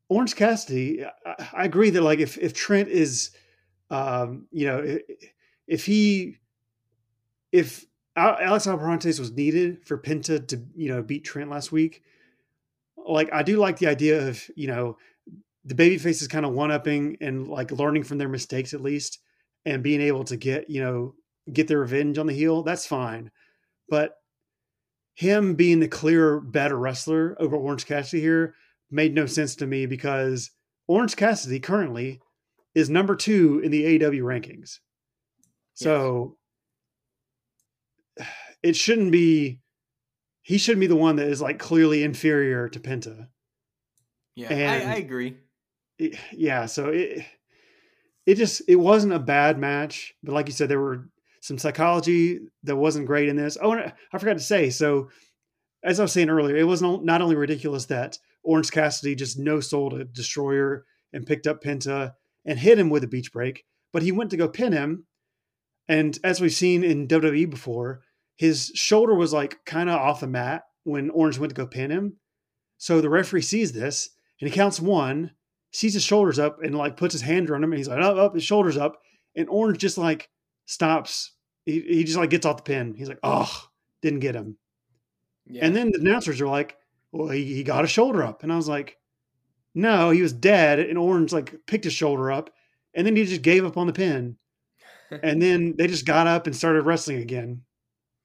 Orange 0.09 0.35
Cassidy, 0.35 1.05
I, 1.05 1.49
I 1.53 1.65
agree 1.65 1.89
that 1.89 2.01
like 2.01 2.19
if 2.19 2.37
if 2.37 2.53
Trent 2.53 2.89
is, 2.89 3.31
um, 3.89 4.47
you 4.51 4.65
know, 4.67 4.99
if 5.67 5.85
he, 5.85 6.37
if 7.51 7.85
Alex 8.15 8.65
Abrahantes 8.65 9.19
was 9.19 9.31
needed 9.31 9.85
for 9.85 9.97
Penta 9.97 10.45
to 10.47 10.61
you 10.75 10.89
know 10.89 11.01
beat 11.01 11.23
Trent 11.23 11.49
last 11.49 11.71
week, 11.71 12.03
like 12.97 13.31
I 13.31 13.43
do 13.43 13.57
like 13.57 13.79
the 13.79 13.87
idea 13.87 14.27
of 14.27 14.43
you 14.55 14.67
know 14.67 14.97
the 15.63 15.75
baby 15.75 15.97
faces 15.97 16.27
kind 16.27 16.45
of 16.45 16.53
one 16.53 16.71
upping 16.71 17.17
and 17.21 17.47
like 17.47 17.71
learning 17.71 18.03
from 18.03 18.17
their 18.17 18.29
mistakes 18.29 18.73
at 18.73 18.81
least 18.81 19.19
and 19.65 19.83
being 19.83 20.01
able 20.01 20.23
to 20.25 20.35
get 20.35 20.69
you 20.69 20.81
know 20.81 21.15
get 21.51 21.67
their 21.67 21.79
revenge 21.79 22.17
on 22.17 22.27
the 22.27 22.33
heel. 22.33 22.63
That's 22.63 22.85
fine, 22.85 23.31
but 23.91 24.15
him 25.15 25.53
being 25.55 25.81
the 25.81 25.87
clear 25.89 26.39
better 26.39 26.77
wrestler 26.77 27.35
over 27.39 27.57
Orange 27.57 27.85
Cassidy 27.85 28.21
here 28.21 28.55
made 28.89 29.13
no 29.13 29.25
sense 29.25 29.57
to 29.57 29.67
me 29.67 29.85
because 29.85 30.49
Orange 30.87 31.17
Cassidy 31.17 31.59
currently 31.59 32.21
is 32.73 32.89
number 32.89 33.15
two 33.17 33.59
in 33.59 33.69
the 33.69 33.99
AEW 33.99 34.21
rankings. 34.23 34.77
So 35.73 36.37
it 38.63 38.75
shouldn't 38.75 39.11
be 39.11 39.59
he 40.41 40.57
shouldn't 40.57 40.79
be 40.81 40.87
the 40.87 40.95
one 40.95 41.17
that 41.17 41.27
is 41.27 41.41
like 41.41 41.59
clearly 41.59 42.03
inferior 42.03 42.69
to 42.69 42.79
Penta. 42.79 43.27
Yeah, 44.35 44.47
I, 44.49 44.93
I 44.93 44.95
agree. 44.95 45.37
It- 45.99 46.17
yeah, 46.31 46.65
so 46.65 46.87
it 46.87 47.25
it 48.25 48.35
just 48.35 48.61
it 48.69 48.77
wasn't 48.77 49.13
a 49.13 49.19
bad 49.19 49.59
match, 49.59 50.13
but 50.23 50.33
like 50.33 50.47
you 50.47 50.53
said, 50.53 50.69
there 50.69 50.79
were 50.79 51.09
some 51.41 51.57
psychology 51.57 52.39
that 52.63 52.75
wasn't 52.75 53.07
great 53.07 53.27
in 53.27 53.35
this. 53.35 53.57
Oh, 53.61 53.73
and 53.73 53.93
I 54.13 54.17
forgot 54.17 54.33
to 54.33 54.39
say. 54.39 54.69
So, 54.69 55.09
as 55.83 55.99
I 55.99 56.03
was 56.03 56.11
saying 56.11 56.29
earlier, 56.29 56.55
it 56.55 56.63
was 56.67 56.81
not 56.81 57.21
only 57.21 57.35
ridiculous 57.35 57.85
that 57.87 58.17
Orange 58.43 58.71
Cassidy 58.71 59.15
just 59.15 59.37
no 59.37 59.59
sold 59.59 59.93
a 59.93 60.05
destroyer 60.05 60.85
and 61.11 61.25
picked 61.25 61.47
up 61.47 61.61
Penta 61.61 62.13
and 62.45 62.57
hit 62.57 62.79
him 62.79 62.89
with 62.89 63.03
a 63.03 63.07
beach 63.07 63.33
break, 63.33 63.65
but 63.91 64.03
he 64.03 64.11
went 64.11 64.29
to 64.29 64.37
go 64.37 64.47
pin 64.47 64.71
him, 64.71 65.05
and 65.87 66.17
as 66.23 66.39
we've 66.39 66.53
seen 66.53 66.83
in 66.83 67.07
WWE 67.07 67.49
before, 67.49 68.01
his 68.37 68.71
shoulder 68.75 69.13
was 69.13 69.33
like 69.33 69.65
kind 69.65 69.89
of 69.89 69.99
off 69.99 70.21
the 70.21 70.27
mat 70.27 70.63
when 70.83 71.09
Orange 71.09 71.37
went 71.37 71.49
to 71.49 71.55
go 71.55 71.67
pin 71.67 71.91
him. 71.91 72.17
So 72.77 73.01
the 73.01 73.09
referee 73.09 73.41
sees 73.41 73.71
this 73.71 74.09
and 74.39 74.49
he 74.49 74.55
counts 74.55 74.79
one, 74.79 75.31
sees 75.71 75.93
his 75.93 76.03
shoulders 76.03 76.39
up, 76.39 76.57
and 76.63 76.75
like 76.75 76.97
puts 76.97 77.13
his 77.13 77.21
hand 77.21 77.49
on 77.51 77.63
him, 77.63 77.71
and 77.71 77.77
he's 77.77 77.87
like, 77.87 78.01
"Up, 78.01 78.17
up!" 78.17 78.35
His 78.35 78.43
shoulders 78.43 78.77
up, 78.77 78.99
and 79.35 79.49
Orange 79.49 79.79
just 79.79 79.97
like 79.97 80.29
stops. 80.71 81.31
He, 81.65 81.81
he 81.81 82.03
just 82.03 82.17
like 82.17 82.29
gets 82.29 82.45
off 82.45 82.57
the 82.57 82.63
pin. 82.63 82.95
He's 82.95 83.09
like, 83.09 83.19
"Oh, 83.21 83.67
didn't 84.01 84.21
get 84.21 84.35
him." 84.35 84.57
Yeah. 85.45 85.65
And 85.65 85.75
then 85.75 85.91
the 85.91 85.99
announcers 85.99 86.41
are 86.41 86.47
like, 86.47 86.77
"Well, 87.11 87.29
he, 87.29 87.53
he 87.53 87.63
got 87.63 87.83
his 87.83 87.91
shoulder 87.91 88.23
up," 88.23 88.43
and 88.43 88.51
I 88.51 88.55
was 88.55 88.69
like, 88.69 88.97
"No, 89.75 90.09
he 90.09 90.21
was 90.21 90.33
dead." 90.33 90.79
And 90.79 90.97
Orange 90.97 91.33
like 91.33 91.53
picked 91.67 91.83
his 91.83 91.93
shoulder 91.93 92.31
up, 92.31 92.49
and 92.93 93.05
then 93.05 93.15
he 93.15 93.25
just 93.25 93.41
gave 93.41 93.65
up 93.65 93.77
on 93.77 93.87
the 93.87 93.93
pin, 93.93 94.37
and 95.23 95.41
then 95.41 95.75
they 95.77 95.87
just 95.87 96.05
got 96.05 96.27
up 96.27 96.47
and 96.47 96.55
started 96.55 96.83
wrestling 96.83 97.17
again. 97.17 97.61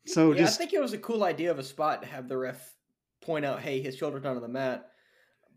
So 0.07 0.33
yeah, 0.33 0.39
just 0.39 0.55
I 0.55 0.59
think 0.59 0.73
it 0.73 0.81
was 0.81 0.93
a 0.93 0.99
cool 0.99 1.25
idea 1.25 1.51
of 1.51 1.59
a 1.59 1.65
spot 1.65 2.03
to 2.03 2.09
have 2.09 2.29
the 2.29 2.39
ref 2.39 2.75
point 3.21 3.45
out, 3.45 3.61
"Hey, 3.61 3.83
his 3.83 3.97
shoulder's 3.97 4.23
not 4.23 4.37
on 4.37 4.43
the 4.43 4.49
mat." 4.49 4.89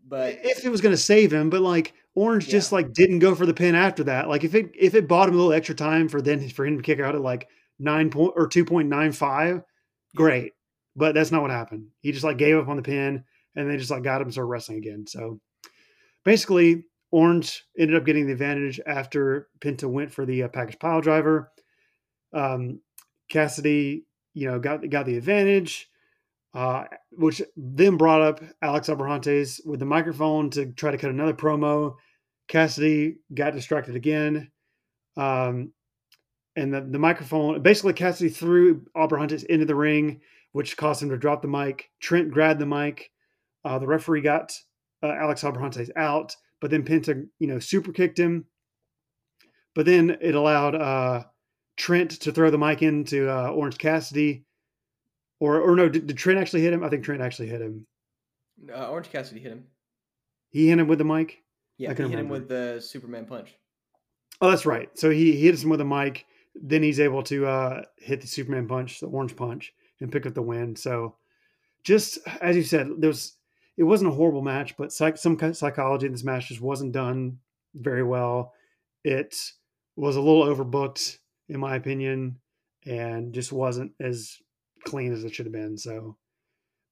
But 0.06 0.40
if 0.42 0.64
it 0.64 0.70
was 0.70 0.80
going 0.80 0.94
to 0.94 1.00
save 1.00 1.32
him, 1.32 1.50
but 1.50 1.60
like 1.60 1.92
Orange 2.14 2.46
Yeah. 2.46 2.52
just 2.52 2.72
like 2.72 2.92
didn't 2.92 3.20
go 3.20 3.34
for 3.34 3.46
the 3.46 3.54
pin 3.54 3.74
after 3.74 4.04
that. 4.04 4.28
Like 4.28 4.44
if 4.44 4.54
it 4.54 4.72
if 4.78 4.94
it 4.94 5.08
bought 5.08 5.28
him 5.28 5.34
a 5.34 5.38
little 5.38 5.52
extra 5.52 5.74
time 5.74 6.08
for 6.08 6.20
then 6.20 6.48
for 6.48 6.66
him 6.66 6.76
to 6.76 6.82
kick 6.82 7.00
out 7.00 7.14
at 7.14 7.20
like 7.20 7.48
nine 7.78 8.10
point 8.10 8.32
or 8.36 8.46
two 8.48 8.64
point 8.64 8.88
nine 8.88 9.12
five, 9.12 9.62
great. 10.16 10.52
But 10.96 11.14
that's 11.14 11.30
not 11.30 11.42
what 11.42 11.50
happened. 11.52 11.86
He 12.00 12.12
just 12.12 12.24
like 12.24 12.36
gave 12.36 12.56
up 12.56 12.68
on 12.68 12.76
the 12.76 12.82
pin, 12.82 13.24
and 13.54 13.70
they 13.70 13.76
just 13.76 13.90
like 13.90 14.02
got 14.02 14.20
him 14.20 14.26
to 14.26 14.32
start 14.32 14.48
wrestling 14.48 14.78
again. 14.78 15.06
So 15.06 15.40
basically, 16.24 16.84
Orange 17.12 17.64
ended 17.78 17.96
up 17.96 18.04
getting 18.04 18.26
the 18.26 18.32
advantage 18.32 18.80
after 18.86 19.48
Penta 19.60 19.84
went 19.88 20.12
for 20.12 20.26
the 20.26 20.42
uh, 20.44 20.48
package 20.48 20.78
pile 20.78 21.00
driver. 21.00 21.52
Um, 22.32 22.80
Cassidy, 23.28 24.04
you 24.34 24.48
know, 24.50 24.58
got 24.58 24.88
got 24.90 25.06
the 25.06 25.16
advantage. 25.16 25.88
Uh, 26.54 26.84
which 27.12 27.42
then 27.56 27.96
brought 27.96 28.22
up 28.22 28.42
Alex 28.62 28.88
Abrahantes 28.88 29.60
with 29.64 29.80
the 29.80 29.86
microphone 29.86 30.50
to 30.50 30.72
try 30.72 30.90
to 30.90 30.98
cut 30.98 31.10
another 31.10 31.34
promo. 31.34 31.94
Cassidy 32.48 33.16
got 33.32 33.54
distracted 33.54 33.94
again. 33.94 34.50
Um, 35.16 35.72
and 36.56 36.74
the, 36.74 36.80
the 36.80 36.98
microphone 36.98 37.62
basically 37.62 37.92
Cassidy 37.92 38.30
threw 38.30 38.84
Abrahantes 38.96 39.44
into 39.44 39.64
the 39.64 39.74
ring, 39.74 40.20
which 40.52 40.76
caused 40.76 41.02
him 41.02 41.10
to 41.10 41.16
drop 41.16 41.42
the 41.42 41.48
mic. 41.48 41.90
Trent 42.00 42.30
grabbed 42.30 42.60
the 42.60 42.66
mic. 42.66 43.10
Uh, 43.64 43.78
the 43.78 43.86
referee 43.86 44.22
got 44.22 44.52
uh, 45.02 45.08
Alex 45.08 45.42
Abrahantes 45.42 45.90
out, 45.96 46.34
but 46.60 46.70
then 46.70 46.84
Penta, 46.84 47.24
you 47.38 47.46
know, 47.46 47.58
super 47.58 47.92
kicked 47.92 48.18
him. 48.18 48.46
But 49.74 49.86
then 49.86 50.18
it 50.20 50.34
allowed 50.34 50.74
uh, 50.74 51.24
Trent 51.76 52.10
to 52.22 52.32
throw 52.32 52.50
the 52.50 52.58
mic 52.58 52.82
into 52.82 53.30
uh, 53.30 53.50
Orange 53.50 53.78
Cassidy, 53.78 54.44
or 55.40 55.60
or 55.60 55.74
no, 55.74 55.88
did, 55.88 56.06
did, 56.06 56.16
Trent 56.16 56.38
actually 56.38 56.62
hit 56.62 56.72
him? 56.72 56.84
I 56.84 56.88
think 56.88 57.04
Trent 57.04 57.22
actually 57.22 57.48
hit 57.48 57.60
him. 57.60 57.86
Uh, 58.72 58.88
Orange 58.88 59.10
Cassidy 59.10 59.40
hit 59.40 59.52
him. 59.52 59.64
He 60.50 60.68
hit 60.68 60.78
him 60.78 60.86
with 60.86 60.98
the 60.98 61.04
mic. 61.04 61.38
Yeah, 61.78 61.94
he 61.94 62.02
hit 62.02 62.18
him 62.18 62.28
with 62.28 62.48
the 62.48 62.80
Superman 62.80 63.24
punch. 63.24 63.54
Oh, 64.40 64.50
that's 64.50 64.66
right. 64.66 64.88
So 64.98 65.10
he, 65.10 65.32
he 65.32 65.46
hits 65.46 65.62
him 65.62 65.70
with 65.70 65.80
a 65.80 65.84
mic. 65.84 66.26
Then 66.54 66.82
he's 66.82 67.00
able 67.00 67.22
to 67.24 67.46
uh, 67.46 67.82
hit 67.96 68.20
the 68.20 68.26
Superman 68.26 68.66
punch, 68.66 69.00
the 69.00 69.06
orange 69.06 69.36
punch, 69.36 69.72
and 70.00 70.12
pick 70.12 70.26
up 70.26 70.34
the 70.34 70.42
win. 70.42 70.76
So, 70.76 71.16
just 71.84 72.18
as 72.40 72.56
you 72.56 72.62
said, 72.62 72.88
there 72.98 73.08
was 73.08 73.34
it 73.76 73.84
wasn't 73.84 74.10
a 74.10 74.14
horrible 74.14 74.42
match, 74.42 74.76
but 74.76 74.92
psych, 74.92 75.16
some 75.16 75.36
kind 75.36 75.50
of 75.50 75.56
psychology 75.56 76.06
in 76.06 76.12
this 76.12 76.24
match 76.24 76.48
just 76.48 76.60
wasn't 76.60 76.92
done 76.92 77.38
very 77.74 78.02
well. 78.02 78.52
It 79.04 79.34
was 79.96 80.16
a 80.16 80.20
little 80.20 80.44
overbooked, 80.44 81.18
in 81.48 81.60
my 81.60 81.76
opinion, 81.76 82.40
and 82.84 83.32
just 83.32 83.52
wasn't 83.52 83.92
as 84.00 84.36
clean 84.84 85.12
as 85.12 85.24
it 85.24 85.34
should 85.34 85.46
have 85.46 85.52
been. 85.52 85.76
So, 85.76 86.16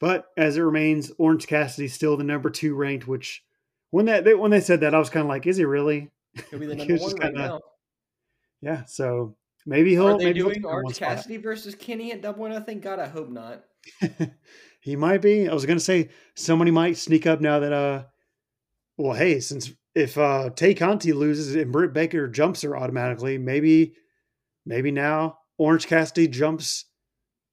but 0.01 0.27
as 0.37 0.57
it 0.57 0.63
remains, 0.63 1.11
Orange 1.19 1.47
Cassidy 1.47 1.89
still 1.89 2.17
the 2.17 2.25
number 2.25 2.51
two 2.51 2.75
ranked. 2.75 3.09
Which 3.09 3.43
when 3.91 4.07
that 4.07 4.25
they, 4.25 4.35
when 4.35 4.51
they 4.51 4.61
said 4.61 4.81
that, 4.81 4.95
I 4.95 4.99
was 4.99 5.11
kind 5.11 5.25
of 5.25 5.29
like, 5.29 5.47
is 5.47 5.57
he 5.57 5.65
really? 5.65 6.11
He'll 6.51 6.59
be 6.59 6.67
the 6.67 6.75
number 6.77 6.97
one 6.97 7.17
right 7.17 7.35
now. 7.35 7.61
Yeah, 8.61 8.85
so 8.87 9.37
maybe 9.67 9.91
he'll. 9.91 10.09
Are 10.09 10.19
they 10.19 10.27
maybe 10.27 10.41
doing 10.41 10.65
Orange 10.65 10.99
Cassidy 10.99 11.35
spot. 11.35 11.45
versus 11.45 11.75
Kenny 11.75 12.13
at 12.13 12.23
Double 12.23 12.47
or 12.47 12.49
Nothing? 12.49 12.81
God, 12.81 12.99
I 12.99 13.09
hope 13.09 13.29
not. 13.29 13.65
he 14.81 14.97
might 14.97 15.23
be. 15.23 15.49
I 15.49 15.55
was 15.55 15.67
gonna 15.67 15.81
say 15.81 16.11
somebody 16.35 16.71
might 16.71 16.97
sneak 16.97 17.27
up 17.27 17.41
now 17.41 17.61
that 17.61 17.73
uh, 17.73 18.05
well, 18.97 19.15
hey, 19.15 19.41
since 19.41 19.71
if 19.95 20.19
uh 20.19 20.51
Tay 20.51 20.75
Conti 20.75 21.13
loses 21.13 21.55
and 21.55 21.73
Britt 21.73 21.93
Baker 21.93 22.29
jumps 22.29 22.63
her 22.63 22.77
automatically, 22.77 23.39
maybe, 23.39 23.95
maybe 24.67 24.91
now 24.91 25.39
Orange 25.57 25.87
Cassidy 25.87 26.29
jumps 26.29 26.85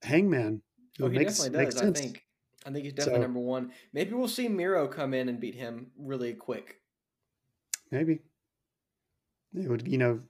Hangman. 0.06 0.62
Oh, 1.02 1.10
he 1.10 1.18
makes, 1.18 1.38
definitely 1.38 1.66
does. 1.66 1.82
I 1.82 1.92
think. 1.92 2.22
I 2.66 2.72
think 2.72 2.86
he's 2.86 2.94
definitely 2.94 3.20
so, 3.20 3.24
number 3.24 3.40
one. 3.40 3.72
Maybe 3.94 4.14
we'll 4.14 4.28
see 4.28 4.48
Miro 4.48 4.88
come 4.88 5.14
in 5.14 5.30
and 5.30 5.40
beat 5.40 5.56
him 5.56 5.92
really 6.00 6.34
quick. 6.34 6.78
Maybe. 7.92 8.22
It 9.54 9.70
would, 9.70 9.88
you 9.88 10.00
know, 10.00 10.22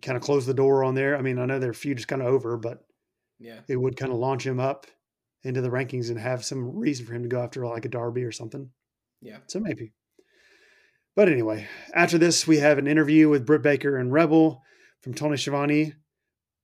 kind 0.00 0.16
of 0.16 0.22
close 0.22 0.46
the 0.46 0.54
door 0.54 0.84
on 0.84 0.94
there. 0.94 1.16
I 1.16 1.22
mean, 1.22 1.38
I 1.38 1.46
know 1.46 1.58
their 1.58 1.74
feud 1.74 1.98
is 1.98 2.04
kind 2.04 2.22
of 2.22 2.28
over, 2.28 2.56
but 2.56 2.84
yeah, 3.40 3.60
it 3.68 3.76
would 3.76 3.96
kind 3.96 4.12
of 4.12 4.18
launch 4.18 4.46
him 4.46 4.60
up 4.60 4.86
into 5.42 5.60
the 5.60 5.70
rankings 5.70 6.08
and 6.08 6.18
have 6.18 6.44
some 6.44 6.76
reason 6.76 7.04
for 7.04 7.14
him 7.14 7.22
to 7.24 7.28
go 7.28 7.42
after 7.42 7.66
like 7.66 7.84
a 7.84 7.88
Darby 7.88 8.22
or 8.22 8.32
something. 8.32 8.70
Yeah. 9.20 9.38
So 9.48 9.58
maybe. 9.58 9.92
But 11.16 11.28
anyway, 11.28 11.66
after 11.94 12.16
this, 12.16 12.46
we 12.46 12.58
have 12.58 12.78
an 12.78 12.86
interview 12.86 13.28
with 13.28 13.44
Britt 13.44 13.62
Baker 13.62 13.98
and 13.98 14.12
Rebel 14.12 14.62
from 15.00 15.14
Tony 15.14 15.36
Schiavone. 15.36 15.94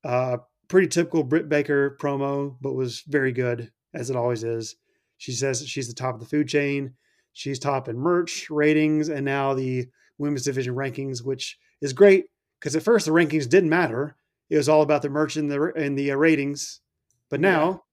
Uh, 0.04 0.38
pretty 0.68 0.88
typical 0.88 1.24
Britt 1.24 1.48
Baker 1.48 1.96
promo, 2.00 2.56
but 2.60 2.74
was 2.74 3.00
very 3.00 3.32
good 3.32 3.72
as 3.94 4.10
it 4.10 4.16
always 4.16 4.44
is. 4.44 4.76
She 5.16 5.32
says 5.32 5.66
she's 5.66 5.88
the 5.88 5.94
top 5.94 6.14
of 6.14 6.20
the 6.20 6.26
food 6.26 6.48
chain. 6.48 6.94
She's 7.32 7.58
top 7.58 7.88
in 7.88 7.96
merch 7.96 8.48
ratings 8.50 9.08
and 9.08 9.24
now 9.24 9.54
the 9.54 9.88
women's 10.18 10.44
division 10.44 10.74
rankings, 10.74 11.24
which 11.24 11.58
is 11.80 11.92
great 11.92 12.26
because 12.58 12.76
at 12.76 12.82
first 12.82 13.06
the 13.06 13.12
rankings 13.12 13.48
didn't 13.48 13.70
matter. 13.70 14.16
It 14.50 14.56
was 14.56 14.68
all 14.68 14.82
about 14.82 15.02
the 15.02 15.10
merch 15.10 15.36
and 15.36 15.50
the 15.50 15.72
and 15.76 15.98
the 15.98 16.12
uh, 16.12 16.16
ratings. 16.16 16.80
But 17.28 17.40
now, 17.40 17.84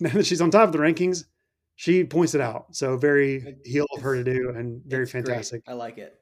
yeah. 0.00 0.08
now 0.08 0.14
that 0.14 0.26
she's 0.26 0.40
on 0.40 0.50
top 0.50 0.68
of 0.68 0.72
the 0.72 0.78
rankings, 0.78 1.24
she 1.76 2.04
points 2.04 2.34
it 2.34 2.40
out. 2.40 2.74
So 2.74 2.96
very 2.96 3.56
heel 3.64 3.86
of 3.96 4.02
her 4.02 4.16
to 4.16 4.24
do 4.24 4.52
and 4.56 4.82
very 4.84 5.06
fantastic. 5.06 5.64
Great. 5.64 5.74
I 5.74 5.76
like 5.76 5.98
it. 5.98 6.18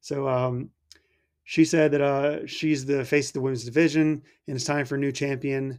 So 0.00 0.28
um, 0.28 0.70
she 1.44 1.64
said 1.64 1.92
that 1.92 2.00
uh, 2.00 2.46
she's 2.46 2.84
the 2.84 3.04
face 3.04 3.28
of 3.28 3.34
the 3.34 3.40
women's 3.40 3.64
division 3.64 4.22
and 4.48 4.56
it's 4.56 4.64
time 4.64 4.86
for 4.86 4.96
a 4.96 4.98
new 4.98 5.12
champion. 5.12 5.78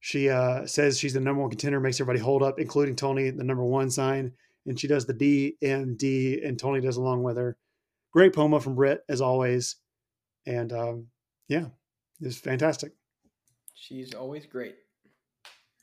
She 0.00 0.28
uh, 0.28 0.66
says 0.66 0.98
she's 0.98 1.14
the 1.14 1.20
number 1.20 1.40
one 1.40 1.50
contender, 1.50 1.80
makes 1.80 2.00
everybody 2.00 2.20
hold 2.22 2.42
up, 2.42 2.58
including 2.58 2.96
Tony, 2.96 3.30
the 3.30 3.44
number 3.44 3.64
one 3.64 3.90
sign. 3.90 4.32
And 4.66 4.78
she 4.78 4.88
does 4.88 5.06
the 5.06 5.14
DMD, 5.14 6.46
and 6.46 6.58
Tony 6.58 6.80
does 6.80 6.96
along 6.96 7.22
with 7.22 7.36
her. 7.36 7.56
Great 8.12 8.32
promo 8.32 8.60
from 8.60 8.74
Britt, 8.74 9.04
as 9.08 9.20
always. 9.20 9.76
And 10.46 10.72
um, 10.72 11.06
yeah, 11.48 11.66
it's 12.20 12.38
fantastic. 12.38 12.92
She's 13.74 14.14
always 14.14 14.46
great. 14.46 14.76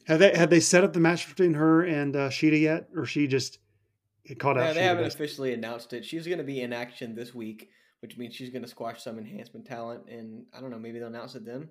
Have 0.08 0.20
they 0.20 0.36
had 0.36 0.50
they 0.50 0.60
set 0.60 0.84
up 0.84 0.94
the 0.94 1.00
match 1.00 1.30
between 1.30 1.54
her 1.54 1.84
and 1.84 2.16
uh, 2.16 2.30
Shida 2.30 2.60
yet, 2.60 2.90
or 2.96 3.06
she 3.06 3.28
just 3.28 3.60
yeah, 4.58 4.64
out? 4.64 4.74
they 4.74 4.82
Shida 4.82 4.84
haven't 4.84 5.06
officially 5.06 5.54
announced 5.54 5.94
it. 5.94 6.04
She's 6.04 6.26
going 6.26 6.40
to 6.40 6.44
be 6.44 6.62
in 6.62 6.74
action 6.74 7.16
this 7.16 7.34
week, 7.34 7.70
which 8.04 8.18
means 8.18 8.36
she's 8.36 8.50
going 8.50 8.62
to 8.62 8.68
squash 8.68 9.02
some 9.02 9.18
enhancement 9.18 9.66
talent, 9.66 10.04
and 10.10 10.44
I 10.54 10.60
don't 10.60 10.70
know, 10.70 10.78
maybe 10.78 11.00
they'll 11.00 11.08
announce 11.08 11.36
it 11.36 11.46
then. 11.46 11.70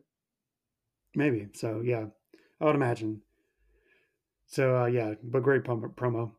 Maybe 1.15 1.49
so. 1.53 1.83
Yeah, 1.85 2.07
I 2.59 2.65
would 2.65 2.75
imagine. 2.75 3.21
So 4.47 4.79
uh, 4.79 4.87
yeah, 4.87 5.13
but 5.23 5.43
great 5.43 5.63
promo. 5.63 6.33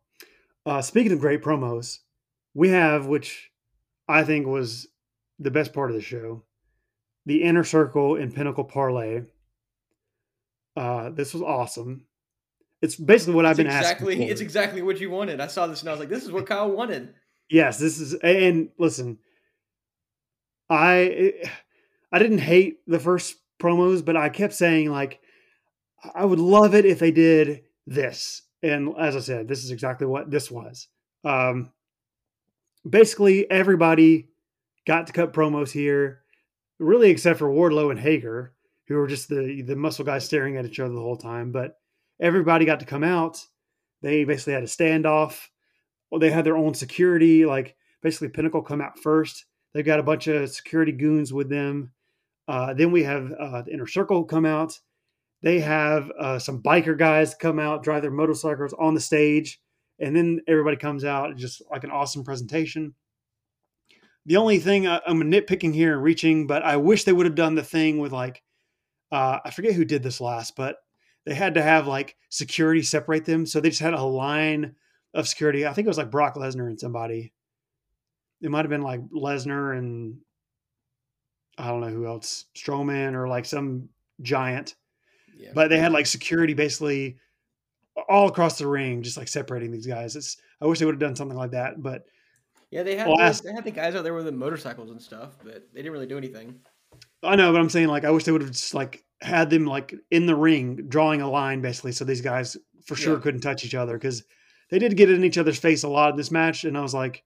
Uh, 0.66 0.82
speaking 0.82 1.12
of 1.12 1.20
great 1.20 1.44
promos, 1.44 2.00
we 2.56 2.70
have 2.70 3.06
which 3.06 3.52
I 4.08 4.24
think 4.24 4.48
was 4.48 4.88
the 5.38 5.52
best 5.52 5.74
part 5.74 5.92
of 5.92 5.96
the 5.96 6.02
show, 6.02 6.42
the 7.28 7.44
inner 7.44 7.64
circle 7.64 8.16
and 8.16 8.34
pinnacle 8.34 8.64
parlay. 8.64 9.22
Uh, 10.76 11.12
this 11.12 11.36
was 11.36 11.44
awesome. 11.44 12.08
It's 12.82 12.96
basically 12.96 13.36
what 13.36 13.46
it's 13.46 13.52
I've 13.52 13.58
been 13.58 13.68
exactly, 13.68 14.16
asking. 14.16 14.30
It's 14.30 14.42
exactly 14.42 14.82
what 14.82 15.00
you 15.00 15.12
wanted. 15.12 15.40
I 15.40 15.46
saw 15.46 15.68
this 15.68 15.82
and 15.82 15.90
I 15.90 15.92
was 15.92 16.00
like, 16.00 16.10
"This 16.10 16.24
is 16.24 16.32
what 16.32 16.48
Kyle 16.48 16.72
wanted." 16.72 17.14
Yes, 17.48 17.78
this 17.78 18.00
is. 18.00 18.16
And 18.16 18.70
listen, 18.80 19.20
I 20.74 21.34
I 22.12 22.20
didn't 22.20 22.40
hate 22.40 22.80
the 22.88 23.00
first 23.00 23.38
promos, 23.60 24.04
but 24.04 24.18
I 24.18 24.30
kept 24.30 24.54
saying 24.54 24.90
like, 24.90 25.20
I 26.14 26.26
would 26.26 26.40
love 26.40 26.76
it 26.76 26.86
if 26.86 27.00
they 27.00 27.12
did 27.12 27.64
this. 27.88 28.42
And 28.62 28.94
as 29.00 29.16
I 29.16 29.20
said, 29.20 29.48
this 29.48 29.64
is 29.64 29.72
exactly 29.72 30.08
what 30.08 30.30
this 30.30 30.50
was. 30.52 30.88
Um, 31.24 31.72
basically, 32.88 33.50
everybody 33.50 34.30
got 34.86 35.08
to 35.08 35.14
cut 35.14 35.34
promos 35.34 35.72
here, 35.72 36.22
really, 36.80 37.10
except 37.10 37.40
for 37.40 37.50
Wardlow 37.50 37.92
and 37.92 38.00
Hager, 38.00 38.54
who 38.88 38.96
were 38.96 39.08
just 39.08 39.30
the 39.30 39.62
the 39.66 39.76
muscle 39.76 40.06
guys 40.06 40.26
staring 40.26 40.58
at 40.58 40.66
each 40.66 40.80
other 40.80 40.94
the 40.94 41.02
whole 41.02 41.18
time. 41.18 41.52
But 41.52 41.78
everybody 42.20 42.66
got 42.66 42.80
to 42.80 42.86
come 42.86 43.04
out. 43.04 43.46
They 44.02 44.24
basically 44.24 44.54
had 44.54 44.64
a 44.64 44.68
standoff. 44.68 45.48
They 46.20 46.30
had 46.30 46.46
their 46.46 46.58
own 46.58 46.74
security. 46.74 47.46
Like 47.46 47.76
basically, 48.02 48.30
Pinnacle 48.30 48.62
come 48.62 48.82
out 48.82 49.00
first. 49.00 49.46
They've 49.74 49.86
got 49.86 50.00
a 50.00 50.04
bunch 50.04 50.28
of 50.28 50.50
security 50.50 50.92
goons 50.92 51.34
with 51.34 51.50
them. 51.50 51.92
Uh, 52.48 52.74
then 52.74 52.92
we 52.92 53.04
have 53.04 53.32
uh, 53.32 53.62
the 53.64 53.74
Inner 53.74 53.88
Circle 53.88 54.26
come 54.26 54.46
out. 54.46 54.80
They 55.42 55.60
have 55.60 56.12
uh, 56.12 56.40
some 56.40 56.62
biker 56.62 56.98
guys 56.98 57.36
come 57.36 57.60
out, 57.60 57.84
drive 57.84 58.02
their 58.02 58.12
motorcycles 58.12 58.74
on 58.80 58.94
the 58.94 59.02
stage, 59.02 59.60
and 60.00 60.16
then 60.16 60.42
everybody 60.48 60.78
comes 60.78 61.04
out. 61.04 61.36
Just 61.36 61.62
like 61.70 61.84
an 61.84 61.92
awesome 61.92 62.24
presentation. 62.24 62.94
The 64.26 64.38
only 64.38 64.60
thing 64.60 64.88
I, 64.88 65.02
am 65.06 65.22
nitpicking 65.22 65.74
here 65.74 65.94
and 65.94 66.04
reaching, 66.04 66.48
but 66.48 66.64
I 66.64 66.78
wish 66.78 67.04
they 67.04 67.12
would 67.12 67.26
have 67.26 67.36
done 67.36 67.56
the 67.56 67.64
thing 67.64 67.98
with 67.98 68.14
like, 68.14 68.42
uh, 69.12 69.40
I 69.44 69.52
forget 69.52 69.74
who 69.74 69.84
did 69.84 70.02
this 70.02 70.22
last, 70.22 70.56
but 70.56 70.78
they 71.26 71.34
had 71.34 71.56
to 71.56 71.62
have 71.62 71.88
like 71.88 72.16
security 72.30 72.82
separate 72.84 73.26
them. 73.26 73.46
So 73.46 73.60
they 73.60 73.70
just 73.70 73.82
had 73.82 73.94
a 73.94 74.02
line 74.02 74.76
of 75.14 75.28
security. 75.28 75.68
I 75.68 75.74
think 75.74 75.86
it 75.86 75.90
was 75.90 75.98
like 75.98 76.12
Brock 76.12 76.36
Lesnar 76.36 76.68
and 76.68 76.80
somebody. 76.80 77.33
It 78.44 78.52
might 78.52 78.66
have 78.66 78.70
been 78.70 78.84
like 78.84 79.02
Lesnar 79.10 79.78
and 79.78 80.18
I 81.58 81.68
don't 81.68 81.82
know 81.82 81.88
who 81.88 82.06
else, 82.06 82.46
Strowman 82.56 83.14
or 83.14 83.28
like 83.28 83.46
some 83.46 83.90
giant. 84.22 84.76
Yeah. 85.38 85.52
But 85.56 85.70
they 85.70 85.80
had 85.80 85.92
like 85.92 86.06
security 86.06 86.54
basically 86.54 87.18
all 88.10 88.28
across 88.28 88.58
the 88.58 88.68
ring, 88.68 89.02
just 89.02 89.18
like 89.18 89.28
separating 89.28 89.72
these 89.72 89.88
guys. 89.88 90.16
It's 90.16 90.38
I 90.62 90.66
wish 90.66 90.80
they 90.80 90.86
would 90.86 90.96
have 90.96 91.00
done 91.00 91.16
something 91.16 91.38
like 91.38 91.52
that, 91.52 91.82
but 91.82 92.06
yeah, 92.72 92.84
they 92.84 92.96
had 92.96 93.08
the, 93.08 93.42
they 93.44 93.54
had 93.54 93.64
the 93.64 93.72
guys 93.72 93.96
out 93.96 94.04
there 94.04 94.14
with 94.14 94.26
the 94.26 94.32
motorcycles 94.32 94.90
and 94.90 95.02
stuff, 95.02 95.38
but 95.44 95.68
they 95.74 95.82
didn't 95.82 95.92
really 95.92 96.08
do 96.08 96.18
anything. 96.18 96.60
I 97.22 97.36
know, 97.36 97.52
but 97.52 97.62
I'm 97.62 97.70
saying 97.70 97.88
like 97.88 98.04
I 98.04 98.12
wish 98.12 98.24
they 98.24 98.32
would 98.32 98.42
have 98.42 98.52
just 98.52 98.74
like 98.74 99.04
had 99.22 99.50
them 99.50 99.66
like 99.66 99.94
in 100.12 100.26
the 100.26 100.36
ring 100.36 100.88
drawing 100.90 101.22
a 101.22 101.30
line 101.30 101.62
basically, 101.62 101.92
so 101.92 102.04
these 102.04 102.22
guys 102.22 102.58
for 102.86 102.96
sure 102.96 103.16
yeah. 103.16 103.22
couldn't 103.22 103.42
touch 103.42 103.64
each 103.64 103.76
other 103.76 103.94
because 103.94 104.24
they 104.70 104.80
did 104.80 104.98
get 104.98 105.10
in 105.12 105.24
each 105.24 105.38
other's 105.38 105.60
face 105.60 105.84
a 105.84 105.88
lot 105.88 106.12
in 106.12 106.18
this 106.18 106.32
match, 106.32 106.64
and 106.64 106.78
I 106.78 106.82
was 106.82 106.94
like, 106.94 107.24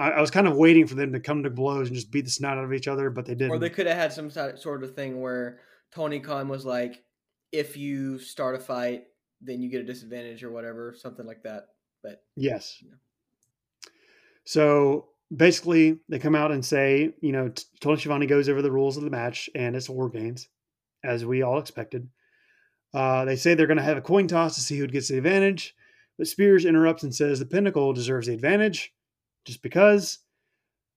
I, 0.00 0.10
I, 0.10 0.20
was 0.20 0.30
kind 0.30 0.48
of 0.48 0.56
waiting 0.56 0.86
for 0.86 0.94
them 0.94 1.12
to 1.12 1.20
come 1.20 1.42
to 1.42 1.50
blows 1.50 1.88
and 1.88 1.94
just 1.94 2.10
beat 2.10 2.24
the 2.24 2.30
snot 2.30 2.58
out 2.58 2.64
of 2.64 2.72
each 2.72 2.88
other, 2.88 3.10
but 3.10 3.26
they 3.26 3.34
didn't. 3.34 3.52
Or 3.52 3.58
they 3.58 3.70
could 3.70 3.86
have 3.86 3.96
had 3.96 4.12
some 4.12 4.30
sort 4.30 4.82
of 4.82 4.94
thing 4.94 5.20
where 5.20 5.60
Tony 5.92 6.20
Khan 6.20 6.48
was 6.48 6.64
like, 6.64 7.04
if 7.52 7.76
you 7.76 8.18
start 8.18 8.54
a 8.54 8.58
fight 8.58 9.04
then 9.40 9.62
you 9.62 9.70
get 9.70 9.80
a 9.80 9.84
disadvantage 9.84 10.44
or 10.44 10.50
whatever, 10.50 10.94
something 10.96 11.26
like 11.26 11.42
that. 11.42 11.68
But 12.02 12.22
Yes. 12.36 12.82
So 14.44 15.08
basically, 15.34 16.00
they 16.08 16.18
come 16.18 16.34
out 16.34 16.52
and 16.52 16.64
say, 16.64 17.14
you 17.20 17.32
know, 17.32 17.52
Tony 17.80 17.98
Schiavone 17.98 18.26
goes 18.26 18.48
over 18.48 18.62
the 18.62 18.72
rules 18.72 18.96
of 18.96 19.04
the 19.04 19.10
match, 19.10 19.48
and 19.54 19.76
it's 19.76 19.88
War 19.88 20.08
Games, 20.08 20.48
as 21.04 21.24
we 21.24 21.42
all 21.42 21.58
expected. 21.58 22.08
Uh, 22.92 23.24
they 23.24 23.36
say 23.36 23.54
they're 23.54 23.66
going 23.66 23.76
to 23.76 23.82
have 23.82 23.96
a 23.96 24.02
coin 24.02 24.26
toss 24.26 24.56
to 24.56 24.60
see 24.60 24.78
who 24.78 24.86
gets 24.86 25.08
the 25.08 25.18
advantage, 25.18 25.74
but 26.18 26.26
Spears 26.26 26.64
interrupts 26.64 27.04
and 27.04 27.14
says 27.14 27.38
the 27.38 27.46
Pinnacle 27.46 27.92
deserves 27.92 28.26
the 28.26 28.34
advantage 28.34 28.92
just 29.44 29.62
because. 29.62 30.18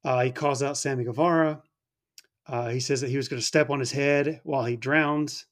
Uh, 0.05 0.21
he 0.23 0.31
calls 0.31 0.61
out 0.61 0.77
Sammy 0.77 1.05
Guevara. 1.05 1.61
Uh, 2.45 2.67
he 2.69 2.81
says 2.81 2.99
that 3.01 3.09
he 3.09 3.15
was 3.15 3.29
going 3.29 3.39
to 3.39 3.45
step 3.45 3.69
on 3.69 3.79
his 3.79 3.91
head 3.91 4.41
while 4.43 4.65
he 4.65 4.75
drowns. 4.75 5.45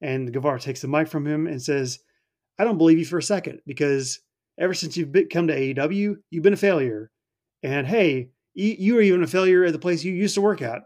And 0.00 0.32
Guevara 0.32 0.58
takes 0.58 0.80
the 0.80 0.88
mic 0.88 1.08
from 1.08 1.26
him 1.26 1.46
and 1.46 1.60
says, 1.62 1.98
I 2.58 2.64
don't 2.64 2.78
believe 2.78 2.98
you 2.98 3.04
for 3.04 3.18
a 3.18 3.22
second 3.22 3.60
because 3.66 4.18
ever 4.58 4.72
since 4.72 4.96
you've 4.96 5.12
been, 5.12 5.28
come 5.28 5.46
to 5.48 5.54
AEW, 5.74 6.16
you've 6.30 6.42
been 6.42 6.54
a 6.54 6.56
failure. 6.56 7.10
And 7.62 7.86
hey, 7.86 8.30
you, 8.54 8.74
you 8.78 8.94
were 8.94 9.02
even 9.02 9.22
a 9.22 9.26
failure 9.26 9.64
at 9.64 9.72
the 9.74 9.78
place 9.78 10.02
you 10.02 10.14
used 10.14 10.34
to 10.36 10.40
work 10.40 10.62
at, 10.62 10.82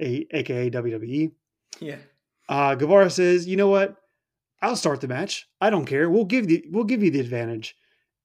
a, 0.00 0.26
aka 0.32 0.70
WWE. 0.70 1.30
yeah, 1.80 1.96
Uh, 2.48 2.74
Guevara 2.74 3.10
says, 3.10 3.46
"You 3.46 3.56
know 3.56 3.68
what? 3.68 3.96
I'll 4.62 4.76
start 4.76 5.00
the 5.00 5.08
match. 5.08 5.46
I 5.60 5.70
don't 5.70 5.86
care. 5.86 6.08
We'll 6.10 6.24
give 6.24 6.46
the 6.48 6.64
we'll 6.70 6.84
give 6.84 7.02
you 7.02 7.10
the 7.10 7.20
advantage, 7.20 7.76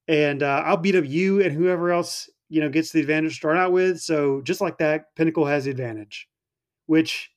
and 0.07 0.43
uh, 0.43 0.63
I'll 0.65 0.77
beat 0.77 0.95
up 0.95 1.05
you 1.05 1.41
and 1.41 1.51
whoever 1.51 1.91
else 1.91 2.29
you 2.49 2.61
know 2.61 2.69
gets 2.69 2.91
the 2.91 3.01
advantage 3.01 3.31
to 3.31 3.35
start 3.35 3.57
out 3.57 3.71
with. 3.71 3.99
So 3.99 4.41
just 4.41 4.61
like 4.61 4.77
that, 4.79 5.15
Pinnacle 5.15 5.45
has 5.45 5.65
the 5.65 5.71
advantage, 5.71 6.27
which, 6.85 7.31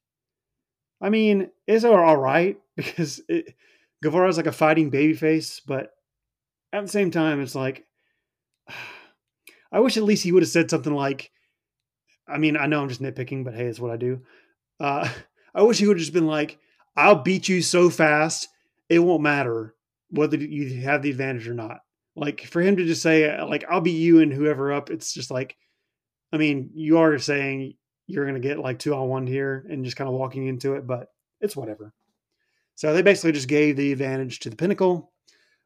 I 1.01 1.11
mean, 1.11 1.51
is 1.67 1.85
all 1.85 2.17
right 2.17 2.57
because 2.77 3.21
it, 3.29 3.55
Guevara's 4.03 4.37
like 4.37 4.47
a 4.47 4.53
fighting 4.53 4.91
babyface, 4.91 5.61
but 5.67 5.91
at 6.73 6.83
the 6.83 6.89
same 6.89 7.11
time, 7.11 7.41
it's 7.41 7.55
like, 7.55 7.87
I 9.73 9.81
wish 9.81 9.97
at 9.97 10.03
least 10.03 10.25
he 10.25 10.33
would 10.33 10.43
have 10.43 10.51
said 10.51 10.69
something 10.69 10.95
like, 10.95 11.31
I 12.27 12.39
mean, 12.39 12.57
I 12.57 12.67
know 12.67 12.83
I'm 12.83 12.89
just 12.89 13.03
nitpicking, 13.03 13.45
but 13.45 13.55
hey, 13.55 13.67
it's 13.67 13.79
what 13.79 13.93
I 13.93 13.97
do. 13.97 14.23
Uh, 14.79 15.09
I 15.55 15.63
wish 15.63 15.79
he 15.79 15.87
would 15.87 15.97
have 15.97 16.03
just 16.03 16.13
been 16.13 16.27
like, 16.27 16.59
I'll 16.97 17.23
beat 17.23 17.49
you 17.49 17.63
so 17.63 17.91
fast, 17.91 18.49
it 18.89 18.99
won't 18.99 19.23
matter 19.23 19.75
whether 20.11 20.37
you 20.37 20.81
have 20.83 21.03
the 21.03 21.11
advantage 21.11 21.49
or 21.49 21.55
not. 21.55 21.81
Like 22.17 22.43
for 22.43 22.61
him 22.61 22.77
to 22.77 22.85
just 22.85 23.03
say, 23.03 23.31
uh, 23.31 23.47
like, 23.47 23.65
I'll 23.69 23.81
be 23.81 23.93
you 23.93 24.21
and 24.21 24.33
whoever 24.33 24.73
up, 24.73 24.91
it's 24.91 25.13
just 25.13 25.31
like, 25.31 25.57
I 26.33 26.37
mean, 26.37 26.71
you 26.75 26.99
are 26.99 27.19
saying 27.19 27.75
you're 28.07 28.25
going 28.25 28.41
to 28.41 28.47
get 28.47 28.59
like 28.59 28.79
two 28.79 28.95
on 28.95 29.09
one 29.09 29.27
here 29.27 29.65
and 29.69 29.85
just 29.85 29.97
kind 29.97 30.09
of 30.09 30.15
walking 30.15 30.47
into 30.47 30.75
it, 30.75 30.87
but 30.87 31.09
it's 31.41 31.57
whatever. 31.57 31.93
So 32.75 32.93
they 32.93 33.03
basically 33.03 33.33
just 33.33 33.49
gave 33.49 33.77
the 33.77 33.93
advantage 33.93 34.41
to 34.41 34.51
the 34.51 34.57
Pinnacle, 34.57 35.13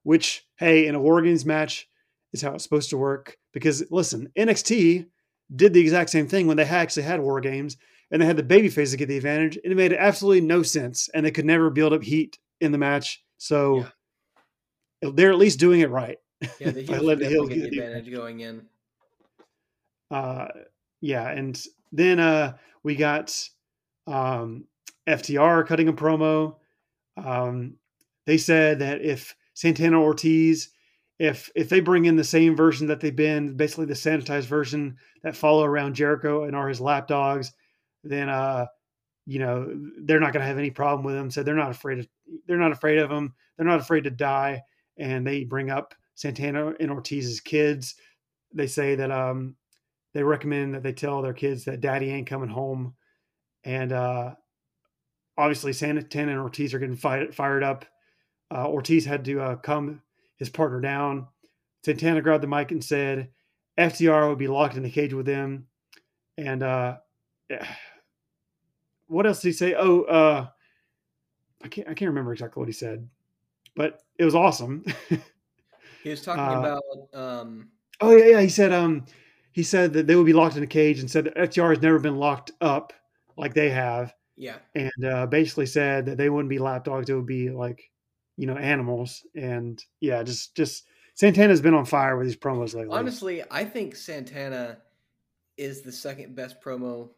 which, 0.02 0.46
hey, 0.56 0.86
in 0.86 0.94
a 0.94 1.00
War 1.00 1.22
Games 1.22 1.46
match 1.46 1.88
is 2.32 2.42
how 2.42 2.54
it's 2.54 2.64
supposed 2.64 2.90
to 2.90 2.98
work. 2.98 3.36
Because 3.52 3.84
listen, 3.90 4.30
NXT 4.36 5.06
did 5.54 5.72
the 5.72 5.80
exact 5.80 6.10
same 6.10 6.28
thing 6.28 6.46
when 6.46 6.56
they 6.56 6.64
actually 6.64 7.04
had 7.04 7.20
War 7.20 7.40
Games 7.40 7.76
and 8.10 8.20
they 8.20 8.26
had 8.26 8.36
the 8.36 8.42
babyface 8.42 8.90
to 8.90 8.96
get 8.96 9.08
the 9.08 9.16
advantage, 9.16 9.58
and 9.62 9.72
it 9.72 9.76
made 9.76 9.92
absolutely 9.92 10.40
no 10.40 10.62
sense. 10.62 11.08
And 11.14 11.24
they 11.24 11.30
could 11.30 11.44
never 11.46 11.70
build 11.70 11.92
up 11.92 12.02
heat 12.02 12.38
in 12.60 12.70
the 12.70 12.78
match. 12.78 13.22
So 13.38 13.86
they're 15.02 15.32
at 15.32 15.38
least 15.38 15.58
doing 15.58 15.80
it 15.80 15.90
right. 15.90 16.18
Yeah, 16.60 16.70
the 16.70 16.80
I 16.92 16.98
heels 16.98 17.02
let 17.02 17.18
the 17.18 17.28
heels 17.28 17.48
get 17.48 17.60
the 17.60 17.66
advantage 17.78 18.10
going 18.12 18.40
in. 18.40 18.66
uh 20.10 20.48
yeah 21.00 21.28
and 21.30 21.60
then 21.92 22.20
uh 22.20 22.56
we 22.82 22.94
got 22.94 23.36
um 24.06 24.64
ftr 25.06 25.66
cutting 25.66 25.88
a 25.88 25.92
promo. 25.92 26.56
Um 27.16 27.76
they 28.26 28.38
said 28.38 28.78
that 28.80 29.00
if 29.02 29.34
santana 29.54 30.00
ortiz 30.00 30.70
if 31.18 31.50
if 31.54 31.68
they 31.68 31.80
bring 31.80 32.06
in 32.06 32.16
the 32.16 32.24
same 32.24 32.56
version 32.56 32.88
that 32.88 33.00
they've 33.00 33.14
been 33.14 33.56
basically 33.56 33.86
the 33.86 33.94
sanitized 33.94 34.46
version 34.46 34.96
that 35.22 35.36
follow 35.36 35.64
around 35.64 35.94
jericho 35.94 36.44
and 36.44 36.56
are 36.56 36.68
his 36.68 36.80
lapdogs 36.80 37.52
then 38.02 38.28
uh 38.28 38.66
you 39.26 39.38
know 39.38 39.72
they're 40.02 40.20
not 40.20 40.32
going 40.32 40.42
to 40.42 40.46
have 40.46 40.58
any 40.58 40.70
problem 40.70 41.04
with 41.04 41.14
him 41.14 41.30
so 41.30 41.42
they're 41.42 41.54
not 41.54 41.70
afraid 41.70 41.98
of 42.00 42.08
they're 42.46 42.58
not 42.58 42.72
afraid 42.72 42.98
of 42.98 43.10
him 43.10 43.32
they're 43.56 43.66
not 43.66 43.80
afraid 43.80 44.04
to 44.04 44.10
die 44.10 44.60
and 44.98 45.26
they 45.26 45.44
bring 45.44 45.70
up 45.70 45.94
santana 46.14 46.72
and 46.80 46.90
ortiz's 46.90 47.40
kids 47.40 47.96
they 48.52 48.66
say 48.66 48.94
that 48.94 49.10
um 49.10 49.56
they 50.14 50.22
recommend 50.22 50.74
that 50.74 50.82
they 50.82 50.92
tell 50.92 51.20
their 51.20 51.34
kids 51.34 51.64
that 51.64 51.80
daddy 51.80 52.10
ain't 52.10 52.28
coming 52.28 52.48
home. 52.48 52.94
And 53.64 53.92
uh, 53.92 54.34
obviously, 55.36 55.72
Santana 55.72 56.32
and 56.32 56.40
Ortiz 56.40 56.72
are 56.72 56.78
getting 56.78 56.96
fired, 56.96 57.34
fired 57.34 57.64
up. 57.64 57.84
Uh, 58.50 58.68
Ortiz 58.68 59.04
had 59.04 59.24
to 59.24 59.40
uh, 59.40 59.90
his 60.36 60.48
partner 60.48 60.80
down. 60.80 61.26
Santana 61.84 62.22
grabbed 62.22 62.44
the 62.44 62.48
mic 62.48 62.70
and 62.70 62.82
said, 62.82 63.28
FTR 63.76 64.28
would 64.28 64.38
be 64.38 64.46
locked 64.46 64.76
in 64.76 64.84
the 64.84 64.90
cage 64.90 65.12
with 65.12 65.26
them. 65.26 65.66
And 66.38 66.62
uh, 66.62 66.98
what 69.08 69.26
else 69.26 69.40
did 69.40 69.48
he 69.48 69.52
say? 69.52 69.74
Oh, 69.76 70.02
uh, 70.02 70.46
I 71.62 71.68
can't, 71.68 71.88
I 71.88 71.94
can't 71.94 72.10
remember 72.10 72.32
exactly 72.32 72.60
what 72.60 72.68
he 72.68 72.72
said, 72.72 73.08
but 73.74 74.00
it 74.16 74.24
was 74.24 74.34
awesome. 74.34 74.84
He 76.04 76.10
was 76.10 76.22
talking 76.22 76.44
Uh, 76.44 76.60
about 76.60 76.82
um, 77.14 77.72
Oh 78.00 78.16
yeah, 78.16 78.26
yeah. 78.26 78.40
He 78.40 78.48
said 78.48 78.72
um 78.72 79.04
he 79.52 79.62
said 79.62 79.92
that 79.92 80.06
they 80.06 80.16
would 80.16 80.26
be 80.26 80.32
locked 80.32 80.56
in 80.56 80.62
a 80.62 80.66
cage 80.66 80.98
and 81.00 81.10
said 81.10 81.32
FTR 81.36 81.70
has 81.70 81.80
never 81.82 81.98
been 81.98 82.16
locked 82.16 82.52
up 82.60 82.92
like 83.36 83.54
they 83.54 83.70
have. 83.70 84.14
yeah, 84.36 84.58
And 84.74 85.04
uh 85.04 85.26
basically 85.26 85.66
said 85.66 86.06
that 86.06 86.18
they 86.18 86.30
wouldn't 86.30 86.50
be 86.50 86.58
lapdogs, 86.58 87.08
it 87.10 87.14
would 87.14 87.26
be 87.26 87.50
like, 87.50 87.90
you 88.36 88.46
know, 88.46 88.56
animals. 88.56 89.26
And 89.36 89.82
yeah, 90.00 90.22
just 90.22 90.56
just 90.56 90.86
Santana's 91.14 91.60
been 91.62 91.74
on 91.74 91.84
fire 91.86 92.16
with 92.16 92.26
these 92.26 92.36
promos 92.36 92.74
lately. 92.74 92.90
Honestly, 92.96 93.44
I 93.50 93.64
think 93.64 93.96
Santana 93.96 94.82
is 95.56 95.82
the 95.82 95.92
second 95.92 96.34
best 96.36 96.60
promo. 96.60 97.10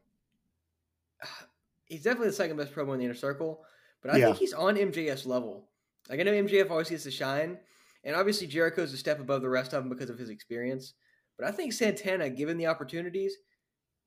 He's 1.84 2.02
definitely 2.02 2.28
the 2.28 2.34
second 2.34 2.56
best 2.56 2.72
promo 2.74 2.92
in 2.94 2.98
the 2.98 3.04
inner 3.04 3.14
circle, 3.14 3.64
but 4.02 4.10
I 4.10 4.18
Yeah. 4.18 4.26
think 4.26 4.38
he's 4.38 4.52
on 4.52 4.76
MJF's 4.76 5.24
level. 5.24 5.70
Like 6.08 6.18
I 6.18 6.24
know 6.24 6.32
MJF 6.32 6.68
always 6.70 6.90
gets 6.90 7.04
to 7.04 7.12
shine, 7.12 7.60
and 8.06 8.14
obviously 8.14 8.46
Jericho's 8.46 8.94
a 8.94 8.96
step 8.96 9.20
above 9.20 9.42
the 9.42 9.50
rest 9.50 9.74
of 9.74 9.82
them 9.82 9.90
because 9.90 10.08
of 10.08 10.18
his 10.18 10.30
experience. 10.30 10.94
But 11.36 11.48
I 11.48 11.50
think 11.50 11.72
Santana, 11.72 12.30
given 12.30 12.56
the 12.56 12.68
opportunities, 12.68 13.36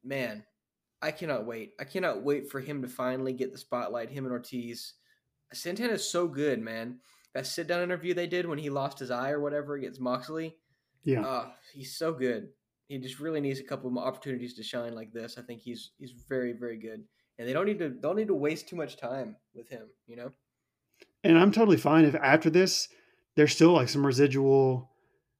man, 0.03 0.45
I 1.01 1.11
cannot 1.11 1.45
wait. 1.45 1.73
I 1.79 1.83
cannot 1.83 2.23
wait 2.23 2.49
for 2.49 2.61
him 2.61 2.81
to 2.81 2.87
finally 2.87 3.33
get 3.33 3.51
the 3.51 3.57
spotlight. 3.57 4.09
Him 4.09 4.25
and 4.25 4.31
Ortiz. 4.31 4.93
Santana's 5.53 6.09
so 6.09 6.27
good, 6.27 6.61
man. 6.61 6.99
That 7.35 7.45
sit 7.45 7.67
down 7.67 7.83
interview 7.83 8.13
they 8.13 8.25
did 8.25 8.47
when 8.47 8.57
he 8.57 8.71
lost 8.71 8.97
his 8.97 9.11
eye 9.11 9.29
or 9.31 9.39
whatever 9.39 9.75
against 9.75 10.01
Moxley. 10.01 10.55
yeah. 11.03 11.23
Oh, 11.23 11.51
he's 11.73 11.95
so 11.95 12.11
good. 12.11 12.47
He 12.87 12.97
just 12.97 13.19
really 13.19 13.39
needs 13.39 13.59
a 13.59 13.63
couple 13.63 13.91
more 13.91 14.03
opportunities 14.03 14.55
to 14.55 14.63
shine 14.63 14.95
like 14.95 15.13
this. 15.13 15.37
I 15.37 15.43
think 15.43 15.61
he's 15.61 15.91
he's 15.99 16.13
very 16.27 16.53
very 16.53 16.79
good, 16.79 17.03
and 17.37 17.47
they 17.47 17.53
don't 17.53 17.67
need 17.67 17.77
to 17.79 17.89
don't 17.89 18.15
need 18.15 18.29
to 18.29 18.33
waste 18.33 18.67
too 18.67 18.75
much 18.75 18.97
time 18.97 19.35
with 19.53 19.69
him. 19.69 19.89
You 20.07 20.15
know, 20.15 20.31
And 21.23 21.37
I'm 21.37 21.51
totally 21.51 21.77
fine 21.77 22.05
if 22.05 22.15
after 22.15 22.49
this 22.49 22.89
there's 23.39 23.53
still 23.53 23.71
like 23.71 23.87
some 23.87 24.05
residual 24.05 24.91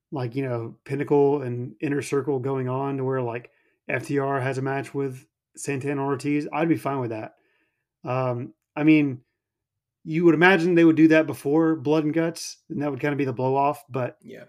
like, 0.10 0.34
you 0.34 0.42
know, 0.42 0.76
pinnacle 0.86 1.42
and 1.42 1.76
inner 1.82 2.02
circle 2.02 2.40
going 2.40 2.70
on 2.70 2.96
to 2.96 3.04
where 3.04 3.22
like 3.22 3.52
FTR 3.92 4.42
has 4.42 4.58
a 4.58 4.62
match 4.62 4.94
with 4.94 5.26
Santana 5.58 6.02
Ortiz. 6.02 6.48
I'd 6.54 6.70
be 6.70 6.78
fine 6.78 7.00
with 7.00 7.10
that. 7.10 7.34
Um, 8.06 8.54
I 8.74 8.86
mean, 8.86 9.20
you 10.06 10.24
would 10.24 10.34
imagine 10.34 10.76
they 10.76 10.86
would 10.86 10.96
do 10.96 11.10
that 11.10 11.28
before 11.28 11.76
Blood 11.76 12.06
and 12.06 12.14
Guts, 12.14 12.60
and 12.70 12.82
that 12.82 12.90
would 12.90 13.02
kind 13.02 13.12
of 13.12 13.18
be 13.18 13.26
the 13.26 13.34
blow 13.34 13.58
off. 13.58 13.84
But 13.90 14.16
yeah, 14.24 14.46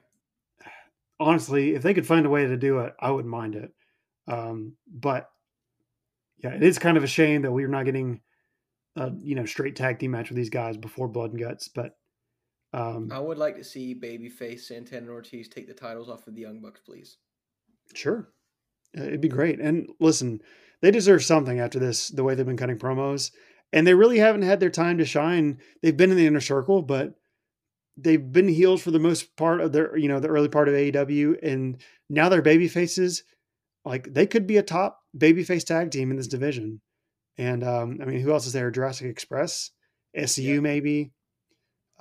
honestly, 1.18 1.74
if 1.74 1.82
they 1.82 1.92
could 1.92 2.06
find 2.06 2.26
a 2.26 2.30
way 2.30 2.46
to 2.46 2.56
do 2.56 2.78
it, 2.78 2.94
I 3.00 3.10
wouldn't 3.10 3.32
mind 3.32 3.56
it. 3.56 3.72
Um, 4.28 4.76
but 4.86 5.28
yeah, 6.38 6.50
it 6.50 6.62
is 6.62 6.78
kind 6.78 6.96
of 6.96 7.02
a 7.02 7.08
shame 7.08 7.42
that 7.42 7.50
we're 7.50 7.66
not 7.66 7.84
getting 7.84 8.20
a 8.94 9.10
you 9.18 9.34
know 9.34 9.44
straight 9.44 9.74
tag 9.74 9.98
team 9.98 10.12
match 10.12 10.28
with 10.28 10.36
these 10.36 10.50
guys 10.50 10.76
before 10.76 11.08
Blood 11.08 11.32
and 11.32 11.40
Guts. 11.40 11.66
But 11.66 11.96
um, 12.72 13.10
I 13.12 13.18
would 13.18 13.38
like 13.38 13.56
to 13.56 13.64
see 13.64 13.94
Babyface 13.94 14.60
Santana 14.60 15.02
and 15.02 15.10
Ortiz 15.10 15.48
take 15.48 15.66
the 15.66 15.74
titles 15.74 16.08
off 16.08 16.26
of 16.26 16.34
the 16.34 16.40
Young 16.42 16.60
Bucks, 16.60 16.80
please. 16.80 17.16
Sure. 17.94 18.28
Uh, 18.96 19.02
It'd 19.04 19.20
be 19.20 19.28
great. 19.28 19.60
And 19.60 19.88
listen, 20.00 20.40
they 20.82 20.90
deserve 20.90 21.24
something 21.24 21.58
after 21.60 21.78
this, 21.78 22.08
the 22.08 22.22
way 22.24 22.34
they've 22.34 22.46
been 22.46 22.56
cutting 22.56 22.78
promos. 22.78 23.32
And 23.72 23.86
they 23.86 23.94
really 23.94 24.18
haven't 24.18 24.42
had 24.42 24.60
their 24.60 24.70
time 24.70 24.98
to 24.98 25.04
shine. 25.04 25.58
They've 25.82 25.96
been 25.96 26.10
in 26.10 26.16
the 26.16 26.26
inner 26.26 26.40
circle, 26.40 26.82
but 26.82 27.14
they've 27.96 28.32
been 28.32 28.48
heels 28.48 28.82
for 28.82 28.90
the 28.90 28.98
most 28.98 29.36
part 29.36 29.60
of 29.60 29.72
their, 29.72 29.96
you 29.96 30.08
know, 30.08 30.18
the 30.20 30.28
early 30.28 30.48
part 30.48 30.68
of 30.68 30.74
AEW. 30.74 31.36
And 31.42 31.80
now 32.08 32.28
they're 32.28 32.42
baby 32.42 32.66
faces. 32.68 33.22
Like 33.84 34.12
they 34.12 34.26
could 34.26 34.46
be 34.46 34.56
a 34.58 34.62
top 34.62 35.00
babyface 35.16 35.64
tag 35.64 35.90
team 35.90 36.10
in 36.10 36.16
this 36.16 36.26
division. 36.28 36.80
And 37.38 37.64
um, 37.64 37.98
I 38.02 38.04
mean, 38.06 38.20
who 38.20 38.32
else 38.32 38.46
is 38.46 38.52
there? 38.52 38.70
Jurassic 38.70 39.06
Express, 39.06 39.70
SCU 40.16 40.54
Yeah. 40.54 40.60
maybe. 40.60 41.12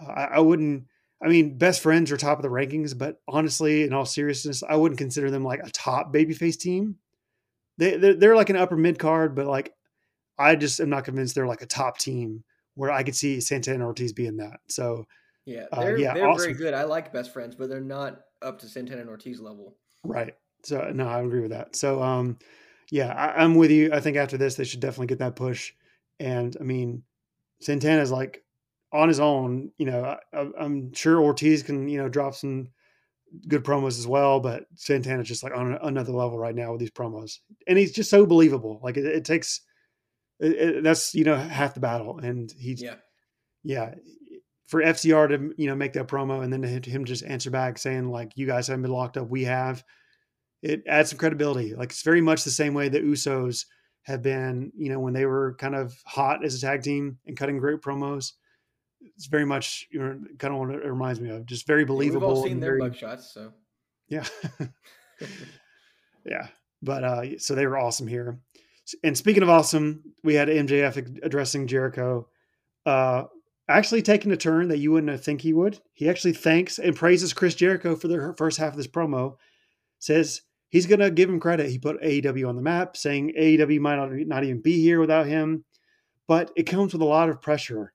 Uh, 0.02 0.12
I, 0.12 0.24
I 0.36 0.40
wouldn't. 0.40 0.86
I 1.22 1.28
mean, 1.28 1.58
best 1.58 1.82
friends 1.82 2.12
are 2.12 2.18
top 2.18 2.38
of 2.38 2.44
the 2.44 2.50
rankings, 2.50 2.98
but 2.98 3.18
honestly, 3.28 3.84
in 3.84 3.92
all 3.92 4.06
seriousness, 4.06 4.64
I 4.68 4.78
wouldn't 4.78 4.98
consider 4.98 5.30
them 5.30 5.44
like 5.44 5.60
a 5.62 5.72
top 5.72 6.14
babyface 6.14 6.58
team. 6.58 6.96
They 7.78 7.98
they're, 7.98 8.14
they're 8.14 8.36
like 8.36 8.50
an 8.50 8.56
upper 8.56 8.78
mid 8.78 9.00
card, 9.00 9.36
but 9.36 9.46
like 9.46 9.74
I 10.38 10.56
just 10.56 10.80
am 10.80 10.90
not 10.90 11.04
convinced 11.06 11.36
they're 11.36 11.48
like 11.48 11.62
a 11.62 11.68
top 11.68 11.98
team 11.98 12.44
where 12.76 12.92
I 12.92 13.04
could 13.04 13.16
see 13.16 13.42
Santana 13.42 13.76
and 13.76 13.84
Ortiz 13.84 14.14
being 14.14 14.38
that. 14.38 14.60
So 14.70 15.06
Yeah, 15.46 15.66
Uh, 15.72 15.82
they're 15.82 15.98
yeah, 15.98 16.14
they're 16.14 16.34
very 16.36 16.54
good. 16.54 16.74
I 16.74 16.84
like 16.84 17.12
best 17.12 17.34
friends, 17.34 17.56
but 17.56 17.68
they're 17.70 17.82
not 17.82 18.22
up 18.42 18.60
to 18.60 18.68
Santana 18.68 19.02
and 19.02 19.10
Ortiz 19.10 19.42
level. 19.42 19.76
Right. 20.06 20.36
So 20.64 20.92
no, 20.94 21.08
I 21.08 21.22
agree 21.22 21.42
with 21.42 21.52
that. 21.52 21.76
So 21.76 22.02
um, 22.02 22.38
yeah, 22.90 23.14
I, 23.14 23.44
I'm 23.44 23.56
with 23.56 23.72
you. 23.72 23.92
I 23.92 24.00
think 24.00 24.16
after 24.16 24.38
this, 24.38 24.56
they 24.56 24.64
should 24.64 24.80
definitely 24.80 25.08
get 25.08 25.20
that 25.20 25.36
push. 25.36 25.74
And 26.20 26.56
I 26.60 26.64
mean, 26.64 27.04
Santana's 27.62 28.12
like 28.12 28.44
on 28.92 29.08
his 29.08 29.20
own. 29.20 29.72
You 29.78 29.86
know, 29.88 30.18
I, 30.34 30.48
I'm 30.60 30.94
sure 30.94 31.20
Ortiz 31.22 31.64
can 31.64 31.88
you 31.88 31.98
know 32.02 32.10
drop 32.10 32.36
some 32.36 32.70
good 33.48 33.64
promos 33.64 34.00
as 34.00 34.08
well, 34.08 34.40
but 34.40 34.66
Santana's 34.76 35.28
just 35.28 35.44
like 35.44 35.56
on 35.56 35.78
another 35.84 36.12
level 36.14 36.38
right 36.38 36.56
now 36.56 36.72
with 36.72 36.80
these 36.80 36.92
promos, 36.92 37.40
and 37.68 37.78
he's 37.78 37.92
just 37.94 38.10
so 38.10 38.26
believable. 38.26 38.80
Like 38.84 38.98
it, 38.98 39.06
it 39.06 39.26
takes. 39.26 39.62
It, 40.40 40.52
it- 40.54 40.84
that's 40.84 41.14
you 41.14 41.24
know 41.24 41.36
half 41.36 41.74
the 41.74 41.80
battle, 41.80 42.20
and 42.20 42.52
he's 42.58 42.82
Yeah, 42.82 42.96
yeah 43.64 43.96
for 44.68 44.82
FTR 44.82 45.28
to 45.30 45.54
you 45.58 45.68
know 45.68 45.76
make 45.76 45.94
that 45.94 46.08
promo 46.08 46.44
and 46.44 46.54
then 46.54 46.62
to 46.62 46.68
him, 46.68 46.84
him 46.84 47.06
just 47.06 47.24
answer 47.26 47.50
back 47.50 47.78
saying 47.78 48.10
like 48.10 48.32
you 48.36 48.46
guys 48.46 48.68
haven't 48.68 48.84
been 48.84 48.92
locked 48.92 49.18
up 49.18 49.28
we 49.30 49.44
have 49.44 49.84
it 50.62 50.84
adds 50.88 51.10
some 51.10 51.18
credibility 51.20 51.74
like 51.76 51.90
it's 51.90 52.04
very 52.04 52.22
much 52.22 52.44
the 52.44 52.52
same 52.52 52.74
way 52.74 52.88
the 52.90 53.00
Usos 53.00 53.66
have 54.04 54.22
been 54.22 54.72
you 54.78 54.90
know 54.90 55.00
when 55.00 55.14
they 55.14 55.26
were 55.26 55.56
kind 55.56 55.76
of 55.76 55.98
hot 56.06 56.46
as 56.46 56.56
a 56.56 56.62
tag 56.62 56.84
team 56.84 57.18
and 57.26 57.38
cutting 57.38 57.58
great 57.58 57.82
promos 57.82 58.34
it's 59.20 59.26
very 59.28 59.44
much 59.46 59.86
you 59.92 60.00
know 60.00 60.18
kind 60.38 60.54
of 60.54 60.60
what 60.62 60.70
it 60.70 60.86
reminds 60.86 61.20
me 61.20 61.30
of 61.30 61.46
just 61.46 61.68
very 61.68 61.82
Yeah, 61.82 61.88
believable 61.88 62.30
We've 62.30 62.38
all 62.38 62.44
seen 62.46 62.62
their 62.62 62.78
very- 62.78 62.90
mugshots, 62.90 63.34
so. 63.34 63.52
Yeah. 64.08 64.24
Yeah 66.26 66.48
but 66.82 67.04
uh 67.04 67.38
so 67.40 67.56
they 67.56 67.68
were 67.68 67.78
awesome 67.78 68.08
here. 68.08 68.40
And 69.04 69.18
speaking 69.18 69.44
of 69.44 69.50
awesome 69.50 70.02
we 70.24 70.34
had 70.36 70.48
mjf 70.48 71.20
addressing 71.24 71.68
jericho. 71.68 72.28
Uh 72.86 73.26
actually 73.68 74.02
taking 74.02 74.32
a 74.32 74.38
turn 74.38 74.70
that 74.70 74.78
you 74.78 74.92
wouldn't 74.92 75.22
think 75.22 75.42
he 75.42 75.52
would. 75.54 75.80
He 75.94 76.08
actually 76.10 76.34
thanks 76.34 76.80
and 76.80 76.96
praises 76.96 77.34
chris 77.34 77.56
jericho 77.56 77.96
for 77.96 78.08
the 78.08 78.34
first 78.38 78.58
half 78.58 78.72
of 78.72 78.78
this 78.78 78.88
promo. 78.88 79.36
Says 80.00 80.42
he's 80.70 80.86
gonna 80.86 81.12
give 81.12 81.30
him 81.30 81.40
credit. 81.42 81.70
He 81.70 81.78
put 81.80 82.02
aew 82.02 82.48
on 82.48 82.56
the 82.56 82.62
map 82.62 82.96
saying 82.96 83.34
aew 83.38 83.80
might 83.82 83.98
not, 83.98 84.12
not 84.14 84.44
even 84.46 84.62
be 84.62 84.82
here 84.82 85.00
without 85.02 85.26
him. 85.28 85.66
But 86.28 86.52
it 86.56 86.64
comes 86.64 86.94
with 86.94 87.02
a 87.02 87.06
lot 87.06 87.28
of 87.30 87.42
pressure 87.42 87.92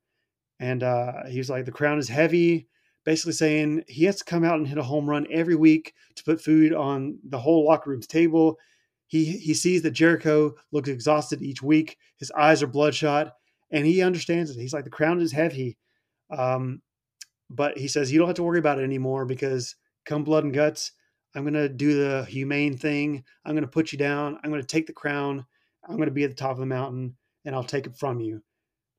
and 0.61 0.83
uh 0.83 1.25
he 1.27 1.39
was 1.39 1.51
like 1.51 1.65
the 1.65 1.73
crown 1.73 1.99
is 1.99 2.09
heavy 2.09 2.69
basically 3.05 3.33
saying 3.33 3.85
he 3.87 4.05
has 4.05 4.17
to 4.17 4.25
come 4.25 4.45
out 4.45 4.59
and 4.59 4.67
hit 4.67 4.79
a 4.79 4.83
home 4.83 5.09
run 5.09 5.27
every 5.31 5.55
week 5.55 5.95
to 6.17 6.25
put 6.25 6.41
food 6.41 6.73
on 6.73 7.19
the 7.29 7.39
whole 7.39 7.65
locker 7.65 7.91
room's 7.91 8.07
table. 8.07 8.59
He 9.07 9.25
he 9.25 9.55
sees 9.55 9.83
that 9.83 9.93
Jericho 9.93 10.55
looks 10.73 10.89
exhausted 10.89 11.43
each 11.43 11.63
week. 11.63 11.99
His 12.17 12.33
eyes 12.33 12.63
are 12.63 12.67
bloodshot, 12.67 13.35
and 13.71 13.87
he 13.87 14.03
understands 14.03 14.51
it. 14.51 14.61
He's 14.61 14.73
like 14.73 14.85
the 14.85 14.91
crown 14.91 15.21
is 15.21 15.33
heavy, 15.33 15.77
um, 16.31 16.81
but 17.51 17.77
he 17.79 17.87
says 17.87 18.11
you 18.11 18.19
don't 18.19 18.29
have 18.29 18.37
to 18.37 18.43
worry 18.43 18.59
about 18.59 18.79
it 18.79 18.85
anymore 18.85 19.27
because 19.27 19.77
come 20.07 20.25
blood 20.25 20.45
and 20.45 20.55
guts, 20.55 20.93
I'm 21.35 21.45
gonna 21.45 21.69
do 21.69 22.03
the 22.03 22.25
humane 22.25 22.77
thing. 22.77 23.23
I'm 23.45 23.55
gonna 23.55 23.69
put 23.69 23.93
you 23.93 23.99
down. 23.99 24.39
I'm 24.43 24.51
gonna 24.51 24.63
take 24.63 24.87
the 24.87 24.93
crown. 24.93 25.45
I'm 25.87 25.99
gonna 25.99 26.11
be 26.11 26.25
at 26.25 26.31
the 26.31 26.37
top 26.37 26.53
of 26.53 26.59
the 26.59 26.67
mountain, 26.67 27.15
and 27.45 27.55
I'll 27.55 27.63
take 27.63 27.87
it 27.87 27.97
from 27.97 28.21
you. 28.21 28.43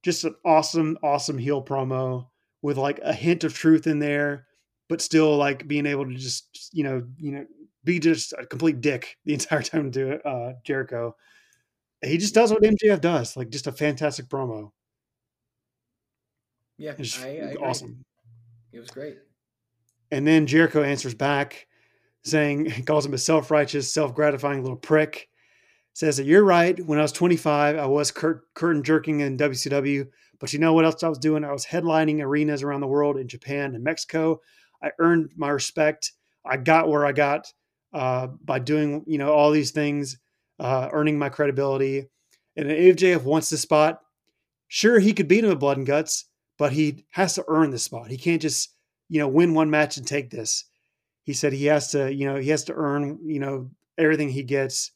Just 0.06 0.24
an 0.24 0.36
awesome, 0.46 1.00
awesome 1.02 1.40
heel 1.40 1.64
promo 1.64 2.28
with 2.62 2.78
like 2.78 3.00
a 3.02 3.12
hint 3.12 3.44
of 3.44 3.56
truth 3.56 3.88
in 3.88 3.98
there, 3.98 4.46
but 4.88 5.02
still 5.02 5.36
like 5.36 5.68
being 5.68 5.88
able 5.88 6.06
to 6.06 6.14
just 6.14 6.70
you 6.72 6.84
know 6.84 7.04
you 7.18 7.32
know 7.32 7.46
be 7.84 7.98
just 7.98 8.32
a 8.38 8.46
complete 8.46 8.82
dick 8.82 9.18
the 9.26 9.34
entire 9.40 9.64
time 9.64 9.92
to 9.94 10.24
uh, 10.24 10.54
Jericho. 10.64 11.16
He 12.04 12.20
just 12.20 12.36
does 12.36 12.52
what 12.52 12.62
MJF 12.62 13.02
does, 13.02 13.36
like 13.36 13.50
just 13.50 13.66
a 13.66 13.72
fantastic 13.72 14.28
promo. 14.28 14.70
yeah, 16.78 16.94
I, 17.24 17.28
I 17.28 17.56
awesome. 17.60 18.06
It 18.72 18.80
was 18.80 18.92
great. 18.92 19.18
And 20.12 20.28
then 20.28 20.46
Jericho 20.46 20.84
answers 20.84 21.16
back, 21.16 21.66
saying, 22.24 22.70
he 22.70 22.84
calls 22.84 23.08
him 23.08 23.16
a 23.16 23.18
self 23.18 23.50
righteous, 23.50 23.92
self 23.92 24.14
gratifying 24.14 24.62
little 24.62 24.78
prick. 24.78 25.30
Says 25.96 26.18
that 26.18 26.28
you're 26.28 26.44
right. 26.44 26.80
When 26.86 27.00
I 27.00 27.02
was 27.02 27.12
25, 27.12 27.76
I 27.78 27.86
was 27.88 28.12
cur- 28.12 28.44
curtain 28.54 28.84
jerking 28.84 29.22
in 29.22 29.38
WCW. 29.38 30.08
But 30.40 30.54
you 30.54 30.60
know 30.60 30.74
what 30.74 30.86
else 30.86 31.02
I 31.02 31.10
was 31.10 31.18
doing? 31.18 31.44
I 31.44 31.52
was 31.52 31.66
headlining 31.66 32.22
arenas 32.22 32.62
around 32.62 32.82
the 32.82 32.88
world 32.88 33.18
in 33.18 33.28
Japan 33.28 33.74
and 33.74 33.84
Mexico. 33.84 34.42
I 34.84 34.92
earned 35.00 35.32
my 35.36 35.50
respect. 35.50 36.12
I 36.46 36.58
got 36.58 36.90
where 36.90 37.08
I 37.08 37.14
got 37.14 37.52
uh, 37.94 38.28
by 38.28 38.60
doing, 38.60 39.04
you 39.08 39.18
know, 39.18 39.34
all 39.34 39.50
these 39.50 39.72
things, 39.72 40.20
uh, 40.60 40.90
earning 40.92 41.18
my 41.18 41.30
credibility. 41.30 42.10
And 42.56 42.70
if 42.70 42.98
JF 42.98 43.24
wants 43.24 43.50
the 43.50 43.58
spot, 43.58 44.02
sure, 44.68 45.00
he 45.00 45.14
could 45.14 45.28
beat 45.28 45.44
him 45.44 45.50
with 45.50 45.60
blood 45.60 45.78
and 45.78 45.88
guts, 45.88 46.26
but 46.60 46.74
he 46.74 47.06
has 47.12 47.34
to 47.36 47.46
earn 47.48 47.72
the 47.72 47.80
spot. 47.80 48.12
He 48.12 48.18
can't 48.18 48.42
just 48.42 48.76
you 49.10 49.20
know, 49.20 49.28
win 49.28 49.54
one 49.54 49.70
match 49.70 49.98
and 49.98 50.08
take 50.08 50.30
this. 50.30 50.66
He 51.24 51.34
said 51.34 51.54
he 51.54 51.66
has 51.66 51.92
to, 51.92 52.14
you 52.14 52.26
know, 52.26 52.36
he 52.36 52.50
has 52.50 52.64
to 52.66 52.74
earn, 52.74 53.20
you 53.24 53.40
know, 53.40 53.70
everything 53.98 54.30
he 54.30 54.44
gets. 54.44 54.92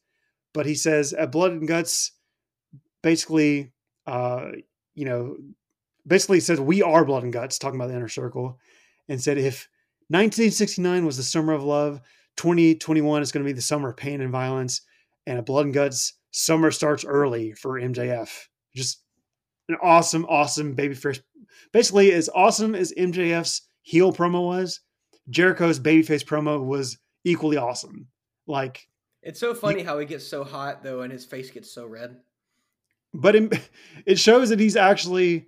But 0.54 0.66
he 0.66 0.76
says 0.76 1.14
at 1.14 1.32
Blood 1.32 1.52
and 1.52 1.68
Guts, 1.68 2.12
basically, 3.02 3.72
uh, 4.08 4.52
you 4.96 5.06
know, 5.06 5.38
basically 6.06 6.40
says 6.40 6.60
we 6.60 6.82
are 6.82 7.06
Blood 7.06 7.24
and 7.24 7.34
Guts, 7.34 7.60
talking 7.60 7.80
about 7.80 7.88
the 7.88 7.96
inner 7.96 8.08
circle, 8.08 8.60
and 9.08 9.22
said 9.22 9.38
if 9.38 9.70
1969 10.10 11.06
was 11.06 11.18
the 11.18 11.24
summer 11.24 11.54
of 11.54 11.64
love, 11.64 12.02
2021 12.38 13.22
is 13.22 13.32
going 13.32 13.44
to 13.44 13.50
be 13.50 13.54
the 13.54 13.62
summer 13.62 13.90
of 13.90 13.98
pain 13.98 14.22
and 14.22 14.32
violence, 14.32 14.82
and 15.28 15.38
at 15.38 15.46
Blood 15.46 15.66
and 15.66 15.74
Guts, 15.74 16.14
summer 16.32 16.72
starts 16.72 17.06
early 17.06 17.54
for 17.54 17.80
MJF. 17.80 18.48
Just 18.76 19.04
an 19.68 19.78
awesome, 19.84 20.26
awesome 20.26 20.74
baby 20.74 20.96
first. 20.96 21.22
Basically, 21.72 22.12
as 22.12 22.30
awesome 22.34 22.76
as 22.76 22.94
MJF's 22.98 23.62
heel 23.82 24.12
promo 24.12 24.46
was, 24.46 24.82
Jericho's 25.30 25.80
babyface 25.80 26.26
promo 26.26 26.64
was 26.64 26.98
equally 27.24 27.58
awesome. 27.58 28.08
Like, 28.48 28.88
It's 29.22 29.40
so 29.40 29.54
funny 29.54 29.84
how 29.84 30.00
he 30.00 30.06
gets 30.06 30.26
so 30.26 30.44
hot 30.44 30.84
though, 30.84 31.02
and 31.02 31.12
his 31.12 31.26
face 31.26 31.50
gets 31.52 31.72
so 31.72 31.86
red. 31.86 32.18
but 33.14 33.36
it, 33.36 33.70
it 34.06 34.20
shows 34.20 34.50
that 34.50 34.60
he's 34.60 34.76
actually 34.76 35.48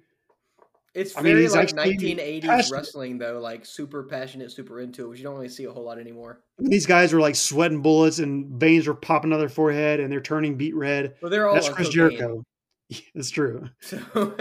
It's 0.94 1.16
I 1.18 1.22
mean, 1.22 1.34
very 1.36 1.48
like 1.48 1.70
1980s 1.70 2.42
passionate. 2.42 2.76
wrestling 2.76 3.18
though, 3.18 3.40
like 3.40 3.66
super 3.66 4.04
passionate, 4.04 4.52
super 4.52 4.82
into 4.82 5.06
it, 5.06 5.10
which 5.10 5.20
you 5.20 5.24
don't 5.24 5.36
really 5.36 5.48
see 5.48 5.64
a 5.66 5.72
whole 5.72 5.84
lot 5.86 6.00
anymore. 6.00 6.42
these 6.60 6.86
guys 6.86 7.14
were 7.14 7.22
like 7.22 7.36
sweating 7.36 7.82
bullets 7.82 8.20
and 8.20 8.60
veins 8.60 8.88
were 8.88 8.94
popping 8.94 9.32
out 9.32 9.36
of 9.36 9.40
their 9.40 9.50
forehead 9.50 10.00
and 10.02 10.12
they're 10.12 10.20
turning 10.22 10.58
beat 10.58 10.76
red. 10.76 11.16
Well, 11.22 11.30
they're 11.32 11.48
all 11.48 11.54
That's 11.56 11.70
Chris 11.70 11.90
Jericho. 11.90 12.44
It's 13.16 13.30
true. 13.30 13.70
So 13.80 14.00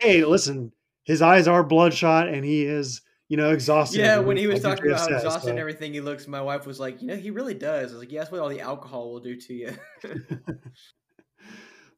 Hey, 0.00 0.24
listen, 0.24 0.70
his 1.02 1.20
eyes 1.22 1.48
are 1.48 1.64
bloodshot 1.64 2.28
and 2.28 2.44
he 2.44 2.64
is, 2.64 3.00
you 3.30 3.36
know, 3.36 3.52
exhausted. 3.52 4.00
yeah, 4.00 4.18
when 4.18 4.36
he 4.36 4.48
was 4.48 4.64
like 4.64 4.76
talking 4.76 4.90
about 4.90 5.02
how 5.02 5.06
says, 5.06 5.22
exhausted 5.22 5.44
so- 5.44 5.50
and 5.50 5.58
everything 5.60 5.94
he 5.94 6.00
looks, 6.00 6.26
my 6.26 6.42
wife 6.42 6.66
was 6.66 6.80
like, 6.80 7.00
you 7.00 7.06
know, 7.06 7.14
he 7.16 7.30
really 7.30 7.54
does. 7.54 7.92
I 7.92 7.94
was 7.94 8.02
like, 8.02 8.10
yeah, 8.10 8.20
that's 8.20 8.32
what 8.32 8.40
all 8.40 8.48
the 8.48 8.60
alcohol 8.60 9.12
will 9.12 9.20
do 9.20 9.36
to 9.36 9.54
you. 9.54 9.72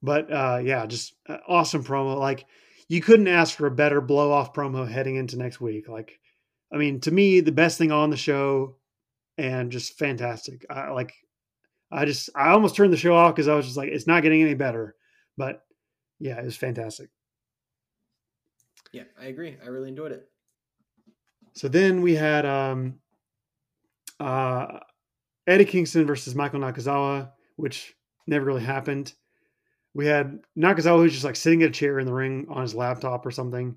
but 0.05 0.33
uh 0.33 0.59
yeah 0.61 0.85
just 0.85 1.15
uh, 1.29 1.37
awesome 1.47 1.85
promo 1.85 2.19
like 2.19 2.45
you 2.89 3.01
couldn't 3.01 3.29
ask 3.29 3.57
for 3.57 3.67
a 3.67 3.71
better 3.71 4.01
blow 4.01 4.33
off 4.33 4.53
promo 4.53 4.89
heading 4.89 5.15
into 5.15 5.39
next 5.39 5.61
week 5.61 5.89
like 5.89 6.19
i 6.73 6.77
mean 6.77 6.99
to 6.99 7.13
me 7.13 7.39
the 7.39 7.53
best 7.53 7.79
thing 7.79 7.93
on 7.93 8.11
the 8.11 8.17
show 8.17 8.75
and 9.39 9.71
just 9.71 9.97
fantastic 9.97 10.67
i 10.69 10.91
like 10.91 11.15
i 11.93 12.05
just 12.05 12.31
i 12.35 12.49
almost 12.49 12.75
turned 12.75 12.93
the 12.93 12.97
show 12.97 13.15
off 13.15 13.33
because 13.33 13.47
i 13.47 13.55
was 13.55 13.65
just 13.65 13.77
like 13.77 13.91
it's 13.91 14.09
not 14.09 14.25
getting 14.25 14.43
any 14.43 14.55
better 14.55 14.97
but 15.37 15.63
yeah 16.19 16.37
it 16.41 16.45
was 16.45 16.57
fantastic 16.57 17.09
yeah, 18.93 19.05
I 19.19 19.27
agree. 19.27 19.57
I 19.63 19.69
really 19.69 19.89
enjoyed 19.89 20.13
it. 20.13 20.29
So 21.55 21.69
then 21.69 22.03
we 22.03 22.15
had 22.15 22.47
um 22.47 22.95
uh 24.21 24.79
eddie 25.47 25.65
kingston 25.65 26.07
versus 26.07 26.35
michael 26.35 26.61
nakazawa 26.61 27.31
which 27.57 27.95
never 28.27 28.45
really 28.45 28.63
happened 28.63 29.15
we 29.95 30.07
had 30.07 30.41
Nakazawa 30.57 30.99
who's 30.99 31.13
just 31.13 31.25
like 31.25 31.37
sitting 31.37 31.63
at 31.63 31.69
a 31.69 31.73
chair 31.73 31.99
in 31.99 32.07
the 32.07 32.15
ring 32.15 32.47
on 32.49 32.63
his 32.63 32.75
laptop 32.75 33.27
or 33.27 33.31
something. 33.31 33.77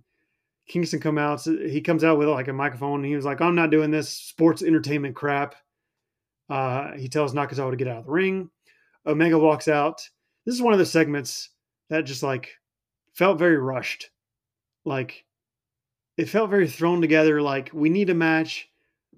Kingston 0.67 0.99
come 0.99 1.17
out. 1.17 1.41
so 1.41 1.57
He 1.57 1.81
comes 1.81 2.03
out 2.03 2.17
with 2.17 2.29
like 2.29 2.47
a 2.47 2.53
microphone. 2.53 2.99
And 3.01 3.05
he 3.05 3.15
was 3.15 3.25
like, 3.25 3.41
"I'm 3.41 3.55
not 3.55 3.69
doing 3.69 3.91
this 3.91 4.09
sports 4.09 4.63
entertainment 4.63 5.15
crap." 5.15 5.55
Uh, 6.49 6.93
he 6.93 7.09
tells 7.09 7.33
Nakazawa 7.33 7.71
to 7.71 7.77
get 7.77 7.87
out 7.87 7.99
of 7.99 8.05
the 8.05 8.11
ring. 8.11 8.49
Omega 9.05 9.37
walks 9.37 9.67
out. 9.67 10.01
This 10.45 10.55
is 10.55 10.61
one 10.61 10.73
of 10.73 10.79
the 10.79 10.85
segments 10.85 11.49
that 11.89 12.05
just 12.05 12.23
like 12.23 12.55
felt 13.13 13.37
very 13.37 13.57
rushed. 13.57 14.09
Like 14.85 15.24
it 16.17 16.29
felt 16.29 16.49
very 16.49 16.67
thrown 16.67 17.01
together. 17.01 17.41
Like 17.41 17.69
we 17.73 17.89
need 17.89 18.09
a 18.09 18.15
match 18.15 18.69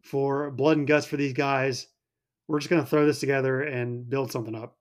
for 0.04 0.52
blood 0.52 0.78
and 0.78 0.88
guts 0.88 1.06
for 1.06 1.18
these 1.18 1.34
guys. 1.34 1.88
We're 2.48 2.60
just 2.60 2.70
gonna 2.70 2.86
throw 2.86 3.06
this 3.06 3.20
together 3.20 3.62
and 3.62 4.10
build 4.10 4.32
something 4.32 4.56
up. 4.56 4.78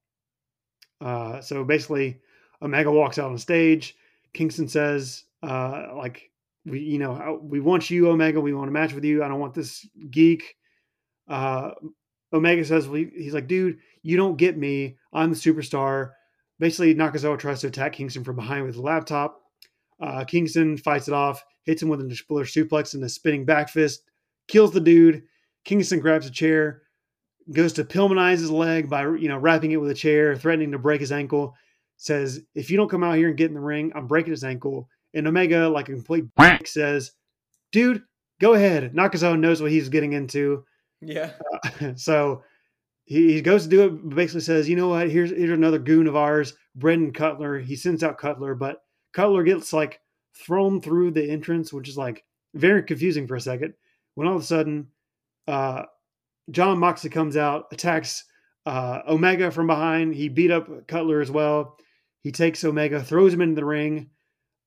Uh, 1.01 1.41
so 1.41 1.65
basically, 1.65 2.21
Omega 2.63 2.91
walks 2.91 3.19
out 3.19 3.31
on 3.31 3.39
stage. 3.39 3.97
Kingston 4.33 4.69
says, 4.69 5.25
uh, 5.43 5.89
like, 5.97 6.31
we, 6.65 6.81
you 6.81 6.99
know, 6.99 7.41
we 7.43 7.61
want 7.61 7.91
you, 7.91 8.11
Omega. 8.11 8.41
We 8.41 8.55
want 8.55 8.69
to 8.69 8.73
match 8.73 8.93
with 8.93 9.05
you. 9.05 9.23
I 9.23 9.29
don't 9.29 9.41
want 9.41 9.55
this 9.55 9.87
geek. 10.11 10.57
Uh, 11.29 11.71
Omega 12.33 12.65
says, 12.65 12.89
well, 12.89 13.05
he's 13.15 13.35
like, 13.35 13.47
dude, 13.47 13.79
you 14.03 14.17
don't 14.17 14.37
get 14.37 14.57
me. 14.57 14.97
I'm 15.13 15.31
the 15.31 15.37
superstar. 15.37 16.13
Basically, 16.59 16.95
Nakazawa 16.95 17.39
tries 17.39 17.61
to 17.61 17.69
attack 17.69 17.95
Kingston 17.95 18.25
from 18.25 18.37
behind 18.37 18.67
with 18.67 18.77
a 18.77 18.83
laptop. 18.83 19.41
Uh, 20.01 20.25
Kingston 20.25 20.77
fights 20.77 21.09
it 21.09 21.15
off, 21.15 21.45
hits 21.67 21.83
him 21.83 21.89
with 21.91 22.01
an 22.01 22.11
exploder 22.11 22.47
suplex 22.47 22.95
and 22.95 23.05
a 23.05 23.09
spinning 23.09 23.45
back 23.45 23.69
fist, 23.69 24.03
kills 24.49 24.73
the 24.73 24.81
dude. 24.81 25.25
Kingston 25.65 26.01
grabs 26.01 26.27
a 26.27 26.31
chair, 26.31 26.83
goes 27.53 27.73
to 27.75 27.85
Pillmanize 27.85 28.39
his 28.39 28.51
leg 28.51 28.89
by 28.89 29.03
you 29.03 29.29
know 29.29 29.37
wrapping 29.37 29.73
it 29.73 29.77
with 29.81 29.91
a 29.91 29.95
chair, 29.95 30.35
threatening 30.37 30.73
to 30.73 30.79
break 30.79 31.01
his 31.01 31.13
ankle. 31.13 31.55
Says, 31.99 32.41
"If 32.55 32.71
you 32.71 32.77
don't 32.77 32.89
come 32.91 33.03
out 33.05 33.17
here 33.17 33.29
and 33.29 33.37
get 33.37 33.49
in 33.49 33.55
the 33.55 33.61
ring, 33.61 33.93
I'm 33.95 34.07
breaking 34.07 34.31
his 34.33 34.45
ankle." 34.45 34.89
And 35.15 35.27
Omega, 35.27 35.69
like 35.69 35.89
a 35.89 35.93
complete 35.93 36.25
says, 36.67 37.13
"Dude, 37.73 38.03
go 38.41 38.55
ahead." 38.55 38.93
Nakazawa 38.95 39.39
knows 39.39 39.61
what 39.63 39.71
he's 39.71 39.89
getting 39.89 40.13
into, 40.13 40.65
Yeah. 41.01 41.33
uh, 41.81 41.95
so 41.97 42.43
he, 43.07 43.33
he 43.35 43.41
goes 43.41 43.63
to 43.65 43.69
do 43.71 43.85
it. 43.87 43.89
but 44.09 44.15
Basically, 44.17 44.41
says, 44.43 44.69
"You 44.69 44.77
know 44.77 44.89
what? 44.89 45.11
Here's 45.11 45.31
here's 45.31 45.51
another 45.51 45.79
goon 45.79 46.07
of 46.07 46.15
ours, 46.17 46.55
Brandon 46.75 47.13
Cutler." 47.13 47.59
He 47.59 47.75
sends 47.77 48.05
out 48.05 48.19
Cutler, 48.19 48.55
but 48.55 48.83
Cutler 49.15 49.43
gets 49.43 49.73
like 49.73 50.01
thrown 50.45 50.81
through 50.81 51.13
the 51.13 51.31
entrance, 51.31 51.73
which 51.73 51.89
is 51.89 51.97
like 51.97 52.25
very 52.55 52.83
confusing 52.83 53.27
for 53.27 53.37
a 53.37 53.41
second. 53.41 53.75
When 54.15 54.27
all 54.27 54.37
of 54.37 54.43
a 54.43 54.47
sudden, 54.47 54.89
uh, 55.47 55.85
John 56.51 56.79
Moxley 56.79 57.11
comes 57.11 57.37
out, 57.37 57.67
attacks 57.73 58.25
uh, 58.65 59.01
Omega 59.09 59.51
from 59.51 59.67
behind. 59.67 60.15
He 60.15 60.29
beat 60.29 60.51
up 60.51 60.87
Cutler 60.87 61.21
as 61.21 61.31
well. 61.31 61.77
He 62.23 62.33
takes 62.33 62.65
Omega, 62.65 63.03
throws 63.03 63.33
him 63.33 63.41
into 63.41 63.55
the 63.55 63.65
ring. 63.65 64.11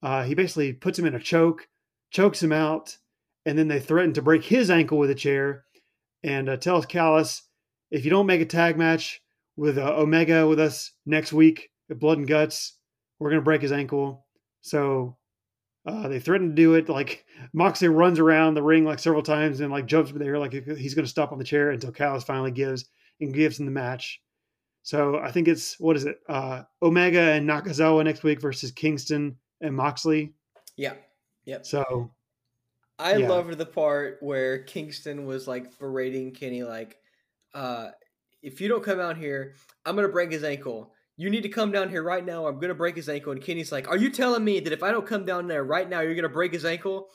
Uh, 0.02 0.24
he 0.24 0.34
basically 0.34 0.74
puts 0.74 0.98
him 0.98 1.06
in 1.06 1.16
a 1.16 1.20
choke, 1.20 1.68
chokes 2.12 2.42
him 2.42 2.54
out, 2.54 2.98
and 3.46 3.58
then 3.58 3.68
they 3.68 3.80
threaten 3.80 4.14
to 4.14 4.22
break 4.22 4.44
his 4.44 4.70
ankle 4.70 4.98
with 4.98 5.10
a 5.10 5.16
chair 5.16 5.66
and 6.24 6.50
uh, 6.50 6.58
tells 6.58 6.86
Callis, 6.86 7.44
if 7.92 8.06
you 8.06 8.12
don't 8.12 8.26
make 8.26 8.42
a 8.42 8.46
tag 8.46 8.78
match 8.78 9.22
with 9.58 9.78
uh, 9.78 9.94
Omega 9.96 10.48
with 10.48 10.60
us 10.60 10.92
next 11.06 11.34
week 11.34 11.70
at 11.90 12.00
Blood 12.00 12.18
and 12.18 12.28
Guts, 12.28 12.78
we're 13.20 13.30
going 13.30 13.42
to 13.42 13.46
break 13.46 13.62
his 13.62 13.72
ankle. 13.72 14.26
So 14.62 15.18
uh, 15.86 16.08
they 16.08 16.20
threaten 16.20 16.50
to 16.50 16.56
do 16.56 16.76
it. 16.76 16.90
Like 16.90 17.26
Moxley 17.54 17.88
runs 17.88 18.20
around 18.20 18.54
the 18.54 18.64
ring 18.64 18.84
like 18.86 19.00
several 19.00 19.24
times 19.24 19.60
and 19.60 19.72
like 19.72 19.86
jumps 19.86 20.12
there 20.12 20.38
like 20.38 20.54
he's 20.54 20.94
going 20.94 21.06
to 21.06 21.10
stop 21.10 21.32
on 21.32 21.40
the 21.40 21.44
chair 21.44 21.72
until 21.72 21.92
Callis 21.92 22.24
finally 22.24 22.52
gives 22.52 22.86
and 23.22 23.34
gives 23.34 23.60
him 23.60 23.66
the 23.66 23.72
match. 23.72 24.22
So 24.84 25.18
I 25.20 25.32
think 25.32 25.48
it's 25.48 25.80
what 25.80 25.96
is 25.96 26.06
it? 26.06 26.20
Uh, 26.28 26.64
Omega 26.82 27.20
and 27.20 27.48
Nakazawa 27.48 28.04
next 28.04 28.24
week 28.24 28.42
versus 28.42 28.72
Kingston 28.72 29.38
and 29.62 29.76
Moxley. 29.76 30.34
Yeah. 30.78 30.96
Yep. 31.46 31.66
So 31.66 32.12
I 32.98 33.18
Yeah. 33.18 33.30
loved 33.30 33.58
the 33.58 33.66
part 33.66 34.18
where 34.22 34.64
Kingston 34.64 35.26
was 35.26 35.48
like 35.48 35.78
berating 35.80 36.34
Kenny, 36.34 36.64
like, 36.64 36.98
uh, 37.54 37.92
if 38.42 38.62
you 38.62 38.68
don't 38.68 38.84
come 38.84 39.00
out 39.00 39.18
here, 39.18 39.54
I'm 39.86 39.96
gonna 39.96 40.10
break 40.10 40.32
his 40.32 40.44
ankle. 40.44 40.94
You 41.20 41.30
need 41.30 41.44
to 41.44 41.50
come 41.50 41.74
down 41.74 41.90
here 41.90 42.02
right 42.02 42.26
now. 42.26 42.48
I'm 42.48 42.60
gonna 42.60 42.74
break 42.74 42.96
his 42.96 43.10
ankle. 43.10 43.34
And 43.34 43.42
Kenny's 43.42 43.74
like, 43.74 43.90
Are 43.90 43.98
you 43.98 44.10
telling 44.10 44.42
me 44.42 44.62
that 44.62 44.72
if 44.72 44.82
I 44.82 44.92
don't 44.92 45.06
come 45.06 45.26
down 45.26 45.48
there 45.48 45.66
right 45.66 45.88
now, 45.90 46.00
you're 46.00 46.16
gonna 46.16 46.30
break 46.30 46.54
his 46.54 46.64
ankle? 46.64 47.10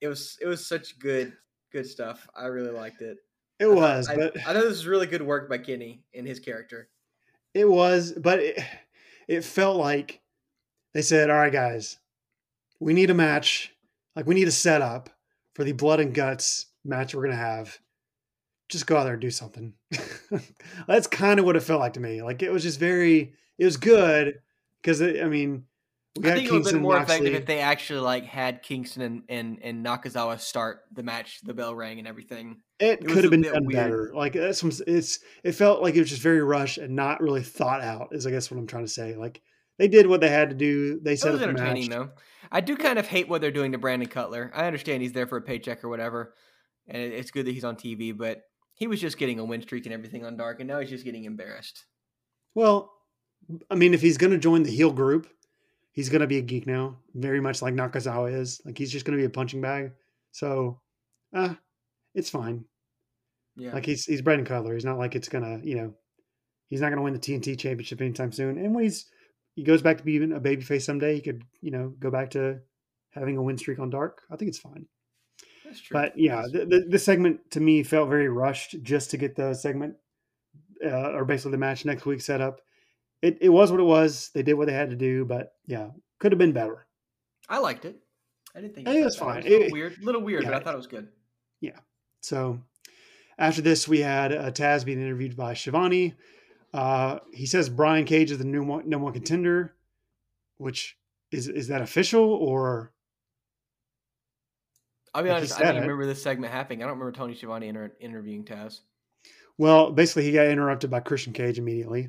It 0.00 0.08
was 0.08 0.38
it 0.40 0.46
was 0.46 0.66
such 0.66 0.98
good 0.98 1.34
good 1.70 1.86
stuff. 1.86 2.26
I 2.34 2.46
really 2.46 2.70
liked 2.70 3.02
it. 3.02 3.18
it 3.58 3.66
was, 3.66 4.08
I, 4.08 4.16
but 4.16 4.38
I 4.38 4.40
thought 4.40 4.54
this 4.54 4.64
was 4.64 4.86
really 4.86 5.06
good 5.06 5.20
work 5.20 5.50
by 5.50 5.58
Kenny 5.58 6.02
and 6.14 6.26
his 6.26 6.40
character. 6.40 6.88
It 7.52 7.68
was, 7.68 8.12
but 8.12 8.38
it, 8.38 8.58
it 9.28 9.44
felt 9.44 9.76
like 9.76 10.22
they 10.94 11.02
said, 11.02 11.28
"All 11.28 11.36
right, 11.36 11.52
guys, 11.52 11.98
we 12.80 12.94
need 12.94 13.10
a 13.10 13.14
match. 13.14 13.74
Like 14.16 14.26
we 14.26 14.34
need 14.34 14.48
a 14.48 14.52
setup 14.52 15.10
for 15.54 15.62
the 15.62 15.72
blood 15.72 16.00
and 16.00 16.14
guts 16.14 16.68
match 16.86 17.14
we're 17.14 17.24
gonna 17.24 17.36
have. 17.36 17.78
Just 18.72 18.86
go 18.86 18.96
out 18.96 19.04
there 19.04 19.12
and 19.14 19.22
do 19.22 19.30
something." 19.30 19.74
That's 20.86 21.06
kind 21.06 21.38
of 21.38 21.44
what 21.46 21.56
it 21.56 21.60
felt 21.62 21.80
like 21.80 21.92
to 21.94 22.00
me. 22.00 22.22
Like 22.22 22.42
it 22.42 22.50
was 22.52 22.62
just 22.62 22.78
very. 22.80 23.34
It 23.58 23.64
was 23.64 23.76
good 23.76 24.40
because 24.82 25.00
I 25.02 25.24
mean, 25.28 25.64
we 26.20 26.30
I 26.30 26.34
think 26.34 26.48
it 26.48 26.52
would 26.52 26.64
have 26.64 26.72
been 26.72 26.82
more 26.82 26.98
Moxley. 26.98 27.16
effective 27.16 27.34
if 27.34 27.46
they 27.46 27.60
actually 27.60 28.00
like 28.00 28.24
had 28.24 28.62
Kingston 28.62 29.02
and, 29.02 29.22
and, 29.28 29.58
and 29.62 29.86
Nakazawa 29.86 30.40
start 30.40 30.80
the 30.92 31.02
match, 31.02 31.40
the 31.44 31.54
bell 31.54 31.74
rang 31.74 31.98
and 31.98 32.08
everything. 32.08 32.56
It, 32.80 33.00
It 33.00 33.06
could 33.06 33.22
have 33.24 33.30
been 33.30 33.42
done 33.42 33.64
weird. 33.66 33.72
better. 33.72 34.12
Like 34.14 34.32
that's 34.32 34.58
some, 34.58 34.72
it's 34.86 35.20
it 35.44 35.52
felt 35.52 35.82
like 35.82 35.94
it 35.94 36.00
was 36.00 36.08
just 36.10 36.22
very 36.22 36.42
rushed 36.42 36.78
and 36.78 36.96
not 36.96 37.20
really 37.20 37.42
thought 37.42 37.82
out. 37.82 38.08
Is 38.12 38.26
I 38.26 38.30
guess 38.30 38.50
what 38.50 38.58
I'm 38.58 38.66
trying 38.66 38.84
to 38.86 38.90
say. 38.90 39.14
Like 39.14 39.40
they 39.78 39.86
did 39.88 40.06
what 40.06 40.20
they 40.20 40.28
had 40.30 40.50
to 40.50 40.56
do. 40.56 40.98
They 41.00 41.12
It 41.12 41.20
set 41.20 41.32
was 41.32 41.40
up 41.42 41.46
the 41.48 41.52
match. 41.52 41.62
entertaining 41.62 41.90
though. 41.90 42.10
I 42.50 42.60
do 42.62 42.76
kind 42.76 42.98
of 42.98 43.06
hate 43.06 43.28
what 43.28 43.40
they're 43.40 43.50
doing 43.50 43.72
to 43.72 43.78
Brandon 43.78 44.08
Cutler. 44.08 44.50
I 44.54 44.66
understand 44.66 45.02
he's 45.02 45.12
there 45.12 45.26
for 45.26 45.36
a 45.38 45.42
paycheck 45.42 45.84
or 45.84 45.88
whatever, 45.88 46.34
and 46.88 47.00
it's 47.00 47.30
good 47.30 47.46
that 47.46 47.52
he's 47.52 47.64
on 47.64 47.76
TV, 47.76 48.16
but 48.16 48.42
he 48.74 48.86
was 48.86 49.00
just 49.00 49.18
getting 49.18 49.38
a 49.38 49.44
win 49.44 49.62
streak 49.62 49.86
and 49.86 49.92
everything 49.92 50.24
on 50.24 50.36
Dark, 50.36 50.60
and 50.60 50.68
now 50.68 50.80
he's 50.80 50.90
just 50.90 51.04
getting 51.04 51.24
embarrassed. 51.24 51.84
Well, 52.54 52.92
I 53.70 53.74
mean, 53.74 53.94
if 53.94 54.00
he's 54.00 54.18
going 54.18 54.32
to 54.32 54.38
join 54.38 54.62
the 54.62 54.70
heel 54.70 54.92
group, 54.92 55.28
he's 55.92 56.08
going 56.08 56.20
to 56.20 56.26
be 56.26 56.38
a 56.38 56.42
geek 56.42 56.66
now, 56.66 56.96
very 57.14 57.40
much 57.40 57.62
like 57.62 57.74
Nakazawa 57.74 58.32
is. 58.34 58.60
Like 58.64 58.78
he's 58.78 58.92
just 58.92 59.04
going 59.04 59.16
to 59.16 59.22
be 59.22 59.26
a 59.26 59.30
punching 59.30 59.60
bag. 59.60 59.92
So, 60.32 60.80
uh, 61.34 61.54
it's 62.14 62.30
fine. 62.30 62.64
Yeah, 63.56 63.72
Like 63.74 63.84
he's 63.84 64.04
he's 64.06 64.22
Brandon 64.22 64.46
Cutler. 64.46 64.74
He's 64.74 64.84
not 64.84 64.98
like 64.98 65.14
it's 65.14 65.28
gonna, 65.28 65.60
you 65.62 65.74
know, 65.76 65.94
he's 66.68 66.80
not 66.80 66.88
gonna 66.88 67.02
win 67.02 67.12
the 67.12 67.18
TNT 67.18 67.58
championship 67.58 68.00
anytime 68.00 68.32
soon. 68.32 68.56
And 68.56 68.74
when 68.74 68.84
he's 68.84 69.06
he 69.54 69.62
goes 69.62 69.82
back 69.82 69.98
to 69.98 70.04
being 70.04 70.32
a 70.32 70.40
babyface 70.40 70.82
someday, 70.82 71.14
he 71.14 71.20
could, 71.20 71.42
you 71.60 71.70
know, 71.70 71.92
go 71.98 72.10
back 72.10 72.30
to 72.30 72.60
having 73.10 73.36
a 73.36 73.42
win 73.42 73.58
streak 73.58 73.78
on 73.78 73.90
Dark. 73.90 74.22
I 74.30 74.36
think 74.36 74.48
it's 74.48 74.58
fine. 74.58 74.86
That's 75.72 75.80
true. 75.80 75.94
But 75.94 76.18
yeah, 76.18 76.44
the, 76.52 76.66
the, 76.66 76.86
the 76.90 76.98
segment 76.98 77.50
to 77.52 77.60
me 77.60 77.82
felt 77.82 78.08
very 78.10 78.28
rushed 78.28 78.76
just 78.82 79.10
to 79.12 79.16
get 79.16 79.34
the 79.34 79.54
segment 79.54 79.96
uh, 80.84 81.12
or 81.12 81.24
basically 81.24 81.52
the 81.52 81.58
match 81.58 81.84
next 81.86 82.04
week 82.04 82.20
set 82.20 82.40
up. 82.42 82.60
It, 83.22 83.38
it 83.40 83.48
was 83.48 83.70
what 83.70 83.80
it 83.80 83.84
was. 83.84 84.30
They 84.34 84.42
did 84.42 84.54
what 84.54 84.66
they 84.66 84.74
had 84.74 84.90
to 84.90 84.96
do, 84.96 85.24
but 85.24 85.54
yeah, 85.66 85.88
could 86.18 86.32
have 86.32 86.38
been 86.38 86.52
better. 86.52 86.86
I 87.48 87.58
liked 87.58 87.84
it. 87.86 87.96
I 88.54 88.60
didn't 88.60 88.74
think 88.74 88.86
I 88.86 88.92
think 88.92 89.04
that 89.04 89.06
it's 89.06 89.16
bad. 89.16 89.24
fine. 89.24 89.36
It 89.38 89.44
was 89.44 89.46
a 89.46 89.50
little 89.50 89.66
It- 89.66 89.72
weird, 89.72 89.98
little 90.02 90.20
weird, 90.22 90.44
but. 90.44 90.54
I 90.54 90.60
thought 90.60 90.74
it 90.74 90.76
was 90.76 90.86
good. 90.86 91.08
Yeah. 91.60 91.78
So 92.20 92.60
after 93.38 93.62
this, 93.62 93.88
we 93.88 94.00
had 94.00 94.32
uh, 94.32 94.50
Taz 94.50 94.84
being 94.84 95.00
interviewed 95.00 95.36
by 95.36 95.54
Schiavone. 95.54 96.14
Uh, 96.74 97.18
he 97.32 97.46
says 97.46 97.68
Brian 97.70 98.04
Cage 98.04 98.30
is 98.30 98.38
the 98.38 98.44
new 98.44 98.62
one, 98.62 98.88
number 98.88 99.04
one 99.04 99.12
contender, 99.14 99.74
which 100.58 100.98
is 101.30 101.48
is 101.48 101.68
that 101.68 101.80
official 101.82 102.24
or 102.34 102.91
I'll 105.14 105.22
be 105.22 105.30
honest, 105.30 105.60
I 105.60 105.64
don't 105.64 105.82
remember 105.82 106.06
this 106.06 106.22
segment 106.22 106.52
happening. 106.52 106.82
I 106.82 106.86
don't 106.86 106.98
remember 106.98 107.12
Tony 107.12 107.34
Schiavone 107.34 107.68
inter- 107.68 107.92
interviewing 108.00 108.44
Taz. 108.44 108.80
Well, 109.58 109.92
basically, 109.92 110.24
he 110.24 110.32
got 110.32 110.46
interrupted 110.46 110.90
by 110.90 111.00
Christian 111.00 111.32
Cage 111.32 111.58
immediately. 111.58 112.08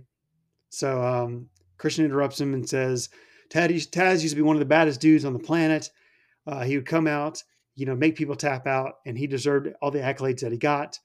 So 0.69 1.03
um, 1.03 1.49
Christian 1.77 2.05
interrupts 2.05 2.39
him 2.39 2.53
and 2.53 2.67
says, 2.67 3.09
Taz, 3.49 3.69
used- 3.71 3.93
Taz 3.93 4.21
used 4.21 4.29
to 4.29 4.35
be 4.35 4.41
one 4.41 4.55
of 4.55 4.61
the 4.61 4.65
baddest 4.65 5.01
dudes 5.01 5.25
on 5.25 5.33
the 5.33 5.39
planet. 5.39 5.89
Uh, 6.47 6.63
he 6.63 6.77
would 6.77 6.85
come 6.85 7.07
out, 7.07 7.43
you 7.75 7.85
know, 7.85 7.95
make 7.95 8.15
people 8.15 8.35
tap 8.35 8.67
out, 8.67 8.93
and 9.05 9.17
he 9.17 9.27
deserved 9.27 9.67
all 9.81 9.91
the 9.91 9.99
accolades 9.99 10.39
that 10.39 10.51
he 10.51 10.57
got. 10.57 10.97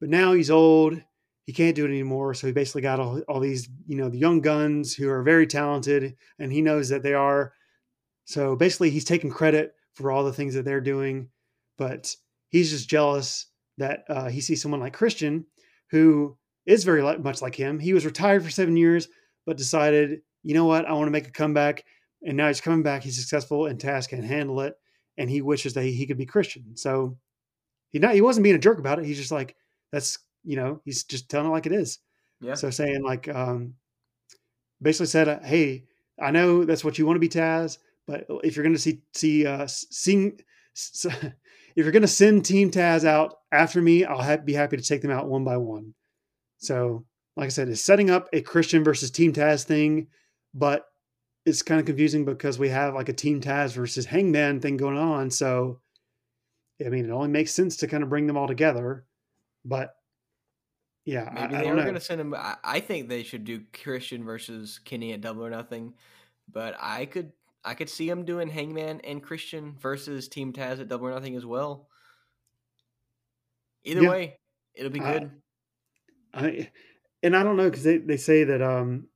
But 0.00 0.10
now 0.10 0.34
he's 0.34 0.50
old. 0.50 1.00
He 1.46 1.54
can't 1.54 1.74
do 1.74 1.86
it 1.86 1.88
anymore. 1.88 2.34
So 2.34 2.46
he 2.46 2.52
basically 2.52 2.82
got 2.82 3.00
all, 3.00 3.20
all 3.26 3.40
these, 3.40 3.68
you 3.86 3.96
know, 3.96 4.10
the 4.10 4.18
young 4.18 4.42
guns 4.42 4.94
who 4.94 5.08
are 5.08 5.22
very 5.22 5.46
talented, 5.46 6.14
and 6.38 6.52
he 6.52 6.60
knows 6.60 6.90
that 6.90 7.02
they 7.02 7.14
are. 7.14 7.54
So 8.26 8.54
basically, 8.54 8.90
he's 8.90 9.06
taking 9.06 9.30
credit 9.30 9.74
for 9.94 10.12
all 10.12 10.24
the 10.24 10.32
things 10.32 10.54
that 10.54 10.64
they're 10.66 10.82
doing, 10.82 11.30
but 11.78 12.14
he's 12.50 12.70
just 12.70 12.88
jealous 12.90 13.46
that 13.78 14.04
uh, 14.08 14.28
he 14.28 14.40
sees 14.40 14.60
someone 14.60 14.80
like 14.80 14.92
Christian 14.92 15.46
who 15.90 16.36
is 16.66 16.84
very 16.84 17.02
much 17.18 17.40
like 17.40 17.54
him. 17.54 17.78
He 17.78 17.94
was 17.94 18.04
retired 18.04 18.42
for 18.44 18.50
seven 18.50 18.76
years, 18.76 19.08
but 19.46 19.56
decided, 19.56 20.20
you 20.42 20.52
know 20.52 20.66
what, 20.66 20.84
I 20.84 20.92
want 20.92 21.06
to 21.06 21.12
make 21.12 21.26
a 21.28 21.32
comeback. 21.32 21.84
And 22.22 22.36
now 22.36 22.48
he's 22.48 22.60
coming 22.60 22.82
back. 22.82 23.02
He's 23.04 23.16
successful, 23.18 23.66
and 23.66 23.78
Taz 23.80 24.08
can 24.08 24.22
handle 24.22 24.60
it. 24.60 24.74
And 25.16 25.30
he 25.30 25.40
wishes 25.40 25.74
that 25.74 25.84
he, 25.84 25.92
he 25.92 26.06
could 26.06 26.18
be 26.18 26.26
Christian. 26.26 26.76
So 26.76 27.16
he 27.90 27.98
not 28.00 28.14
he 28.14 28.20
wasn't 28.20 28.44
being 28.44 28.56
a 28.56 28.58
jerk 28.60 28.78
about 28.78 28.98
it. 28.98 29.04
He's 29.04 29.16
just 29.18 29.32
like 29.32 29.56
that's 29.92 30.18
you 30.44 30.56
know 30.56 30.80
he's 30.84 31.04
just 31.04 31.28
telling 31.30 31.46
it 31.48 31.52
like 31.52 31.66
it 31.66 31.72
is. 31.72 32.00
Yeah, 32.40 32.54
So 32.54 32.70
saying 32.70 33.02
like 33.04 33.28
um, 33.28 33.74
basically 34.82 35.06
said, 35.06 35.28
uh, 35.28 35.40
hey, 35.40 35.84
I 36.20 36.30
know 36.30 36.64
that's 36.64 36.84
what 36.84 36.98
you 36.98 37.06
want 37.06 37.16
to 37.16 37.20
be 37.20 37.28
Taz, 37.28 37.78
but 38.06 38.26
if 38.44 38.56
you're 38.56 38.64
going 38.64 38.74
to 38.74 38.80
see 38.80 39.02
see 39.14 39.46
uh, 39.46 39.62
s- 39.62 39.86
seeing 39.90 40.40
s- 40.76 41.06
if 41.78 41.84
you're 41.84 41.92
going 41.92 42.02
to 42.02 42.08
send 42.08 42.44
Team 42.44 42.72
Taz 42.72 43.04
out 43.04 43.36
after 43.52 43.80
me, 43.80 44.04
I'll 44.04 44.20
ha- 44.20 44.38
be 44.38 44.52
happy 44.52 44.76
to 44.76 44.82
take 44.82 45.00
them 45.00 45.12
out 45.12 45.28
one 45.28 45.44
by 45.44 45.58
one. 45.58 45.94
So, 46.56 47.06
like 47.36 47.46
I 47.46 47.50
said, 47.50 47.68
it's 47.68 47.80
setting 47.80 48.10
up 48.10 48.28
a 48.32 48.40
Christian 48.40 48.82
versus 48.82 49.12
Team 49.12 49.32
Taz 49.32 49.62
thing, 49.62 50.08
but 50.52 50.86
it's 51.46 51.62
kind 51.62 51.78
of 51.78 51.86
confusing 51.86 52.24
because 52.24 52.58
we 52.58 52.68
have 52.70 52.94
like 52.94 53.08
a 53.08 53.12
Team 53.12 53.40
Taz 53.40 53.74
versus 53.74 54.06
Hangman 54.06 54.58
thing 54.58 54.76
going 54.76 54.98
on. 54.98 55.30
So, 55.30 55.78
I 56.84 56.88
mean, 56.88 57.04
it 57.04 57.12
only 57.12 57.28
makes 57.28 57.54
sense 57.54 57.76
to 57.76 57.86
kind 57.86 58.02
of 58.02 58.08
bring 58.08 58.26
them 58.26 58.36
all 58.36 58.48
together. 58.48 59.04
But 59.64 59.94
yeah, 61.04 61.30
maybe 61.32 61.54
I 61.54 61.58
they 61.58 61.64
don't 61.68 61.76
were 61.76 61.82
going 61.82 61.94
to 61.94 62.00
send 62.00 62.20
him. 62.20 62.34
I, 62.34 62.56
I 62.64 62.80
think 62.80 63.08
they 63.08 63.22
should 63.22 63.44
do 63.44 63.62
Christian 63.84 64.24
versus 64.24 64.80
Kenny 64.84 65.12
at 65.12 65.20
Double 65.20 65.44
or 65.44 65.50
Nothing, 65.50 65.94
but 66.52 66.74
I 66.80 67.06
could 67.06 67.30
I 67.64 67.74
could 67.74 67.88
see 67.90 68.08
him 68.08 68.24
doing 68.24 68.48
Hangman 68.48 69.00
and 69.02 69.22
Christian 69.22 69.76
versus 69.78 70.28
Team 70.28 70.52
Taz 70.52 70.80
at 70.80 70.88
Double 70.88 71.06
or 71.06 71.10
Nothing 71.12 71.36
as 71.36 71.44
well. 71.44 71.88
Either 73.84 74.02
Yeah. 74.02 74.10
way, 74.10 74.38
it'll 74.74 74.92
be 74.92 75.00
good. 75.00 75.30
I 76.32 76.70
and 77.22 77.36
I 77.36 77.42
don't 77.42 77.56
know 77.56 77.68
because 77.68 77.84
they, 77.84 77.98
they 77.98 78.16
say 78.16 78.44
that 78.44 78.62
um 78.62 79.08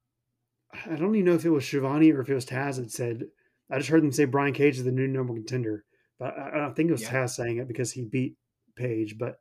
I 0.72 0.97
don't 0.97 1.14
even 1.14 1.26
know 1.26 1.34
if 1.34 1.45
it 1.45 1.51
was 1.51 1.64
Schiavone 1.64 2.11
or 2.12 2.20
if 2.20 2.30
it 2.30 2.34
was 2.34 2.47
Taz 2.47 2.76
that 2.76 2.90
said 2.90 3.24
I 3.70 3.78
just 3.78 3.90
heard 3.90 4.03
them 4.03 4.12
say 4.12 4.24
Brian 4.24 4.55
Cage 4.55 4.78
is 4.78 4.84
the 4.84 4.93
new 4.93 5.07
number 5.07 5.34
contender, 5.34 5.84
but 6.18 6.36
I, 6.38 6.66
I 6.66 6.70
think 6.72 6.88
it 6.88 6.93
was 6.93 7.03
Yeah. 7.03 7.11
Taz 7.11 7.30
saying 7.30 7.59
it 7.59 7.68
because 7.68 7.93
he 7.93 8.05
beat 8.05 8.36
Page. 8.74 9.18
But 9.18 9.36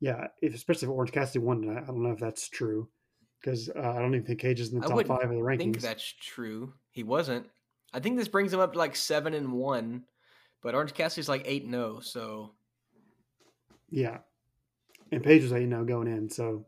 yeah, 0.00 0.28
if 0.42 0.54
especially 0.54 0.86
if 0.88 0.92
Orange 0.92 1.12
Cassidy 1.12 1.38
won, 1.38 1.68
I, 1.68 1.82
I 1.82 1.86
don't 1.86 2.02
know 2.02 2.10
if 2.10 2.18
that's 2.18 2.48
true 2.48 2.88
because 3.40 3.68
uh, 3.68 3.78
I 3.78 4.00
don't 4.00 4.14
even 4.14 4.26
think 4.26 4.40
Cage 4.40 4.60
is 4.60 4.72
in 4.72 4.80
the 4.80 4.86
I 4.86 4.88
top 4.88 5.06
five 5.06 5.30
of 5.30 5.36
the 5.36 5.42
I 5.44 5.56
think 5.56 5.76
rankings. 5.76 5.82
that's 5.82 6.14
true. 6.20 6.74
He 6.90 7.02
wasn't. 7.02 7.46
I 7.94 8.00
think 8.00 8.18
this 8.18 8.28
brings 8.28 8.52
him 8.52 8.58
up 8.60 8.72
to 8.72 8.78
like 8.78 8.96
seven 8.96 9.32
and 9.34 9.52
one, 9.52 10.02
but 10.62 10.74
Orange 10.74 10.92
Cassidy's 10.94 11.28
like 11.28 11.44
eight 11.46 11.62
and 11.62 11.72
zero. 11.72 12.00
So 12.00 12.50
Yeah, 13.88 14.18
and 15.12 15.22
Page 15.22 15.42
was 15.44 15.52
eight 15.52 15.68
now 15.68 15.84
going 15.84 16.08
in, 16.08 16.28
so 16.28 16.66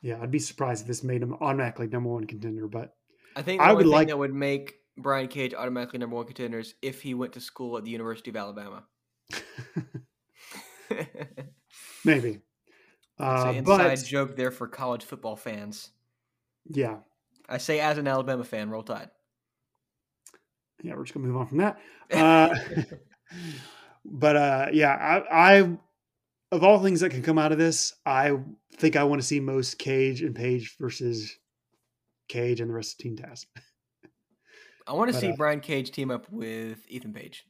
yeah, 0.00 0.18
I'd 0.20 0.32
be 0.32 0.40
surprised 0.40 0.82
if 0.82 0.88
this 0.88 1.04
made 1.04 1.22
him 1.22 1.34
automatically 1.34 1.86
number 1.86 2.10
one 2.10 2.26
contender. 2.26 2.66
But 2.66 2.96
I 3.36 3.42
think 3.42 3.62
I 3.62 3.72
would 3.72 3.86
like- 3.86 4.08
that 4.08 4.18
would 4.18 4.34
make 4.34 4.74
Brian 4.98 5.28
Cage 5.28 5.54
automatically 5.54 6.00
number 6.00 6.16
one 6.16 6.26
contenders 6.26 6.74
if 6.82 7.00
he 7.02 7.14
went 7.14 7.34
to 7.34 7.40
school 7.40 7.78
at 7.78 7.84
the 7.84 7.90
University 7.90 8.30
of 8.30 8.36
Alabama. 8.36 8.84
maybe. 12.04 12.40
Uh, 13.18 13.52
inside 13.54 13.64
but 13.64 14.04
joke 14.04 14.36
there 14.36 14.50
for 14.50 14.66
college 14.66 15.04
football 15.04 15.36
fans. 15.36 15.90
yeah, 16.68 16.96
I 17.48 17.58
say 17.58 17.78
as 17.78 17.98
an 17.98 18.08
Alabama 18.08 18.42
fan, 18.42 18.68
roll 18.70 18.82
tide. 18.82 19.10
Yeah, 20.82 20.94
we're 20.94 21.04
just 21.04 21.14
gonna 21.14 21.26
move 21.26 21.36
on 21.36 21.46
from 21.46 21.58
that. 21.58 21.78
Uh, 22.12 22.54
but 24.04 24.36
uh, 24.36 24.66
yeah, 24.72 24.90
I, 25.30 25.58
I 25.58 25.78
of 26.50 26.62
all 26.62 26.80
things 26.80 27.00
that 27.00 27.10
can 27.10 27.22
come 27.22 27.38
out 27.38 27.52
of 27.52 27.58
this, 27.58 27.94
I 28.04 28.36
think 28.76 28.96
I 28.96 29.04
want 29.04 29.22
to 29.22 29.26
see 29.26 29.40
most 29.40 29.78
Cage 29.78 30.22
and 30.22 30.34
Page 30.34 30.76
versus 30.78 31.34
Cage 32.28 32.60
and 32.60 32.68
the 32.68 32.74
rest 32.74 32.94
of 32.94 32.98
Team 32.98 33.16
Taz. 33.16 33.46
I 34.86 34.92
want 34.92 35.08
to 35.08 35.14
But, 35.14 35.20
see 35.20 35.30
uh, 35.30 35.36
Brian 35.36 35.60
Cage 35.60 35.92
team 35.92 36.10
up 36.10 36.26
with 36.30 36.78
Ethan 36.88 37.12
Page. 37.12 37.44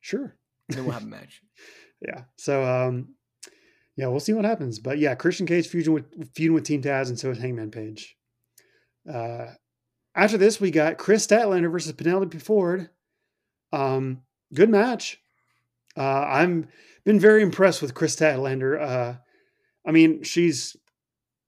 Sure. 0.00 0.36
Then 0.68 0.84
we'll 0.84 0.94
have 0.94 1.04
a 1.04 1.06
match. 1.06 1.40
Yeah. 2.06 2.24
So 2.36 2.64
um, 2.64 3.14
yeah, 3.96 4.08
we'll 4.08 4.20
see 4.20 4.32
what 4.32 4.44
happens. 4.44 4.78
But 4.78 4.98
yeah, 4.98 5.14
Christian 5.14 5.46
Cage 5.46 5.68
fusion 5.68 5.92
with 5.92 6.34
feuding 6.34 6.54
with 6.54 6.64
Team 6.64 6.82
Taz, 6.82 7.08
and 7.08 7.18
so 7.18 7.30
is 7.30 7.38
Hangman 7.38 7.70
Page. 7.70 8.16
Uh, 9.10 9.46
after 10.14 10.38
this, 10.38 10.60
we 10.60 10.70
got 10.70 10.98
Kris 10.98 11.26
Statlander 11.26 11.70
versus 11.70 11.92
Penelope 11.92 12.38
Ford. 12.38 12.90
Um, 13.72 14.22
good 14.52 14.68
match. 14.68 15.18
Uh, 15.96 16.02
I'm 16.02 16.68
been 17.04 17.20
very 17.20 17.42
impressed 17.42 17.82
with 17.82 17.94
Kris 17.94 18.16
Statlander. 18.16 18.80
Uh, 18.80 19.14
I 19.86 19.90
mean, 19.90 20.22
she's, 20.22 20.76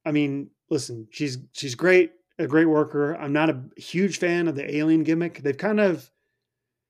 I 0.04 0.12
mean, 0.12 0.50
listen, 0.70 1.08
she's 1.10 1.38
she's 1.52 1.74
great, 1.74 2.12
a 2.38 2.46
great 2.46 2.66
worker. 2.66 3.14
I'm 3.14 3.32
not 3.32 3.50
a 3.50 3.62
huge 3.76 4.18
fan 4.18 4.48
of 4.48 4.56
the 4.56 4.76
alien 4.76 5.04
gimmick. 5.04 5.42
They've 5.42 5.56
kind 5.56 5.80
of, 5.80 6.10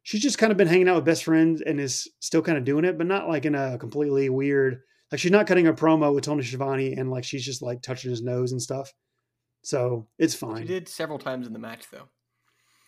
she's 0.03 0.23
just 0.23 0.39
kind 0.39 0.51
of 0.51 0.57
been 0.57 0.69
hanging 0.69 0.89
out 0.89 0.97
with 0.97 1.05
best 1.05 1.25
friends 1.25 1.61
and 1.61 1.81
is 1.81 2.09
still 2.21 2.43
kind 2.43 2.59
of 2.59 2.65
doing 2.65 2.85
it, 2.85 2.97
but 2.97 3.07
not 3.07 3.29
like 3.29 3.45
in 3.45 3.55
a 3.55 3.79
completely 3.79 4.29
weird. 4.29 4.81
Like 5.13 5.21
she's 5.21 5.31
not 5.31 5.47
cutting 5.47 5.67
a 5.67 5.73
promo 5.73 6.15
with 6.15 6.25
Tony 6.25 6.43
Schiavone 6.43 6.95
and 6.95 7.11
like 7.11 7.25
she's 7.25 7.45
just 7.45 7.63
like 7.63 7.83
touching 7.83 8.11
his 8.11 8.23
nose 8.23 8.53
and 8.53 8.63
stuff. 8.63 8.93
So 9.65 10.07
it's 10.19 10.35
fine. 10.35 10.63
She 10.63 10.69
did 10.69 10.89
several 10.89 11.19
times 11.19 11.47
in 11.47 11.53
the 11.53 11.59
match, 11.59 11.91
though. 11.91 12.09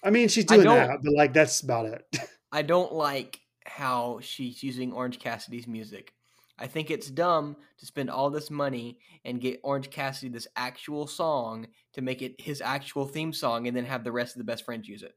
I 0.02 0.10
mean, 0.10 0.28
she's 0.28 0.44
doing 0.44 0.64
that, 0.64 1.00
but 1.02 1.12
like 1.14 1.32
that's 1.32 1.60
about 1.60 1.86
it. 1.86 2.06
I 2.52 2.62
don't 2.62 2.92
like 2.92 3.40
how 3.64 4.20
she's 4.20 4.62
using 4.62 4.92
Orange 4.92 5.18
Cassidy's 5.18 5.66
music. 5.66 6.12
I 6.58 6.66
think 6.66 6.90
it's 6.90 7.10
dumb 7.10 7.56
to 7.78 7.86
spend 7.86 8.08
all 8.10 8.30
this 8.30 8.50
money 8.50 8.98
and 9.24 9.40
get 9.40 9.60
Orange 9.62 9.90
Cassidy 9.90 10.30
this 10.30 10.46
actual 10.56 11.06
song 11.06 11.66
to 11.94 12.02
make 12.02 12.22
it 12.22 12.40
his 12.40 12.60
actual 12.60 13.06
theme 13.06 13.32
song 13.32 13.66
and 13.66 13.76
then 13.76 13.84
have 13.84 14.04
the 14.04 14.12
rest 14.12 14.36
of 14.36 14.38
the 14.38 14.44
best 14.44 14.64
friends 14.64 14.88
use 14.88 15.02
it. 15.02 15.16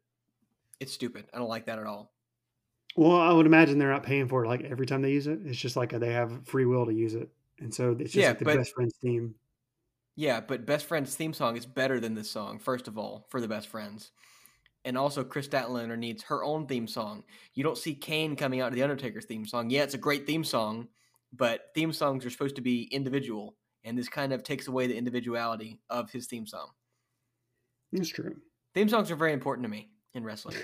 It's 0.79 0.93
stupid. 0.93 1.27
I 1.33 1.37
don't 1.37 1.49
like 1.49 1.65
that 1.67 1.79
at 1.79 1.85
all. 1.85 2.13
well, 2.95 3.19
I 3.19 3.31
would 3.31 3.45
imagine 3.45 3.77
they're 3.77 3.91
not 3.91 4.03
paying 4.03 4.27
for 4.27 4.43
it 4.43 4.47
like 4.47 4.61
every 4.63 4.85
time 4.85 5.01
they 5.01 5.11
use 5.11 5.27
it. 5.27 5.39
It's 5.45 5.59
just 5.59 5.75
like 5.75 5.91
they 5.91 6.13
have 6.13 6.45
free 6.47 6.65
will 6.65 6.85
to 6.85 6.93
use 6.93 7.15
it, 7.15 7.29
and 7.59 7.73
so 7.73 7.91
it's 7.99 8.13
just 8.13 8.15
Yeah, 8.15 8.29
like 8.29 8.39
the 8.39 8.45
best 8.45 8.73
friends 8.73 8.93
theme. 9.01 9.35
Yeah, 10.19 10.41
but 10.41 10.65
Best 10.65 10.85
Friends 10.85 11.15
theme 11.15 11.31
song 11.31 11.55
is 11.55 11.65
better 11.65 11.97
than 11.97 12.13
this 12.13 12.29
song, 12.29 12.59
first 12.59 12.89
of 12.89 12.97
all, 12.97 13.25
for 13.29 13.39
the 13.39 13.47
Best 13.47 13.69
Friends. 13.69 14.11
And 14.83 14.97
also, 14.97 15.23
Kris 15.23 15.47
Statlander 15.47 15.97
needs 15.97 16.23
her 16.23 16.43
own 16.43 16.67
theme 16.67 16.87
song. 16.87 17.23
You 17.53 17.63
don't 17.63 17.77
see 17.77 17.95
Kane 17.95 18.35
coming 18.35 18.59
out 18.59 18.67
to 18.67 18.75
The 18.75 18.83
Undertaker's 18.83 19.23
theme 19.23 19.45
song. 19.45 19.69
Yeah, 19.69 19.83
it's 19.83 19.93
a 19.93 19.97
great 19.97 20.27
theme 20.27 20.43
song, 20.43 20.89
but 21.31 21.67
theme 21.73 21.93
songs 21.93 22.25
are 22.25 22.29
supposed 22.29 22.57
to 22.57 22.61
be 22.61 22.89
individual. 22.91 23.55
And 23.85 23.97
this 23.97 24.09
kind 24.09 24.33
of 24.33 24.43
takes 24.43 24.67
away 24.67 24.87
the 24.87 24.97
individuality 24.97 25.79
of 25.89 26.11
his 26.11 26.27
theme 26.27 26.45
song. 26.45 26.71
It's 27.93 28.09
true. 28.09 28.35
Theme 28.73 28.89
songs 28.89 29.11
are 29.11 29.15
very 29.15 29.31
important 29.31 29.63
to 29.63 29.69
me 29.69 29.89
in 30.15 30.25
wrestling. 30.25 30.57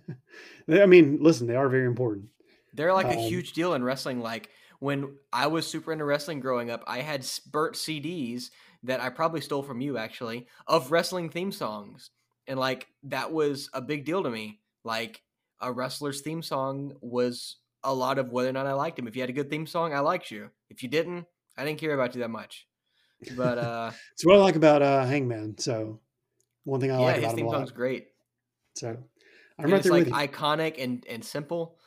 I 0.70 0.84
mean, 0.84 1.16
listen, 1.18 1.46
they 1.46 1.56
are 1.56 1.70
very 1.70 1.86
important. 1.86 2.26
They're 2.74 2.92
like 2.92 3.06
a 3.06 3.18
Um, 3.18 3.24
huge 3.24 3.54
deal 3.54 3.72
in 3.72 3.82
wrestling. 3.82 4.20
Like 4.20 4.50
when 4.80 5.16
I 5.32 5.46
was 5.46 5.66
super 5.66 5.94
into 5.94 6.04
wrestling 6.04 6.40
growing 6.40 6.70
up, 6.70 6.84
I 6.86 6.98
had 6.98 7.26
burnt 7.50 7.76
CDs 7.76 8.50
that 8.84 9.00
I 9.00 9.10
probably 9.10 9.40
stole 9.40 9.62
from 9.62 9.80
you 9.80 9.96
actually 9.98 10.46
of 10.66 10.90
wrestling 10.90 11.30
theme 11.30 11.52
songs. 11.52 12.10
And 12.46 12.58
like 12.58 12.88
that 13.04 13.32
was 13.32 13.70
a 13.72 13.80
big 13.80 14.04
deal 14.04 14.22
to 14.22 14.30
me. 14.30 14.60
Like 14.84 15.22
a 15.60 15.72
wrestler's 15.72 16.20
theme 16.22 16.42
song 16.42 16.94
was 17.00 17.56
a 17.84 17.94
lot 17.94 18.18
of 18.18 18.30
whether 18.32 18.48
or 18.48 18.52
not 18.52 18.66
I 18.66 18.72
liked 18.72 18.98
him. 18.98 19.06
If 19.06 19.16
you 19.16 19.22
had 19.22 19.30
a 19.30 19.34
good 19.34 19.50
theme 19.50 19.66
song, 19.66 19.92
I 19.94 20.00
liked 20.00 20.30
you. 20.30 20.50
If 20.70 20.82
you 20.82 20.88
didn't, 20.88 21.26
I 21.56 21.64
didn't 21.64 21.78
care 21.80 21.94
about 21.94 22.14
you 22.14 22.20
that 22.22 22.30
much. 22.30 22.66
But 23.28 23.58
uh 23.58 23.92
It's 24.12 24.24
what 24.26 24.36
I 24.36 24.40
like 24.40 24.56
about 24.56 24.82
uh, 24.82 25.04
Hangman. 25.04 25.58
So 25.58 26.00
one 26.64 26.80
thing 26.80 26.90
I 26.90 26.98
yeah, 26.98 26.98
like 26.98 27.18
his 27.18 27.24
about 27.24 27.38
him 27.38 27.38
theme 27.38 27.46
a 27.46 27.50
song's 27.50 27.70
lot. 27.70 27.74
great. 27.74 28.08
So 28.74 28.96
I'm 29.58 29.64
And 29.64 29.72
right 29.72 29.80
it's 29.80 29.90
like 29.90 30.06
iconic 30.08 30.82
and 30.82 31.06
and 31.08 31.24
simple. 31.24 31.78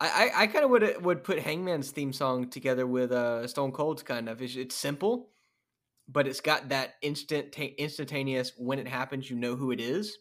I 0.00 0.30
I, 0.34 0.42
I 0.42 0.46
kind 0.46 0.64
of 0.64 0.70
would 0.70 1.04
would 1.04 1.24
put 1.24 1.38
Hangman's 1.40 1.90
theme 1.90 2.12
song 2.12 2.48
together 2.48 2.86
with 2.86 3.12
uh 3.12 3.46
Stone 3.46 3.72
Cold's 3.72 4.02
kind 4.02 4.28
of. 4.28 4.40
It's, 4.42 4.56
it's 4.56 4.74
simple, 4.74 5.28
but 6.08 6.26
it's 6.26 6.40
got 6.40 6.70
that 6.70 6.94
instant 7.02 7.56
instantaneous 7.58 8.52
when 8.56 8.78
it 8.78 8.88
happens, 8.88 9.30
you 9.30 9.36
know 9.36 9.56
who 9.56 9.70
it 9.70 9.80
is. 9.80 10.18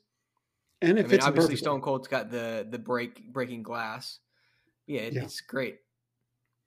and 0.82 0.98
I 0.98 1.02
it 1.02 1.10
mean, 1.10 1.20
him 1.20 1.26
obviously. 1.28 1.56
Stone 1.56 1.82
Cold's 1.82 2.08
got 2.08 2.30
the 2.32 2.68
the 2.70 2.80
break 2.80 3.32
breaking 3.32 3.64
glass. 3.64 4.20
Yeah, 4.88 5.02
it, 5.02 5.14
Yeah. 5.14 5.24
it's 5.24 5.42
great. 5.42 5.78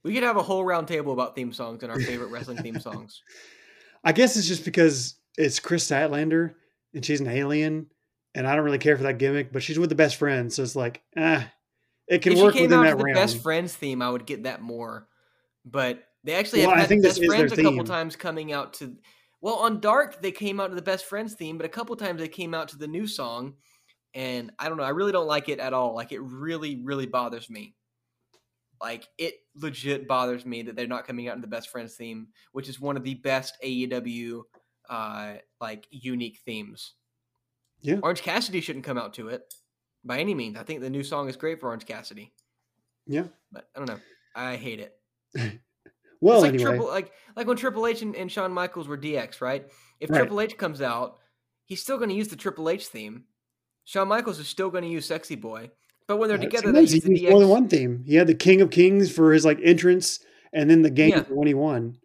We 0.04 0.14
could 0.14 0.22
have 0.24 0.36
a 0.36 0.42
whole 0.42 0.64
round 0.64 0.88
table 0.88 1.12
about 1.12 1.34
theme 1.36 1.52
songs 1.52 1.82
and 1.82 1.92
our 1.92 2.00
favorite 2.00 2.28
wrestling 2.28 2.58
theme 2.58 2.80
songs. 2.80 3.22
I 4.04 4.10
guess 4.12 4.36
it's 4.36 4.48
just 4.48 4.64
because 4.64 5.14
it's 5.38 5.60
Kris 5.60 5.88
Statlander 5.88 6.54
and 6.92 7.04
she's 7.04 7.20
an 7.20 7.28
alien, 7.28 7.86
and 8.34 8.46
I 8.46 8.56
don't 8.56 8.64
really 8.64 8.78
care 8.78 8.96
for 8.96 9.04
that 9.04 9.18
gimmick. 9.18 9.52
But 9.52 9.62
she's 9.62 9.78
with 9.78 9.90
the 9.90 9.94
best 9.94 10.16
friend, 10.16 10.52
so 10.52 10.62
it's 10.62 10.74
like, 10.76 11.02
ah, 11.16 11.48
it 12.08 12.22
can 12.22 12.32
if 12.32 12.38
work 12.38 12.54
came 12.54 12.64
within 12.64 12.80
out 12.80 12.84
that 12.84 12.98
the 12.98 13.04
realm. 13.04 13.14
best 13.14 13.42
friends 13.42 13.74
theme, 13.74 14.02
I 14.02 14.10
would 14.10 14.26
get 14.26 14.44
that 14.44 14.60
more. 14.62 15.08
But 15.64 16.02
they 16.24 16.34
actually 16.34 16.66
Well, 16.66 16.76
have 16.76 16.84
I 16.84 16.86
think 16.86 17.02
this 17.02 17.18
best 17.18 17.28
friends 17.30 17.52
a 17.52 17.62
couple 17.62 17.84
times 17.84 18.16
coming 18.16 18.52
out 18.52 18.74
to. 18.74 18.96
Well, 19.40 19.56
on 19.56 19.80
Dark 19.80 20.20
they 20.22 20.32
came 20.32 20.60
out 20.60 20.68
to 20.68 20.74
the 20.74 20.82
best 20.82 21.06
friends 21.06 21.34
theme, 21.34 21.56
but 21.56 21.66
a 21.66 21.70
couple 21.70 21.96
times 21.96 22.20
they 22.20 22.28
came 22.28 22.54
out 22.54 22.68
to 22.68 22.78
the 22.78 22.86
new 22.86 23.06
song, 23.06 23.54
and 24.14 24.52
I 24.58 24.68
don't 24.68 24.76
know. 24.76 24.84
I 24.84 24.90
really 24.90 25.12
don't 25.12 25.26
like 25.26 25.48
it 25.48 25.58
at 25.58 25.72
all. 25.72 25.94
Like 25.94 26.12
it 26.12 26.20
really, 26.20 26.80
really 26.84 27.06
bothers 27.06 27.48
me. 27.48 27.74
Like 28.80 29.08
it 29.18 29.34
legit 29.54 30.08
bothers 30.08 30.44
me 30.44 30.62
that 30.62 30.74
they're 30.74 30.88
not 30.88 31.06
coming 31.06 31.28
out 31.28 31.36
in 31.36 31.40
the 31.40 31.46
best 31.46 31.70
friends 31.70 31.94
theme, 31.94 32.28
which 32.52 32.68
is 32.68 32.80
one 32.80 32.96
of 32.96 33.04
the 33.04 33.14
best 33.14 33.56
AEW 33.64 34.42
uh 34.90 35.34
like 35.60 35.86
unique 35.90 36.40
themes. 36.44 36.94
Yeah. 37.80 37.98
Orange 38.02 38.22
Cassidy 38.22 38.60
shouldn't 38.60 38.84
come 38.84 38.98
out 38.98 39.14
to 39.14 39.28
it 39.28 39.54
by 40.04 40.18
any 40.18 40.34
means. 40.34 40.56
I 40.56 40.62
think 40.62 40.80
the 40.80 40.90
new 40.90 41.02
song 41.02 41.28
is 41.28 41.36
great 41.36 41.60
for 41.60 41.68
Orange 41.68 41.86
Cassidy 41.86 42.32
yeah. 43.06 43.24
but 43.50 43.68
I 43.74 43.78
don't 43.78 43.88
know. 43.88 44.00
I 44.34 44.56
hate 44.56 44.80
it. 44.80 44.96
Well, 46.24 46.36
it's 46.36 46.42
like 46.42 46.54
anyway, 46.54 46.70
triple 46.70 46.86
like 46.86 47.12
like 47.34 47.48
when 47.48 47.56
Triple 47.56 47.84
H 47.84 48.00
and, 48.00 48.14
and 48.14 48.30
Shawn 48.30 48.52
Michaels 48.52 48.86
were 48.86 48.96
DX, 48.96 49.40
right? 49.40 49.66
If 49.98 50.08
Right. 50.08 50.18
Triple 50.18 50.40
H 50.40 50.56
comes 50.56 50.80
out, 50.80 51.18
he's 51.64 51.82
still 51.82 51.96
going 51.98 52.10
to 52.10 52.14
use 52.14 52.28
the 52.28 52.36
Triple 52.36 52.70
H 52.70 52.86
theme. 52.86 53.24
Shawn 53.86 54.06
Michaels 54.06 54.38
is 54.38 54.46
still 54.46 54.70
going 54.70 54.84
to 54.84 54.88
use 54.88 55.04
Sexy 55.04 55.34
Boy, 55.34 55.72
but 56.06 56.18
when 56.18 56.28
they're 56.28 56.38
together, 56.38 56.70
they 56.70 56.82
use 56.82 56.92
he 56.92 57.00
the 57.00 57.10
used 57.10 57.28
more 57.28 57.40
than 57.40 57.48
one 57.48 57.66
theme. 57.66 58.04
He 58.06 58.14
had 58.14 58.28
the 58.28 58.36
King 58.36 58.60
of 58.60 58.70
Kings 58.70 59.10
for 59.10 59.32
his 59.32 59.44
like 59.44 59.58
entrance, 59.64 60.20
and 60.52 60.70
then 60.70 60.82
the 60.82 60.90
game 60.90 61.10
Yeah. 61.10 61.24
for 61.24 61.34
when 61.34 61.48
he 61.48 61.54
won. 61.54 61.96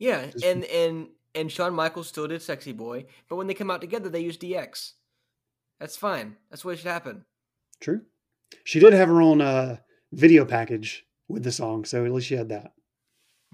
Yeah, 0.00 0.26
Just- 0.26 0.44
and 0.44 0.64
and 0.64 1.06
and 1.36 1.52
Shawn 1.52 1.72
Michaels 1.72 2.08
still 2.08 2.26
did 2.26 2.42
Sexy 2.42 2.72
Boy, 2.72 3.06
but 3.28 3.36
when 3.36 3.46
they 3.46 3.54
come 3.54 3.70
out 3.70 3.80
together, 3.80 4.08
they 4.08 4.22
use 4.22 4.38
DX. 4.38 4.94
That's 5.78 5.96
fine. 5.96 6.36
That's 6.50 6.64
what 6.64 6.78
should 6.78 6.88
happen. 6.88 7.26
True. 7.82 8.00
She 8.64 8.80
did 8.80 8.92
have 8.94 9.08
her 9.08 9.20
own 9.20 9.40
uh, 9.42 9.76
video 10.12 10.44
package 10.46 11.04
with 11.28 11.42
the 11.42 11.52
song, 11.52 11.84
so 11.84 12.04
at 12.06 12.12
least 12.12 12.28
she 12.28 12.36
had 12.36 12.48
that. 12.50 12.72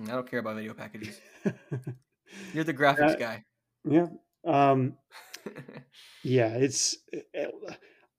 I 0.01 0.11
don't 0.13 0.31
care 0.31 0.39
about 0.39 0.55
video 0.57 0.75
packages. 0.75 1.19
You're 2.55 2.65
the 2.65 2.75
graphics 2.75 3.15
Uh, 3.15 3.17
guy. 3.17 3.45
yeah. 3.89 4.07
Um, 4.45 4.97
yeah, 6.23 6.55
it's 6.55 6.97
it- 7.13 7.55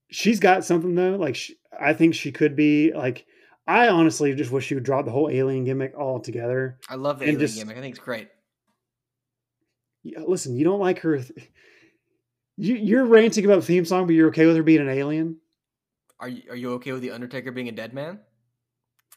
she's 0.10 0.40
got 0.40 0.66
something 0.66 0.96
though. 0.96 1.16
Like 1.16 1.36
she, 1.36 1.56
I 1.80 1.94
think 1.94 2.16
she 2.16 2.32
could 2.34 2.56
be 2.56 2.92
like. 2.94 3.26
I 3.68 3.90
honestly 3.90 4.34
just 4.34 4.50
wish 4.50 4.66
she 4.66 4.74
would 4.74 4.84
drop 4.84 5.06
the 5.06 5.12
whole 5.12 5.30
alien 5.30 5.64
gimmick 5.64 5.94
altogether. 5.96 6.80
I 6.90 6.96
love 6.96 7.20
the 7.20 7.26
alien 7.26 7.40
just- 7.40 7.56
gimmick. 7.56 7.78
I 7.78 7.82
think 7.82 7.96
it's 7.96 8.04
great. 8.04 8.30
Yeah, 10.02 10.22
listen, 10.26 10.56
you 10.56 10.64
don't 10.64 10.80
like 10.80 11.00
her. 11.02 11.20
You, 12.58 12.76
you're 12.76 13.06
ranting 13.06 13.46
about 13.46 13.58
the 13.58 13.66
theme 13.68 13.86
song, 13.86 14.08
but 14.08 14.16
you're 14.16 14.30
okay 14.30 14.48
with 14.48 14.56
her 14.56 14.64
being 14.64 14.82
an 14.82 14.90
alien. 14.90 15.38
Are 16.20 16.28
you 16.28 16.44
are 16.50 16.56
you 16.56 16.74
okay 16.74 16.92
with 16.92 17.02
the 17.02 17.12
Undertaker 17.12 17.52
being 17.52 17.70
a 17.70 17.74
dead 17.74 17.94
man? 17.94 18.20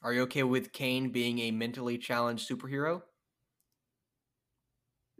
Are 0.03 0.13
you 0.13 0.23
okay 0.23 0.43
with 0.43 0.73
Kane 0.73 1.11
being 1.11 1.39
a 1.41 1.51
mentally 1.51 1.99
challenged 1.99 2.49
superhero? 2.49 3.03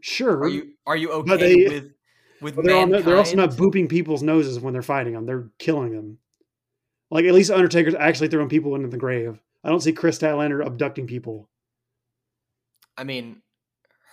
Sure. 0.01 0.43
Are 0.43 0.47
you 0.47 0.73
are 0.85 0.97
you 0.97 1.11
okay 1.11 1.37
they- 1.37 1.69
with 1.69 1.91
with 2.41 2.65
they're, 2.65 3.01
they're 3.01 3.17
also 3.17 3.37
not 3.37 3.51
booping 3.51 3.87
people's 3.87 4.21
noses 4.21 4.59
when 4.59 4.73
they're 4.73 4.81
fighting 4.81 5.13
them. 5.13 5.25
They're 5.25 5.49
killing 5.59 5.95
them. 5.95 6.17
Like 7.09 7.25
at 7.25 7.33
least 7.33 7.51
Undertaker's 7.51 7.95
actually 7.95 8.27
throwing 8.27 8.49
people 8.49 8.75
into 8.75 8.89
the 8.89 8.97
grave. 8.97 9.39
I 9.63 9.69
don't 9.69 9.79
see 9.79 9.93
Kris 9.93 10.19
Statlander 10.19 10.65
abducting 10.65 11.07
people. 11.07 11.49
I 12.97 13.05
mean, 13.05 13.41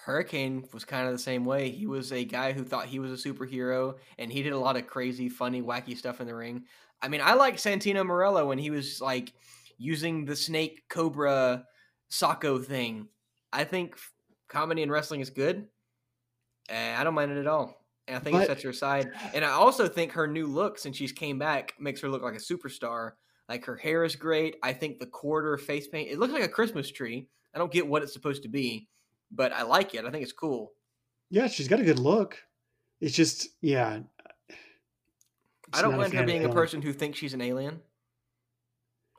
Hurricane 0.04 0.68
was 0.72 0.84
kind 0.84 1.06
of 1.06 1.12
the 1.12 1.18
same 1.18 1.44
way. 1.44 1.70
He 1.70 1.86
was 1.86 2.12
a 2.12 2.24
guy 2.24 2.52
who 2.52 2.62
thought 2.62 2.86
he 2.86 2.98
was 2.98 3.10
a 3.12 3.28
superhero, 3.28 3.96
and 4.18 4.32
he 4.32 4.42
did 4.42 4.52
a 4.52 4.58
lot 4.58 4.76
of 4.76 4.86
crazy, 4.86 5.28
funny, 5.28 5.60
wacky 5.60 5.96
stuff 5.96 6.20
in 6.20 6.26
the 6.26 6.34
ring. 6.34 6.64
I 7.02 7.08
mean, 7.08 7.20
I 7.22 7.34
like 7.34 7.56
Santino 7.56 8.04
Marella 8.04 8.46
when 8.46 8.58
he 8.58 8.70
was 8.70 9.00
like 9.00 9.32
using 9.78 10.24
the 10.24 10.36
snake 10.36 10.82
cobra 10.88 11.64
Sacco 12.08 12.58
thing. 12.58 13.08
I 13.52 13.64
think 13.64 13.96
comedy 14.48 14.82
and 14.82 14.92
wrestling 14.92 15.20
is 15.20 15.30
good. 15.30 15.66
And 16.68 17.00
I 17.00 17.04
don't 17.04 17.14
mind 17.14 17.32
it 17.32 17.38
at 17.38 17.46
all. 17.46 17.84
And 18.06 18.16
I 18.16 18.20
think 18.20 18.36
But- 18.36 18.42
it 18.44 18.46
sets 18.48 18.62
her 18.62 18.70
aside. 18.70 19.10
And 19.34 19.44
I 19.44 19.50
also 19.50 19.88
think 19.88 20.12
her 20.12 20.26
new 20.26 20.46
look, 20.46 20.78
since 20.78 20.96
she's 20.96 21.12
came 21.12 21.38
back, 21.38 21.74
makes 21.80 22.00
her 22.00 22.08
look 22.08 22.22
like 22.22 22.34
a 22.34 22.38
superstar. 22.38 23.12
Like 23.48 23.64
her 23.64 23.76
hair 23.76 24.04
is 24.04 24.14
great. 24.14 24.56
I 24.62 24.72
think 24.72 24.98
the 25.00 25.06
quarter 25.06 25.56
face 25.56 25.88
paint, 25.88 26.10
it 26.10 26.18
looks 26.18 26.32
like 26.32 26.44
a 26.44 26.48
Christmas 26.48 26.90
tree. 26.90 27.26
I 27.54 27.58
don't 27.58 27.72
get 27.72 27.86
what 27.86 28.02
it's 28.02 28.12
supposed 28.12 28.42
to 28.44 28.48
be, 28.48 28.86
but 29.32 29.52
I 29.52 29.62
like 29.62 29.94
it. 29.94 30.04
I 30.04 30.10
think 30.10 30.22
it's 30.22 30.32
cool. 30.32 30.72
Yeah, 31.30 31.48
she's 31.48 31.66
got 31.66 31.80
a 31.80 31.84
good 31.84 31.98
look. 31.98 32.38
It's 33.00 33.16
just 33.16 33.48
yeah. 33.60 34.00
I 35.72 35.82
don't 35.82 35.96
mind 35.96 36.12
her 36.14 36.24
being 36.24 36.44
a 36.44 36.48
person 36.52 36.82
who 36.82 36.92
thinks 36.92 37.18
she's 37.18 37.34
an 37.34 37.40
alien. 37.40 37.80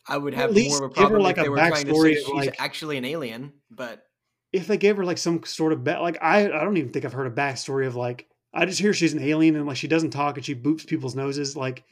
I 0.07 0.17
would 0.17 0.33
have 0.33 0.53
more 0.55 0.77
of 0.85 0.91
a 0.91 0.93
problem 0.93 1.21
like, 1.21 1.37
if 1.37 1.43
they 1.43 1.49
were 1.49 1.57
trying 1.57 1.85
to 1.85 1.95
say 1.95 2.15
she's 2.15 2.27
like- 2.29 2.55
actually 2.59 2.97
an 2.97 3.05
alien. 3.05 3.53
But 3.69 4.03
If 4.51 4.67
they 4.67 4.77
gave 4.77 4.97
her 4.97 5.05
like 5.05 5.17
some 5.17 5.43
sort 5.43 5.73
of 5.73 5.83
back, 5.83 5.99
like 6.01 6.17
I, 6.21 6.45
I 6.45 6.63
don't 6.63 6.77
even 6.77 6.91
think 6.91 7.05
I've 7.05 7.13
heard 7.13 7.27
a 7.27 7.35
backstory 7.35 7.85
of 7.87 7.95
like 7.95 8.27
I 8.53 8.65
just 8.65 8.79
hear 8.79 8.93
she's 8.93 9.13
an 9.13 9.23
alien 9.23 9.55
and 9.55 9.65
like 9.65 9.77
she 9.77 9.87
doesn't 9.87 10.09
talk 10.09 10.35
and 10.37 10.45
she 10.45 10.55
boops 10.55 10.85
people's 10.85 11.15
noses. 11.15 11.55
Like 11.55 11.83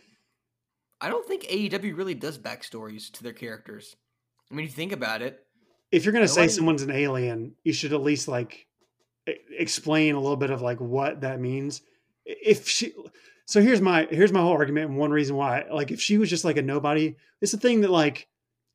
I 1.00 1.08
don't 1.10 1.26
think 1.26 1.44
AEW 1.44 1.96
really 1.96 2.16
does 2.16 2.38
backstories 2.38 3.10
to 3.14 3.24
their 3.24 3.32
characters. 3.34 3.96
I 4.52 4.56
mean, 4.56 4.66
if 4.66 4.72
you 4.72 4.76
think 4.76 4.92
about 4.92 5.22
it, 5.22 5.46
if 5.92 6.04
you're 6.04 6.12
gonna 6.14 6.28
say 6.28 6.42
Nobody- 6.42 6.54
someone's 6.54 6.82
an 6.82 6.92
alien, 6.92 7.56
you 7.64 7.72
should 7.74 7.94
at 7.94 8.02
least 8.02 8.28
like 8.28 8.66
explain 9.58 10.16
a 10.16 10.20
little 10.20 10.36
bit 10.36 10.50
of 10.50 10.62
like 10.62 10.80
what 10.82 11.22
that 11.22 11.40
means. 11.40 11.82
If 12.26 12.68
she, 12.68 12.94
so 13.50 13.64
here's 13.64 13.82
my 13.82 14.08
here's 14.12 14.32
my 14.32 14.42
whole 14.42 14.52
argument 14.52 14.92
and 14.92 14.98
one 15.00 15.10
reason 15.10 15.36
why. 15.36 15.66
Like 15.72 15.90
if 15.90 16.00
she 16.00 16.20
was 16.20 16.30
just 16.30 16.46
like 16.46 16.58
a 16.58 16.62
nobody, 16.62 17.16
it's 17.42 17.52
the 17.52 17.58
thing 17.58 17.82
that 17.82 17.90
like 17.90 18.28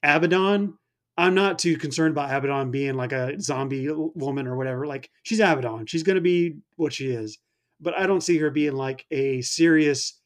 Abaddon. 0.02 0.76
I'm 1.16 1.36
not 1.36 1.60
too 1.60 1.76
concerned 1.76 2.10
about 2.10 2.34
Abaddon 2.34 2.72
being 2.72 2.94
like 2.94 3.12
a 3.12 3.40
zombie 3.40 3.88
woman 3.88 4.48
or 4.48 4.56
whatever. 4.56 4.84
Like 4.84 5.10
she's 5.22 5.38
Abaddon, 5.38 5.86
she's 5.86 6.02
gonna 6.02 6.20
be 6.20 6.56
what 6.74 6.92
she 6.92 7.06
is. 7.06 7.38
But 7.80 7.96
I 7.96 8.08
don't 8.08 8.20
see 8.20 8.36
her 8.38 8.50
being 8.50 8.74
like 8.74 9.06
a 9.12 9.42
serious. 9.42 10.20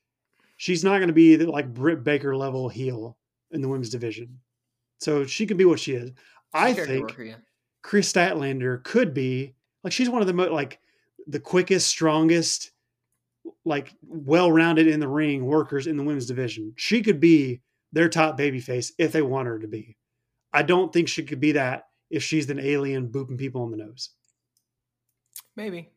She's 0.57 0.83
not 0.83 0.99
gonna 0.99 1.13
be 1.13 1.37
the, 1.37 1.45
like 1.51 1.75
Britt 1.75 2.03
Baker 2.03 2.35
level 2.35 2.71
heel 2.71 3.19
in 3.51 3.61
the 3.61 3.69
women's 3.69 3.91
division. 3.91 4.39
So 4.99 5.27
she 5.27 5.45
can 5.45 5.59
be 5.59 5.67
what 5.67 5.79
she 5.79 5.93
is. 5.93 6.13
I 6.55 6.73
think 6.73 7.11
worker, 7.11 7.23
yeah. 7.23 7.35
Kris 7.83 8.11
Statlander 8.11 8.83
could 8.83 9.13
be 9.13 9.53
like 9.85 9.93
she's 9.93 10.09
one 10.09 10.23
of 10.23 10.27
the 10.27 10.33
most 10.33 10.53
like 10.53 10.81
the 11.27 11.39
quickest, 11.39 11.89
strongest, 11.89 12.71
like 13.65 13.95
well-rounded 14.03 14.87
in 14.87 15.01
the 15.01 15.09
ring 15.09 15.45
workers 15.45 15.87
in 15.87 15.97
the 15.97 16.03
women's 16.03 16.27
division. 16.27 16.73
She 16.77 17.03
could 17.03 17.21
be 17.21 17.63
their 17.93 18.09
top 18.09 18.39
babyface 18.39 18.93
if 18.99 19.13
they 19.13 19.23
want 19.23 19.49
her 19.49 19.59
to 19.59 19.69
be. 19.69 19.97
I 20.53 20.63
don't 20.63 20.93
think 20.93 21.09
she 21.09 21.23
could 21.23 21.41
be 21.41 21.53
that 21.53 21.85
if 22.11 22.23
she's 22.23 22.49
an 22.51 22.59
alien 22.59 23.09
booping 23.09 23.39
people 23.39 23.63
on 23.63 23.71
the 23.71 23.77
nose. 23.77 24.11
Maybe. 25.57 25.91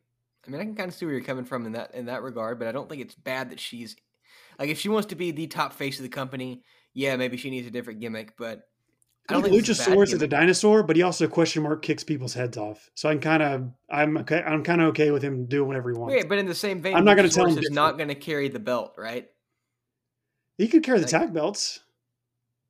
I 0.46 0.50
mean, 0.50 0.60
I 0.60 0.64
can 0.64 0.74
kind 0.74 0.88
of 0.88 0.94
see 0.94 1.06
where 1.06 1.14
you're 1.14 1.24
coming 1.24 1.44
from 1.44 1.66
in 1.66 1.72
that 1.72 1.94
in 1.94 2.06
that 2.06 2.22
regard, 2.22 2.58
but 2.58 2.68
I 2.68 2.72
don't 2.72 2.88
think 2.88 3.00
it's 3.00 3.14
bad 3.14 3.50
that 3.50 3.60
she's 3.60 3.96
like 4.58 4.68
if 4.70 4.78
she 4.78 4.88
wants 4.88 5.06
to 5.08 5.14
be 5.14 5.30
the 5.30 5.46
top 5.46 5.72
face 5.72 5.98
of 5.98 6.02
the 6.02 6.08
company. 6.08 6.62
Yeah, 6.94 7.16
maybe 7.16 7.36
she 7.36 7.48
needs 7.48 7.66
a 7.66 7.70
different 7.70 8.00
gimmick, 8.00 8.34
but 8.36 8.62
I 9.28 9.34
don't 9.34 9.42
think 9.44 9.54
it's 9.54 9.68
a 9.68 9.84
bad 9.90 9.96
Luchasaurus 9.96 10.12
is 10.12 10.22
a 10.22 10.26
dinosaur, 10.26 10.82
but 10.82 10.96
he 10.96 11.02
also 11.02 11.28
question 11.28 11.62
mark 11.62 11.82
kicks 11.82 12.02
people's 12.02 12.34
heads 12.34 12.56
off. 12.56 12.90
So 12.94 13.08
I'm 13.08 13.20
kind 13.20 13.42
of 13.42 13.70
I'm 13.88 14.16
okay. 14.18 14.42
I'm 14.42 14.64
kind 14.64 14.80
of 14.80 14.88
okay 14.88 15.10
with 15.10 15.22
him 15.22 15.46
doing 15.46 15.68
whatever 15.68 15.90
he 15.92 15.98
wants. 15.98 16.16
Yeah, 16.16 16.24
but 16.28 16.38
in 16.38 16.46
the 16.46 16.54
same 16.54 16.82
vein, 16.82 16.96
I'm 16.96 17.04
not 17.04 17.16
gonna 17.16 17.28
tell 17.28 17.46
him 17.46 17.56
He's 17.56 17.70
not 17.70 17.96
going 17.96 18.08
to 18.08 18.14
carry 18.14 18.48
the 18.48 18.58
belt, 18.58 18.94
right? 18.98 19.28
He 20.58 20.68
could 20.68 20.82
carry 20.82 20.98
the 21.00 21.06
tag 21.06 21.32
belts, 21.32 21.80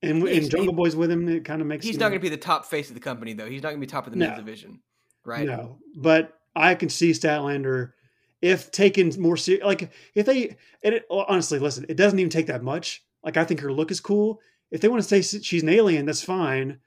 and, 0.02 0.18
Yeah, 0.18 0.26
and 0.26 0.34
he's- 0.34 0.48
Jungle 0.48 0.72
Boy's 0.74 0.94
with 0.94 1.10
him. 1.10 1.28
It 1.28 1.44
kind 1.44 1.60
of 1.60 1.66
makes 1.66 1.84
sense. 1.84 1.94
He's 1.94 2.00
not 2.00 2.08
going 2.08 2.20
to 2.20 2.22
be 2.22 2.28
the 2.28 2.36
top 2.36 2.66
face 2.66 2.88
of 2.88 2.94
the 2.94 3.00
company, 3.00 3.32
though. 3.32 3.48
He's 3.48 3.62
not 3.62 3.70
going 3.70 3.80
to 3.80 3.86
be 3.86 3.90
top 3.90 4.06
of 4.06 4.12
the 4.12 4.18
No. 4.18 4.26
men's 4.26 4.38
division, 4.38 4.80
right? 5.24 5.46
No, 5.46 5.78
but 5.96 6.38
I 6.54 6.74
can 6.74 6.88
see 6.90 7.10
Statlander 7.10 7.92
if 8.40 8.70
taken 8.70 9.10
more 9.18 9.36
serious. 9.36 9.64
Like 9.64 9.90
if 10.14 10.26
they, 10.26 10.56
and 10.82 10.94
it, 10.96 11.06
honestly, 11.10 11.58
listen, 11.58 11.86
it 11.88 11.96
doesn't 11.96 12.18
even 12.18 12.30
take 12.30 12.46
that 12.46 12.62
much. 12.62 13.02
Like 13.24 13.36
I 13.36 13.44
think 13.44 13.60
her 13.60 13.72
look 13.72 13.90
is 13.90 14.00
cool. 14.00 14.40
If 14.72 14.80
they 14.80 14.88
want 14.88 15.02
to 15.02 15.08
say 15.08 15.22
she's 15.40 15.62
an 15.62 15.68
alien, 15.68 16.06
that's 16.06 16.24
fine. 16.24 16.80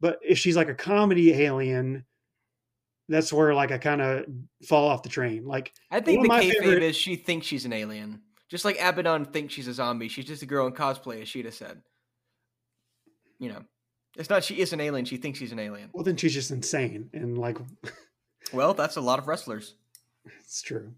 But 0.00 0.20
if 0.22 0.38
she's 0.38 0.56
like 0.56 0.68
a 0.68 0.74
comedy 0.74 1.32
alien, 1.32 2.04
that's 3.08 3.32
where 3.32 3.54
like 3.54 3.72
I 3.72 3.78
kind 3.78 4.00
of 4.00 4.24
fall 4.66 4.88
off 4.88 5.02
the 5.02 5.08
train. 5.10 5.44
Like 5.44 5.72
I 5.90 6.00
think 6.00 6.22
the 6.22 6.28
kayfabe 6.28 6.52
favorite- 6.52 6.82
is 6.82 6.96
she 6.96 7.16
thinks 7.16 7.46
she's 7.46 7.64
an 7.66 7.72
alien, 7.72 8.22
just 8.48 8.64
like 8.64 8.76
Abaddon 8.80 9.26
thinks 9.26 9.52
she's 9.52 9.68
a 9.68 9.74
zombie. 9.74 10.08
She's 10.08 10.24
just 10.24 10.42
a 10.42 10.46
girl 10.46 10.66
in 10.66 10.72
cosplay, 10.72 11.20
as 11.20 11.28
Sheeta 11.28 11.50
said. 11.52 11.82
You 13.40 13.48
know, 13.50 13.64
it's 14.16 14.30
not 14.30 14.44
she 14.44 14.60
is 14.60 14.72
an 14.72 14.80
alien. 14.80 15.04
She 15.04 15.16
thinks 15.16 15.38
she's 15.38 15.52
an 15.52 15.58
alien. 15.58 15.90
well, 15.92 16.04
then 16.04 16.16
she's 16.16 16.32
just 16.34 16.50
insane, 16.52 17.10
and 17.12 17.36
like 17.36 17.58
Well, 18.52 18.74
that's 18.74 18.96
a 18.96 19.00
lot 19.00 19.18
of 19.18 19.26
wrestlers. 19.26 19.74
It's 20.40 20.62
true. 20.62 20.92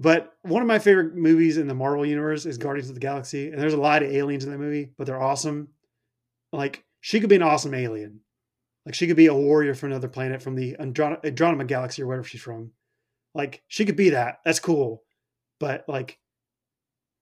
But 0.00 0.32
one 0.40 0.62
of 0.62 0.66
my 0.66 0.78
favorite 0.78 1.14
movies 1.14 1.58
in 1.58 1.68
the 1.68 1.74
Marvel 1.74 2.06
universe 2.06 2.46
is 2.46 2.56
Guardians 2.56 2.88
of 2.88 2.94
the 2.94 3.02
Galaxy, 3.02 3.50
and 3.50 3.60
there's 3.60 3.74
a 3.74 3.80
lot 3.80 4.02
of 4.02 4.10
aliens 4.10 4.44
in 4.44 4.50
that 4.50 4.56
movie, 4.56 4.88
but 4.96 5.06
they're 5.06 5.20
awesome. 5.20 5.68
Like 6.54 6.84
she 7.02 7.20
could 7.20 7.28
be 7.28 7.36
an 7.36 7.42
awesome 7.42 7.74
alien. 7.74 8.20
Like 8.86 8.94
she 8.94 9.06
could 9.06 9.18
be 9.18 9.26
a 9.26 9.34
warrior 9.34 9.74
from 9.74 9.90
another 9.90 10.08
planet 10.08 10.42
from 10.42 10.54
the 10.54 10.74
Andromeda 10.80 11.64
galaxy 11.64 12.00
or 12.00 12.06
wherever 12.06 12.24
she's 12.24 12.40
from. 12.40 12.70
Like 13.34 13.62
she 13.68 13.84
could 13.84 13.96
be 13.96 14.08
that. 14.10 14.40
That's 14.42 14.58
cool. 14.58 15.02
But 15.58 15.84
like 15.86 16.18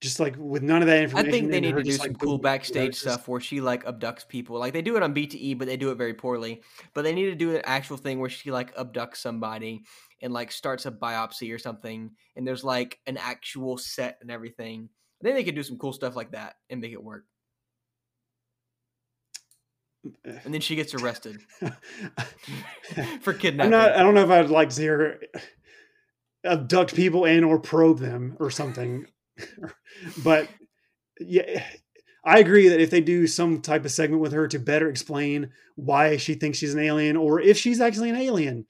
just 0.01 0.19
like 0.19 0.35
with 0.37 0.63
none 0.63 0.81
of 0.81 0.87
that 0.87 1.03
information. 1.03 1.27
I 1.27 1.31
think 1.31 1.51
they 1.51 1.59
need 1.59 1.75
to 1.75 1.83
do 1.83 1.91
some 1.91 2.07
like, 2.07 2.19
cool 2.19 2.37
backstage 2.37 2.75
you 2.75 2.81
know, 2.81 2.87
it's 2.87 3.01
just- 3.01 3.15
stuff 3.15 3.27
where 3.27 3.41
she 3.41 3.59
like 3.61 3.83
abducts 3.85 4.27
people. 4.27 4.57
Like 4.57 4.73
they 4.73 4.81
do 4.81 4.95
it 4.95 5.03
on 5.03 5.13
BTE, 5.13 5.57
but 5.57 5.67
they 5.67 5.77
do 5.77 5.91
it 5.91 5.95
very 5.95 6.13
poorly. 6.13 6.61
But 6.93 7.03
they 7.03 7.13
need 7.13 7.25
to 7.25 7.35
do 7.35 7.55
an 7.55 7.61
actual 7.65 7.97
thing 7.97 8.19
where 8.19 8.29
she 8.29 8.51
like 8.51 8.75
abducts 8.75 9.17
somebody 9.17 9.83
and 10.21 10.31
like 10.31 10.51
starts 10.51 10.85
a 10.85 10.91
biopsy 10.91 11.53
or 11.53 11.57
something, 11.57 12.11
and 12.35 12.47
there's 12.47 12.63
like 12.63 12.99
an 13.07 13.17
actual 13.17 13.77
set 13.77 14.17
and 14.21 14.31
everything. 14.31 14.89
I 15.21 15.23
think 15.23 15.35
they 15.35 15.43
could 15.43 15.55
do 15.55 15.63
some 15.63 15.77
cool 15.77 15.91
stuff 15.91 16.15
like 16.15 16.31
that 16.31 16.55
and 16.69 16.79
make 16.79 16.93
it 16.93 17.03
work. 17.03 17.25
Eh. 20.25 20.39
And 20.45 20.53
then 20.53 20.61
she 20.61 20.77
gets 20.77 20.93
arrested 20.93 21.41
for 23.21 23.33
kidnapping. 23.33 23.71
not. 23.71 23.91
I 23.91 24.03
don't 24.03 24.13
know 24.13 24.23
if 24.23 24.29
I'd 24.29 24.49
like 24.49 24.73
her 24.77 25.19
abduct 26.45 26.95
people 26.95 27.25
and 27.25 27.43
or 27.43 27.59
probe 27.59 27.99
them 27.99 28.37
or 28.39 28.49
something. 28.49 29.05
but 30.23 30.47
yeah, 31.19 31.63
I 32.23 32.39
agree 32.39 32.69
that 32.69 32.81
if 32.81 32.89
they 32.89 33.01
do 33.01 33.27
some 33.27 33.61
type 33.61 33.85
of 33.85 33.91
segment 33.91 34.21
with 34.21 34.33
her 34.33 34.47
to 34.47 34.59
better 34.59 34.89
explain 34.89 35.51
why 35.75 36.17
she 36.17 36.33
thinks 36.35 36.57
she's 36.57 36.73
an 36.73 36.79
alien 36.81 37.15
or 37.17 37.39
if 37.39 37.57
she's 37.57 37.81
actually 37.81 38.09
an 38.09 38.15
alien, 38.15 38.65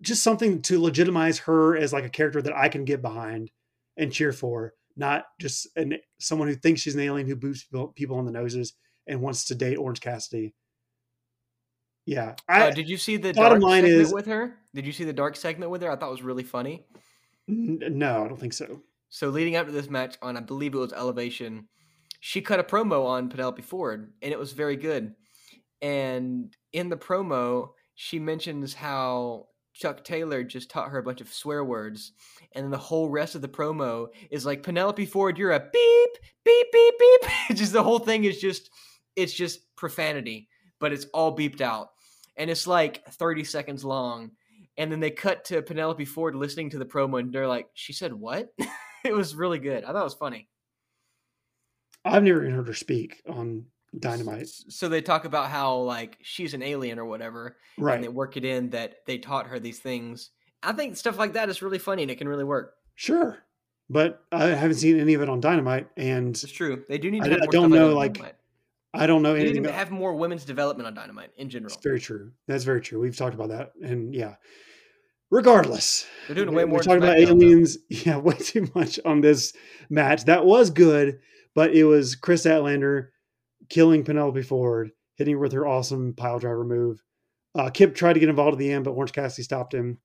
just 0.00 0.22
something 0.22 0.62
to 0.62 0.80
legitimize 0.80 1.38
her 1.40 1.76
as 1.76 1.92
like 1.92 2.04
a 2.04 2.10
character 2.10 2.40
that 2.42 2.56
I 2.56 2.68
can 2.68 2.84
get 2.84 3.02
behind 3.02 3.50
and 3.96 4.12
cheer 4.12 4.32
for, 4.32 4.74
not 4.96 5.24
just 5.40 5.66
an 5.76 5.98
someone 6.18 6.48
who 6.48 6.54
thinks 6.54 6.80
she's 6.80 6.94
an 6.94 7.00
alien 7.00 7.26
who 7.26 7.36
boosts 7.36 7.64
people- 7.64 7.88
people 7.88 8.16
on 8.16 8.24
the 8.24 8.32
noses 8.32 8.74
and 9.06 9.20
wants 9.20 9.44
to 9.46 9.54
date 9.54 9.76
Orange 9.76 10.00
Cassidy. 10.00 10.54
Yeah, 12.06 12.36
I 12.48 12.68
Uh, 12.68 12.70
did 12.70 12.88
you 12.88 12.96
see 12.96 13.16
the 13.18 13.32
bottom 13.34 13.60
dark 13.60 13.62
line 13.70 13.82
segment 13.84 14.02
is- 14.02 14.12
with 14.14 14.26
her? 14.26 14.56
Did 14.74 14.86
you 14.86 14.92
see 14.92 15.04
the 15.04 15.12
dark 15.12 15.36
segment 15.36 15.70
with 15.70 15.82
her? 15.82 15.90
I 15.90 15.96
thought 15.96 16.08
it 16.08 16.12
was 16.12 16.22
really 16.22 16.42
funny. 16.44 16.86
N- 17.48 17.80
No, 17.90 18.24
I 18.24 18.28
don't 18.28 18.38
think 18.40 18.52
so. 18.54 18.82
So 19.10 19.30
leading 19.30 19.56
up 19.56 19.66
to 19.66 19.72
this 19.72 19.88
match 19.90 20.16
on, 20.22 20.36
I 20.36 20.40
believe 20.40 20.74
it 20.74 20.78
was 20.78 20.92
Elevation, 20.92 21.68
she 22.20 22.40
cut 22.40 22.60
a 22.60 22.64
promo 22.64 23.06
on 23.06 23.28
Penelope 23.28 23.62
Ford, 23.62 24.12
and 24.22 24.32
it 24.32 24.38
was 24.38 24.52
very 24.52 24.76
good. 24.76 25.14
And 25.80 26.54
in 26.72 26.88
the 26.88 26.96
promo, 26.96 27.70
she 27.94 28.18
mentions 28.18 28.74
how 28.74 29.46
Chuck 29.72 30.02
Taylor 30.02 30.42
just 30.42 30.70
taught 30.70 30.90
her 30.90 30.98
a 30.98 31.02
bunch 31.02 31.20
of 31.20 31.32
swear 31.32 31.64
words, 31.64 32.12
and 32.52 32.64
then 32.64 32.70
the 32.70 32.76
whole 32.76 33.08
rest 33.08 33.34
of 33.34 33.42
the 33.42 33.48
promo 33.48 34.08
is 34.30 34.44
like 34.44 34.62
Penelope 34.62 35.06
Ford, 35.06 35.38
you're 35.38 35.52
a 35.52 35.60
beep, 35.60 36.10
beep, 36.44 36.66
beep, 36.72 36.94
beep. 36.98 37.30
Just 37.56 37.72
the 37.72 37.82
whole 37.82 38.00
thing 38.00 38.24
is 38.24 38.40
just 38.40 38.70
it's 39.16 39.32
just 39.32 39.74
profanity, 39.76 40.48
but 40.80 40.92
it's 40.92 41.06
all 41.14 41.36
beeped 41.36 41.60
out, 41.60 41.90
and 42.36 42.50
it's 42.50 42.66
like 42.66 43.04
30 43.06 43.44
seconds 43.44 43.84
long. 43.84 44.32
And 44.76 44.92
then 44.92 45.00
they 45.00 45.10
cut 45.10 45.44
to 45.46 45.62
Penelope 45.62 46.04
Ford 46.04 46.34
listening 46.36 46.70
to 46.70 46.78
the 46.78 46.84
promo, 46.84 47.18
and 47.20 47.32
they're 47.32 47.48
like, 47.48 47.68
"She 47.74 47.92
said 47.92 48.12
what?" 48.12 48.52
it 49.04 49.12
was 49.14 49.34
really 49.34 49.58
good. 49.58 49.84
I 49.84 49.88
thought 49.92 50.00
it 50.00 50.04
was 50.04 50.14
funny. 50.14 50.48
I've 52.04 52.22
never 52.22 52.42
even 52.42 52.54
heard 52.54 52.66
her 52.68 52.74
speak 52.74 53.22
on 53.28 53.66
Dynamite. 53.98 54.48
So 54.68 54.88
they 54.88 55.00
talk 55.02 55.24
about 55.24 55.50
how 55.50 55.76
like 55.78 56.18
she's 56.22 56.54
an 56.54 56.62
alien 56.62 56.98
or 56.98 57.04
whatever, 57.04 57.56
right? 57.76 57.94
and 57.96 58.04
they 58.04 58.08
work 58.08 58.36
it 58.36 58.44
in 58.44 58.70
that 58.70 58.96
they 59.06 59.18
taught 59.18 59.46
her 59.48 59.58
these 59.58 59.78
things. 59.78 60.30
I 60.62 60.72
think 60.72 60.96
stuff 60.96 61.18
like 61.18 61.34
that 61.34 61.48
is 61.48 61.62
really 61.62 61.78
funny 61.78 62.02
and 62.02 62.10
it 62.10 62.18
can 62.18 62.28
really 62.28 62.44
work. 62.44 62.74
Sure. 62.94 63.38
But 63.90 64.22
I 64.32 64.46
haven't 64.46 64.76
seen 64.76 64.98
any 65.00 65.14
of 65.14 65.22
it 65.22 65.30
on 65.30 65.40
Dynamite, 65.40 65.88
and 65.96 66.30
It's 66.36 66.50
true. 66.52 66.84
They 66.90 66.98
do 66.98 67.10
need 67.10 67.22
I 67.22 67.28
to 67.28 67.34
d- 67.36 67.40
have 67.40 67.48
I 67.48 67.52
don't 67.52 67.70
know, 67.70 67.94
like, 67.94 68.14
Dynamite. 68.14 68.34
I 68.92 69.06
don't 69.06 69.22
know 69.22 69.32
They 69.32 69.38
need 69.40 69.44
anything 69.46 69.62
to 69.62 69.68
about. 69.70 69.78
have 69.78 69.90
more 69.90 70.14
women's 70.14 70.44
development 70.44 70.86
on 70.86 70.94
Dynamite 70.94 71.30
in 71.38 71.48
general. 71.48 71.72
It's 71.72 71.82
very 71.82 72.00
true. 72.00 72.32
That's 72.46 72.64
very 72.64 72.82
true. 72.82 73.00
We've 73.00 73.16
talked 73.16 73.34
about 73.34 73.48
that, 73.48 73.72
and 73.82 74.14
yeah. 74.14 74.34
Regardless, 75.30 76.06
They're 76.26 76.36
doing 76.36 76.54
way 76.54 76.64
more. 76.64 76.78
talked 76.80 77.00
than 77.00 77.10
about 77.10 77.16
SmackDown, 77.18 77.40
though. 77.40 77.46
aliens. 77.46 77.78
Yeah, 77.88 78.16
way 78.18 78.34
too 78.36 78.68
much 78.74 78.98
on 79.04 79.20
this 79.20 79.52
match. 79.90 80.24
That 80.24 80.46
was 80.46 80.70
good, 80.70 81.20
but 81.54 81.74
it 81.74 81.84
was 81.84 82.14
Kris 82.16 82.44
Statlander 82.46 83.08
killing 83.68 84.04
Penelope 84.04 84.42
Ford, 84.42 84.90
hitting 85.16 85.34
her 85.34 85.40
with 85.40 85.52
her 85.52 85.66
awesome 85.66 86.14
pile 86.14 86.38
driver 86.38 86.64
move. 86.64 87.02
Uh, 87.54 87.68
Kip 87.70 87.94
tried 87.94 88.14
to 88.14 88.20
get 88.20 88.28
involved 88.28 88.54
at 88.54 88.58
the 88.58 88.72
end, 88.72 88.84
but 88.84 88.92
Orange 88.92 89.12
Cassidy 89.12 89.42
stopped 89.42 89.74
him. 89.74 89.98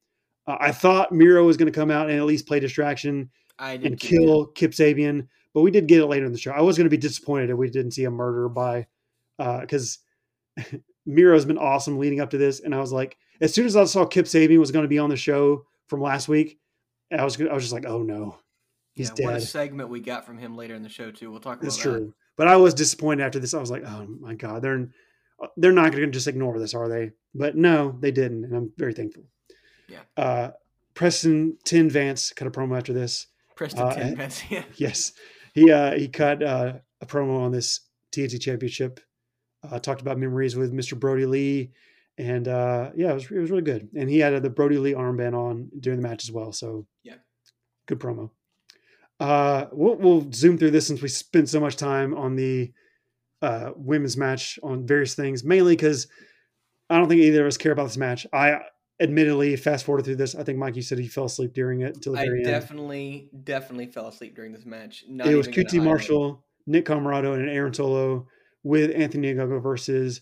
Uh, 0.47 0.57
I 0.59 0.71
thought 0.71 1.11
Miro 1.13 1.45
was 1.45 1.55
going 1.55 1.71
to 1.71 1.77
come 1.79 1.91
out 1.91 2.09
and 2.09 2.17
at 2.17 2.25
least 2.25 2.47
play 2.47 2.59
distraction 2.59 3.29
and 3.59 3.99
kill 3.99 4.47
Kip 4.47 4.71
Sabian, 4.71 5.27
but 5.53 5.61
we 5.61 5.71
did 5.71 5.87
get 5.87 6.01
it 6.01 6.07
later 6.07 6.25
in 6.25 6.31
the 6.33 6.37
show. 6.37 6.51
I 6.51 6.61
was 6.61 6.77
going 6.77 6.85
to 6.85 6.89
be 6.89 6.97
disappointed 6.97 7.49
if 7.49 7.57
we 7.57 7.69
didn't 7.69 7.91
see 7.91 8.03
a 8.05 8.11
murder 8.11 8.49
by 8.49 8.87
because 9.37 9.99
Miro's 11.05 11.45
been 11.45 11.57
awesome 11.57 11.97
leading 11.97 12.19
up 12.19 12.31
to 12.31 12.37
this, 12.37 12.59
and 12.59 12.73
I 12.75 12.79
was 12.79 12.91
like, 12.91 13.17
as 13.41 13.53
soon 13.53 13.65
as 13.65 13.75
I 13.75 13.83
saw 13.85 14.05
Kip 14.05 14.25
Sabian 14.25 14.59
was 14.59 14.71
going 14.71 14.83
to 14.83 14.89
be 14.89 14.99
on 14.99 15.09
the 15.09 15.15
show 15.17 15.65
from 15.87 16.01
last 16.01 16.27
week, 16.27 16.59
I 17.11 17.23
was 17.23 17.39
I 17.39 17.53
was 17.53 17.63
just 17.63 17.73
like, 17.73 17.85
oh 17.85 18.01
no, 18.03 18.37
he's 18.93 19.11
yeah, 19.17 19.25
What 19.25 19.35
a 19.35 19.39
dead. 19.39 19.47
segment 19.47 19.89
we 19.89 19.99
got 19.99 20.25
from 20.25 20.37
him 20.37 20.55
later 20.55 20.75
in 20.75 20.83
the 20.83 20.89
show 20.89 21.11
too. 21.11 21.29
We'll 21.31 21.39
talk 21.39 21.53
about 21.53 21.63
That's 21.63 21.77
that. 21.77 21.83
true, 21.83 22.13
but 22.37 22.47
I 22.47 22.55
was 22.55 22.73
disappointed 22.73 23.23
after 23.23 23.39
this. 23.39 23.53
I 23.53 23.59
was 23.59 23.71
like, 23.71 23.83
oh 23.85 24.07
my 24.19 24.33
god, 24.33 24.61
they're 24.61 24.89
they're 25.57 25.71
not 25.71 25.91
going 25.91 26.03
to 26.05 26.11
just 26.11 26.27
ignore 26.27 26.57
this, 26.59 26.73
are 26.73 26.87
they? 26.87 27.11
But 27.35 27.55
no, 27.57 27.97
they 27.99 28.11
didn't, 28.11 28.45
and 28.45 28.55
I'm 28.55 28.71
very 28.77 28.93
thankful. 28.93 29.23
Yeah. 29.89 29.99
Uh, 30.15 30.51
Preston 30.93 31.57
Tin 31.65 31.89
Vance 31.89 32.31
cut 32.31 32.47
a 32.47 32.51
promo 32.51 32.77
after 32.77 32.93
this. 32.93 33.27
Preston 33.55 33.81
Uh, 33.83 33.93
Ten 33.93 34.15
Pence, 34.15 34.43
yeah. 34.49 34.63
Yes, 34.77 35.11
he 35.53 35.71
uh, 35.71 35.91
he 35.97 36.07
cut 36.07 36.41
uh, 36.41 36.73
a 37.01 37.05
promo 37.05 37.41
on 37.41 37.51
this 37.51 37.81
TNT 38.11 38.39
Championship. 38.39 38.99
Uh, 39.69 39.79
talked 39.79 40.01
about 40.01 40.17
memories 40.17 40.55
with 40.55 40.73
Mr. 40.73 40.99
Brodie 40.99 41.25
Lee, 41.25 41.71
and 42.17 42.47
uh, 42.47 42.91
yeah, 42.95 43.11
it 43.11 43.13
was 43.15 43.31
it 43.31 43.39
was 43.39 43.49
really 43.51 43.63
good. 43.63 43.89
And 43.95 44.09
he 44.09 44.19
had 44.19 44.33
uh, 44.33 44.39
the 44.39 44.49
Brodie 44.49 44.77
Lee 44.77 44.93
armband 44.93 45.33
on 45.33 45.69
during 45.79 45.99
the 45.99 46.07
match 46.07 46.23
as 46.23 46.31
well. 46.31 46.51
So 46.51 46.85
Yeah. 47.03 47.15
good 47.87 47.99
promo. 47.99 48.29
Uh, 49.19 49.67
we'll, 49.71 49.95
we'll 49.95 50.31
zoom 50.31 50.57
through 50.57 50.71
this 50.71 50.87
since 50.87 51.01
we 51.01 51.07
spent 51.07 51.47
so 51.49 51.59
much 51.59 51.75
time 51.77 52.13
on 52.15 52.35
the 52.35 52.71
uh, 53.41 53.71
women's 53.75 54.17
match 54.17 54.59
on 54.63 54.85
various 54.85 55.15
things, 55.15 55.43
mainly 55.43 55.75
because 55.75 56.07
I 56.89 56.97
don't 56.97 57.07
think 57.07 57.21
either 57.21 57.41
of 57.41 57.47
us 57.47 57.57
care 57.57 57.71
about 57.71 57.87
this 57.87 57.97
match. 57.97 58.25
I 58.33 58.59
admittedly 58.99 59.55
fast 59.55 59.85
forwarded 59.85 60.05
through 60.05 60.15
this. 60.17 60.35
I 60.35 60.43
think 60.43 60.57
Mike, 60.57 60.75
you 60.75 60.81
said 60.81 60.99
he 60.99 61.07
fell 61.07 61.25
asleep 61.25 61.53
during 61.53 61.81
it 61.81 61.95
until 61.95 62.13
the 62.13 62.19
I 62.19 62.25
very 62.25 62.39
end. 62.39 62.45
definitely, 62.45 63.29
definitely 63.43 63.87
fell 63.87 64.07
asleep 64.07 64.35
during 64.35 64.51
this 64.51 64.65
match. 64.65 65.05
Not 65.07 65.27
it 65.27 65.35
was 65.35 65.47
QT. 65.47 65.83
Marshall, 65.83 66.43
Nick 66.67 66.85
Comoroto, 66.85 67.33
and 67.35 67.49
Aaron 67.49 67.73
Solo 67.73 68.27
with 68.63 68.91
Anthony 68.95 69.33
Ogogo 69.33 69.61
versus 69.61 70.21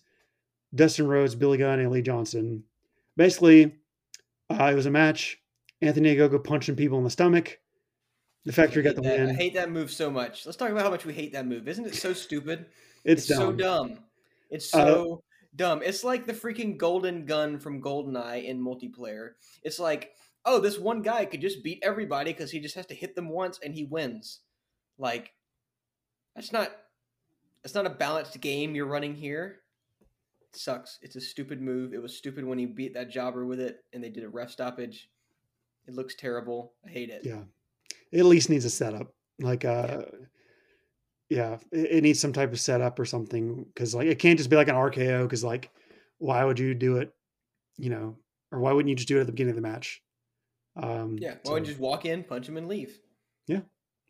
Dustin 0.73 1.07
Rhodes, 1.07 1.35
Billy 1.35 1.57
Gunn, 1.57 1.79
and 1.79 1.91
Lee 1.91 2.01
Johnson. 2.01 2.63
Basically, 3.17 3.75
uh, 4.49 4.69
it 4.71 4.75
was 4.75 4.85
a 4.85 4.91
match. 4.91 5.37
Anthony 5.81 6.15
Ogogo 6.15 6.43
punching 6.43 6.75
people 6.75 6.97
in 6.97 7.03
the 7.03 7.09
stomach. 7.09 7.59
The 8.45 8.53
factory 8.53 8.81
got 8.83 8.95
the 8.95 9.01
that. 9.01 9.29
I 9.29 9.33
hate 9.33 9.53
that 9.53 9.71
move 9.71 9.91
so 9.91 10.09
much. 10.09 10.45
Let's 10.45 10.57
talk 10.57 10.71
about 10.71 10.83
how 10.83 10.89
much 10.89 11.05
we 11.05 11.13
hate 11.13 11.33
that 11.33 11.45
move. 11.45 11.67
Isn't 11.67 11.85
it 11.85 11.95
so 11.95 12.13
stupid? 12.13 12.67
It's, 13.03 13.27
so 13.27 13.51
dumb. 13.51 13.87
dumb. 13.89 13.99
It's 14.49 14.73
Uh, 14.73 14.85
so 14.85 15.23
dumb. 15.55 15.81
It's 15.83 16.03
like 16.03 16.25
the 16.25 16.33
freaking 16.33 16.77
golden 16.77 17.25
gun 17.25 17.59
from 17.59 17.81
GoldenEye 17.81 18.45
in 18.45 18.63
multiplayer. 18.63 19.31
It's 19.63 19.79
like, 19.79 20.11
oh, 20.45 20.59
this 20.59 20.79
one 20.79 21.01
guy 21.01 21.25
could 21.25 21.41
just 21.41 21.63
beat 21.63 21.79
everybody 21.83 22.31
because 22.31 22.51
he 22.51 22.59
just 22.59 22.75
has 22.75 22.85
to 22.87 22.95
hit 22.95 23.15
them 23.15 23.29
once 23.29 23.59
and 23.63 23.73
he 23.73 23.85
wins. 23.85 24.39
Like, 24.97 25.33
that's 26.35 26.51
not 26.51 26.71
that's 27.63 27.75
not 27.75 27.85
a 27.85 27.91
balanced 27.91 28.39
game 28.41 28.73
you're 28.75 28.85
running 28.85 29.15
here. 29.15 29.60
Sucks. 30.53 30.99
It's 31.01 31.15
a 31.15 31.21
stupid 31.21 31.61
move. 31.61 31.93
It 31.93 32.01
was 32.01 32.15
stupid 32.17 32.43
when 32.45 32.57
he 32.57 32.65
beat 32.65 32.93
that 32.93 33.09
jobber 33.09 33.45
with 33.45 33.59
it 33.59 33.83
and 33.93 34.03
they 34.03 34.09
did 34.09 34.23
a 34.23 34.29
ref 34.29 34.49
stoppage. 34.51 35.09
It 35.87 35.95
looks 35.95 36.15
terrible. 36.15 36.73
I 36.85 36.89
hate 36.89 37.09
it. 37.09 37.21
Yeah. 37.23 37.41
It 38.11 38.19
at 38.19 38.25
least 38.25 38.49
needs 38.49 38.65
a 38.65 38.69
setup. 38.69 39.13
Like, 39.39 39.65
uh, 39.65 40.03
yeah, 41.29 41.57
it, 41.71 41.91
it 41.91 42.03
needs 42.03 42.19
some 42.19 42.33
type 42.33 42.51
of 42.51 42.59
setup 42.59 42.99
or 42.99 43.05
something 43.05 43.63
because, 43.73 43.95
like, 43.95 44.07
it 44.07 44.19
can't 44.19 44.37
just 44.37 44.49
be 44.49 44.55
like 44.57 44.67
an 44.67 44.75
RKO 44.75 45.23
because, 45.23 45.43
like, 45.43 45.71
why 46.17 46.43
would 46.43 46.59
you 46.59 46.73
do 46.75 46.97
it, 46.97 47.13
you 47.77 47.89
know, 47.89 48.17
or 48.51 48.59
why 48.59 48.73
wouldn't 48.73 48.89
you 48.89 48.95
just 48.95 49.07
do 49.07 49.17
it 49.17 49.21
at 49.21 49.25
the 49.27 49.31
beginning 49.31 49.51
of 49.51 49.55
the 49.55 49.61
match? 49.61 50.01
Um, 50.75 51.17
Yeah. 51.19 51.31
Why 51.31 51.39
so- 51.45 51.51
don't 51.55 51.63
you 51.65 51.71
just 51.71 51.79
walk 51.79 52.05
in, 52.05 52.23
punch 52.23 52.47
him, 52.47 52.57
and 52.57 52.67
leave? 52.67 52.99
Yeah. 53.47 53.61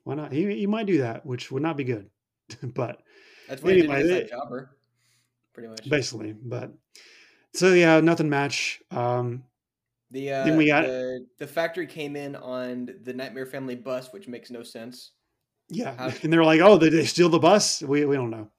Why 0.04 0.16
not? 0.16 0.32
He, 0.32 0.46
he 0.56 0.68
might 0.68 0.88
do 0.88 0.98
that, 1.00 1.26
which 1.26 1.52
would 1.52 1.64
not 1.64 1.78
be 1.78 1.84
good. 1.84 2.10
but 2.64 3.02
That's 3.48 3.62
what 3.62 3.76
he 3.76 3.82
did 3.82 3.90
Anyway, 3.92 4.08
they- 4.08 4.20
that 4.22 4.30
jobber. 4.30 4.76
Pretty 5.54 5.70
much. 5.70 5.90
basically, 5.90 6.34
but 6.34 6.72
so 7.54 7.74
yeah, 7.74 8.00
nothing 8.00 8.30
match. 8.30 8.82
Um, 8.92 9.44
The 10.12 10.32
uh, 10.32 10.46
Then 10.46 10.58
we 10.58 10.68
got- 10.68 10.86
the, 10.88 11.26
the 11.40 11.48
factory 11.48 11.88
came 11.88 12.16
in 12.16 12.36
on 12.36 12.90
the 13.04 13.14
Nightmare 13.14 13.46
Family 13.46 13.76
bus, 13.76 14.12
which 14.14 14.28
makes 14.28 14.50
no 14.52 14.64
sense. 14.64 15.12
yeah, 15.70 15.96
How- 15.96 16.12
and 16.24 16.32
they're 16.32 16.44
like, 16.44 16.62
oh, 16.62 16.78
did 16.80 16.94
they 16.94 17.06
steal 17.06 17.30
the 17.30 17.40
bus? 17.40 17.82
We 17.82 18.06
we 18.06 18.16
don't 18.16 18.30
know. 18.32 18.50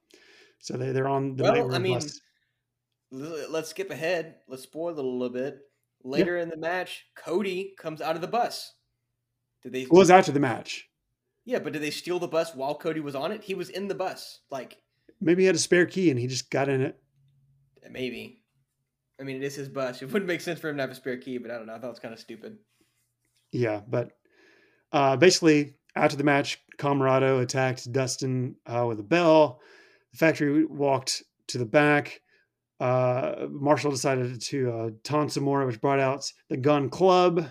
So 0.59 0.77
they 0.77 0.93
they're 0.93 1.09
on 1.09 1.37
the 1.37 1.43
Well, 1.45 1.53
Nightmare 1.55 1.75
I 1.77 1.79
mean, 1.79 1.95
bus. 1.99 2.21
Let's 3.11 3.69
skip 3.71 3.91
ahead. 3.91 4.37
Let's 4.49 4.63
spoil 4.63 4.91
it 4.91 4.99
a 4.99 5.03
little 5.03 5.29
bit. 5.29 5.59
Later 6.05 6.39
in 6.39 6.49
the 6.49 6.57
match, 6.57 7.07
Cody 7.15 7.75
comes 7.79 8.01
out 8.01 8.17
of 8.17 8.23
the 8.23 8.29
bus. 8.29 8.73
Did 9.63 9.73
they? 9.73 9.83
It 9.83 9.91
was 9.93 10.11
after 10.11 10.33
the 10.33 10.41
match. 10.41 10.89
yeah, 11.45 11.59
but 11.59 11.73
did 11.73 11.83
they 11.83 11.91
steal 11.91 12.19
the 12.19 12.27
bus 12.29 12.55
while 12.55 12.75
Cody 12.75 13.01
was 13.01 13.15
on 13.15 13.31
it? 13.33 13.43
He 13.45 13.55
was 13.55 13.69
in 13.71 13.87
the 13.89 13.95
bus. 13.95 14.41
Like 14.51 14.79
Maybe 15.23 15.43
he 15.43 15.47
had 15.47 15.55
a 15.55 15.61
spare 15.61 15.87
key 15.87 16.11
and 16.11 16.19
he 16.19 16.27
just 16.27 16.51
got 16.51 16.69
in 16.69 16.83
it. 16.83 16.99
maybe. 17.91 18.43
I 19.21 19.25
mean, 19.25 19.37
it 19.37 19.45
is 19.45 19.55
his 19.55 19.69
bus. 19.69 20.03
It 20.03 20.13
wouldn't 20.13 20.27
make 20.27 20.41
sense 20.41 20.59
for 20.59 20.69
him 20.69 20.77
to 20.77 20.83
have 20.83 20.91
a 20.91 20.95
spare 20.95 21.17
key, 21.17 21.39
but 21.39 21.51
I 21.51 21.57
don't 21.57 21.67
know. 21.67 21.75
I 21.75 21.79
thought 21.79 21.87
it 21.87 21.91
was 21.91 22.01
kind 22.01 22.15
of 22.15 22.21
stupid. 22.21 22.59
Yeah, 23.53 23.81
but 23.87 24.13
uh, 24.93 25.17
basically 25.17 25.75
after 25.95 26.17
the 26.17 26.25
match, 26.25 26.59
Comoroto 26.79 27.41
attacked 27.41 27.93
Dustin 27.93 28.57
uh, 28.67 28.87
with 28.89 28.99
a 28.99 29.05
bell. 29.05 29.61
The 30.13 30.19
factory 30.19 30.65
walked 30.65 31.23
to 31.49 31.59
the 31.59 31.67
back. 31.67 32.21
Uh, 32.81 33.47
Marshall 33.51 33.93
decided 33.93 34.41
to 34.41 34.73
uh, 34.73 34.91
taunt 35.05 35.33
some 35.33 35.45
more, 35.45 35.65
which 35.65 35.81
brought 35.81 36.01
out 36.01 36.31
the 36.49 36.57
Gun 36.57 36.91
Club. 36.91 37.47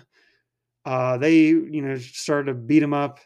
Uh, 0.84 1.16
they, 1.16 1.38
you 1.46 1.80
know, 1.80 1.96
started 1.96 2.52
to 2.52 2.54
beat 2.54 2.82
him 2.82 2.92
up. 2.92 3.20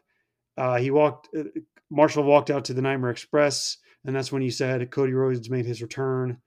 Uh, 0.56 0.76
he 0.76 0.90
walked. 0.90 1.28
Uh, 1.36 1.44
Marshall 1.90 2.24
walked 2.24 2.50
out 2.50 2.64
to 2.66 2.74
the 2.74 2.82
Nightmare 2.82 3.10
Express, 3.10 3.78
and 4.06 4.14
that's 4.16 4.32
when 4.32 4.42
you 4.42 4.50
said 4.50 4.90
Cody 4.90 5.12
Rhodes 5.12 5.50
made 5.50 5.66
his 5.66 5.82
return. 5.82 6.38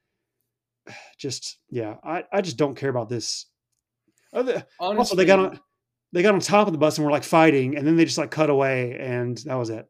Just 1.18 1.58
yeah, 1.70 1.96
I, 2.04 2.24
I 2.32 2.42
just 2.42 2.58
don't 2.58 2.76
care 2.76 2.90
about 2.90 3.10
this. 3.10 3.46
Oh, 4.34 4.42
Honestly, 4.80 4.98
also, 4.98 5.16
they 5.16 5.26
got 5.26 5.40
on 5.40 5.60
they 6.14 6.22
got 6.22 6.34
on 6.34 6.40
top 6.40 6.68
of 6.68 6.74
the 6.74 6.80
bus 6.80 6.98
and 6.98 7.06
were 7.06 7.12
like 7.12 7.24
fighting, 7.24 7.76
and 7.78 7.86
then 7.86 7.96
they 7.96 8.06
just 8.06 8.18
like 8.18 8.32
cut 8.32 8.50
away, 8.50 8.98
and 9.00 9.38
that 9.40 9.56
was 9.56 9.70
it. 9.70 9.88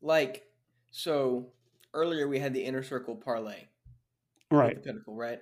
like 0.00 0.44
so 0.90 1.48
earlier 1.92 2.26
we 2.28 2.38
had 2.38 2.54
the 2.54 2.64
inner 2.64 2.82
circle 2.82 3.14
parlay. 3.16 3.64
Right. 4.50 4.76
the 4.76 4.80
pinnacle, 4.82 5.14
right? 5.16 5.40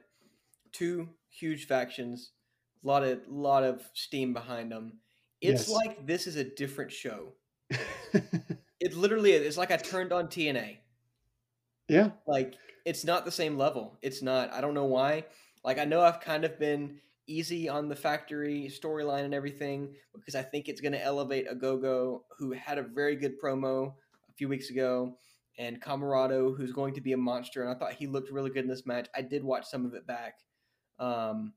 Two 0.73 1.09
huge 1.29 1.67
factions, 1.67 2.33
a 2.83 2.87
lot 2.87 3.05
of 3.05 3.21
lot 3.29 3.63
of 3.63 3.83
steam 3.95 4.33
behind 4.33 4.73
them. 4.73 4.99
It's 5.41 5.69
Yes. 5.69 5.71
like 5.71 6.07
this 6.07 6.27
is 6.27 6.37
a 6.37 6.45
different 6.45 6.93
show. 6.93 7.35
It 8.81 8.97
literally 8.97 9.31
is. 9.31 9.47
It's 9.47 9.57
like 9.57 9.71
I 9.71 9.77
turned 9.77 10.13
on 10.13 10.27
TNA. 10.27 10.79
Yeah. 11.89 12.11
Like 12.27 12.55
it's 12.85 13.05
not 13.05 13.25
the 13.25 13.31
same 13.31 13.57
level. 13.57 13.99
It's 14.03 14.23
not. 14.23 14.53
I 14.53 14.61
don't 14.61 14.75
know 14.75 14.85
why. 14.85 15.25
Like 15.65 15.79
I 15.79 15.85
know 15.85 16.01
I've 16.01 16.21
kind 16.21 16.45
of 16.45 16.59
been 16.59 17.01
easy 17.29 17.69
on 17.69 17.89
the 17.89 17.97
factory 17.97 18.71
storyline 18.73 19.25
and 19.25 19.35
everything 19.35 19.95
because 20.15 20.35
I 20.35 20.43
think 20.43 20.69
it's 20.69 20.81
going 20.81 20.93
to 20.93 21.03
elevate 21.03 21.49
Ogogo 21.49 22.21
who 22.39 22.53
had 22.53 22.79
a 22.79 22.83
very 22.83 23.17
good 23.17 23.41
promo 23.41 23.95
a 24.29 24.33
few 24.37 24.49
weeks 24.49 24.71
ago 24.71 25.17
and 25.59 25.81
Comoroto 25.81 26.57
who's 26.57 26.73
going 26.73 26.95
to 26.95 27.01
be 27.01 27.13
a 27.13 27.17
monster 27.17 27.63
and 27.63 27.71
I 27.71 27.79
thought 27.79 27.93
he 27.93 28.07
looked 28.07 28.33
really 28.33 28.51
good 28.51 28.65
in 28.65 28.71
this 28.71 28.87
match. 28.87 29.09
I 29.15 29.23
did 29.23 29.45
watch 29.45 29.67
some 29.67 29.87
of 29.87 29.95
it 29.95 30.07
back. 30.07 30.35
Um, 30.99 31.53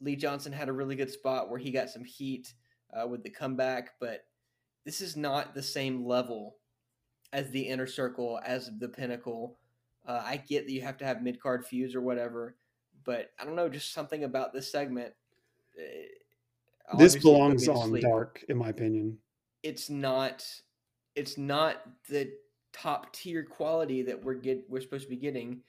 Lee 0.00 0.16
Johnson 0.16 0.52
had 0.52 0.68
a 0.68 0.72
really 0.72 0.94
good 0.94 1.10
spot 1.10 1.50
where 1.50 1.58
he 1.58 1.70
got 1.70 1.90
some 1.90 2.04
heat 2.04 2.52
uh, 2.94 3.06
with 3.08 3.22
the 3.22 3.30
comeback, 3.30 3.90
but 4.00 4.20
this 4.84 5.00
is 5.00 5.16
not 5.16 5.54
the 5.54 5.62
same 5.62 6.06
level 6.06 6.56
as 7.32 7.50
the 7.50 7.62
inner 7.62 7.86
circle, 7.86 8.40
as 8.44 8.70
the 8.78 8.88
pinnacle. 8.88 9.58
Uh, 10.06 10.22
I 10.24 10.36
get 10.36 10.66
that 10.66 10.72
you 10.72 10.82
have 10.82 10.96
to 10.98 11.04
have 11.04 11.22
mid 11.22 11.40
card 11.40 11.66
feuds 11.66 11.94
or 11.94 12.00
whatever, 12.00 12.56
but 13.04 13.32
I 13.40 13.44
don't 13.44 13.56
know, 13.56 13.68
just 13.68 13.92
something 13.92 14.24
about 14.24 14.52
this 14.52 14.70
segment. 14.70 15.12
uh, 15.78 16.96
This 16.96 17.16
belongs 17.16 17.68
on 17.68 17.88
sleep. 17.88 18.02
dark, 18.02 18.44
in 18.48 18.56
my 18.56 18.68
opinion. 18.68 19.18
It's 19.62 19.90
not. 19.90 20.44
It's 21.14 21.38
not 21.38 21.82
the 22.08 22.30
top 22.72 23.12
tier 23.14 23.42
quality 23.42 24.02
that 24.02 24.22
we're 24.22 24.34
get 24.34 24.64
we're 24.68 24.80
supposed 24.80 25.04
to 25.04 25.10
be 25.10 25.16
getting. 25.16 25.62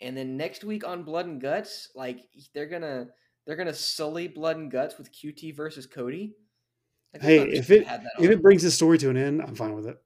And 0.00 0.16
then 0.16 0.36
next 0.36 0.64
week 0.64 0.86
on 0.86 1.02
Blood 1.04 1.26
and 1.26 1.40
Guts, 1.40 1.90
like 1.94 2.20
they're 2.54 2.66
gonna 2.66 3.08
they're 3.46 3.56
gonna 3.56 3.74
sully 3.74 4.26
Blood 4.26 4.56
and 4.56 4.70
Guts 4.70 4.96
with 4.98 5.12
QT 5.12 5.54
versus 5.54 5.86
Cody. 5.86 6.34
Like, 7.12 7.22
Hey, 7.22 7.38
if 7.42 7.70
it 7.70 7.80
to 7.80 7.88
have 7.88 8.02
that 8.02 8.12
if 8.18 8.30
it 8.30 8.42
brings 8.42 8.62
the 8.62 8.70
story 8.70 8.96
to 8.98 9.10
an 9.10 9.16
end, 9.16 9.42
I'm 9.42 9.54
fine 9.54 9.74
with 9.74 9.86
it. 9.86 10.02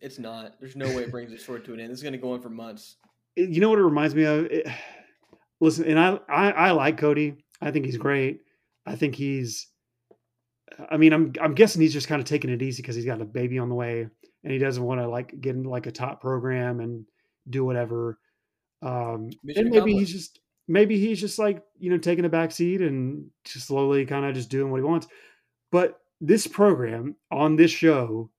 It's 0.00 0.18
not. 0.18 0.54
There's 0.60 0.76
no 0.76 0.86
way 0.86 1.04
it 1.04 1.10
brings 1.10 1.30
the 1.30 1.38
story 1.38 1.60
to 1.62 1.74
an 1.74 1.80
end. 1.80 1.90
This 1.90 1.98
is 1.98 2.04
gonna 2.04 2.18
go 2.18 2.32
on 2.32 2.40
for 2.40 2.50
months. 2.50 2.96
You 3.36 3.60
know 3.60 3.70
what 3.70 3.78
it 3.78 3.84
reminds 3.84 4.14
me 4.14 4.24
of? 4.24 4.46
It, 4.46 4.66
listen, 5.60 5.84
and 5.86 5.98
I, 5.98 6.18
I 6.28 6.50
I 6.50 6.70
like 6.72 6.98
Cody. 6.98 7.44
I 7.60 7.70
think 7.70 7.86
he's 7.86 7.96
great. 7.96 8.40
I 8.86 8.96
think 8.96 9.14
he's. 9.14 9.68
I 10.90 10.96
mean, 10.96 11.12
I'm 11.12 11.32
I'm 11.40 11.54
guessing 11.54 11.82
he's 11.82 11.92
just 11.92 12.08
kind 12.08 12.20
of 12.20 12.26
taking 12.26 12.50
it 12.50 12.62
easy 12.62 12.82
because 12.82 12.96
he's 12.96 13.04
got 13.04 13.20
a 13.20 13.24
baby 13.24 13.58
on 13.58 13.68
the 13.68 13.74
way, 13.74 14.06
and 14.42 14.52
he 14.52 14.58
doesn't 14.58 14.82
want 14.82 15.00
to 15.00 15.08
like 15.08 15.40
get 15.40 15.56
into 15.56 15.70
like 15.70 15.86
a 15.86 15.92
top 15.92 16.20
program 16.20 16.80
and 16.80 17.06
do 17.48 17.64
whatever. 17.64 18.18
Um, 18.82 19.30
Mission 19.42 19.66
and 19.66 19.70
maybe 19.70 19.76
accomplished. 19.78 19.98
he's 19.98 20.12
just 20.12 20.40
maybe 20.68 20.98
he's 20.98 21.20
just 21.20 21.38
like 21.38 21.62
you 21.78 21.90
know 21.90 21.98
taking 21.98 22.24
a 22.24 22.28
back 22.28 22.50
seat 22.52 22.80
and 22.80 23.30
just 23.44 23.68
slowly 23.68 24.04
kind 24.06 24.24
of 24.24 24.34
just 24.34 24.50
doing 24.50 24.70
what 24.70 24.78
he 24.78 24.84
wants. 24.84 25.06
But 25.70 26.00
this 26.20 26.46
program 26.46 27.16
on 27.30 27.56
this 27.56 27.70
show, 27.70 28.30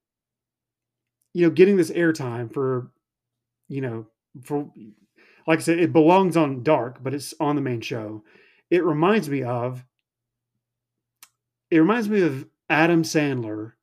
you 1.36 1.46
know, 1.46 1.50
getting 1.50 1.76
this 1.76 1.92
airtime 1.92 2.52
for, 2.54 2.90
you 3.68 3.82
know, 3.82 4.08
for 4.42 4.72
like 5.46 5.60
I 5.60 5.62
said, 5.62 5.80
it 5.80 5.92
belongs 5.92 6.38
on 6.38 6.64
Dark, 6.64 7.04
but 7.04 7.14
it's 7.14 7.34
on 7.42 7.58
the 7.58 7.62
main 7.62 7.82
show. 7.82 8.24
It 8.70 8.86
reminds 8.86 9.30
me 9.30 9.44
of 9.44 9.84
it 11.70 11.78
reminds 11.80 12.08
me 12.08 12.22
of 12.22 12.48
Adam 12.70 13.04
Sandler 13.04 13.74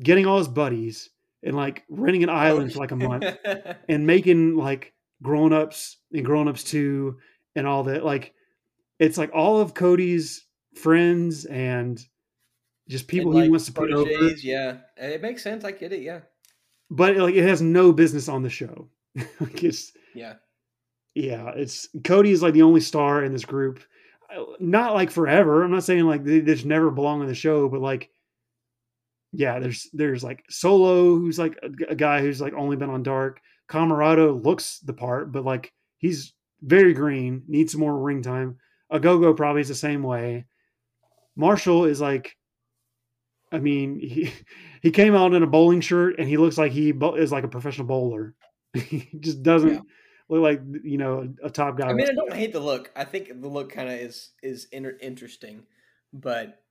getting 0.00 0.24
all 0.26 0.38
his 0.38 0.48
buddies 0.48 1.10
and 1.42 1.54
like 1.54 1.84
renting 1.90 2.22
an 2.22 2.30
island 2.30 2.72
for 2.72 2.78
like 2.78 2.92
a 2.92 2.96
month 2.96 3.26
and 3.90 4.06
making 4.06 4.56
like 4.56 4.94
grown 5.22 5.52
ups 5.52 5.98
and 6.14 6.24
grown 6.24 6.48
ups 6.48 6.64
two 6.64 7.18
and 7.54 7.66
all 7.66 7.82
that. 7.84 8.06
Like 8.06 8.32
it's 8.98 9.18
like 9.18 9.32
all 9.34 9.60
of 9.60 9.74
Cody's 9.74 10.46
friends 10.74 11.44
and 11.44 12.02
just 12.88 13.06
people 13.06 13.32
And, 13.32 13.36
he 13.36 13.42
like, 13.42 13.50
wants 13.50 13.66
to 13.66 13.72
put 13.72 13.92
over. 13.92 14.08
Yeah, 14.42 14.78
it 14.96 15.20
makes 15.20 15.42
sense. 15.42 15.62
I 15.62 15.72
get 15.72 15.92
it. 15.92 16.00
Yeah, 16.00 16.20
But 16.90 17.16
like 17.16 17.34
it 17.34 17.44
has 17.44 17.62
no 17.62 17.92
business 17.92 18.28
on 18.28 18.42
the 18.42 18.50
show. 18.50 18.88
like 19.40 19.64
it's 19.64 19.92
yeah. 20.14 20.34
yeah, 21.14 21.50
it's 21.56 21.88
Cody 22.04 22.30
is 22.30 22.42
like 22.42 22.54
the 22.54 22.62
only 22.62 22.80
star 22.80 23.24
in 23.24 23.32
this 23.32 23.44
group. 23.44 23.80
Not 24.60 24.94
like 24.94 25.10
forever. 25.10 25.62
I'm 25.62 25.70
not 25.70 25.84
saying 25.84 26.04
like 26.04 26.24
they, 26.24 26.40
they 26.40 26.54
just 26.54 26.66
never 26.66 26.90
belong 26.90 27.20
on 27.20 27.26
the 27.26 27.34
show, 27.34 27.68
but 27.68 27.80
like, 27.80 28.10
yeah, 29.32 29.58
there's 29.58 29.88
there's 29.92 30.22
like 30.24 30.44
Solo, 30.48 31.16
who's 31.16 31.38
like 31.38 31.58
a, 31.62 31.92
a 31.92 31.94
guy 31.94 32.20
who's 32.20 32.40
like 32.40 32.54
only 32.54 32.76
been 32.76 32.90
on 32.90 33.02
Dark. 33.02 33.40
Comoroto 33.68 34.44
looks 34.44 34.78
the 34.80 34.92
part, 34.92 35.32
but 35.32 35.44
like 35.44 35.72
he's 35.98 36.34
very 36.62 36.94
green, 36.94 37.42
needs 37.48 37.72
some 37.72 37.80
more 37.80 37.98
ring 37.98 38.22
time. 38.22 38.58
Ogogo 38.92 39.36
probably 39.36 39.60
is 39.60 39.68
the 39.68 39.74
same 39.74 40.02
way. 40.02 40.46
Marshall 41.36 41.84
is 41.84 42.00
like, 42.00 42.36
I 43.52 43.58
mean, 43.58 43.98
he 44.00 44.32
he 44.82 44.90
came 44.90 45.14
out 45.14 45.34
in 45.34 45.42
a 45.42 45.46
bowling 45.46 45.80
shirt 45.80 46.18
and 46.18 46.28
he 46.28 46.36
looks 46.36 46.58
like 46.58 46.72
he 46.72 46.90
is 46.90 47.32
like 47.32 47.44
a 47.44 47.48
professional 47.48 47.86
bowler. 47.86 48.34
he 48.74 49.08
just 49.20 49.42
doesn't 49.42 49.74
Yeah. 49.74 49.80
look 50.28 50.42
like 50.42 50.60
you 50.82 50.98
know 50.98 51.32
a 51.42 51.50
top 51.50 51.78
guy. 51.78 51.88
I 51.88 51.92
mean, 51.92 52.08
I 52.08 52.12
don't 52.14 52.32
hate 52.32 52.52
the 52.52 52.60
look. 52.60 52.90
I 52.96 53.04
think 53.04 53.28
the 53.40 53.48
look 53.48 53.70
kind 53.72 53.88
of 53.88 53.94
is 53.94 54.30
is 54.42 54.66
inter- 54.72 54.98
interesting, 55.00 55.62
but 56.12 56.62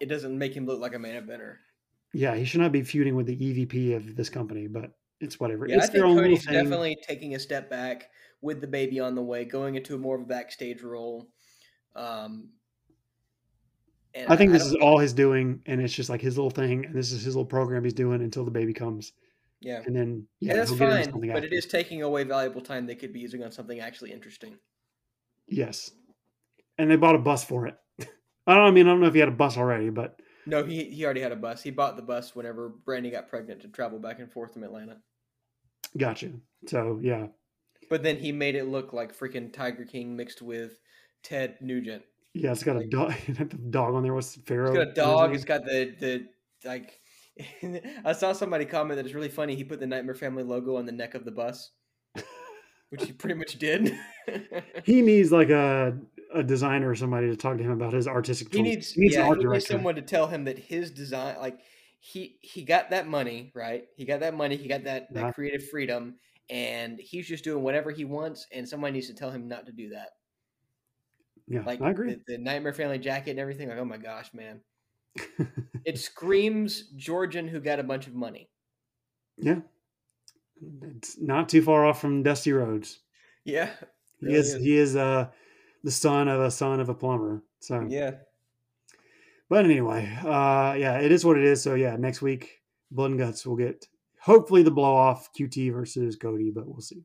it 0.00 0.06
doesn't 0.06 0.36
make 0.38 0.54
him 0.54 0.66
look 0.66 0.80
like 0.80 0.94
a 0.94 0.98
main 0.98 1.14
eventer. 1.20 1.56
yeah, 2.12 2.34
he 2.36 2.44
should 2.44 2.60
not 2.60 2.72
be 2.72 2.82
feuding 2.82 3.16
with 3.16 3.26
the 3.26 3.36
EVP 3.36 3.96
of 3.96 4.14
this 4.16 4.28
company, 4.28 4.66
but 4.66 4.92
it's 5.20 5.40
whatever. 5.40 5.66
Yeah, 5.66 5.76
it's 5.76 5.84
I 5.88 5.92
think 5.92 6.04
their 6.04 6.14
Cody's 6.14 6.44
thing. 6.44 6.52
definitely 6.54 6.96
taking 7.08 7.34
a 7.34 7.38
step 7.38 7.70
back 7.70 8.10
with 8.42 8.60
the 8.60 8.66
baby 8.66 9.00
on 9.00 9.14
the 9.14 9.22
way, 9.22 9.46
going 9.46 9.74
into 9.76 9.94
a 9.94 9.98
more 9.98 10.16
of 10.16 10.20
a 10.22 10.26
backstage 10.26 10.82
role. 10.82 11.28
Um, 11.96 12.50
and 14.16 14.32
I 14.32 14.36
think 14.36 14.52
this 14.52 14.64
is 14.64 14.74
all 14.74 14.98
he's 14.98 15.12
doing, 15.12 15.60
and 15.66 15.80
it's 15.80 15.92
just 15.92 16.08
like 16.10 16.20
his 16.20 16.36
little 16.36 16.50
thing, 16.50 16.84
and 16.86 16.94
this 16.94 17.12
is 17.12 17.22
his 17.22 17.36
little 17.36 17.46
program 17.46 17.84
he's 17.84 17.92
doing 17.92 18.22
until 18.22 18.44
the 18.44 18.50
baby 18.50 18.72
comes, 18.72 19.12
yeah. 19.60 19.82
and 19.86 19.94
then 19.94 20.26
yeah, 20.40 20.52
and 20.52 20.60
that's 20.60 20.70
he'll 20.70 20.78
get 20.78 21.00
into 21.00 21.12
fine, 21.12 21.20
but 21.28 21.38
it 21.38 21.44
after. 21.44 21.54
is 21.56 21.66
taking 21.66 22.02
away 22.02 22.24
valuable 22.24 22.60
time 22.60 22.86
they 22.86 22.94
could 22.94 23.12
be 23.12 23.20
using 23.20 23.42
on 23.44 23.52
something 23.52 23.80
actually 23.80 24.12
interesting. 24.12 24.56
yes, 25.46 25.90
and 26.78 26.90
they 26.90 26.96
bought 26.96 27.14
a 27.14 27.18
bus 27.18 27.44
for 27.44 27.66
it. 27.66 27.76
I 28.46 28.54
don't. 28.54 28.64
I 28.64 28.70
mean, 28.70 28.86
I 28.86 28.90
don't 28.90 29.00
know 29.00 29.08
if 29.08 29.14
he 29.14 29.20
had 29.20 29.28
a 29.28 29.32
bus 29.32 29.56
already, 29.56 29.90
but 29.90 30.18
No, 30.46 30.64
he 30.64 30.84
he 30.84 31.04
already 31.04 31.20
had 31.20 31.32
a 31.32 31.36
bus. 31.36 31.62
He 31.62 31.70
bought 31.70 31.96
the 31.96 32.02
bus 32.02 32.34
whenever 32.34 32.72
Brandi 32.86 33.10
got 33.12 33.28
pregnant 33.28 33.60
to 33.62 33.68
travel 33.68 33.98
back 33.98 34.18
and 34.20 34.32
forth 34.32 34.52
from 34.54 34.62
Atlanta. 34.64 34.98
gotcha. 35.96 36.30
So 36.66 36.98
yeah, 37.02 37.26
But 37.90 38.02
then 38.02 38.18
he 38.18 38.32
made 38.32 38.54
it 38.56 38.64
look 38.64 38.92
like 38.92 39.16
freaking 39.16 39.52
Tiger 39.52 39.84
King 39.84 40.16
mixed 40.16 40.42
with 40.42 40.78
Ted 41.22 41.56
Nugent. 41.60 42.02
Yeah, 42.36 42.52
it's 42.52 42.62
got 42.62 42.76
a 42.76 42.86
dog. 42.86 43.14
the 43.28 43.44
dog 43.44 43.94
on 43.94 44.02
there 44.02 44.14
was 44.14 44.36
Pharaoh. 44.46 44.68
It's 44.68 44.76
got 44.76 44.88
a 44.88 44.92
dog. 44.92 45.34
It's 45.34 45.44
got 45.44 45.64
the 45.64 45.94
the 45.98 46.26
like. 46.68 47.00
I 48.04 48.12
saw 48.12 48.32
somebody 48.32 48.64
comment 48.64 48.96
that 48.96 49.04
it's 49.04 49.14
really 49.14 49.28
funny. 49.28 49.54
He 49.54 49.64
put 49.64 49.78
the 49.78 49.86
Nightmare 49.86 50.14
Family 50.14 50.42
logo 50.42 50.76
on 50.76 50.86
the 50.86 50.92
neck 50.92 51.14
of 51.14 51.24
the 51.24 51.30
bus, 51.30 51.70
which 52.88 53.04
he 53.04 53.12
pretty 53.12 53.34
much 53.34 53.58
did. 53.58 53.94
He 54.84 55.02
needs 55.02 55.32
like 55.32 55.50
a 55.50 55.98
a 56.34 56.42
designer 56.42 56.90
or 56.90 56.94
somebody 56.94 57.28
to 57.28 57.36
talk 57.36 57.58
to 57.58 57.62
him 57.62 57.72
about 57.72 57.92
his 57.92 58.08
artistic. 58.08 58.52
he 58.52 58.62
needs, 58.62 58.92
he 58.92 59.02
needs 59.02 59.14
yeah, 59.14 59.32
he 59.34 59.44
needs 59.44 59.66
someone 59.66 59.94
to 59.94 60.02
tell 60.02 60.26
him 60.26 60.44
that 60.44 60.58
his 60.58 60.90
design, 60.90 61.36
like 61.38 61.60
he 62.00 62.38
he 62.40 62.62
got 62.62 62.90
that 62.90 63.06
money, 63.06 63.52
right? 63.54 63.84
He 63.96 64.04
got 64.04 64.20
that 64.20 64.34
money. 64.34 64.56
He 64.56 64.68
got 64.68 64.84
that 64.84 65.12
that 65.12 65.34
creative 65.34 65.68
freedom, 65.68 66.16
and 66.48 66.98
he's 66.98 67.26
just 67.26 67.44
doing 67.44 67.62
whatever 67.62 67.90
he 67.90 68.04
wants. 68.04 68.46
And 68.52 68.68
someone 68.68 68.92
needs 68.92 69.08
to 69.08 69.14
tell 69.14 69.30
him 69.30 69.46
not 69.46 69.66
to 69.66 69.72
do 69.72 69.90
that. 69.90 70.10
Yeah, 71.48 71.62
Like 71.64 71.80
I 71.80 71.90
agree. 71.90 72.14
The, 72.26 72.36
the 72.36 72.38
Nightmare 72.38 72.72
Family 72.72 72.98
jacket 72.98 73.30
and 73.32 73.40
everything. 73.40 73.68
Like, 73.68 73.78
oh 73.78 73.84
my 73.84 73.98
gosh, 73.98 74.32
man! 74.34 74.60
It 75.84 75.98
screams 75.98 76.88
Georgian 76.96 77.46
who 77.46 77.60
got 77.60 77.78
a 77.78 77.84
bunch 77.84 78.06
of 78.08 78.14
money. 78.14 78.48
yeah, 79.36 79.60
it's 80.82 81.20
not 81.20 81.48
too 81.48 81.62
far 81.62 81.84
off 81.86 82.00
from 82.00 82.22
Dusty 82.24 82.52
Rhodes. 82.52 82.98
Yeah, 83.44 83.70
He 84.20 84.34
is, 84.34 84.54
is. 84.54 84.62
he 84.62 84.76
is 84.76 84.96
uh 84.96 85.28
the 85.84 85.90
son 85.92 86.26
of 86.28 86.40
a 86.40 86.50
son 86.50 86.80
of 86.80 86.88
a 86.88 86.94
plumber. 86.94 87.42
So 87.60 87.86
yeah. 87.88 88.12
but 89.48 89.64
anyway, 89.64 90.12
uh 90.24 90.74
yeah, 90.76 90.98
it 90.98 91.12
is 91.12 91.24
what 91.24 91.38
it 91.38 91.44
is. 91.44 91.62
So 91.62 91.74
yeah, 91.74 91.94
next 91.96 92.22
week 92.22 92.62
Blood 92.90 93.10
and 93.12 93.20
Guts 93.20 93.46
will 93.46 93.56
get 93.56 93.86
hopefully 94.20 94.64
the 94.64 94.70
blow 94.72 94.94
off 94.96 95.28
QT 95.38 95.72
versus 95.72 96.16
Cody, 96.16 96.50
but 96.50 96.66
we'll 96.66 96.80
see. 96.80 97.04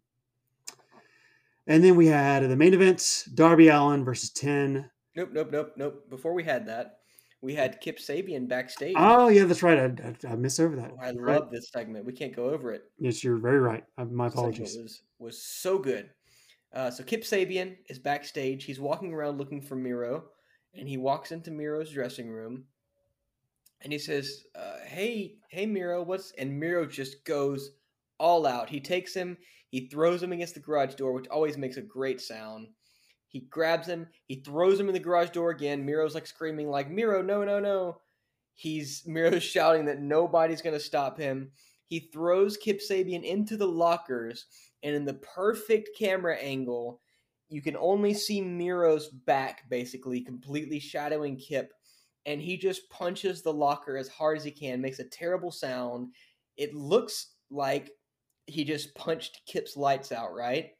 And 1.67 1.83
then 1.83 1.95
we 1.95 2.07
had 2.07 2.43
the 2.43 2.55
main 2.55 2.73
event, 2.73 3.25
Darby 3.33 3.67
Allin 3.69 4.03
versus 4.03 4.31
10. 4.31 4.89
Nope, 5.15 5.29
nope, 5.31 5.49
nope, 5.51 5.73
nope. 5.77 6.09
Before 6.09 6.33
we 6.33 6.43
had 6.43 6.65
that, 6.67 6.99
we 7.41 7.53
had 7.53 7.81
Kip 7.81 7.97
Sabian 7.99 8.47
backstage. 8.47 8.95
Oh 8.97 9.27
yeah, 9.27 9.45
that's 9.45 9.63
right. 9.63 9.77
I, 9.79 10.15
I, 10.27 10.31
I 10.31 10.35
missed 10.35 10.59
over 10.59 10.75
that. 10.77 10.91
Oh, 10.93 10.97
I 11.01 11.11
Right. 11.11 11.39
love 11.39 11.51
this 11.51 11.69
segment. 11.71 12.05
We 12.05 12.13
can't 12.13 12.35
go 12.35 12.49
over 12.49 12.71
it. 12.71 12.83
Yes, 12.97 13.23
you're 13.23 13.37
very 13.37 13.59
right. 13.59 13.83
My 13.97 14.27
apologies. 14.27 14.77
Was 14.77 15.01
was 15.19 15.43
so 15.43 15.77
good. 15.77 16.09
Uh, 16.73 16.89
so 16.89 17.03
Kip 17.03 17.23
Sabian 17.23 17.75
is 17.89 17.99
backstage. 17.99 18.63
He's 18.63 18.79
walking 18.79 19.13
around 19.13 19.37
looking 19.37 19.61
for 19.61 19.75
Miro, 19.75 20.25
and 20.73 20.87
he 20.87 20.97
walks 20.97 21.31
into 21.31 21.51
Miro's 21.51 21.91
dressing 21.91 22.29
room, 22.29 22.63
and 23.81 23.91
he 23.91 23.99
says, 23.99 24.45
uh, 24.55 24.77
"Hey, 24.85 25.35
hey, 25.49 25.65
Miro, 25.65 26.01
what's?" 26.03 26.31
And 26.37 26.57
Miro 26.59 26.85
just 26.85 27.25
goes 27.25 27.71
all 28.21 28.45
out. 28.45 28.69
He 28.69 28.79
takes 28.79 29.13
him. 29.13 29.37
He 29.69 29.89
throws 29.89 30.21
him 30.21 30.31
against 30.31 30.53
the 30.53 30.59
garage 30.59 30.95
door, 30.95 31.11
which 31.11 31.27
always 31.27 31.57
makes 31.57 31.77
a 31.77 31.81
great 31.81 32.21
sound. 32.21 32.67
He 33.27 33.39
grabs 33.49 33.87
him. 33.87 34.07
He 34.27 34.41
throws 34.41 34.79
him 34.79 34.87
in 34.87 34.93
the 34.93 34.99
garage 34.99 35.31
door 35.31 35.49
again. 35.49 35.85
Miro's 35.85 36.13
like 36.13 36.27
screaming, 36.27 36.69
like 36.69 36.89
Miro, 36.89 37.21
no, 37.21 37.43
no, 37.43 37.59
no. 37.59 37.97
He's 38.53 39.03
Miro's 39.07 39.43
shouting 39.43 39.85
that 39.85 40.01
nobody's 40.01 40.61
gonna 40.61 40.79
stop 40.79 41.17
him. 41.17 41.51
He 41.87 42.09
throws 42.13 42.57
Kip 42.57 42.79
Sabian 42.79 43.23
into 43.23 43.57
the 43.57 43.67
lockers, 43.67 44.45
and 44.83 44.95
in 44.95 45.03
the 45.03 45.15
perfect 45.15 45.89
camera 45.97 46.37
angle, 46.37 47.01
you 47.49 47.61
can 47.61 47.75
only 47.75 48.13
see 48.13 48.41
Miro's 48.41 49.09
back 49.09 49.69
basically 49.69 50.21
completely 50.21 50.79
shadowing 50.79 51.37
Kip, 51.37 51.73
and 52.25 52.41
he 52.41 52.57
just 52.57 52.89
punches 52.89 53.41
the 53.41 53.53
locker 53.53 53.97
as 53.97 54.07
hard 54.07 54.37
as 54.37 54.43
he 54.43 54.51
can, 54.51 54.79
makes 54.81 54.99
a 54.99 55.05
terrible 55.05 55.51
sound. 55.51 56.13
It 56.55 56.73
looks 56.73 57.33
like 57.49 57.91
he 58.47 58.63
just 58.63 58.95
punched 58.95 59.41
Kip's 59.45 59.77
lights 59.77 60.11
out, 60.11 60.33
right? 60.33 60.71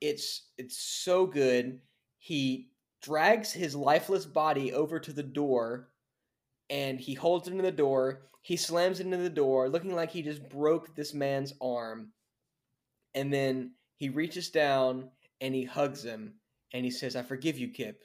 It's 0.00 0.48
it's 0.56 0.78
so 0.78 1.26
good. 1.26 1.80
He 2.18 2.70
drags 3.02 3.52
his 3.52 3.74
lifeless 3.74 4.26
body 4.26 4.72
over 4.72 4.98
to 5.00 5.12
the 5.12 5.22
door 5.22 5.88
and 6.68 7.00
he 7.00 7.14
holds 7.14 7.48
it 7.48 7.52
in 7.52 7.62
the 7.62 7.72
door. 7.72 8.22
He 8.42 8.56
slams 8.56 9.00
it 9.00 9.06
into 9.06 9.18
the 9.18 9.28
door, 9.28 9.68
looking 9.68 9.94
like 9.94 10.10
he 10.10 10.22
just 10.22 10.48
broke 10.48 10.94
this 10.94 11.12
man's 11.12 11.52
arm. 11.60 12.12
And 13.14 13.32
then 13.32 13.72
he 13.96 14.08
reaches 14.08 14.50
down 14.50 15.10
and 15.40 15.54
he 15.54 15.64
hugs 15.64 16.04
him 16.04 16.34
and 16.72 16.84
he 16.84 16.90
says, 16.90 17.16
I 17.16 17.22
forgive 17.22 17.58
you, 17.58 17.68
Kip. 17.68 18.02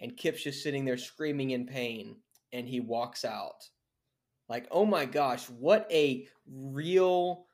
And 0.00 0.16
Kip's 0.16 0.42
just 0.42 0.62
sitting 0.62 0.84
there 0.84 0.96
screaming 0.96 1.50
in 1.50 1.66
pain 1.66 2.16
and 2.52 2.68
he 2.68 2.80
walks 2.80 3.24
out. 3.24 3.64
Like, 4.48 4.66
oh 4.70 4.86
my 4.86 5.04
gosh, 5.04 5.44
what 5.50 5.86
a 5.90 6.26
real 6.46 7.46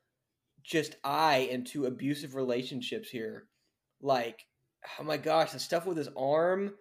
just 0.65 0.97
eye 1.05 1.49
into 1.51 1.87
abusive 1.87 2.35
relationships 2.35 3.11
here. 3.11 3.47
Like, 4.01 4.47
oh 4.99 5.05
my 5.05 5.17
gosh, 5.17 5.53
the 5.53 5.59
stuff 5.59 5.87
with 5.87 5.97
his 5.97 6.09
arm 6.17 6.75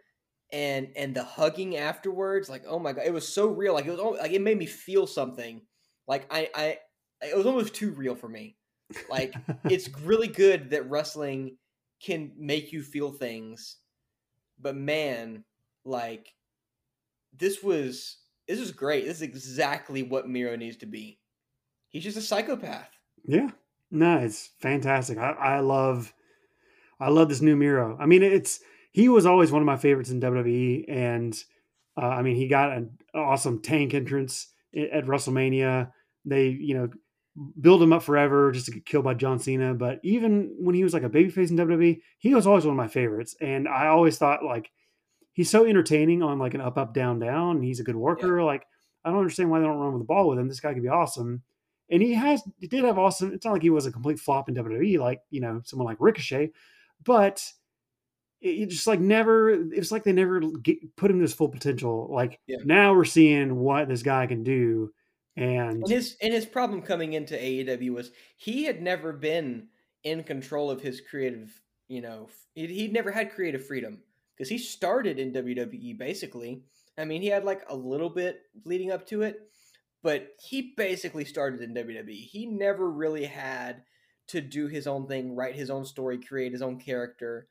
and 0.52 0.90
and 0.96 1.16
the 1.16 1.24
hugging 1.24 1.78
afterwards, 1.78 2.50
like, 2.50 2.64
oh 2.68 2.80
my 2.80 2.94
god, 2.94 3.06
it 3.06 3.14
was 3.14 3.28
so 3.28 3.48
real. 3.48 3.74
Like 3.74 3.86
it 3.86 3.92
was 3.92 4.00
almost, 4.00 4.22
like 4.22 4.32
it 4.32 4.42
made 4.42 4.58
me 4.58 4.66
feel 4.66 5.06
something. 5.06 5.62
Like 6.08 6.26
I 6.32 6.50
I 6.56 6.78
it 7.22 7.36
was 7.36 7.46
almost 7.46 7.74
too 7.74 7.92
real 7.92 8.16
for 8.16 8.30
me. 8.30 8.58
Like 9.10 9.34
it's 9.66 9.90
really 10.02 10.28
good 10.28 10.70
that 10.72 10.90
wrestling 10.90 11.58
can 12.02 12.32
make 12.38 12.72
you 12.72 12.82
feel 12.82 13.12
things. 13.12 13.78
But 14.60 14.76
man, 14.76 15.44
like 15.86 16.34
this 17.38 17.62
was 17.62 18.18
this 18.48 18.60
is 18.60 18.72
great. 18.72 19.06
This 19.06 19.18
is 19.18 19.22
exactly 19.24 20.04
what 20.04 20.30
Miro 20.30 20.56
needs 20.56 20.78
to 20.78 20.86
be. 20.86 21.20
He's 21.90 22.04
just 22.04 22.18
a 22.18 22.22
psychopath. 22.22 22.90
Yeah. 23.26 23.50
No, 23.94 24.18
it's 24.18 24.50
fantastic. 24.60 25.20
I, 25.20 25.32
I 25.34 25.60
love 25.60 26.12
I 27.00 27.10
love 27.10 27.30
this 27.30 27.42
new 27.42 27.56
Miro. 27.56 27.96
I 28.00 28.08
mean, 28.08 28.24
it's 28.24 28.60
he 28.92 29.08
was 29.08 29.28
always 29.28 29.52
one 29.52 29.62
of 29.62 29.68
my 29.68 29.78
favorites 29.78 30.10
in 30.10 30.20
WWE, 30.20 30.86
and 30.90 31.42
uh, 31.96 32.08
I 32.08 32.24
mean, 32.24 32.36
he 32.36 32.48
got 32.48 32.72
an 32.72 32.98
awesome 33.14 33.62
tank 33.62 33.94
entrance 33.94 34.48
at 34.76 35.06
WrestleMania. 35.06 35.92
They, 36.26 36.48
you 36.48 36.74
know, 36.74 36.90
build 37.62 37.84
him 37.84 37.94
up 37.94 38.02
forever 38.02 38.52
just 38.52 38.66
to 38.66 38.72
get 38.72 38.86
killed 38.86 39.04
by 39.04 39.14
John 39.14 39.38
Cena. 39.38 39.76
But 39.76 40.00
even 40.04 40.56
when 40.58 40.74
he 40.74 40.84
was 40.84 40.96
like 40.96 41.04
a 41.04 41.10
babyface 41.10 41.52
in 41.52 41.58
WWE, 41.58 42.00
he 42.18 42.34
was 42.34 42.48
always 42.48 42.66
one 42.66 42.74
of 42.74 42.78
my 42.78 42.88
favorites, 42.88 43.36
and 43.42 43.68
I 43.68 43.88
always 43.88 44.18
thought 44.18 44.44
like 44.44 44.72
he's 45.34 45.52
so 45.52 45.68
entertaining 45.68 46.24
on 46.24 46.40
like 46.40 46.56
an 46.56 46.62
up, 46.62 46.80
up, 46.80 46.96
down, 46.96 47.20
down. 47.20 47.62
he's 47.62 47.80
a 47.80 47.84
good 47.84 47.96
worker. 47.96 48.40
Yeah. 48.40 48.46
Like 48.46 48.66
I 49.06 49.12
don't 49.12 49.20
understand 49.20 49.52
why 49.52 49.60
they 49.60 49.68
don't 49.68 49.78
run 49.78 49.94
with 49.94 50.02
the 50.02 50.08
ball 50.08 50.30
with 50.30 50.40
him. 50.40 50.48
This 50.48 50.62
guy 50.62 50.74
could 50.74 50.82
be 50.82 50.90
awesome 50.90 51.44
and 51.90 52.02
he 52.02 52.14
has 52.14 52.42
he 52.60 52.68
did 52.68 52.84
have 52.84 52.98
awesome. 52.98 53.34
It's 53.34 53.46
not 53.46 53.54
like 53.54 53.62
he 53.62 53.70
was 53.70 53.86
a 53.86 53.92
complete 53.92 54.20
flop 54.20 54.50
in 54.50 54.56
WWE, 54.56 55.00
like 55.00 55.22
you 55.30 55.42
know 55.42 55.62
someone 55.66 55.86
like 55.86 55.98
Ricochet, 56.00 56.52
but 57.04 57.46
it, 58.42 58.68
just 58.68 58.88
like 58.88 59.00
never. 59.00 59.50
It's 59.50 59.92
like 59.92 60.04
they 60.04 60.14
never 60.14 60.40
get, 60.40 60.96
put 60.96 61.12
him 61.12 61.18
to 61.18 61.24
his 61.24 61.34
full 61.34 61.50
potential. 61.50 62.10
Like 62.12 62.40
yeah. 62.48 62.58
now 62.64 62.94
we're 62.94 63.06
seeing 63.06 63.56
what 63.56 63.88
this 63.88 64.04
guy 64.04 64.28
can 64.28 64.44
do, 64.44 64.92
and, 65.36 65.84
and 65.84 65.90
his 65.90 66.18
and 66.22 66.34
his 66.34 66.46
problem 66.46 66.82
coming 66.82 67.14
into 67.14 67.36
AEW 67.36 67.94
was 67.94 68.12
he 68.38 68.64
had 68.64 68.82
never 68.82 69.14
been 69.14 69.68
in 70.04 70.24
control 70.24 70.72
of 70.72 70.82
his 70.82 71.02
creative. 71.02 71.52
You 71.88 72.02
know, 72.02 72.30
he, 72.56 72.68
he'd 72.68 72.94
never 72.94 73.12
had 73.12 73.34
creative 73.34 73.66
freedom 73.66 74.00
because 74.36 74.50
he 74.50 74.58
started 74.58 75.20
in 75.20 75.34
WWE 75.34 75.98
basically. 75.98 76.64
I 76.98 77.06
mean, 77.06 77.22
he 77.22 77.28
had 77.28 77.44
like 77.44 77.64
a 77.70 77.76
little 77.76 78.10
bit 78.10 78.42
leading 78.66 78.92
up 78.92 79.08
to 79.08 79.24
it, 79.24 79.50
but 80.04 80.36
he 80.40 80.74
basically 80.76 81.26
started 81.26 81.62
in 81.62 81.74
WWE. 81.74 82.14
He 82.14 82.46
never 82.46 82.92
really 82.92 83.26
had 83.26 83.84
to 84.28 84.42
do 84.42 84.68
his 84.68 84.86
own 84.86 85.08
thing, 85.08 85.36
write 85.36 85.56
his 85.56 85.70
own 85.70 85.86
story, 85.86 86.18
create 86.18 86.52
his 86.52 86.62
own 86.62 86.78
character. 86.80 87.48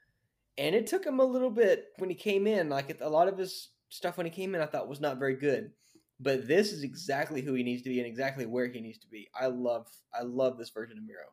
And 0.58 0.74
it 0.74 0.86
took 0.86 1.04
him 1.04 1.18
a 1.18 1.24
little 1.24 1.50
bit 1.50 1.86
when 1.96 2.10
he 2.10 2.14
came 2.14 2.46
in. 2.46 2.68
Like 2.68 3.00
a 3.00 3.08
lot 3.08 3.28
of 3.28 3.38
his 3.38 3.70
stuff 3.88 4.18
when 4.18 4.26
he 4.26 4.30
came 4.30 4.54
in, 4.54 4.60
I 4.60 4.66
thought 4.66 4.88
was 4.88 5.00
not 5.00 5.18
very 5.18 5.34
good. 5.34 5.72
But 6.20 6.46
this 6.46 6.72
is 6.72 6.84
exactly 6.84 7.40
who 7.40 7.54
he 7.54 7.62
needs 7.62 7.82
to 7.82 7.88
be 7.88 7.98
and 7.98 8.06
exactly 8.06 8.46
where 8.46 8.66
he 8.66 8.80
needs 8.80 8.98
to 8.98 9.08
be. 9.08 9.28
I 9.34 9.46
love, 9.46 9.88
I 10.14 10.22
love 10.22 10.58
this 10.58 10.70
version 10.70 10.98
of 10.98 11.04
Miro. 11.04 11.24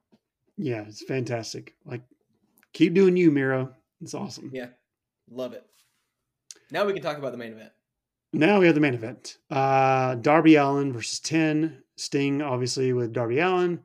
Yeah, 0.58 0.84
it's 0.88 1.04
fantastic. 1.04 1.76
Like, 1.86 2.02
keep 2.74 2.94
doing 2.94 3.16
you, 3.16 3.30
Miro. 3.30 3.76
It's 4.02 4.14
awesome. 4.14 4.52
Yeah, 4.54 4.70
love 5.30 5.54
it. 5.54 5.66
Now 6.72 6.86
we 6.86 6.94
can 6.94 7.04
talk 7.04 7.18
about 7.18 7.34
the 7.34 7.38
main 7.38 7.52
event. 7.52 7.72
Now 8.32 8.60
we 8.60 8.68
have 8.68 8.76
the 8.76 8.82
main 8.82 8.94
event. 8.94 9.38
Uh, 9.50 10.16
Darby 10.16 10.56
Allin 10.56 10.94
versus 10.94 11.20
10. 11.20 11.84
Sting, 11.98 12.42
obviously, 12.42 12.94
with 12.94 13.12
Darby 13.12 13.40
Allin 13.40 13.82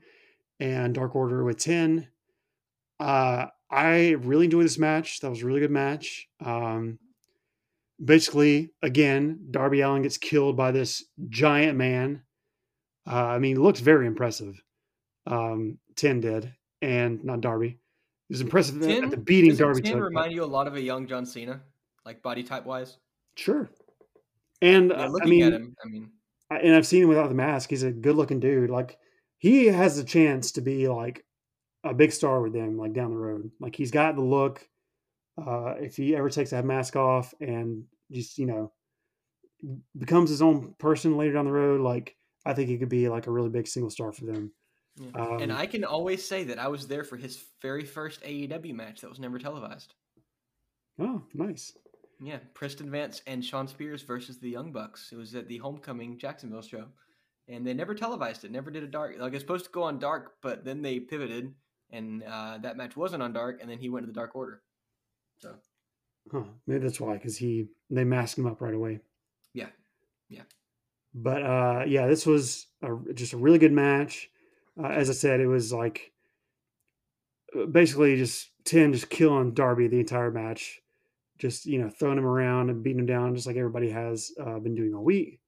and 0.60 0.94
Dark 0.94 1.16
Order 1.16 1.42
with 1.44 1.58
10. 1.58 2.08
Uh, 3.00 3.46
I 3.70 4.10
really 4.10 4.44
enjoyed 4.44 4.64
this 4.64 4.78
match. 4.78 5.20
That 5.20 5.30
was 5.30 5.42
a 5.42 5.46
really 5.46 5.60
good 5.60 5.70
match. 5.70 6.28
Um, 6.44 6.98
basically, 8.02 8.70
again, 8.82 9.48
Darby 9.50 9.80
Allin 9.80 10.02
gets 10.02 10.18
killed 10.18 10.56
by 10.56 10.70
this 10.70 11.04
giant 11.28 11.76
man. 11.76 12.22
Uh, 13.06 13.26
I 13.26 13.38
mean, 13.38 13.60
looks 13.60 13.80
very 13.80 14.06
impressive. 14.06 14.62
Um, 15.26 15.78
10 15.96 16.20
did, 16.20 16.54
and 16.82 17.24
not 17.24 17.40
Darby. 17.40 17.68
It 17.68 18.32
was 18.32 18.40
impressive 18.40 18.80
10, 18.80 19.04
at 19.04 19.10
the 19.10 19.16
beating 19.16 19.56
Darby. 19.56 19.82
10 19.82 19.98
remind 20.00 20.32
you 20.32 20.44
a 20.44 20.46
lot 20.46 20.66
of 20.66 20.74
a 20.74 20.80
young 20.80 21.06
John 21.06 21.26
Cena, 21.26 21.60
like 22.04 22.22
body 22.22 22.42
type 22.42 22.64
wise? 22.64 22.98
Sure. 23.36 23.70
And 24.64 24.90
yeah, 24.90 25.10
I 25.22 25.26
mean, 25.26 25.52
him, 25.52 25.76
I 25.84 25.88
mean, 25.88 26.10
and 26.50 26.74
I've 26.74 26.86
seen 26.86 27.02
him 27.02 27.08
without 27.10 27.28
the 27.28 27.34
mask. 27.34 27.70
He's 27.70 27.82
a 27.82 27.92
good 27.92 28.16
looking 28.16 28.40
dude. 28.40 28.70
Like 28.70 28.96
he 29.38 29.66
has 29.66 29.98
a 29.98 30.04
chance 30.04 30.52
to 30.52 30.62
be 30.62 30.88
like 30.88 31.24
a 31.84 31.92
big 31.92 32.12
star 32.12 32.40
with 32.40 32.54
them, 32.54 32.78
like 32.78 32.94
down 32.94 33.10
the 33.10 33.16
road. 33.16 33.50
Like 33.60 33.76
he's 33.76 33.90
got 33.90 34.14
the 34.14 34.22
look. 34.22 34.66
Uh, 35.36 35.74
if 35.80 35.96
he 35.96 36.16
ever 36.16 36.30
takes 36.30 36.50
that 36.50 36.64
mask 36.64 36.96
off 36.96 37.34
and 37.40 37.84
just 38.10 38.38
you 38.38 38.46
know 38.46 38.72
becomes 39.98 40.30
his 40.30 40.40
own 40.40 40.74
person 40.78 41.18
later 41.18 41.34
down 41.34 41.44
the 41.44 41.52
road, 41.52 41.82
like 41.82 42.16
I 42.46 42.54
think 42.54 42.70
he 42.70 42.78
could 42.78 42.88
be 42.88 43.08
like 43.08 43.26
a 43.26 43.32
really 43.32 43.50
big 43.50 43.66
single 43.66 43.90
star 43.90 44.12
for 44.12 44.24
them. 44.24 44.50
Yeah. 44.96 45.20
Um, 45.20 45.42
and 45.42 45.52
I 45.52 45.66
can 45.66 45.84
always 45.84 46.26
say 46.26 46.44
that 46.44 46.58
I 46.58 46.68
was 46.68 46.86
there 46.86 47.04
for 47.04 47.18
his 47.18 47.44
very 47.60 47.84
first 47.84 48.22
AEW 48.22 48.74
match 48.74 49.02
that 49.02 49.10
was 49.10 49.18
never 49.18 49.38
televised. 49.38 49.92
Oh, 50.98 51.22
nice. 51.34 51.76
Yeah, 52.20 52.38
Preston 52.54 52.90
Vance 52.90 53.22
and 53.26 53.44
Shawn 53.44 53.68
Spears 53.68 54.02
versus 54.02 54.38
the 54.38 54.50
Young 54.50 54.72
Bucks. 54.72 55.10
It 55.12 55.16
was 55.16 55.34
at 55.34 55.48
the 55.48 55.58
Homecoming 55.58 56.18
Jacksonville 56.18 56.62
show, 56.62 56.86
and 57.48 57.66
they 57.66 57.74
never 57.74 57.94
televised 57.94 58.44
it. 58.44 58.50
Never 58.50 58.70
did 58.70 58.84
a 58.84 58.88
dark. 58.88 59.16
Like 59.18 59.32
it's 59.32 59.42
supposed 59.42 59.66
to 59.66 59.70
go 59.70 59.82
on 59.82 59.98
dark, 59.98 60.34
but 60.42 60.64
then 60.64 60.82
they 60.82 61.00
pivoted, 61.00 61.54
and 61.90 62.22
uh, 62.22 62.58
that 62.58 62.76
match 62.76 62.96
wasn't 62.96 63.22
on 63.22 63.32
dark, 63.32 63.60
and 63.60 63.70
then 63.70 63.78
he 63.78 63.88
went 63.88 64.04
to 64.04 64.06
the 64.06 64.18
Dark 64.18 64.34
Order. 64.34 64.62
So, 65.38 65.54
huh? 66.32 66.44
Maybe 66.66 66.84
that's 66.84 67.00
why, 67.00 67.14
because 67.14 67.36
he 67.36 67.66
they 67.90 68.04
masked 68.04 68.38
him 68.38 68.46
up 68.46 68.60
right 68.60 68.74
away. 68.74 69.00
Yeah, 69.52 69.68
yeah. 70.28 70.42
But 71.14 71.42
uh, 71.42 71.84
yeah, 71.86 72.06
this 72.06 72.26
was 72.26 72.66
a, 72.82 72.96
just 73.14 73.32
a 73.32 73.38
really 73.38 73.58
good 73.58 73.72
match. 73.72 74.30
Uh, 74.82 74.88
as 74.88 75.10
I 75.10 75.12
said, 75.14 75.40
it 75.40 75.46
was 75.46 75.72
like 75.72 76.12
uh, 77.58 77.66
basically 77.66 78.16
just 78.16 78.50
ten 78.64 78.92
just 78.92 79.10
killing 79.10 79.52
Darby 79.52 79.88
the 79.88 80.00
entire 80.00 80.30
match 80.30 80.80
just 81.44 81.66
you 81.66 81.78
know 81.78 81.90
throwing 81.90 82.16
him 82.16 82.24
around 82.26 82.70
and 82.70 82.82
beating 82.82 83.00
him 83.00 83.06
down 83.06 83.34
just 83.34 83.46
like 83.46 83.56
everybody 83.56 83.90
has 83.90 84.32
uh, 84.40 84.58
been 84.58 84.74
doing 84.74 84.94
all 84.94 85.04
week 85.04 85.40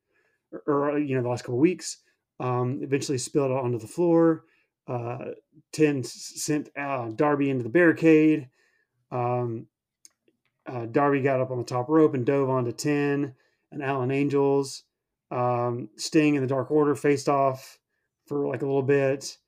or, 0.53 0.91
or, 0.91 0.99
you 0.99 1.17
know 1.17 1.23
the 1.23 1.29
last 1.29 1.43
couple 1.43 1.59
weeks. 1.59 1.99
Um, 2.39 2.81
eventually 2.83 3.17
spilled 3.17 3.51
onto 3.51 3.79
the 3.79 3.87
floor 3.87 4.45
uh, 4.87 5.31
10 5.73 6.05
sent 6.05 6.69
uh, 6.77 7.09
darby 7.09 7.49
into 7.49 7.63
the 7.63 7.71
barricade. 7.71 8.49
Um, 9.11 9.69
uh, 10.67 10.85
darby 10.87 11.23
got 11.23 11.41
up 11.41 11.51
on 11.51 11.59
the 11.59 11.65
top 11.65 11.89
rope 11.89 12.15
and 12.15 12.27
dove 12.27 12.51
onto 12.51 12.73
10 12.73 13.35
and 13.73 13.83
Alan 13.83 14.11
Angels 14.11 14.83
um, 15.31 15.89
sting 15.97 16.35
in 16.35 16.43
the 16.43 16.49
dark 16.49 16.71
order 16.71 16.95
faced 16.95 17.29
off 17.29 17.79
for 18.27 18.47
like 18.47 18.61
a 18.63 18.67
little 18.67 18.83
bit. 18.83 19.39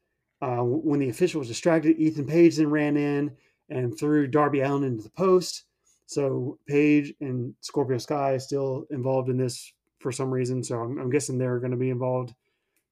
Uh, 0.40 0.62
when 0.62 1.00
the 1.00 1.10
official 1.10 1.40
was 1.40 1.48
distracted 1.48 1.98
ethan 1.98 2.24
page 2.24 2.56
then 2.56 2.70
ran 2.70 2.96
in 2.96 3.32
and 3.68 3.98
threw 3.98 4.26
darby 4.26 4.60
allin 4.60 4.84
into 4.84 5.02
the 5.02 5.10
post 5.10 5.64
so 6.08 6.58
Page 6.66 7.12
and 7.20 7.54
Scorpio 7.60 7.98
Sky 7.98 8.38
still 8.38 8.86
involved 8.90 9.28
in 9.28 9.36
this 9.36 9.74
for 9.98 10.10
some 10.10 10.30
reason. 10.30 10.64
So 10.64 10.80
I'm, 10.80 10.98
I'm 10.98 11.10
guessing 11.10 11.36
they're 11.36 11.58
going 11.58 11.70
to 11.70 11.76
be 11.76 11.90
involved 11.90 12.34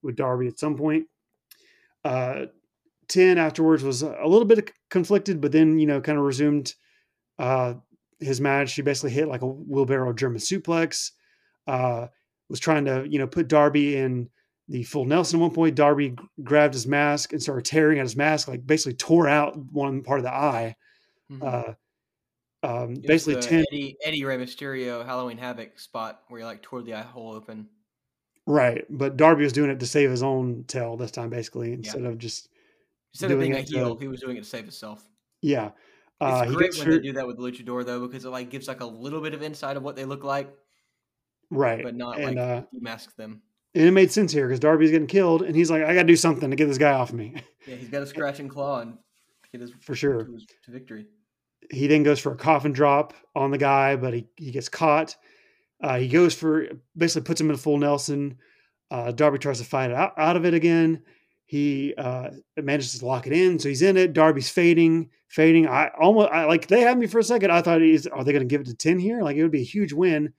with 0.03 0.15
Darby 0.15 0.47
at 0.47 0.59
some 0.59 0.77
point. 0.77 1.07
Uh, 2.05 2.45
10 3.07 3.39
afterwards 3.39 3.83
was 3.83 4.03
a 4.03 4.15
little 4.23 4.45
bit 4.45 4.71
conflicted, 4.91 5.41
but 5.41 5.51
then, 5.51 5.79
you 5.79 5.87
know, 5.87 5.99
kind 5.99 6.19
of 6.19 6.25
resumed 6.25 6.75
uh, 7.39 7.73
his 8.19 8.39
match. 8.39 8.75
He 8.75 8.83
basically 8.83 9.09
hit 9.09 9.27
like 9.27 9.41
a 9.41 9.47
wheelbarrow 9.47 10.13
German 10.13 10.39
suplex. 10.39 11.09
Uh, 11.65 12.07
was 12.49 12.59
trying 12.59 12.85
to, 12.85 13.03
you 13.09 13.17
know, 13.17 13.25
put 13.25 13.47
Darby 13.47 13.97
in 13.97 14.29
the 14.67 14.83
full 14.83 15.05
Nelson 15.05 15.39
at 15.39 15.41
one 15.41 15.55
point. 15.55 15.75
Darby 15.75 16.15
grabbed 16.43 16.75
his 16.75 16.85
mask 16.85 17.33
and 17.33 17.41
started 17.41 17.65
tearing 17.65 17.97
at 17.97 18.05
his 18.05 18.15
mask, 18.15 18.47
like 18.47 18.67
basically 18.67 18.93
tore 18.93 19.27
out 19.27 19.57
one 19.71 20.03
part 20.03 20.19
of 20.19 20.23
the 20.23 20.33
eye. 20.33 20.75
Mm-hmm. 21.31 21.43
Uh, 21.43 21.73
um, 22.67 22.95
basically 22.95 23.41
ten 23.41 23.63
Eddie, 23.71 23.97
Eddie 24.03 24.25
Rey 24.25 24.37
Mysterio 24.37 25.05
Halloween 25.05 25.37
Havoc 25.37 25.79
spot 25.79 26.21
where 26.27 26.41
you 26.41 26.45
like 26.45 26.61
tore 26.61 26.81
the 26.81 26.95
eye 26.95 27.01
hole 27.01 27.33
open. 27.33 27.69
Right, 28.45 28.85
but 28.89 29.17
Darby 29.17 29.43
was 29.43 29.53
doing 29.53 29.69
it 29.69 29.79
to 29.79 29.85
save 29.85 30.09
his 30.09 30.23
own 30.23 30.65
tail 30.67 30.97
this 30.97 31.11
time, 31.11 31.29
basically 31.29 31.73
instead 31.73 32.01
yeah. 32.01 32.09
of 32.09 32.17
just 32.17 32.49
instead 33.13 33.31
of 33.31 33.39
being 33.39 33.53
a 33.53 33.61
heel, 33.61 33.95
to, 33.95 34.01
he 34.01 34.07
was 34.07 34.19
doing 34.19 34.37
it 34.37 34.41
to 34.41 34.45
save 34.45 34.63
himself. 34.63 35.07
Yeah, 35.41 35.71
uh, 36.19 36.43
it's 36.45 36.55
great 36.55 36.77
when 36.77 36.87
hurt. 36.87 37.01
they 37.01 37.07
do 37.07 37.13
that 37.13 37.27
with 37.27 37.37
Luchador 37.37 37.85
though, 37.85 38.05
because 38.05 38.25
it 38.25 38.29
like 38.29 38.49
gives 38.49 38.67
like 38.67 38.81
a 38.81 38.85
little 38.85 39.21
bit 39.21 39.33
of 39.33 39.41
insight 39.41 39.77
of 39.77 39.83
what 39.83 39.95
they 39.95 40.05
look 40.05 40.23
like, 40.23 40.53
right? 41.49 41.83
But 41.83 41.95
not 41.95 42.19
and, 42.19 42.35
like 42.35 42.37
uh, 42.37 42.61
mask 42.73 43.15
them. 43.15 43.41
And 43.75 43.85
it 43.85 43.91
made 43.91 44.11
sense 44.11 44.31
here 44.31 44.47
because 44.47 44.59
Darby's 44.59 44.91
getting 44.91 45.07
killed, 45.07 45.41
and 45.41 45.55
he's 45.55 45.71
like, 45.71 45.83
"I 45.83 45.93
got 45.93 46.01
to 46.01 46.07
do 46.07 46.15
something 46.17 46.49
to 46.49 46.55
get 46.55 46.67
this 46.67 46.77
guy 46.77 46.91
off 46.91 47.13
me." 47.13 47.35
Yeah, 47.65 47.75
he's 47.75 47.89
got 47.89 48.01
a 48.01 48.05
scratch 48.07 48.39
and 48.39 48.49
claw 48.49 48.81
and 48.81 48.97
get 49.51 49.61
his 49.61 49.71
for 49.81 49.95
sure 49.95 50.25
to, 50.25 50.33
his, 50.33 50.45
to 50.65 50.71
victory 50.71 51.05
he 51.69 51.87
then 51.87 52.03
goes 52.03 52.19
for 52.19 52.31
a 52.31 52.37
coffin 52.37 52.71
drop 52.71 53.13
on 53.35 53.51
the 53.51 53.57
guy, 53.57 53.95
but 53.95 54.13
he, 54.13 54.27
he 54.35 54.51
gets 54.51 54.69
caught. 54.69 55.15
Uh, 55.81 55.97
he 55.97 56.07
goes 56.07 56.33
for 56.33 56.67
basically 56.95 57.25
puts 57.25 57.41
him 57.41 57.49
in 57.49 57.55
a 57.55 57.57
full 57.57 57.77
Nelson. 57.77 58.37
Uh, 58.89 59.11
Darby 59.11 59.37
tries 59.37 59.59
to 59.59 59.65
fight 59.65 59.91
out, 59.91 60.13
out 60.17 60.35
of 60.35 60.45
it 60.45 60.53
again. 60.53 61.03
He 61.45 61.93
uh, 61.97 62.31
manages 62.57 62.99
to 62.99 63.05
lock 63.05 63.27
it 63.27 63.33
in, 63.33 63.57
so 63.59 63.69
he's 63.69 63.81
in 63.81 63.95
it. 63.95 64.13
Darby's 64.13 64.49
fading, 64.49 65.09
fading. 65.27 65.67
I 65.67 65.91
almost 65.99 66.29
I, 66.29 66.45
like 66.45 66.67
they 66.67 66.81
had 66.81 66.97
me 66.97 67.07
for 67.07 67.19
a 67.19 67.23
second. 67.23 67.51
I 67.51 67.61
thought 67.61 67.81
he's 67.81 68.05
are 68.07 68.23
they 68.23 68.33
going 68.33 68.47
to 68.47 68.53
give 68.53 68.61
it 68.61 68.67
to 68.67 68.75
ten 68.75 68.99
here? 68.99 69.21
Like 69.21 69.37
it 69.37 69.43
would 69.43 69.51
be 69.51 69.61
a 69.61 69.65
huge 69.65 69.93
win. 69.93 70.33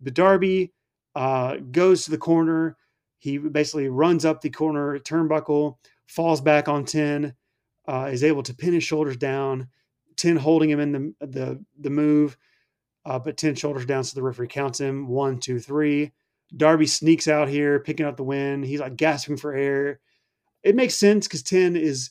But 0.00 0.14
Darby 0.14 0.72
uh, 1.14 1.56
goes 1.72 2.04
to 2.04 2.10
the 2.10 2.18
corner. 2.18 2.76
He 3.18 3.38
basically 3.38 3.88
runs 3.88 4.24
up 4.24 4.40
the 4.40 4.50
corner 4.50 4.98
turnbuckle, 4.98 5.76
falls 6.06 6.40
back 6.40 6.68
on 6.68 6.84
ten, 6.84 7.34
uh, 7.88 8.08
is 8.12 8.24
able 8.24 8.42
to 8.44 8.54
pin 8.54 8.72
his 8.72 8.84
shoulders 8.84 9.16
down. 9.16 9.68
Ten 10.16 10.36
holding 10.36 10.70
him 10.70 10.80
in 10.80 10.92
the 10.92 11.26
the 11.26 11.64
the 11.78 11.90
move, 11.90 12.36
uh, 13.04 13.18
but 13.18 13.36
ten 13.36 13.54
shoulders 13.54 13.86
down, 13.86 14.04
so 14.04 14.14
the 14.14 14.22
referee 14.22 14.48
counts 14.48 14.80
him 14.80 15.08
one, 15.08 15.38
two, 15.38 15.58
three. 15.58 16.12
Darby 16.56 16.86
sneaks 16.86 17.26
out 17.26 17.48
here, 17.48 17.80
picking 17.80 18.06
up 18.06 18.16
the 18.16 18.22
win. 18.22 18.62
He's 18.62 18.80
like 18.80 18.96
gasping 18.96 19.36
for 19.36 19.52
air 19.52 20.00
it 20.66 20.74
makes 20.74 20.96
sense 20.96 21.26
because 21.26 21.44
Ten 21.44 21.76
is 21.76 22.10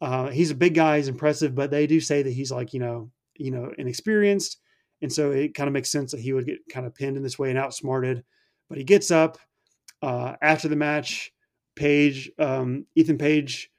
uh, 0.00 0.30
he's 0.30 0.50
a 0.50 0.54
big 0.54 0.74
guy, 0.74 0.96
he's 0.96 1.08
impressive, 1.08 1.54
but 1.54 1.70
they 1.70 1.86
do 1.86 2.00
say 2.00 2.22
that 2.22 2.32
he's 2.32 2.50
like 2.50 2.72
you 2.72 2.80
know 2.80 3.10
you 3.36 3.50
know 3.50 3.70
inexperienced, 3.76 4.56
and 5.02 5.12
so 5.12 5.30
it 5.30 5.54
kind 5.54 5.68
of 5.68 5.74
makes 5.74 5.90
sense 5.90 6.10
that 6.12 6.20
he 6.20 6.32
would 6.32 6.46
get 6.46 6.58
kind 6.72 6.86
of 6.86 6.94
pinned 6.94 7.18
in 7.18 7.22
this 7.22 7.38
way 7.38 7.50
and 7.50 7.58
outsmarted. 7.58 8.24
But 8.70 8.78
he 8.78 8.84
gets 8.84 9.10
up 9.10 9.38
uh, 10.02 10.36
after 10.42 10.66
the 10.68 10.76
match. 10.76 11.32
Page, 11.76 12.30
um, 12.38 12.84
Ethan 12.94 13.16
Page, 13.16 13.70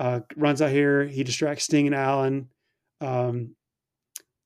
uh, 0.00 0.20
runs 0.36 0.60
out 0.60 0.70
here. 0.70 1.06
He 1.06 1.24
distracts 1.24 1.64
Sting 1.64 1.86
and 1.86 1.94
Allin, 1.94 2.48
um, 3.00 3.54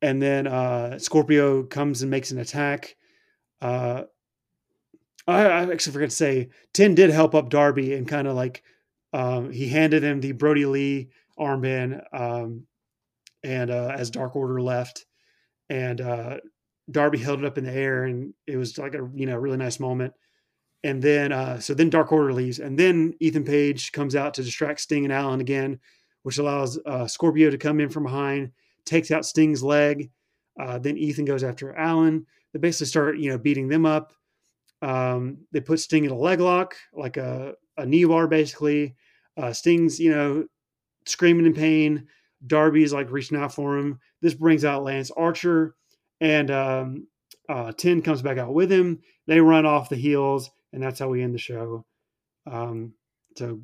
and 0.01 0.21
then 0.21 0.47
uh, 0.47 0.99
Scorpio 0.99 1.63
comes 1.63 2.03
and 2.03 2.11
makes 2.11 2.31
an 2.31 2.39
attack. 2.39 2.97
Uh, 3.61 4.03
I, 5.27 5.45
I 5.45 5.73
actually 5.73 5.93
forgot 5.93 6.11
to 6.11 6.17
say, 6.17 6.51
Ten 6.75 6.95
did 6.95 7.11
help 7.11 7.35
up 7.35 7.49
Darby 7.49 7.95
and 7.95 8.09
kind 8.09 8.27
of 8.27 8.35
like 8.35 8.63
um, 9.13 9.51
he 9.51 9.69
handed 9.69 10.03
him 10.03 10.21
the 10.21 10.33
Brodie 10.33 10.67
Lee 10.67 11.11
armband, 11.39 12.03
um, 12.13 12.67
and 13.45 13.71
uh, 13.71 13.95
as 13.97 14.11
Dark 14.11 14.37
Order 14.37 14.61
left, 14.61 15.05
and 15.69 16.01
uh, 16.01 16.39
Darby 16.91 17.19
held 17.19 17.41
it 17.41 17.45
up 17.45 17.59
in 17.59 17.65
the 17.65 17.73
air, 17.73 18.05
and 18.05 18.35
it 18.47 18.57
was 18.57 18.79
like 18.79 18.95
a 18.95 19.09
you 19.15 19.27
know 19.27 19.37
really 19.37 19.57
nice 19.57 19.79
moment. 19.79 20.15
And 20.85 21.01
then 21.01 21.33
uh, 21.33 21.61
so 21.61 21.75
then 21.75 21.91
Dark 21.91 22.11
Order 22.11 22.33
leaves, 22.33 22.59
and 22.59 22.79
then 22.79 23.15
Ethan 23.21 23.45
Page 23.45 23.93
comes 23.93 24.17
out 24.17 24.35
to 24.35 24.43
distract 24.43 24.81
Sting 24.81 25.05
and 25.05 25.13
Allin 25.13 25.41
again, 25.41 25.79
which 26.23 26.39
allows 26.39 26.79
uh, 26.87 27.07
Scorpio 27.07 27.51
to 27.51 27.59
come 27.59 27.81
in 27.81 27.89
from 27.89 28.05
behind, 28.05 28.51
takes 28.85 29.11
out 29.11 29.27
Sting's 29.27 29.63
leg. 29.63 30.11
Uh, 30.61 30.79
then 30.79 30.97
Ethan 30.97 31.25
goes 31.25 31.45
after 31.45 31.73
Allin. 31.73 32.27
They 32.53 32.59
basically 32.59 32.87
start 32.87 33.19
you 33.19 33.31
know 33.31 33.39
beating 33.39 33.69
them 33.69 33.87
up. 33.87 34.13
Um, 34.83 35.39
they 35.53 35.61
put 35.61 35.81
Sting 35.81 36.05
in 36.05 36.11
a 36.11 36.17
leg 36.17 36.41
lock, 36.41 36.75
like 36.93 37.17
a, 37.17 37.55
a 37.77 37.87
knee 37.87 38.05
bar, 38.05 38.27
basically. 38.27 38.97
Uh, 39.37 39.53
Sting's, 39.53 39.99
you 40.01 40.11
know, 40.11 40.45
screaming 41.07 41.47
in 41.47 41.55
pain. 41.55 42.09
Darby's 42.47 42.93
like 42.93 43.11
reaching 43.11 43.39
out 43.39 43.55
for 43.55 43.79
him. 43.79 44.01
This 44.21 44.35
brings 44.35 44.65
out 44.65 44.83
Lance 44.83 45.13
Archer, 45.13 45.77
and 46.21 46.51
um, 46.51 47.07
uh, 47.49 47.73
Ten 47.73 48.03
comes 48.03 48.23
back 48.23 48.39
out 48.39 48.53
with 48.53 48.71
him. 48.71 49.01
They 49.27 49.41
run 49.41 49.65
off 49.65 49.89
the 49.89 49.97
heels, 49.97 50.51
and 50.73 50.83
that's 50.83 50.99
how 50.99 51.09
we 51.09 51.23
end 51.23 51.35
the 51.35 51.39
show. 51.39 51.85
Um, 52.51 52.95
so 53.37 53.61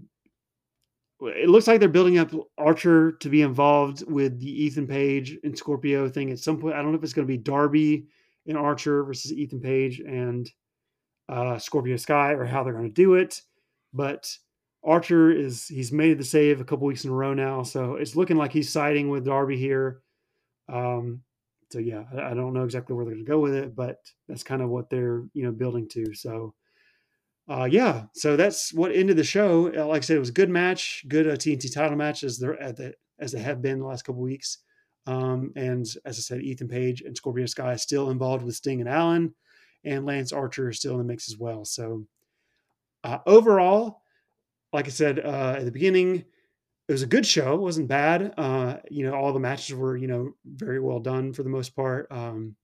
it 1.20 1.48
looks 1.48 1.66
like 1.66 1.80
they're 1.80 1.88
building 1.88 2.18
up 2.18 2.32
Archer 2.56 3.12
to 3.12 3.28
be 3.28 3.42
involved 3.42 4.08
with 4.08 4.38
the 4.38 4.64
Ethan 4.64 4.86
Page 4.86 5.36
and 5.42 5.56
Scorpio 5.56 6.08
thing 6.08 6.30
at 6.30 6.38
some 6.38 6.58
point. 6.58 6.74
I 6.74 6.82
don't 6.82 6.92
know 6.92 6.98
if 6.98 7.04
it's 7.04 7.12
going 7.12 7.26
to 7.26 7.32
be 7.32 7.38
Darby 7.38 8.06
and 8.46 8.56
Archer 8.56 9.02
versus 9.04 9.32
Ethan 9.32 9.60
Page 9.60 10.00
and 10.00 10.50
uh, 11.28 11.58
Scorpio 11.58 11.96
Sky 11.96 12.32
or 12.32 12.44
how 12.44 12.62
they're 12.62 12.72
going 12.72 12.88
to 12.88 12.90
do 12.90 13.14
it, 13.14 13.42
but 13.92 14.32
Archer 14.84 15.30
is 15.30 15.66
he's 15.66 15.92
made 15.92 16.18
the 16.18 16.24
save 16.24 16.60
a 16.60 16.64
couple 16.64 16.86
weeks 16.86 17.04
in 17.04 17.10
a 17.10 17.14
row 17.14 17.34
now, 17.34 17.62
so 17.62 17.96
it's 17.96 18.16
looking 18.16 18.36
like 18.36 18.52
he's 18.52 18.70
siding 18.70 19.08
with 19.10 19.24
Darby 19.24 19.58
here. 19.58 20.02
Um, 20.68 21.22
so 21.70 21.78
yeah, 21.80 22.04
I, 22.16 22.30
I 22.30 22.34
don't 22.34 22.54
know 22.54 22.64
exactly 22.64 22.94
where 22.94 23.04
they're 23.04 23.14
going 23.14 23.24
to 23.24 23.30
go 23.30 23.40
with 23.40 23.54
it, 23.54 23.74
but 23.74 23.98
that's 24.28 24.44
kind 24.44 24.62
of 24.62 24.68
what 24.68 24.88
they're 24.88 25.24
you 25.34 25.42
know 25.44 25.52
building 25.52 25.88
to. 25.90 26.14
So 26.14 26.54
uh, 27.48 27.68
yeah, 27.70 28.04
so 28.14 28.36
that's 28.36 28.74
what 28.74 28.92
ended 28.92 29.16
the 29.16 29.24
show. 29.24 29.72
Uh, 29.74 29.86
like 29.86 30.02
I 30.02 30.04
said, 30.04 30.16
it 30.16 30.20
was 30.20 30.28
a 30.28 30.32
good 30.32 30.50
match, 30.50 31.04
good 31.08 31.26
uh, 31.26 31.32
TNT 31.36 31.72
title 31.72 31.96
match 31.96 32.22
as 32.22 32.38
they're 32.38 32.60
at 32.60 32.76
the 32.76 32.94
as 33.18 33.32
they 33.32 33.40
have 33.40 33.62
been 33.62 33.78
the 33.78 33.86
last 33.86 34.02
couple 34.02 34.20
weeks. 34.20 34.58
Um, 35.06 35.52
and 35.56 35.86
as 36.04 36.18
I 36.18 36.20
said, 36.20 36.42
Ethan 36.42 36.68
Page 36.68 37.00
and 37.00 37.16
Scorpio 37.16 37.46
Sky 37.46 37.74
still 37.76 38.10
involved 38.10 38.44
with 38.44 38.54
Sting 38.54 38.80
and 38.80 38.88
Allin, 38.88 39.34
and 39.82 40.04
Lance 40.04 40.32
Archer 40.32 40.68
is 40.68 40.76
still 40.76 40.92
in 40.92 40.98
the 40.98 41.04
mix 41.04 41.30
as 41.30 41.38
well. 41.38 41.64
So 41.64 42.04
uh, 43.02 43.18
overall, 43.26 44.02
like 44.72 44.86
I 44.86 44.90
said 44.90 45.18
uh, 45.18 45.56
at 45.58 45.64
the 45.64 45.72
beginning, 45.72 46.24
it 46.88 46.92
was 46.92 47.02
a 47.02 47.06
good 47.06 47.26
show. 47.26 47.54
It 47.54 47.60
wasn't 47.62 47.88
bad. 47.88 48.34
Uh, 48.36 48.78
you 48.90 49.06
know, 49.06 49.14
all 49.14 49.32
the 49.32 49.40
matches 49.40 49.74
were 49.74 49.96
you 49.96 50.06
know 50.06 50.32
very 50.44 50.80
well 50.80 51.00
done 51.00 51.32
for 51.32 51.42
the 51.42 51.50
most 51.50 51.74
part. 51.74 52.08
Um, 52.10 52.56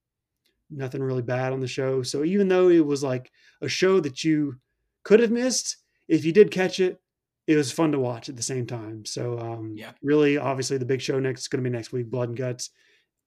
nothing 0.70 1.02
really 1.02 1.22
bad 1.22 1.52
on 1.54 1.60
the 1.60 1.66
show. 1.66 2.02
So 2.02 2.24
even 2.24 2.48
though 2.48 2.68
it 2.68 2.84
was 2.84 3.02
like 3.02 3.30
a 3.62 3.68
show 3.68 4.00
that 4.00 4.24
you 4.24 4.56
could 5.04 5.20
have 5.20 5.30
missed, 5.30 5.76
if 6.08 6.24
you 6.24 6.32
did 6.32 6.50
catch 6.50 6.80
it, 6.80 7.00
it 7.46 7.56
was 7.56 7.70
fun 7.70 7.92
to 7.92 7.98
watch 7.98 8.28
at 8.28 8.36
the 8.36 8.42
same 8.42 8.66
time. 8.66 9.04
So 9.04 9.38
um, 9.38 9.74
Yeah. 9.76 9.92
really, 10.02 10.38
obviously, 10.38 10.78
the 10.78 10.84
big 10.86 11.00
show 11.00 11.20
next 11.20 11.42
is 11.42 11.48
going 11.48 11.62
to 11.62 11.68
be 11.70 11.74
next 11.74 11.92
week, 11.92 12.10
Blood 12.10 12.30
and 12.30 12.38
Guts, 12.38 12.70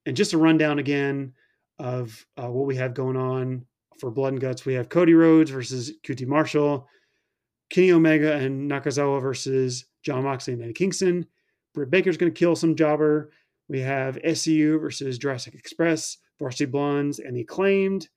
and 0.06 0.18
just 0.18 0.34
a 0.34 0.38
rundown 0.38 0.80
again 0.80 1.34
of 1.80 2.26
uh, 2.42 2.50
what 2.50 2.66
we 2.66 2.76
have 2.78 2.94
going 2.96 3.16
on 3.18 3.66
for 4.00 4.10
Blood 4.10 4.34
and 4.34 4.42
Guts. 4.42 4.66
We 4.66 4.74
have 4.74 4.90
Cody 4.90 5.14
Rhodes 5.14 5.52
versus 5.52 5.94
QT 6.04 6.26
Marshall. 6.28 6.88
Kenny 7.70 7.92
Omega 7.92 8.34
and 8.34 8.72
Nakazawa 8.72 9.22
versus 9.22 9.86
Jon 10.02 10.24
Moxley 10.24 10.54
and 10.54 10.64
Eddie 10.64 10.74
Kingston. 10.74 11.26
Britt 11.74 11.92
Baker's 11.92 12.18
going 12.18 12.34
to 12.34 12.40
kill 12.40 12.56
some 12.56 12.76
jobber. 12.76 13.32
We 13.68 13.82
have 13.82 14.16
SCU 14.24 14.80
versus 14.80 15.18
Jurassic 15.18 15.54
Express, 15.54 16.18
Varsity 16.40 16.66
Blondes, 16.66 17.20
and 17.20 17.36
the 17.36 17.42
Acclaimed. 17.42 18.08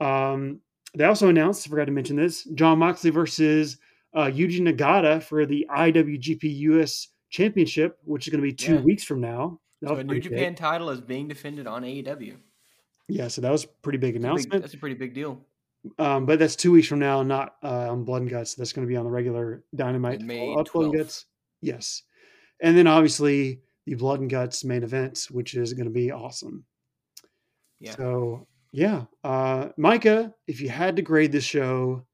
Um, 0.00 0.60
they 0.94 1.04
also 1.04 1.28
announced, 1.28 1.66
I 1.66 1.70
forgot 1.70 1.84
to 1.86 1.92
mention 1.92 2.16
this, 2.16 2.44
Jon 2.54 2.78
Moxley 2.78 3.10
versus 3.10 3.78
uh, 4.14 4.24
Yuji 4.26 4.60
Nagata 4.60 5.22
for 5.22 5.46
the 5.46 5.66
IWGP 5.70 6.42
US 6.42 7.08
Championship, 7.30 7.98
which 8.04 8.26
is 8.26 8.30
going 8.32 8.42
to 8.42 8.46
be 8.48 8.52
two 8.52 8.74
Yeah. 8.74 8.80
weeks 8.80 9.04
from 9.04 9.20
now. 9.20 9.60
That 9.82 9.88
So 9.90 9.96
a 9.96 10.04
New 10.04 10.14
big. 10.14 10.24
Japan 10.24 10.54
title 10.54 10.90
is 10.90 11.00
being 11.00 11.28
defended 11.28 11.66
on 11.66 11.82
AEW. 11.84 12.36
Yeah, 13.08 13.28
so 13.28 13.40
that 13.40 13.50
was 13.50 13.64
a 13.64 13.68
pretty 13.82 13.98
big 13.98 14.14
That's 14.14 14.16
a 14.16 14.20
big- 14.20 14.24
announcement. 14.24 14.62
that's 14.62 14.74
a 14.74 14.78
pretty 14.78 14.96
big 14.96 15.14
deal. 15.14 15.44
Um, 15.98 16.26
but 16.26 16.38
that's 16.38 16.56
two 16.56 16.72
weeks 16.72 16.86
from 16.88 16.98
now, 16.98 17.22
not 17.22 17.54
uh, 17.62 17.90
on 17.90 18.04
Blood 18.04 18.22
and 18.22 18.30
Guts. 18.30 18.54
That's 18.54 18.72
going 18.72 18.86
to 18.86 18.90
be 18.90 18.96
on 18.96 19.04
the 19.04 19.10
regular 19.10 19.64
Dynamite. 19.74 20.20
May 20.20 20.38
follow-up 20.38 20.72
Blood 20.72 20.84
and 20.86 20.94
Guts. 20.98 21.24
Yes. 21.62 22.02
And 22.60 22.76
then 22.76 22.86
obviously 22.86 23.62
the 23.86 23.94
Blood 23.94 24.20
and 24.20 24.28
Guts 24.28 24.62
main 24.64 24.82
event, 24.82 25.28
which 25.30 25.54
is 25.54 25.72
going 25.72 25.86
to 25.86 25.90
be 25.92 26.10
awesome. 26.12 26.64
Yeah. 27.80 27.96
So, 27.96 28.46
yeah. 28.72 29.04
Uh, 29.24 29.68
Micah, 29.76 30.34
if 30.46 30.60
you 30.60 30.68
had 30.68 30.96
to 30.96 31.02
grade 31.02 31.32
this 31.32 31.44
show, 31.44 32.06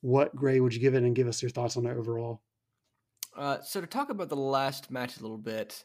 what 0.00 0.34
grade 0.36 0.60
would 0.60 0.74
you 0.74 0.80
give 0.80 0.94
it 0.94 1.02
and 1.02 1.16
give 1.16 1.26
us 1.26 1.42
your 1.42 1.50
thoughts 1.50 1.76
on 1.76 1.86
it 1.86 1.96
overall? 1.96 2.42
Uh, 3.36 3.60
so 3.62 3.80
to 3.80 3.86
talk 3.86 4.10
about 4.10 4.28
the 4.28 4.36
last 4.36 4.90
match 4.90 5.18
a 5.18 5.22
little 5.22 5.38
bit, 5.38 5.84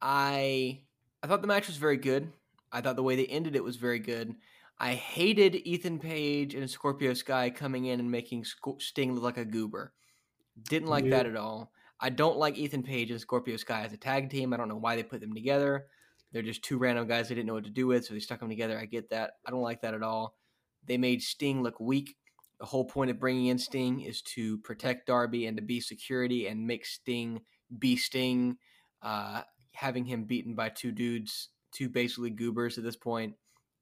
I 0.00 0.82
I 1.22 1.26
thought 1.26 1.42
the 1.42 1.48
match 1.48 1.68
was 1.68 1.76
very 1.76 1.96
good. 1.96 2.32
I 2.72 2.80
thought 2.80 2.96
the 2.96 3.02
way 3.02 3.14
they 3.14 3.26
ended 3.26 3.54
it 3.54 3.62
was 3.62 3.76
very 3.76 3.98
good. 3.98 4.34
I 4.80 4.94
hated 4.94 5.54
Ethan 5.54 6.00
Page 6.00 6.54
and 6.54 6.68
Scorpio 6.68 7.14
Sky 7.14 7.50
coming 7.50 7.84
in 7.84 8.00
and 8.00 8.10
making 8.10 8.44
Sting 8.78 9.14
look 9.14 9.22
like 9.22 9.36
a 9.36 9.44
goober. 9.44 9.92
Didn't 10.68 10.88
like 10.88 11.08
that 11.10 11.26
at 11.26 11.36
all. 11.36 11.70
I 12.00 12.10
don't 12.10 12.36
like 12.36 12.58
Ethan 12.58 12.82
Page 12.82 13.12
and 13.12 13.20
Scorpio 13.20 13.56
Sky 13.56 13.84
as 13.84 13.92
a 13.92 13.96
tag 13.96 14.28
team. 14.28 14.52
I 14.52 14.56
don't 14.56 14.68
know 14.68 14.76
why 14.76 14.96
they 14.96 15.04
put 15.04 15.20
them 15.20 15.34
together. 15.34 15.86
They're 16.32 16.42
just 16.42 16.62
two 16.62 16.78
random 16.78 17.06
guys 17.06 17.28
they 17.28 17.34
didn't 17.34 17.46
know 17.46 17.54
what 17.54 17.64
to 17.64 17.70
do 17.70 17.86
with, 17.86 18.06
so 18.06 18.14
they 18.14 18.20
stuck 18.20 18.40
them 18.40 18.48
together. 18.48 18.78
I 18.78 18.86
get 18.86 19.10
that. 19.10 19.32
I 19.46 19.50
don't 19.50 19.62
like 19.62 19.82
that 19.82 19.94
at 19.94 20.02
all. 20.02 20.34
They 20.86 20.96
made 20.96 21.22
Sting 21.22 21.62
look 21.62 21.78
weak. 21.78 22.16
The 22.58 22.66
whole 22.66 22.84
point 22.84 23.10
of 23.10 23.18
bringing 23.18 23.46
in 23.46 23.58
Sting 23.58 24.00
is 24.00 24.22
to 24.22 24.58
protect 24.58 25.06
Darby 25.06 25.46
and 25.46 25.56
to 25.56 25.62
be 25.62 25.80
security 25.80 26.46
and 26.46 26.66
make 26.66 26.86
Sting 26.86 27.40
be 27.78 27.96
Sting. 27.96 28.56
Uh, 29.02 29.42
having 29.72 30.04
him 30.04 30.24
beaten 30.24 30.54
by 30.54 30.68
two 30.68 30.92
dudes, 30.92 31.48
two 31.72 31.88
basically 31.88 32.30
goobers 32.30 32.78
at 32.78 32.84
this 32.84 32.96
point, 32.96 33.34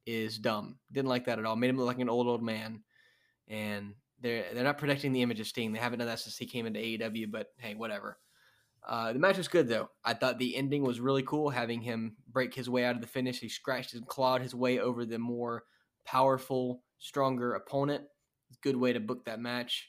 is 0.06 0.38
dumb. 0.38 0.78
Didn't 0.90 1.08
like 1.08 1.26
that 1.26 1.38
at 1.38 1.44
all. 1.44 1.56
Made 1.56 1.70
him 1.70 1.76
look 1.76 1.86
like 1.86 1.98
an 2.00 2.08
old 2.08 2.26
old 2.26 2.42
man, 2.42 2.82
and 3.48 3.94
they're 4.20 4.44
they're 4.52 4.64
not 4.64 4.78
protecting 4.78 5.12
the 5.12 5.22
image 5.22 5.40
of 5.40 5.46
Sting. 5.46 5.72
They 5.72 5.78
haven't 5.78 5.98
done 5.98 6.08
that 6.08 6.20
since 6.20 6.36
he 6.36 6.46
came 6.46 6.66
into 6.66 6.80
AEW. 6.80 7.30
But 7.30 7.48
hey, 7.58 7.74
whatever. 7.74 8.18
Uh, 8.86 9.12
the 9.12 9.18
match 9.18 9.36
was 9.36 9.48
good 9.48 9.68
though. 9.68 9.90
I 10.04 10.14
thought 10.14 10.38
the 10.38 10.56
ending 10.56 10.82
was 10.82 11.00
really 11.00 11.22
cool, 11.22 11.50
having 11.50 11.80
him 11.82 12.16
break 12.28 12.54
his 12.54 12.68
way 12.68 12.84
out 12.84 12.94
of 12.94 13.00
the 13.00 13.06
finish. 13.06 13.38
He 13.38 13.48
scratched 13.48 13.94
and 13.94 14.06
clawed 14.06 14.42
his 14.42 14.54
way 14.54 14.78
over 14.78 15.04
the 15.04 15.18
more 15.18 15.64
powerful, 16.04 16.82
stronger 16.98 17.54
opponent. 17.54 18.04
Good 18.62 18.76
way 18.76 18.92
to 18.92 19.00
book 19.00 19.24
that 19.26 19.40
match. 19.40 19.88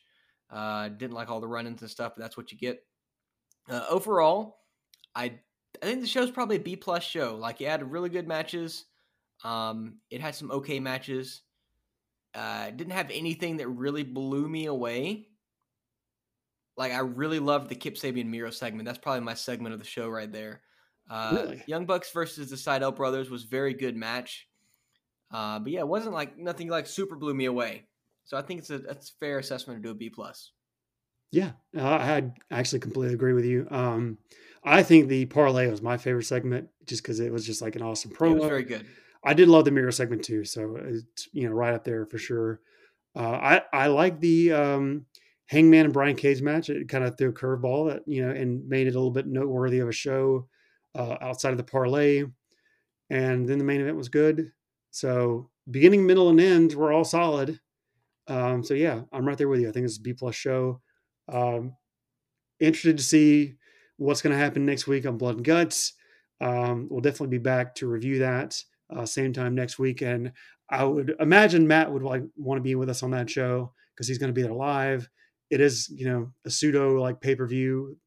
Uh, 0.49 0.89
didn't 0.89 1.13
like 1.13 1.30
all 1.30 1.39
the 1.39 1.47
run-ins 1.47 1.81
and 1.81 1.89
stuff, 1.89 2.13
but 2.15 2.22
that's 2.22 2.38
what 2.38 2.51
you 2.51 2.57
get. 2.57 2.84
Uh, 3.69 3.85
overall, 3.89 4.59
I 5.15 5.39
I 5.81 5.85
think 5.85 6.01
the 6.01 6.07
show's 6.07 6.30
probably 6.30 6.57
a 6.57 6.59
B 6.59 6.76
plus 6.76 7.03
show. 7.03 7.38
Like 7.38 7.61
it 7.61 7.69
had 7.69 7.89
really 7.89 8.09
good 8.09 8.27
matches. 8.27 8.85
Um, 9.43 9.99
it 10.09 10.22
had 10.22 10.35
some 10.35 10.51
okay 10.51 10.80
matches. 10.80 11.41
Uh, 12.34 12.69
didn't 12.69 12.93
have 12.93 13.09
anything 13.11 13.57
that 13.57 13.68
really 13.68 14.03
blew 14.03 14.47
me 14.47 14.65
away. 14.65 15.27
Like 16.81 16.93
I 16.93 16.99
really 16.99 17.39
loved 17.39 17.69
the 17.69 17.75
Kip 17.75 17.95
Sabian 17.95 18.27
Miro 18.27 18.49
segment. 18.51 18.85
That's 18.85 18.97
probably 18.97 19.21
my 19.21 19.33
segment 19.35 19.73
of 19.73 19.79
the 19.79 19.85
show 19.85 20.09
right 20.09 20.31
there. 20.31 20.63
Uh, 21.09 21.31
Really? 21.45 21.63
Young 21.67 21.85
Bucks 21.85 22.11
versus 22.11 22.49
the 22.49 22.55
Sydal 22.55 22.95
brothers 22.95 23.29
was 23.29 23.43
very 23.43 23.73
good 23.73 23.95
match. 23.95 24.47
Uh, 25.31 25.59
but 25.59 25.71
yeah, 25.71 25.81
it 25.81 25.87
wasn't 25.87 26.13
like 26.13 26.37
nothing 26.37 26.67
like 26.69 26.87
super 26.87 27.15
blew 27.15 27.33
me 27.33 27.45
away. 27.45 27.87
So 28.25 28.37
I 28.37 28.41
think 28.41 28.59
it's 28.59 28.69
a 28.69 28.79
that's 28.79 29.09
fair 29.09 29.39
assessment 29.39 29.81
to 29.81 29.87
do 29.87 29.91
a 29.91 29.95
B 29.95 30.09
plus. 30.09 30.51
Yeah, 31.31 31.53
I 31.75 32.17
I 32.17 32.31
actually 32.51 32.79
completely 32.79 33.13
agree 33.13 33.33
with 33.33 33.45
you. 33.45 33.67
Um, 33.71 34.17
I 34.63 34.83
think 34.83 35.07
the 35.07 35.25
parlay 35.27 35.67
was 35.67 35.81
my 35.81 35.97
favorite 35.97 36.25
segment 36.25 36.69
just 36.85 37.01
because 37.03 37.19
it 37.19 37.31
was 37.31 37.45
just 37.45 37.61
like 37.61 37.75
an 37.75 37.81
awesome 37.81 38.11
It 38.11 38.15
promo. 38.17 38.35
was 38.35 38.45
very 38.45 38.63
good. 38.63 38.85
I 39.23 39.33
did 39.33 39.47
love 39.47 39.65
the 39.65 39.71
Miro 39.71 39.91
segment 39.91 40.23
too, 40.25 40.43
so 40.43 40.75
it's 40.77 41.29
you 41.31 41.47
know 41.47 41.55
right 41.55 41.73
up 41.73 41.83
there 41.83 42.05
for 42.05 42.17
sure. 42.17 42.61
Uh, 43.15 43.31
I 43.31 43.61
I 43.71 43.87
like 43.87 44.19
the 44.19 44.51
um, 44.51 45.05
Hangman 45.52 45.84
and 45.84 45.94
Brian 45.94 46.15
Cage 46.15 46.41
match. 46.41 46.69
It 46.69 46.88
kind 46.88 47.03
of 47.03 47.18
threw 47.18 47.30
a 47.30 47.34
curveball 47.34 47.91
that 47.91 48.03
you 48.07 48.26
know 48.26 48.32
and 48.32 48.65
made 48.69 48.88
it 48.88 48.95
a 48.95 48.98
little 48.98 49.11
bit 49.11 49.28
noteworthy 49.28 49.80
of 49.80 49.90
a 49.90 49.91
show 49.91 50.48
uh, 50.95 51.18
outside 51.19 51.52
of 51.52 51.57
the 51.57 51.64
parlay. 51.64 52.23
And 53.10 53.48
then 53.48 53.57
the 53.57 53.65
main 53.65 53.82
event 53.82 53.98
was 53.98 54.07
good. 54.07 54.53
So 54.91 55.49
beginning, 55.69 56.06
middle, 56.06 56.30
and 56.30 56.40
end 56.40 56.73
were 56.73 56.94
all 56.94 57.03
solid. 57.03 57.60
Um, 58.28 58.64
so 58.64 58.73
yeah, 58.73 59.02
I'm 59.11 59.28
right 59.28 59.38
there 59.38 59.49
with 59.49 59.60
you. 59.60 59.68
I 59.68 59.73
think 59.73 59.84
it's 59.84 59.98
a 59.98 60.02
B 60.02 60.14
plus 60.14 60.36
show. 60.36 60.80
Um, 61.28 61.76
interested 62.61 62.98
to 62.98 63.03
see 63.03 63.56
what's 63.98 64.22
going 64.22 64.32
to 64.32 64.41
happen 64.41 64.65
next 64.65 64.88
week 64.88 65.06
on 65.06 65.18
Blood 65.18 65.36
and 65.36 65.45
Guts. 65.45 65.94
Um, 66.40 66.88
we'll 66.90 67.02
definitely 67.02 67.38
be 67.38 67.44
back 67.44 67.76
to 67.76 67.88
review 67.88 68.19
that 68.19 68.57
uh, 68.95 69.06
same 69.06 69.34
time 69.34 69.53
next 69.53 69.78
week, 69.78 70.02
and 70.02 70.32
I 70.69 70.86
would 70.86 71.14
imagine 71.19 71.68
Matt 71.68 71.91
would 71.91 72.03
like 72.03 72.23
want 72.38 72.57
to 72.57 72.64
be 72.64 72.76
with 72.76 72.90
us 72.90 73.03
on 73.03 73.11
that 73.11 73.30
show 73.30 73.73
because 73.94 74.07
he's 74.07 74.18
going 74.18 74.30
to 74.30 74.34
be 74.34 74.44
there 74.44 74.53
live. 74.53 75.10
It 75.52 75.61
is 75.61 75.90
you 75.90 76.06
know 76.06 76.32
a 76.45 76.49
pseudo 76.49 76.99
like 76.99 77.22
pay 77.22 77.36
per 77.36 77.45
view, 77.45 77.98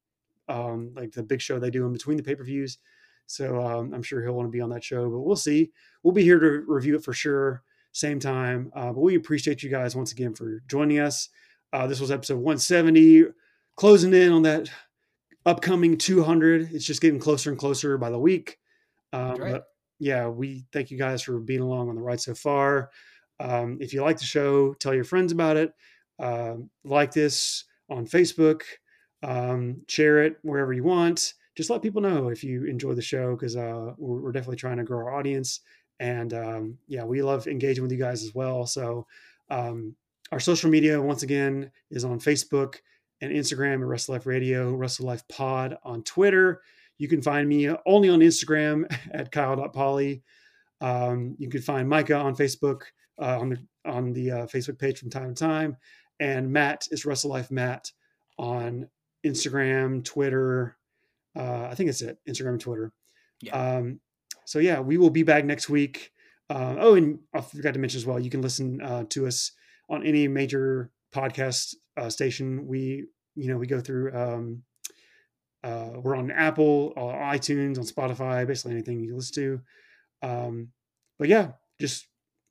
um, 0.49 0.93
like 0.97 1.12
the 1.12 1.23
big 1.23 1.41
show 1.41 1.59
they 1.59 1.71
do 1.71 1.87
in 1.87 1.93
between 1.93 2.16
the 2.16 2.23
pay 2.23 2.35
per 2.35 2.45
views. 2.45 2.79
So 3.27 3.65
um, 3.65 3.95
I'm 3.95 4.03
sure 4.03 4.23
he'll 4.23 4.35
want 4.35 4.49
to 4.49 4.53
be 4.53 4.61
on 4.61 4.71
that 4.71 4.85
show, 4.85 5.09
but 5.09 5.21
we'll 5.21 5.37
see. 5.37 5.71
We'll 6.03 6.15
be 6.15 6.25
here 6.25 6.39
to 6.39 6.65
review 6.66 6.97
it 6.97 7.05
for 7.05 7.12
sure, 7.12 7.62
same 7.93 8.19
time. 8.19 8.71
Uh, 8.75 8.93
but 8.93 9.01
we 9.01 9.15
appreciate 9.15 9.62
you 9.62 9.71
guys 9.71 9.97
once 9.97 10.12
again 10.12 10.35
for 10.35 10.62
joining 10.66 10.99
us. 10.99 11.29
Uh, 11.73 11.87
this 11.87 12.01
was 12.01 12.11
episode 12.11 12.37
170, 12.37 13.27
closing 13.77 14.12
in 14.12 14.33
on 14.33 14.43
that 14.43 14.71
upcoming 15.47 15.97
200. 15.97 16.71
It's 16.73 16.85
just 16.85 17.01
getting 17.01 17.19
closer 17.19 17.51
and 17.51 17.59
closer 17.59 17.97
by 17.99 18.11
the 18.11 18.19
week. 18.19 18.59
Um, 19.12 19.37
right. 19.37 19.62
Yeah, 19.99 20.29
we 20.29 20.66
thank 20.73 20.91
you 20.91 20.99
guys 20.99 21.23
for 21.23 21.39
being 21.39 21.61
along 21.61 21.89
on 21.89 21.95
the 21.95 22.03
ride 22.03 22.21
so 22.21 22.35
far. 22.35 22.91
Um, 23.41 23.79
if 23.81 23.93
you 23.93 24.03
like 24.03 24.19
the 24.19 24.25
show, 24.25 24.75
tell 24.75 24.95
your 24.95 25.05
friends 25.05 25.33
about 25.33 25.57
it. 25.57 25.73
Um, 26.19 26.70
like 26.85 27.12
this 27.12 27.65
on 27.91 28.07
Facebook, 28.07 28.62
um, 29.23 29.82
share 29.89 30.23
it 30.23 30.36
wherever 30.43 30.73
you 30.73 30.85
want. 30.85 31.35
Just 31.57 31.70
let 31.70 31.82
people 31.82 32.03
know 32.03 32.28
if 32.28 32.43
you 32.43 32.65
enjoy 32.65 32.95
the 32.95 33.03
show 33.03 33.35
because 33.36 33.57
uh, 33.57 33.93
we're, 33.97 34.20
we're 34.20 34.32
definitely 34.32 34.57
trying 34.57 34.78
to 34.78 34.85
grow 34.85 34.99
our 34.99 35.15
audience. 35.15 35.61
And 36.01 36.35
um, 36.35 36.78
yeah, 36.89 37.05
we 37.05 37.23
love 37.23 37.47
engaging 37.47 37.82
with 37.82 37.93
you 37.93 37.99
guys 37.99 38.24
as 38.24 38.35
well. 38.35 38.66
So 38.66 39.07
um, 39.51 39.95
our 40.32 40.41
social 40.41 40.70
media, 40.70 41.01
once 41.01 41.23
again, 41.23 41.70
is 41.91 42.05
on 42.05 42.19
Facebook 42.19 42.77
and 43.20 43.32
Instagram 43.32 43.74
at 43.74 43.86
Wrestle 43.86 44.15
Life 44.15 44.27
Radio, 44.27 44.74
Wrestle 44.74 45.07
Life 45.07 45.27
Pod 45.28 45.77
on 45.85 46.03
Twitter. 46.03 46.62
You 46.99 47.09
can 47.09 47.23
find 47.23 47.49
me 47.49 47.69
only 47.86 48.09
on 48.09 48.20
Instagram 48.20 48.85
at 49.12 49.31
kyle.poly. 49.31 50.23
Um, 50.81 51.36
you 51.39 51.49
can 51.49 51.62
find 51.62 51.89
Micah 51.89 52.16
on 52.16 52.35
Facebook 52.35 52.82
uh, 53.20 53.39
on 53.39 53.49
the 53.51 53.59
on 53.86 54.12
the 54.12 54.31
uh, 54.31 54.47
Facebook 54.47 54.78
page 54.78 54.99
from 54.99 55.11
time 55.11 55.35
to 55.35 55.35
time, 55.35 55.77
and 56.20 56.53
Matt 56.53 56.86
is 56.91 57.05
Wrestle 57.05 57.31
Life 57.31 57.51
Matt 57.51 57.91
on 58.39 58.89
Instagram, 59.24 60.05
Twitter. 60.05 60.77
Uh, 61.36 61.69
I 61.70 61.74
think 61.74 61.91
it's 61.91 62.03
it, 62.03 62.19
Instagram 62.28 62.51
and 62.51 62.61
Twitter. 62.61 62.93
Yeah. 63.43 63.77
Um, 63.77 64.01
so 64.45 64.59
yeah, 64.59 64.81
we 64.81 64.99
will 64.99 65.11
be 65.11 65.23
back 65.23 65.45
next 65.45 65.69
week. 65.69 66.12
Uh, 66.51 66.77
oh, 66.78 66.95
and 66.95 67.20
I 67.35 67.41
forgot 67.41 67.74
to 67.74 67.81
mention 67.81 67.99
as 67.99 68.07
well, 68.07 68.20
you 68.20 68.31
can 68.31 68.43
listen 68.43 68.81
uh, 68.82 69.05
to 69.11 69.27
us 69.27 69.53
on 69.89 70.05
any 70.05 70.28
major 70.28 70.91
podcast 71.15 71.74
uh, 71.97 72.11
station. 72.11 72.66
We, 72.66 73.07
you 73.35 73.49
know, 73.49 73.57
we 73.57 73.66
go 73.66 73.81
through. 73.81 74.15
Um, 74.15 74.62
uh, 75.62 75.99
we're 76.03 76.16
on 76.16 76.31
Apple, 76.31 76.93
uh, 76.95 77.01
iTunes, 77.01 77.78
on 77.78 77.85
Spotify, 77.85 78.47
basically 78.47 78.73
anything 78.73 79.01
you 79.01 79.16
listen 79.16 79.35
to. 79.35 79.61
Um, 80.28 80.69
but 81.19 81.28
yeah, 81.28 81.53
just 81.81 82.07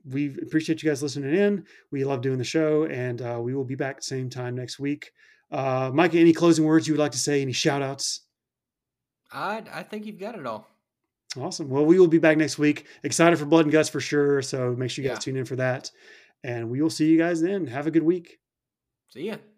we 0.09 0.35
appreciate 0.41 0.84
you 0.84 0.89
guys 0.89 1.01
listening 1.01 1.34
in. 1.35 1.65
We 1.91 2.03
love 2.03 2.21
doing 2.21 2.38
the 2.38 2.43
show, 2.43 2.84
and 2.85 3.21
uh, 3.21 3.39
we 3.41 3.53
will 3.55 3.63
be 3.63 3.75
back 3.75 4.01
same 4.03 4.30
time 4.30 4.55
next 4.55 4.80
week. 4.80 5.11
Uh, 5.51 5.91
Micah, 5.93 6.17
any 6.19 6.34
closing 6.34 6.65
words 6.65 6.88
you 6.88 6.93
would 6.93 6.99
like 6.99 7.11
to 7.13 7.17
say? 7.17 7.41
Any 7.41 7.53
shout 7.53 7.81
outs? 7.81 8.21
I 9.31 9.63
I 9.71 9.84
think 9.84 10.05
you've 10.05 10.19
got 10.19 10.35
it 10.38 10.45
all. 10.45 10.67
Awesome. 11.39 11.69
Well, 11.69 11.85
we 11.85 11.99
will 11.99 12.07
be 12.07 12.19
back 12.19 12.38
next 12.38 12.59
week. 12.59 12.85
Excited 13.03 13.39
for 13.39 13.45
Blood 13.45 13.65
and 13.65 13.71
Guts 13.71 13.89
for 13.89 13.99
sure. 13.99 14.41
So 14.43 14.75
make 14.75 14.91
sure 14.91 15.03
you 15.03 15.09
guys 15.09 15.15
Yeah. 15.17 15.19
tune 15.21 15.38
in 15.38 15.45
for 15.45 15.55
that. 15.55 15.89
And 16.43 16.69
we 16.69 16.81
will 16.81 16.91
see 16.91 17.07
you 17.09 17.17
guys 17.17 17.41
then. 17.41 17.65
Have 17.67 17.88
a 17.88 17.91
good 17.91 18.03
week. 18.03 18.38
See 19.09 19.27
ya. 19.27 19.38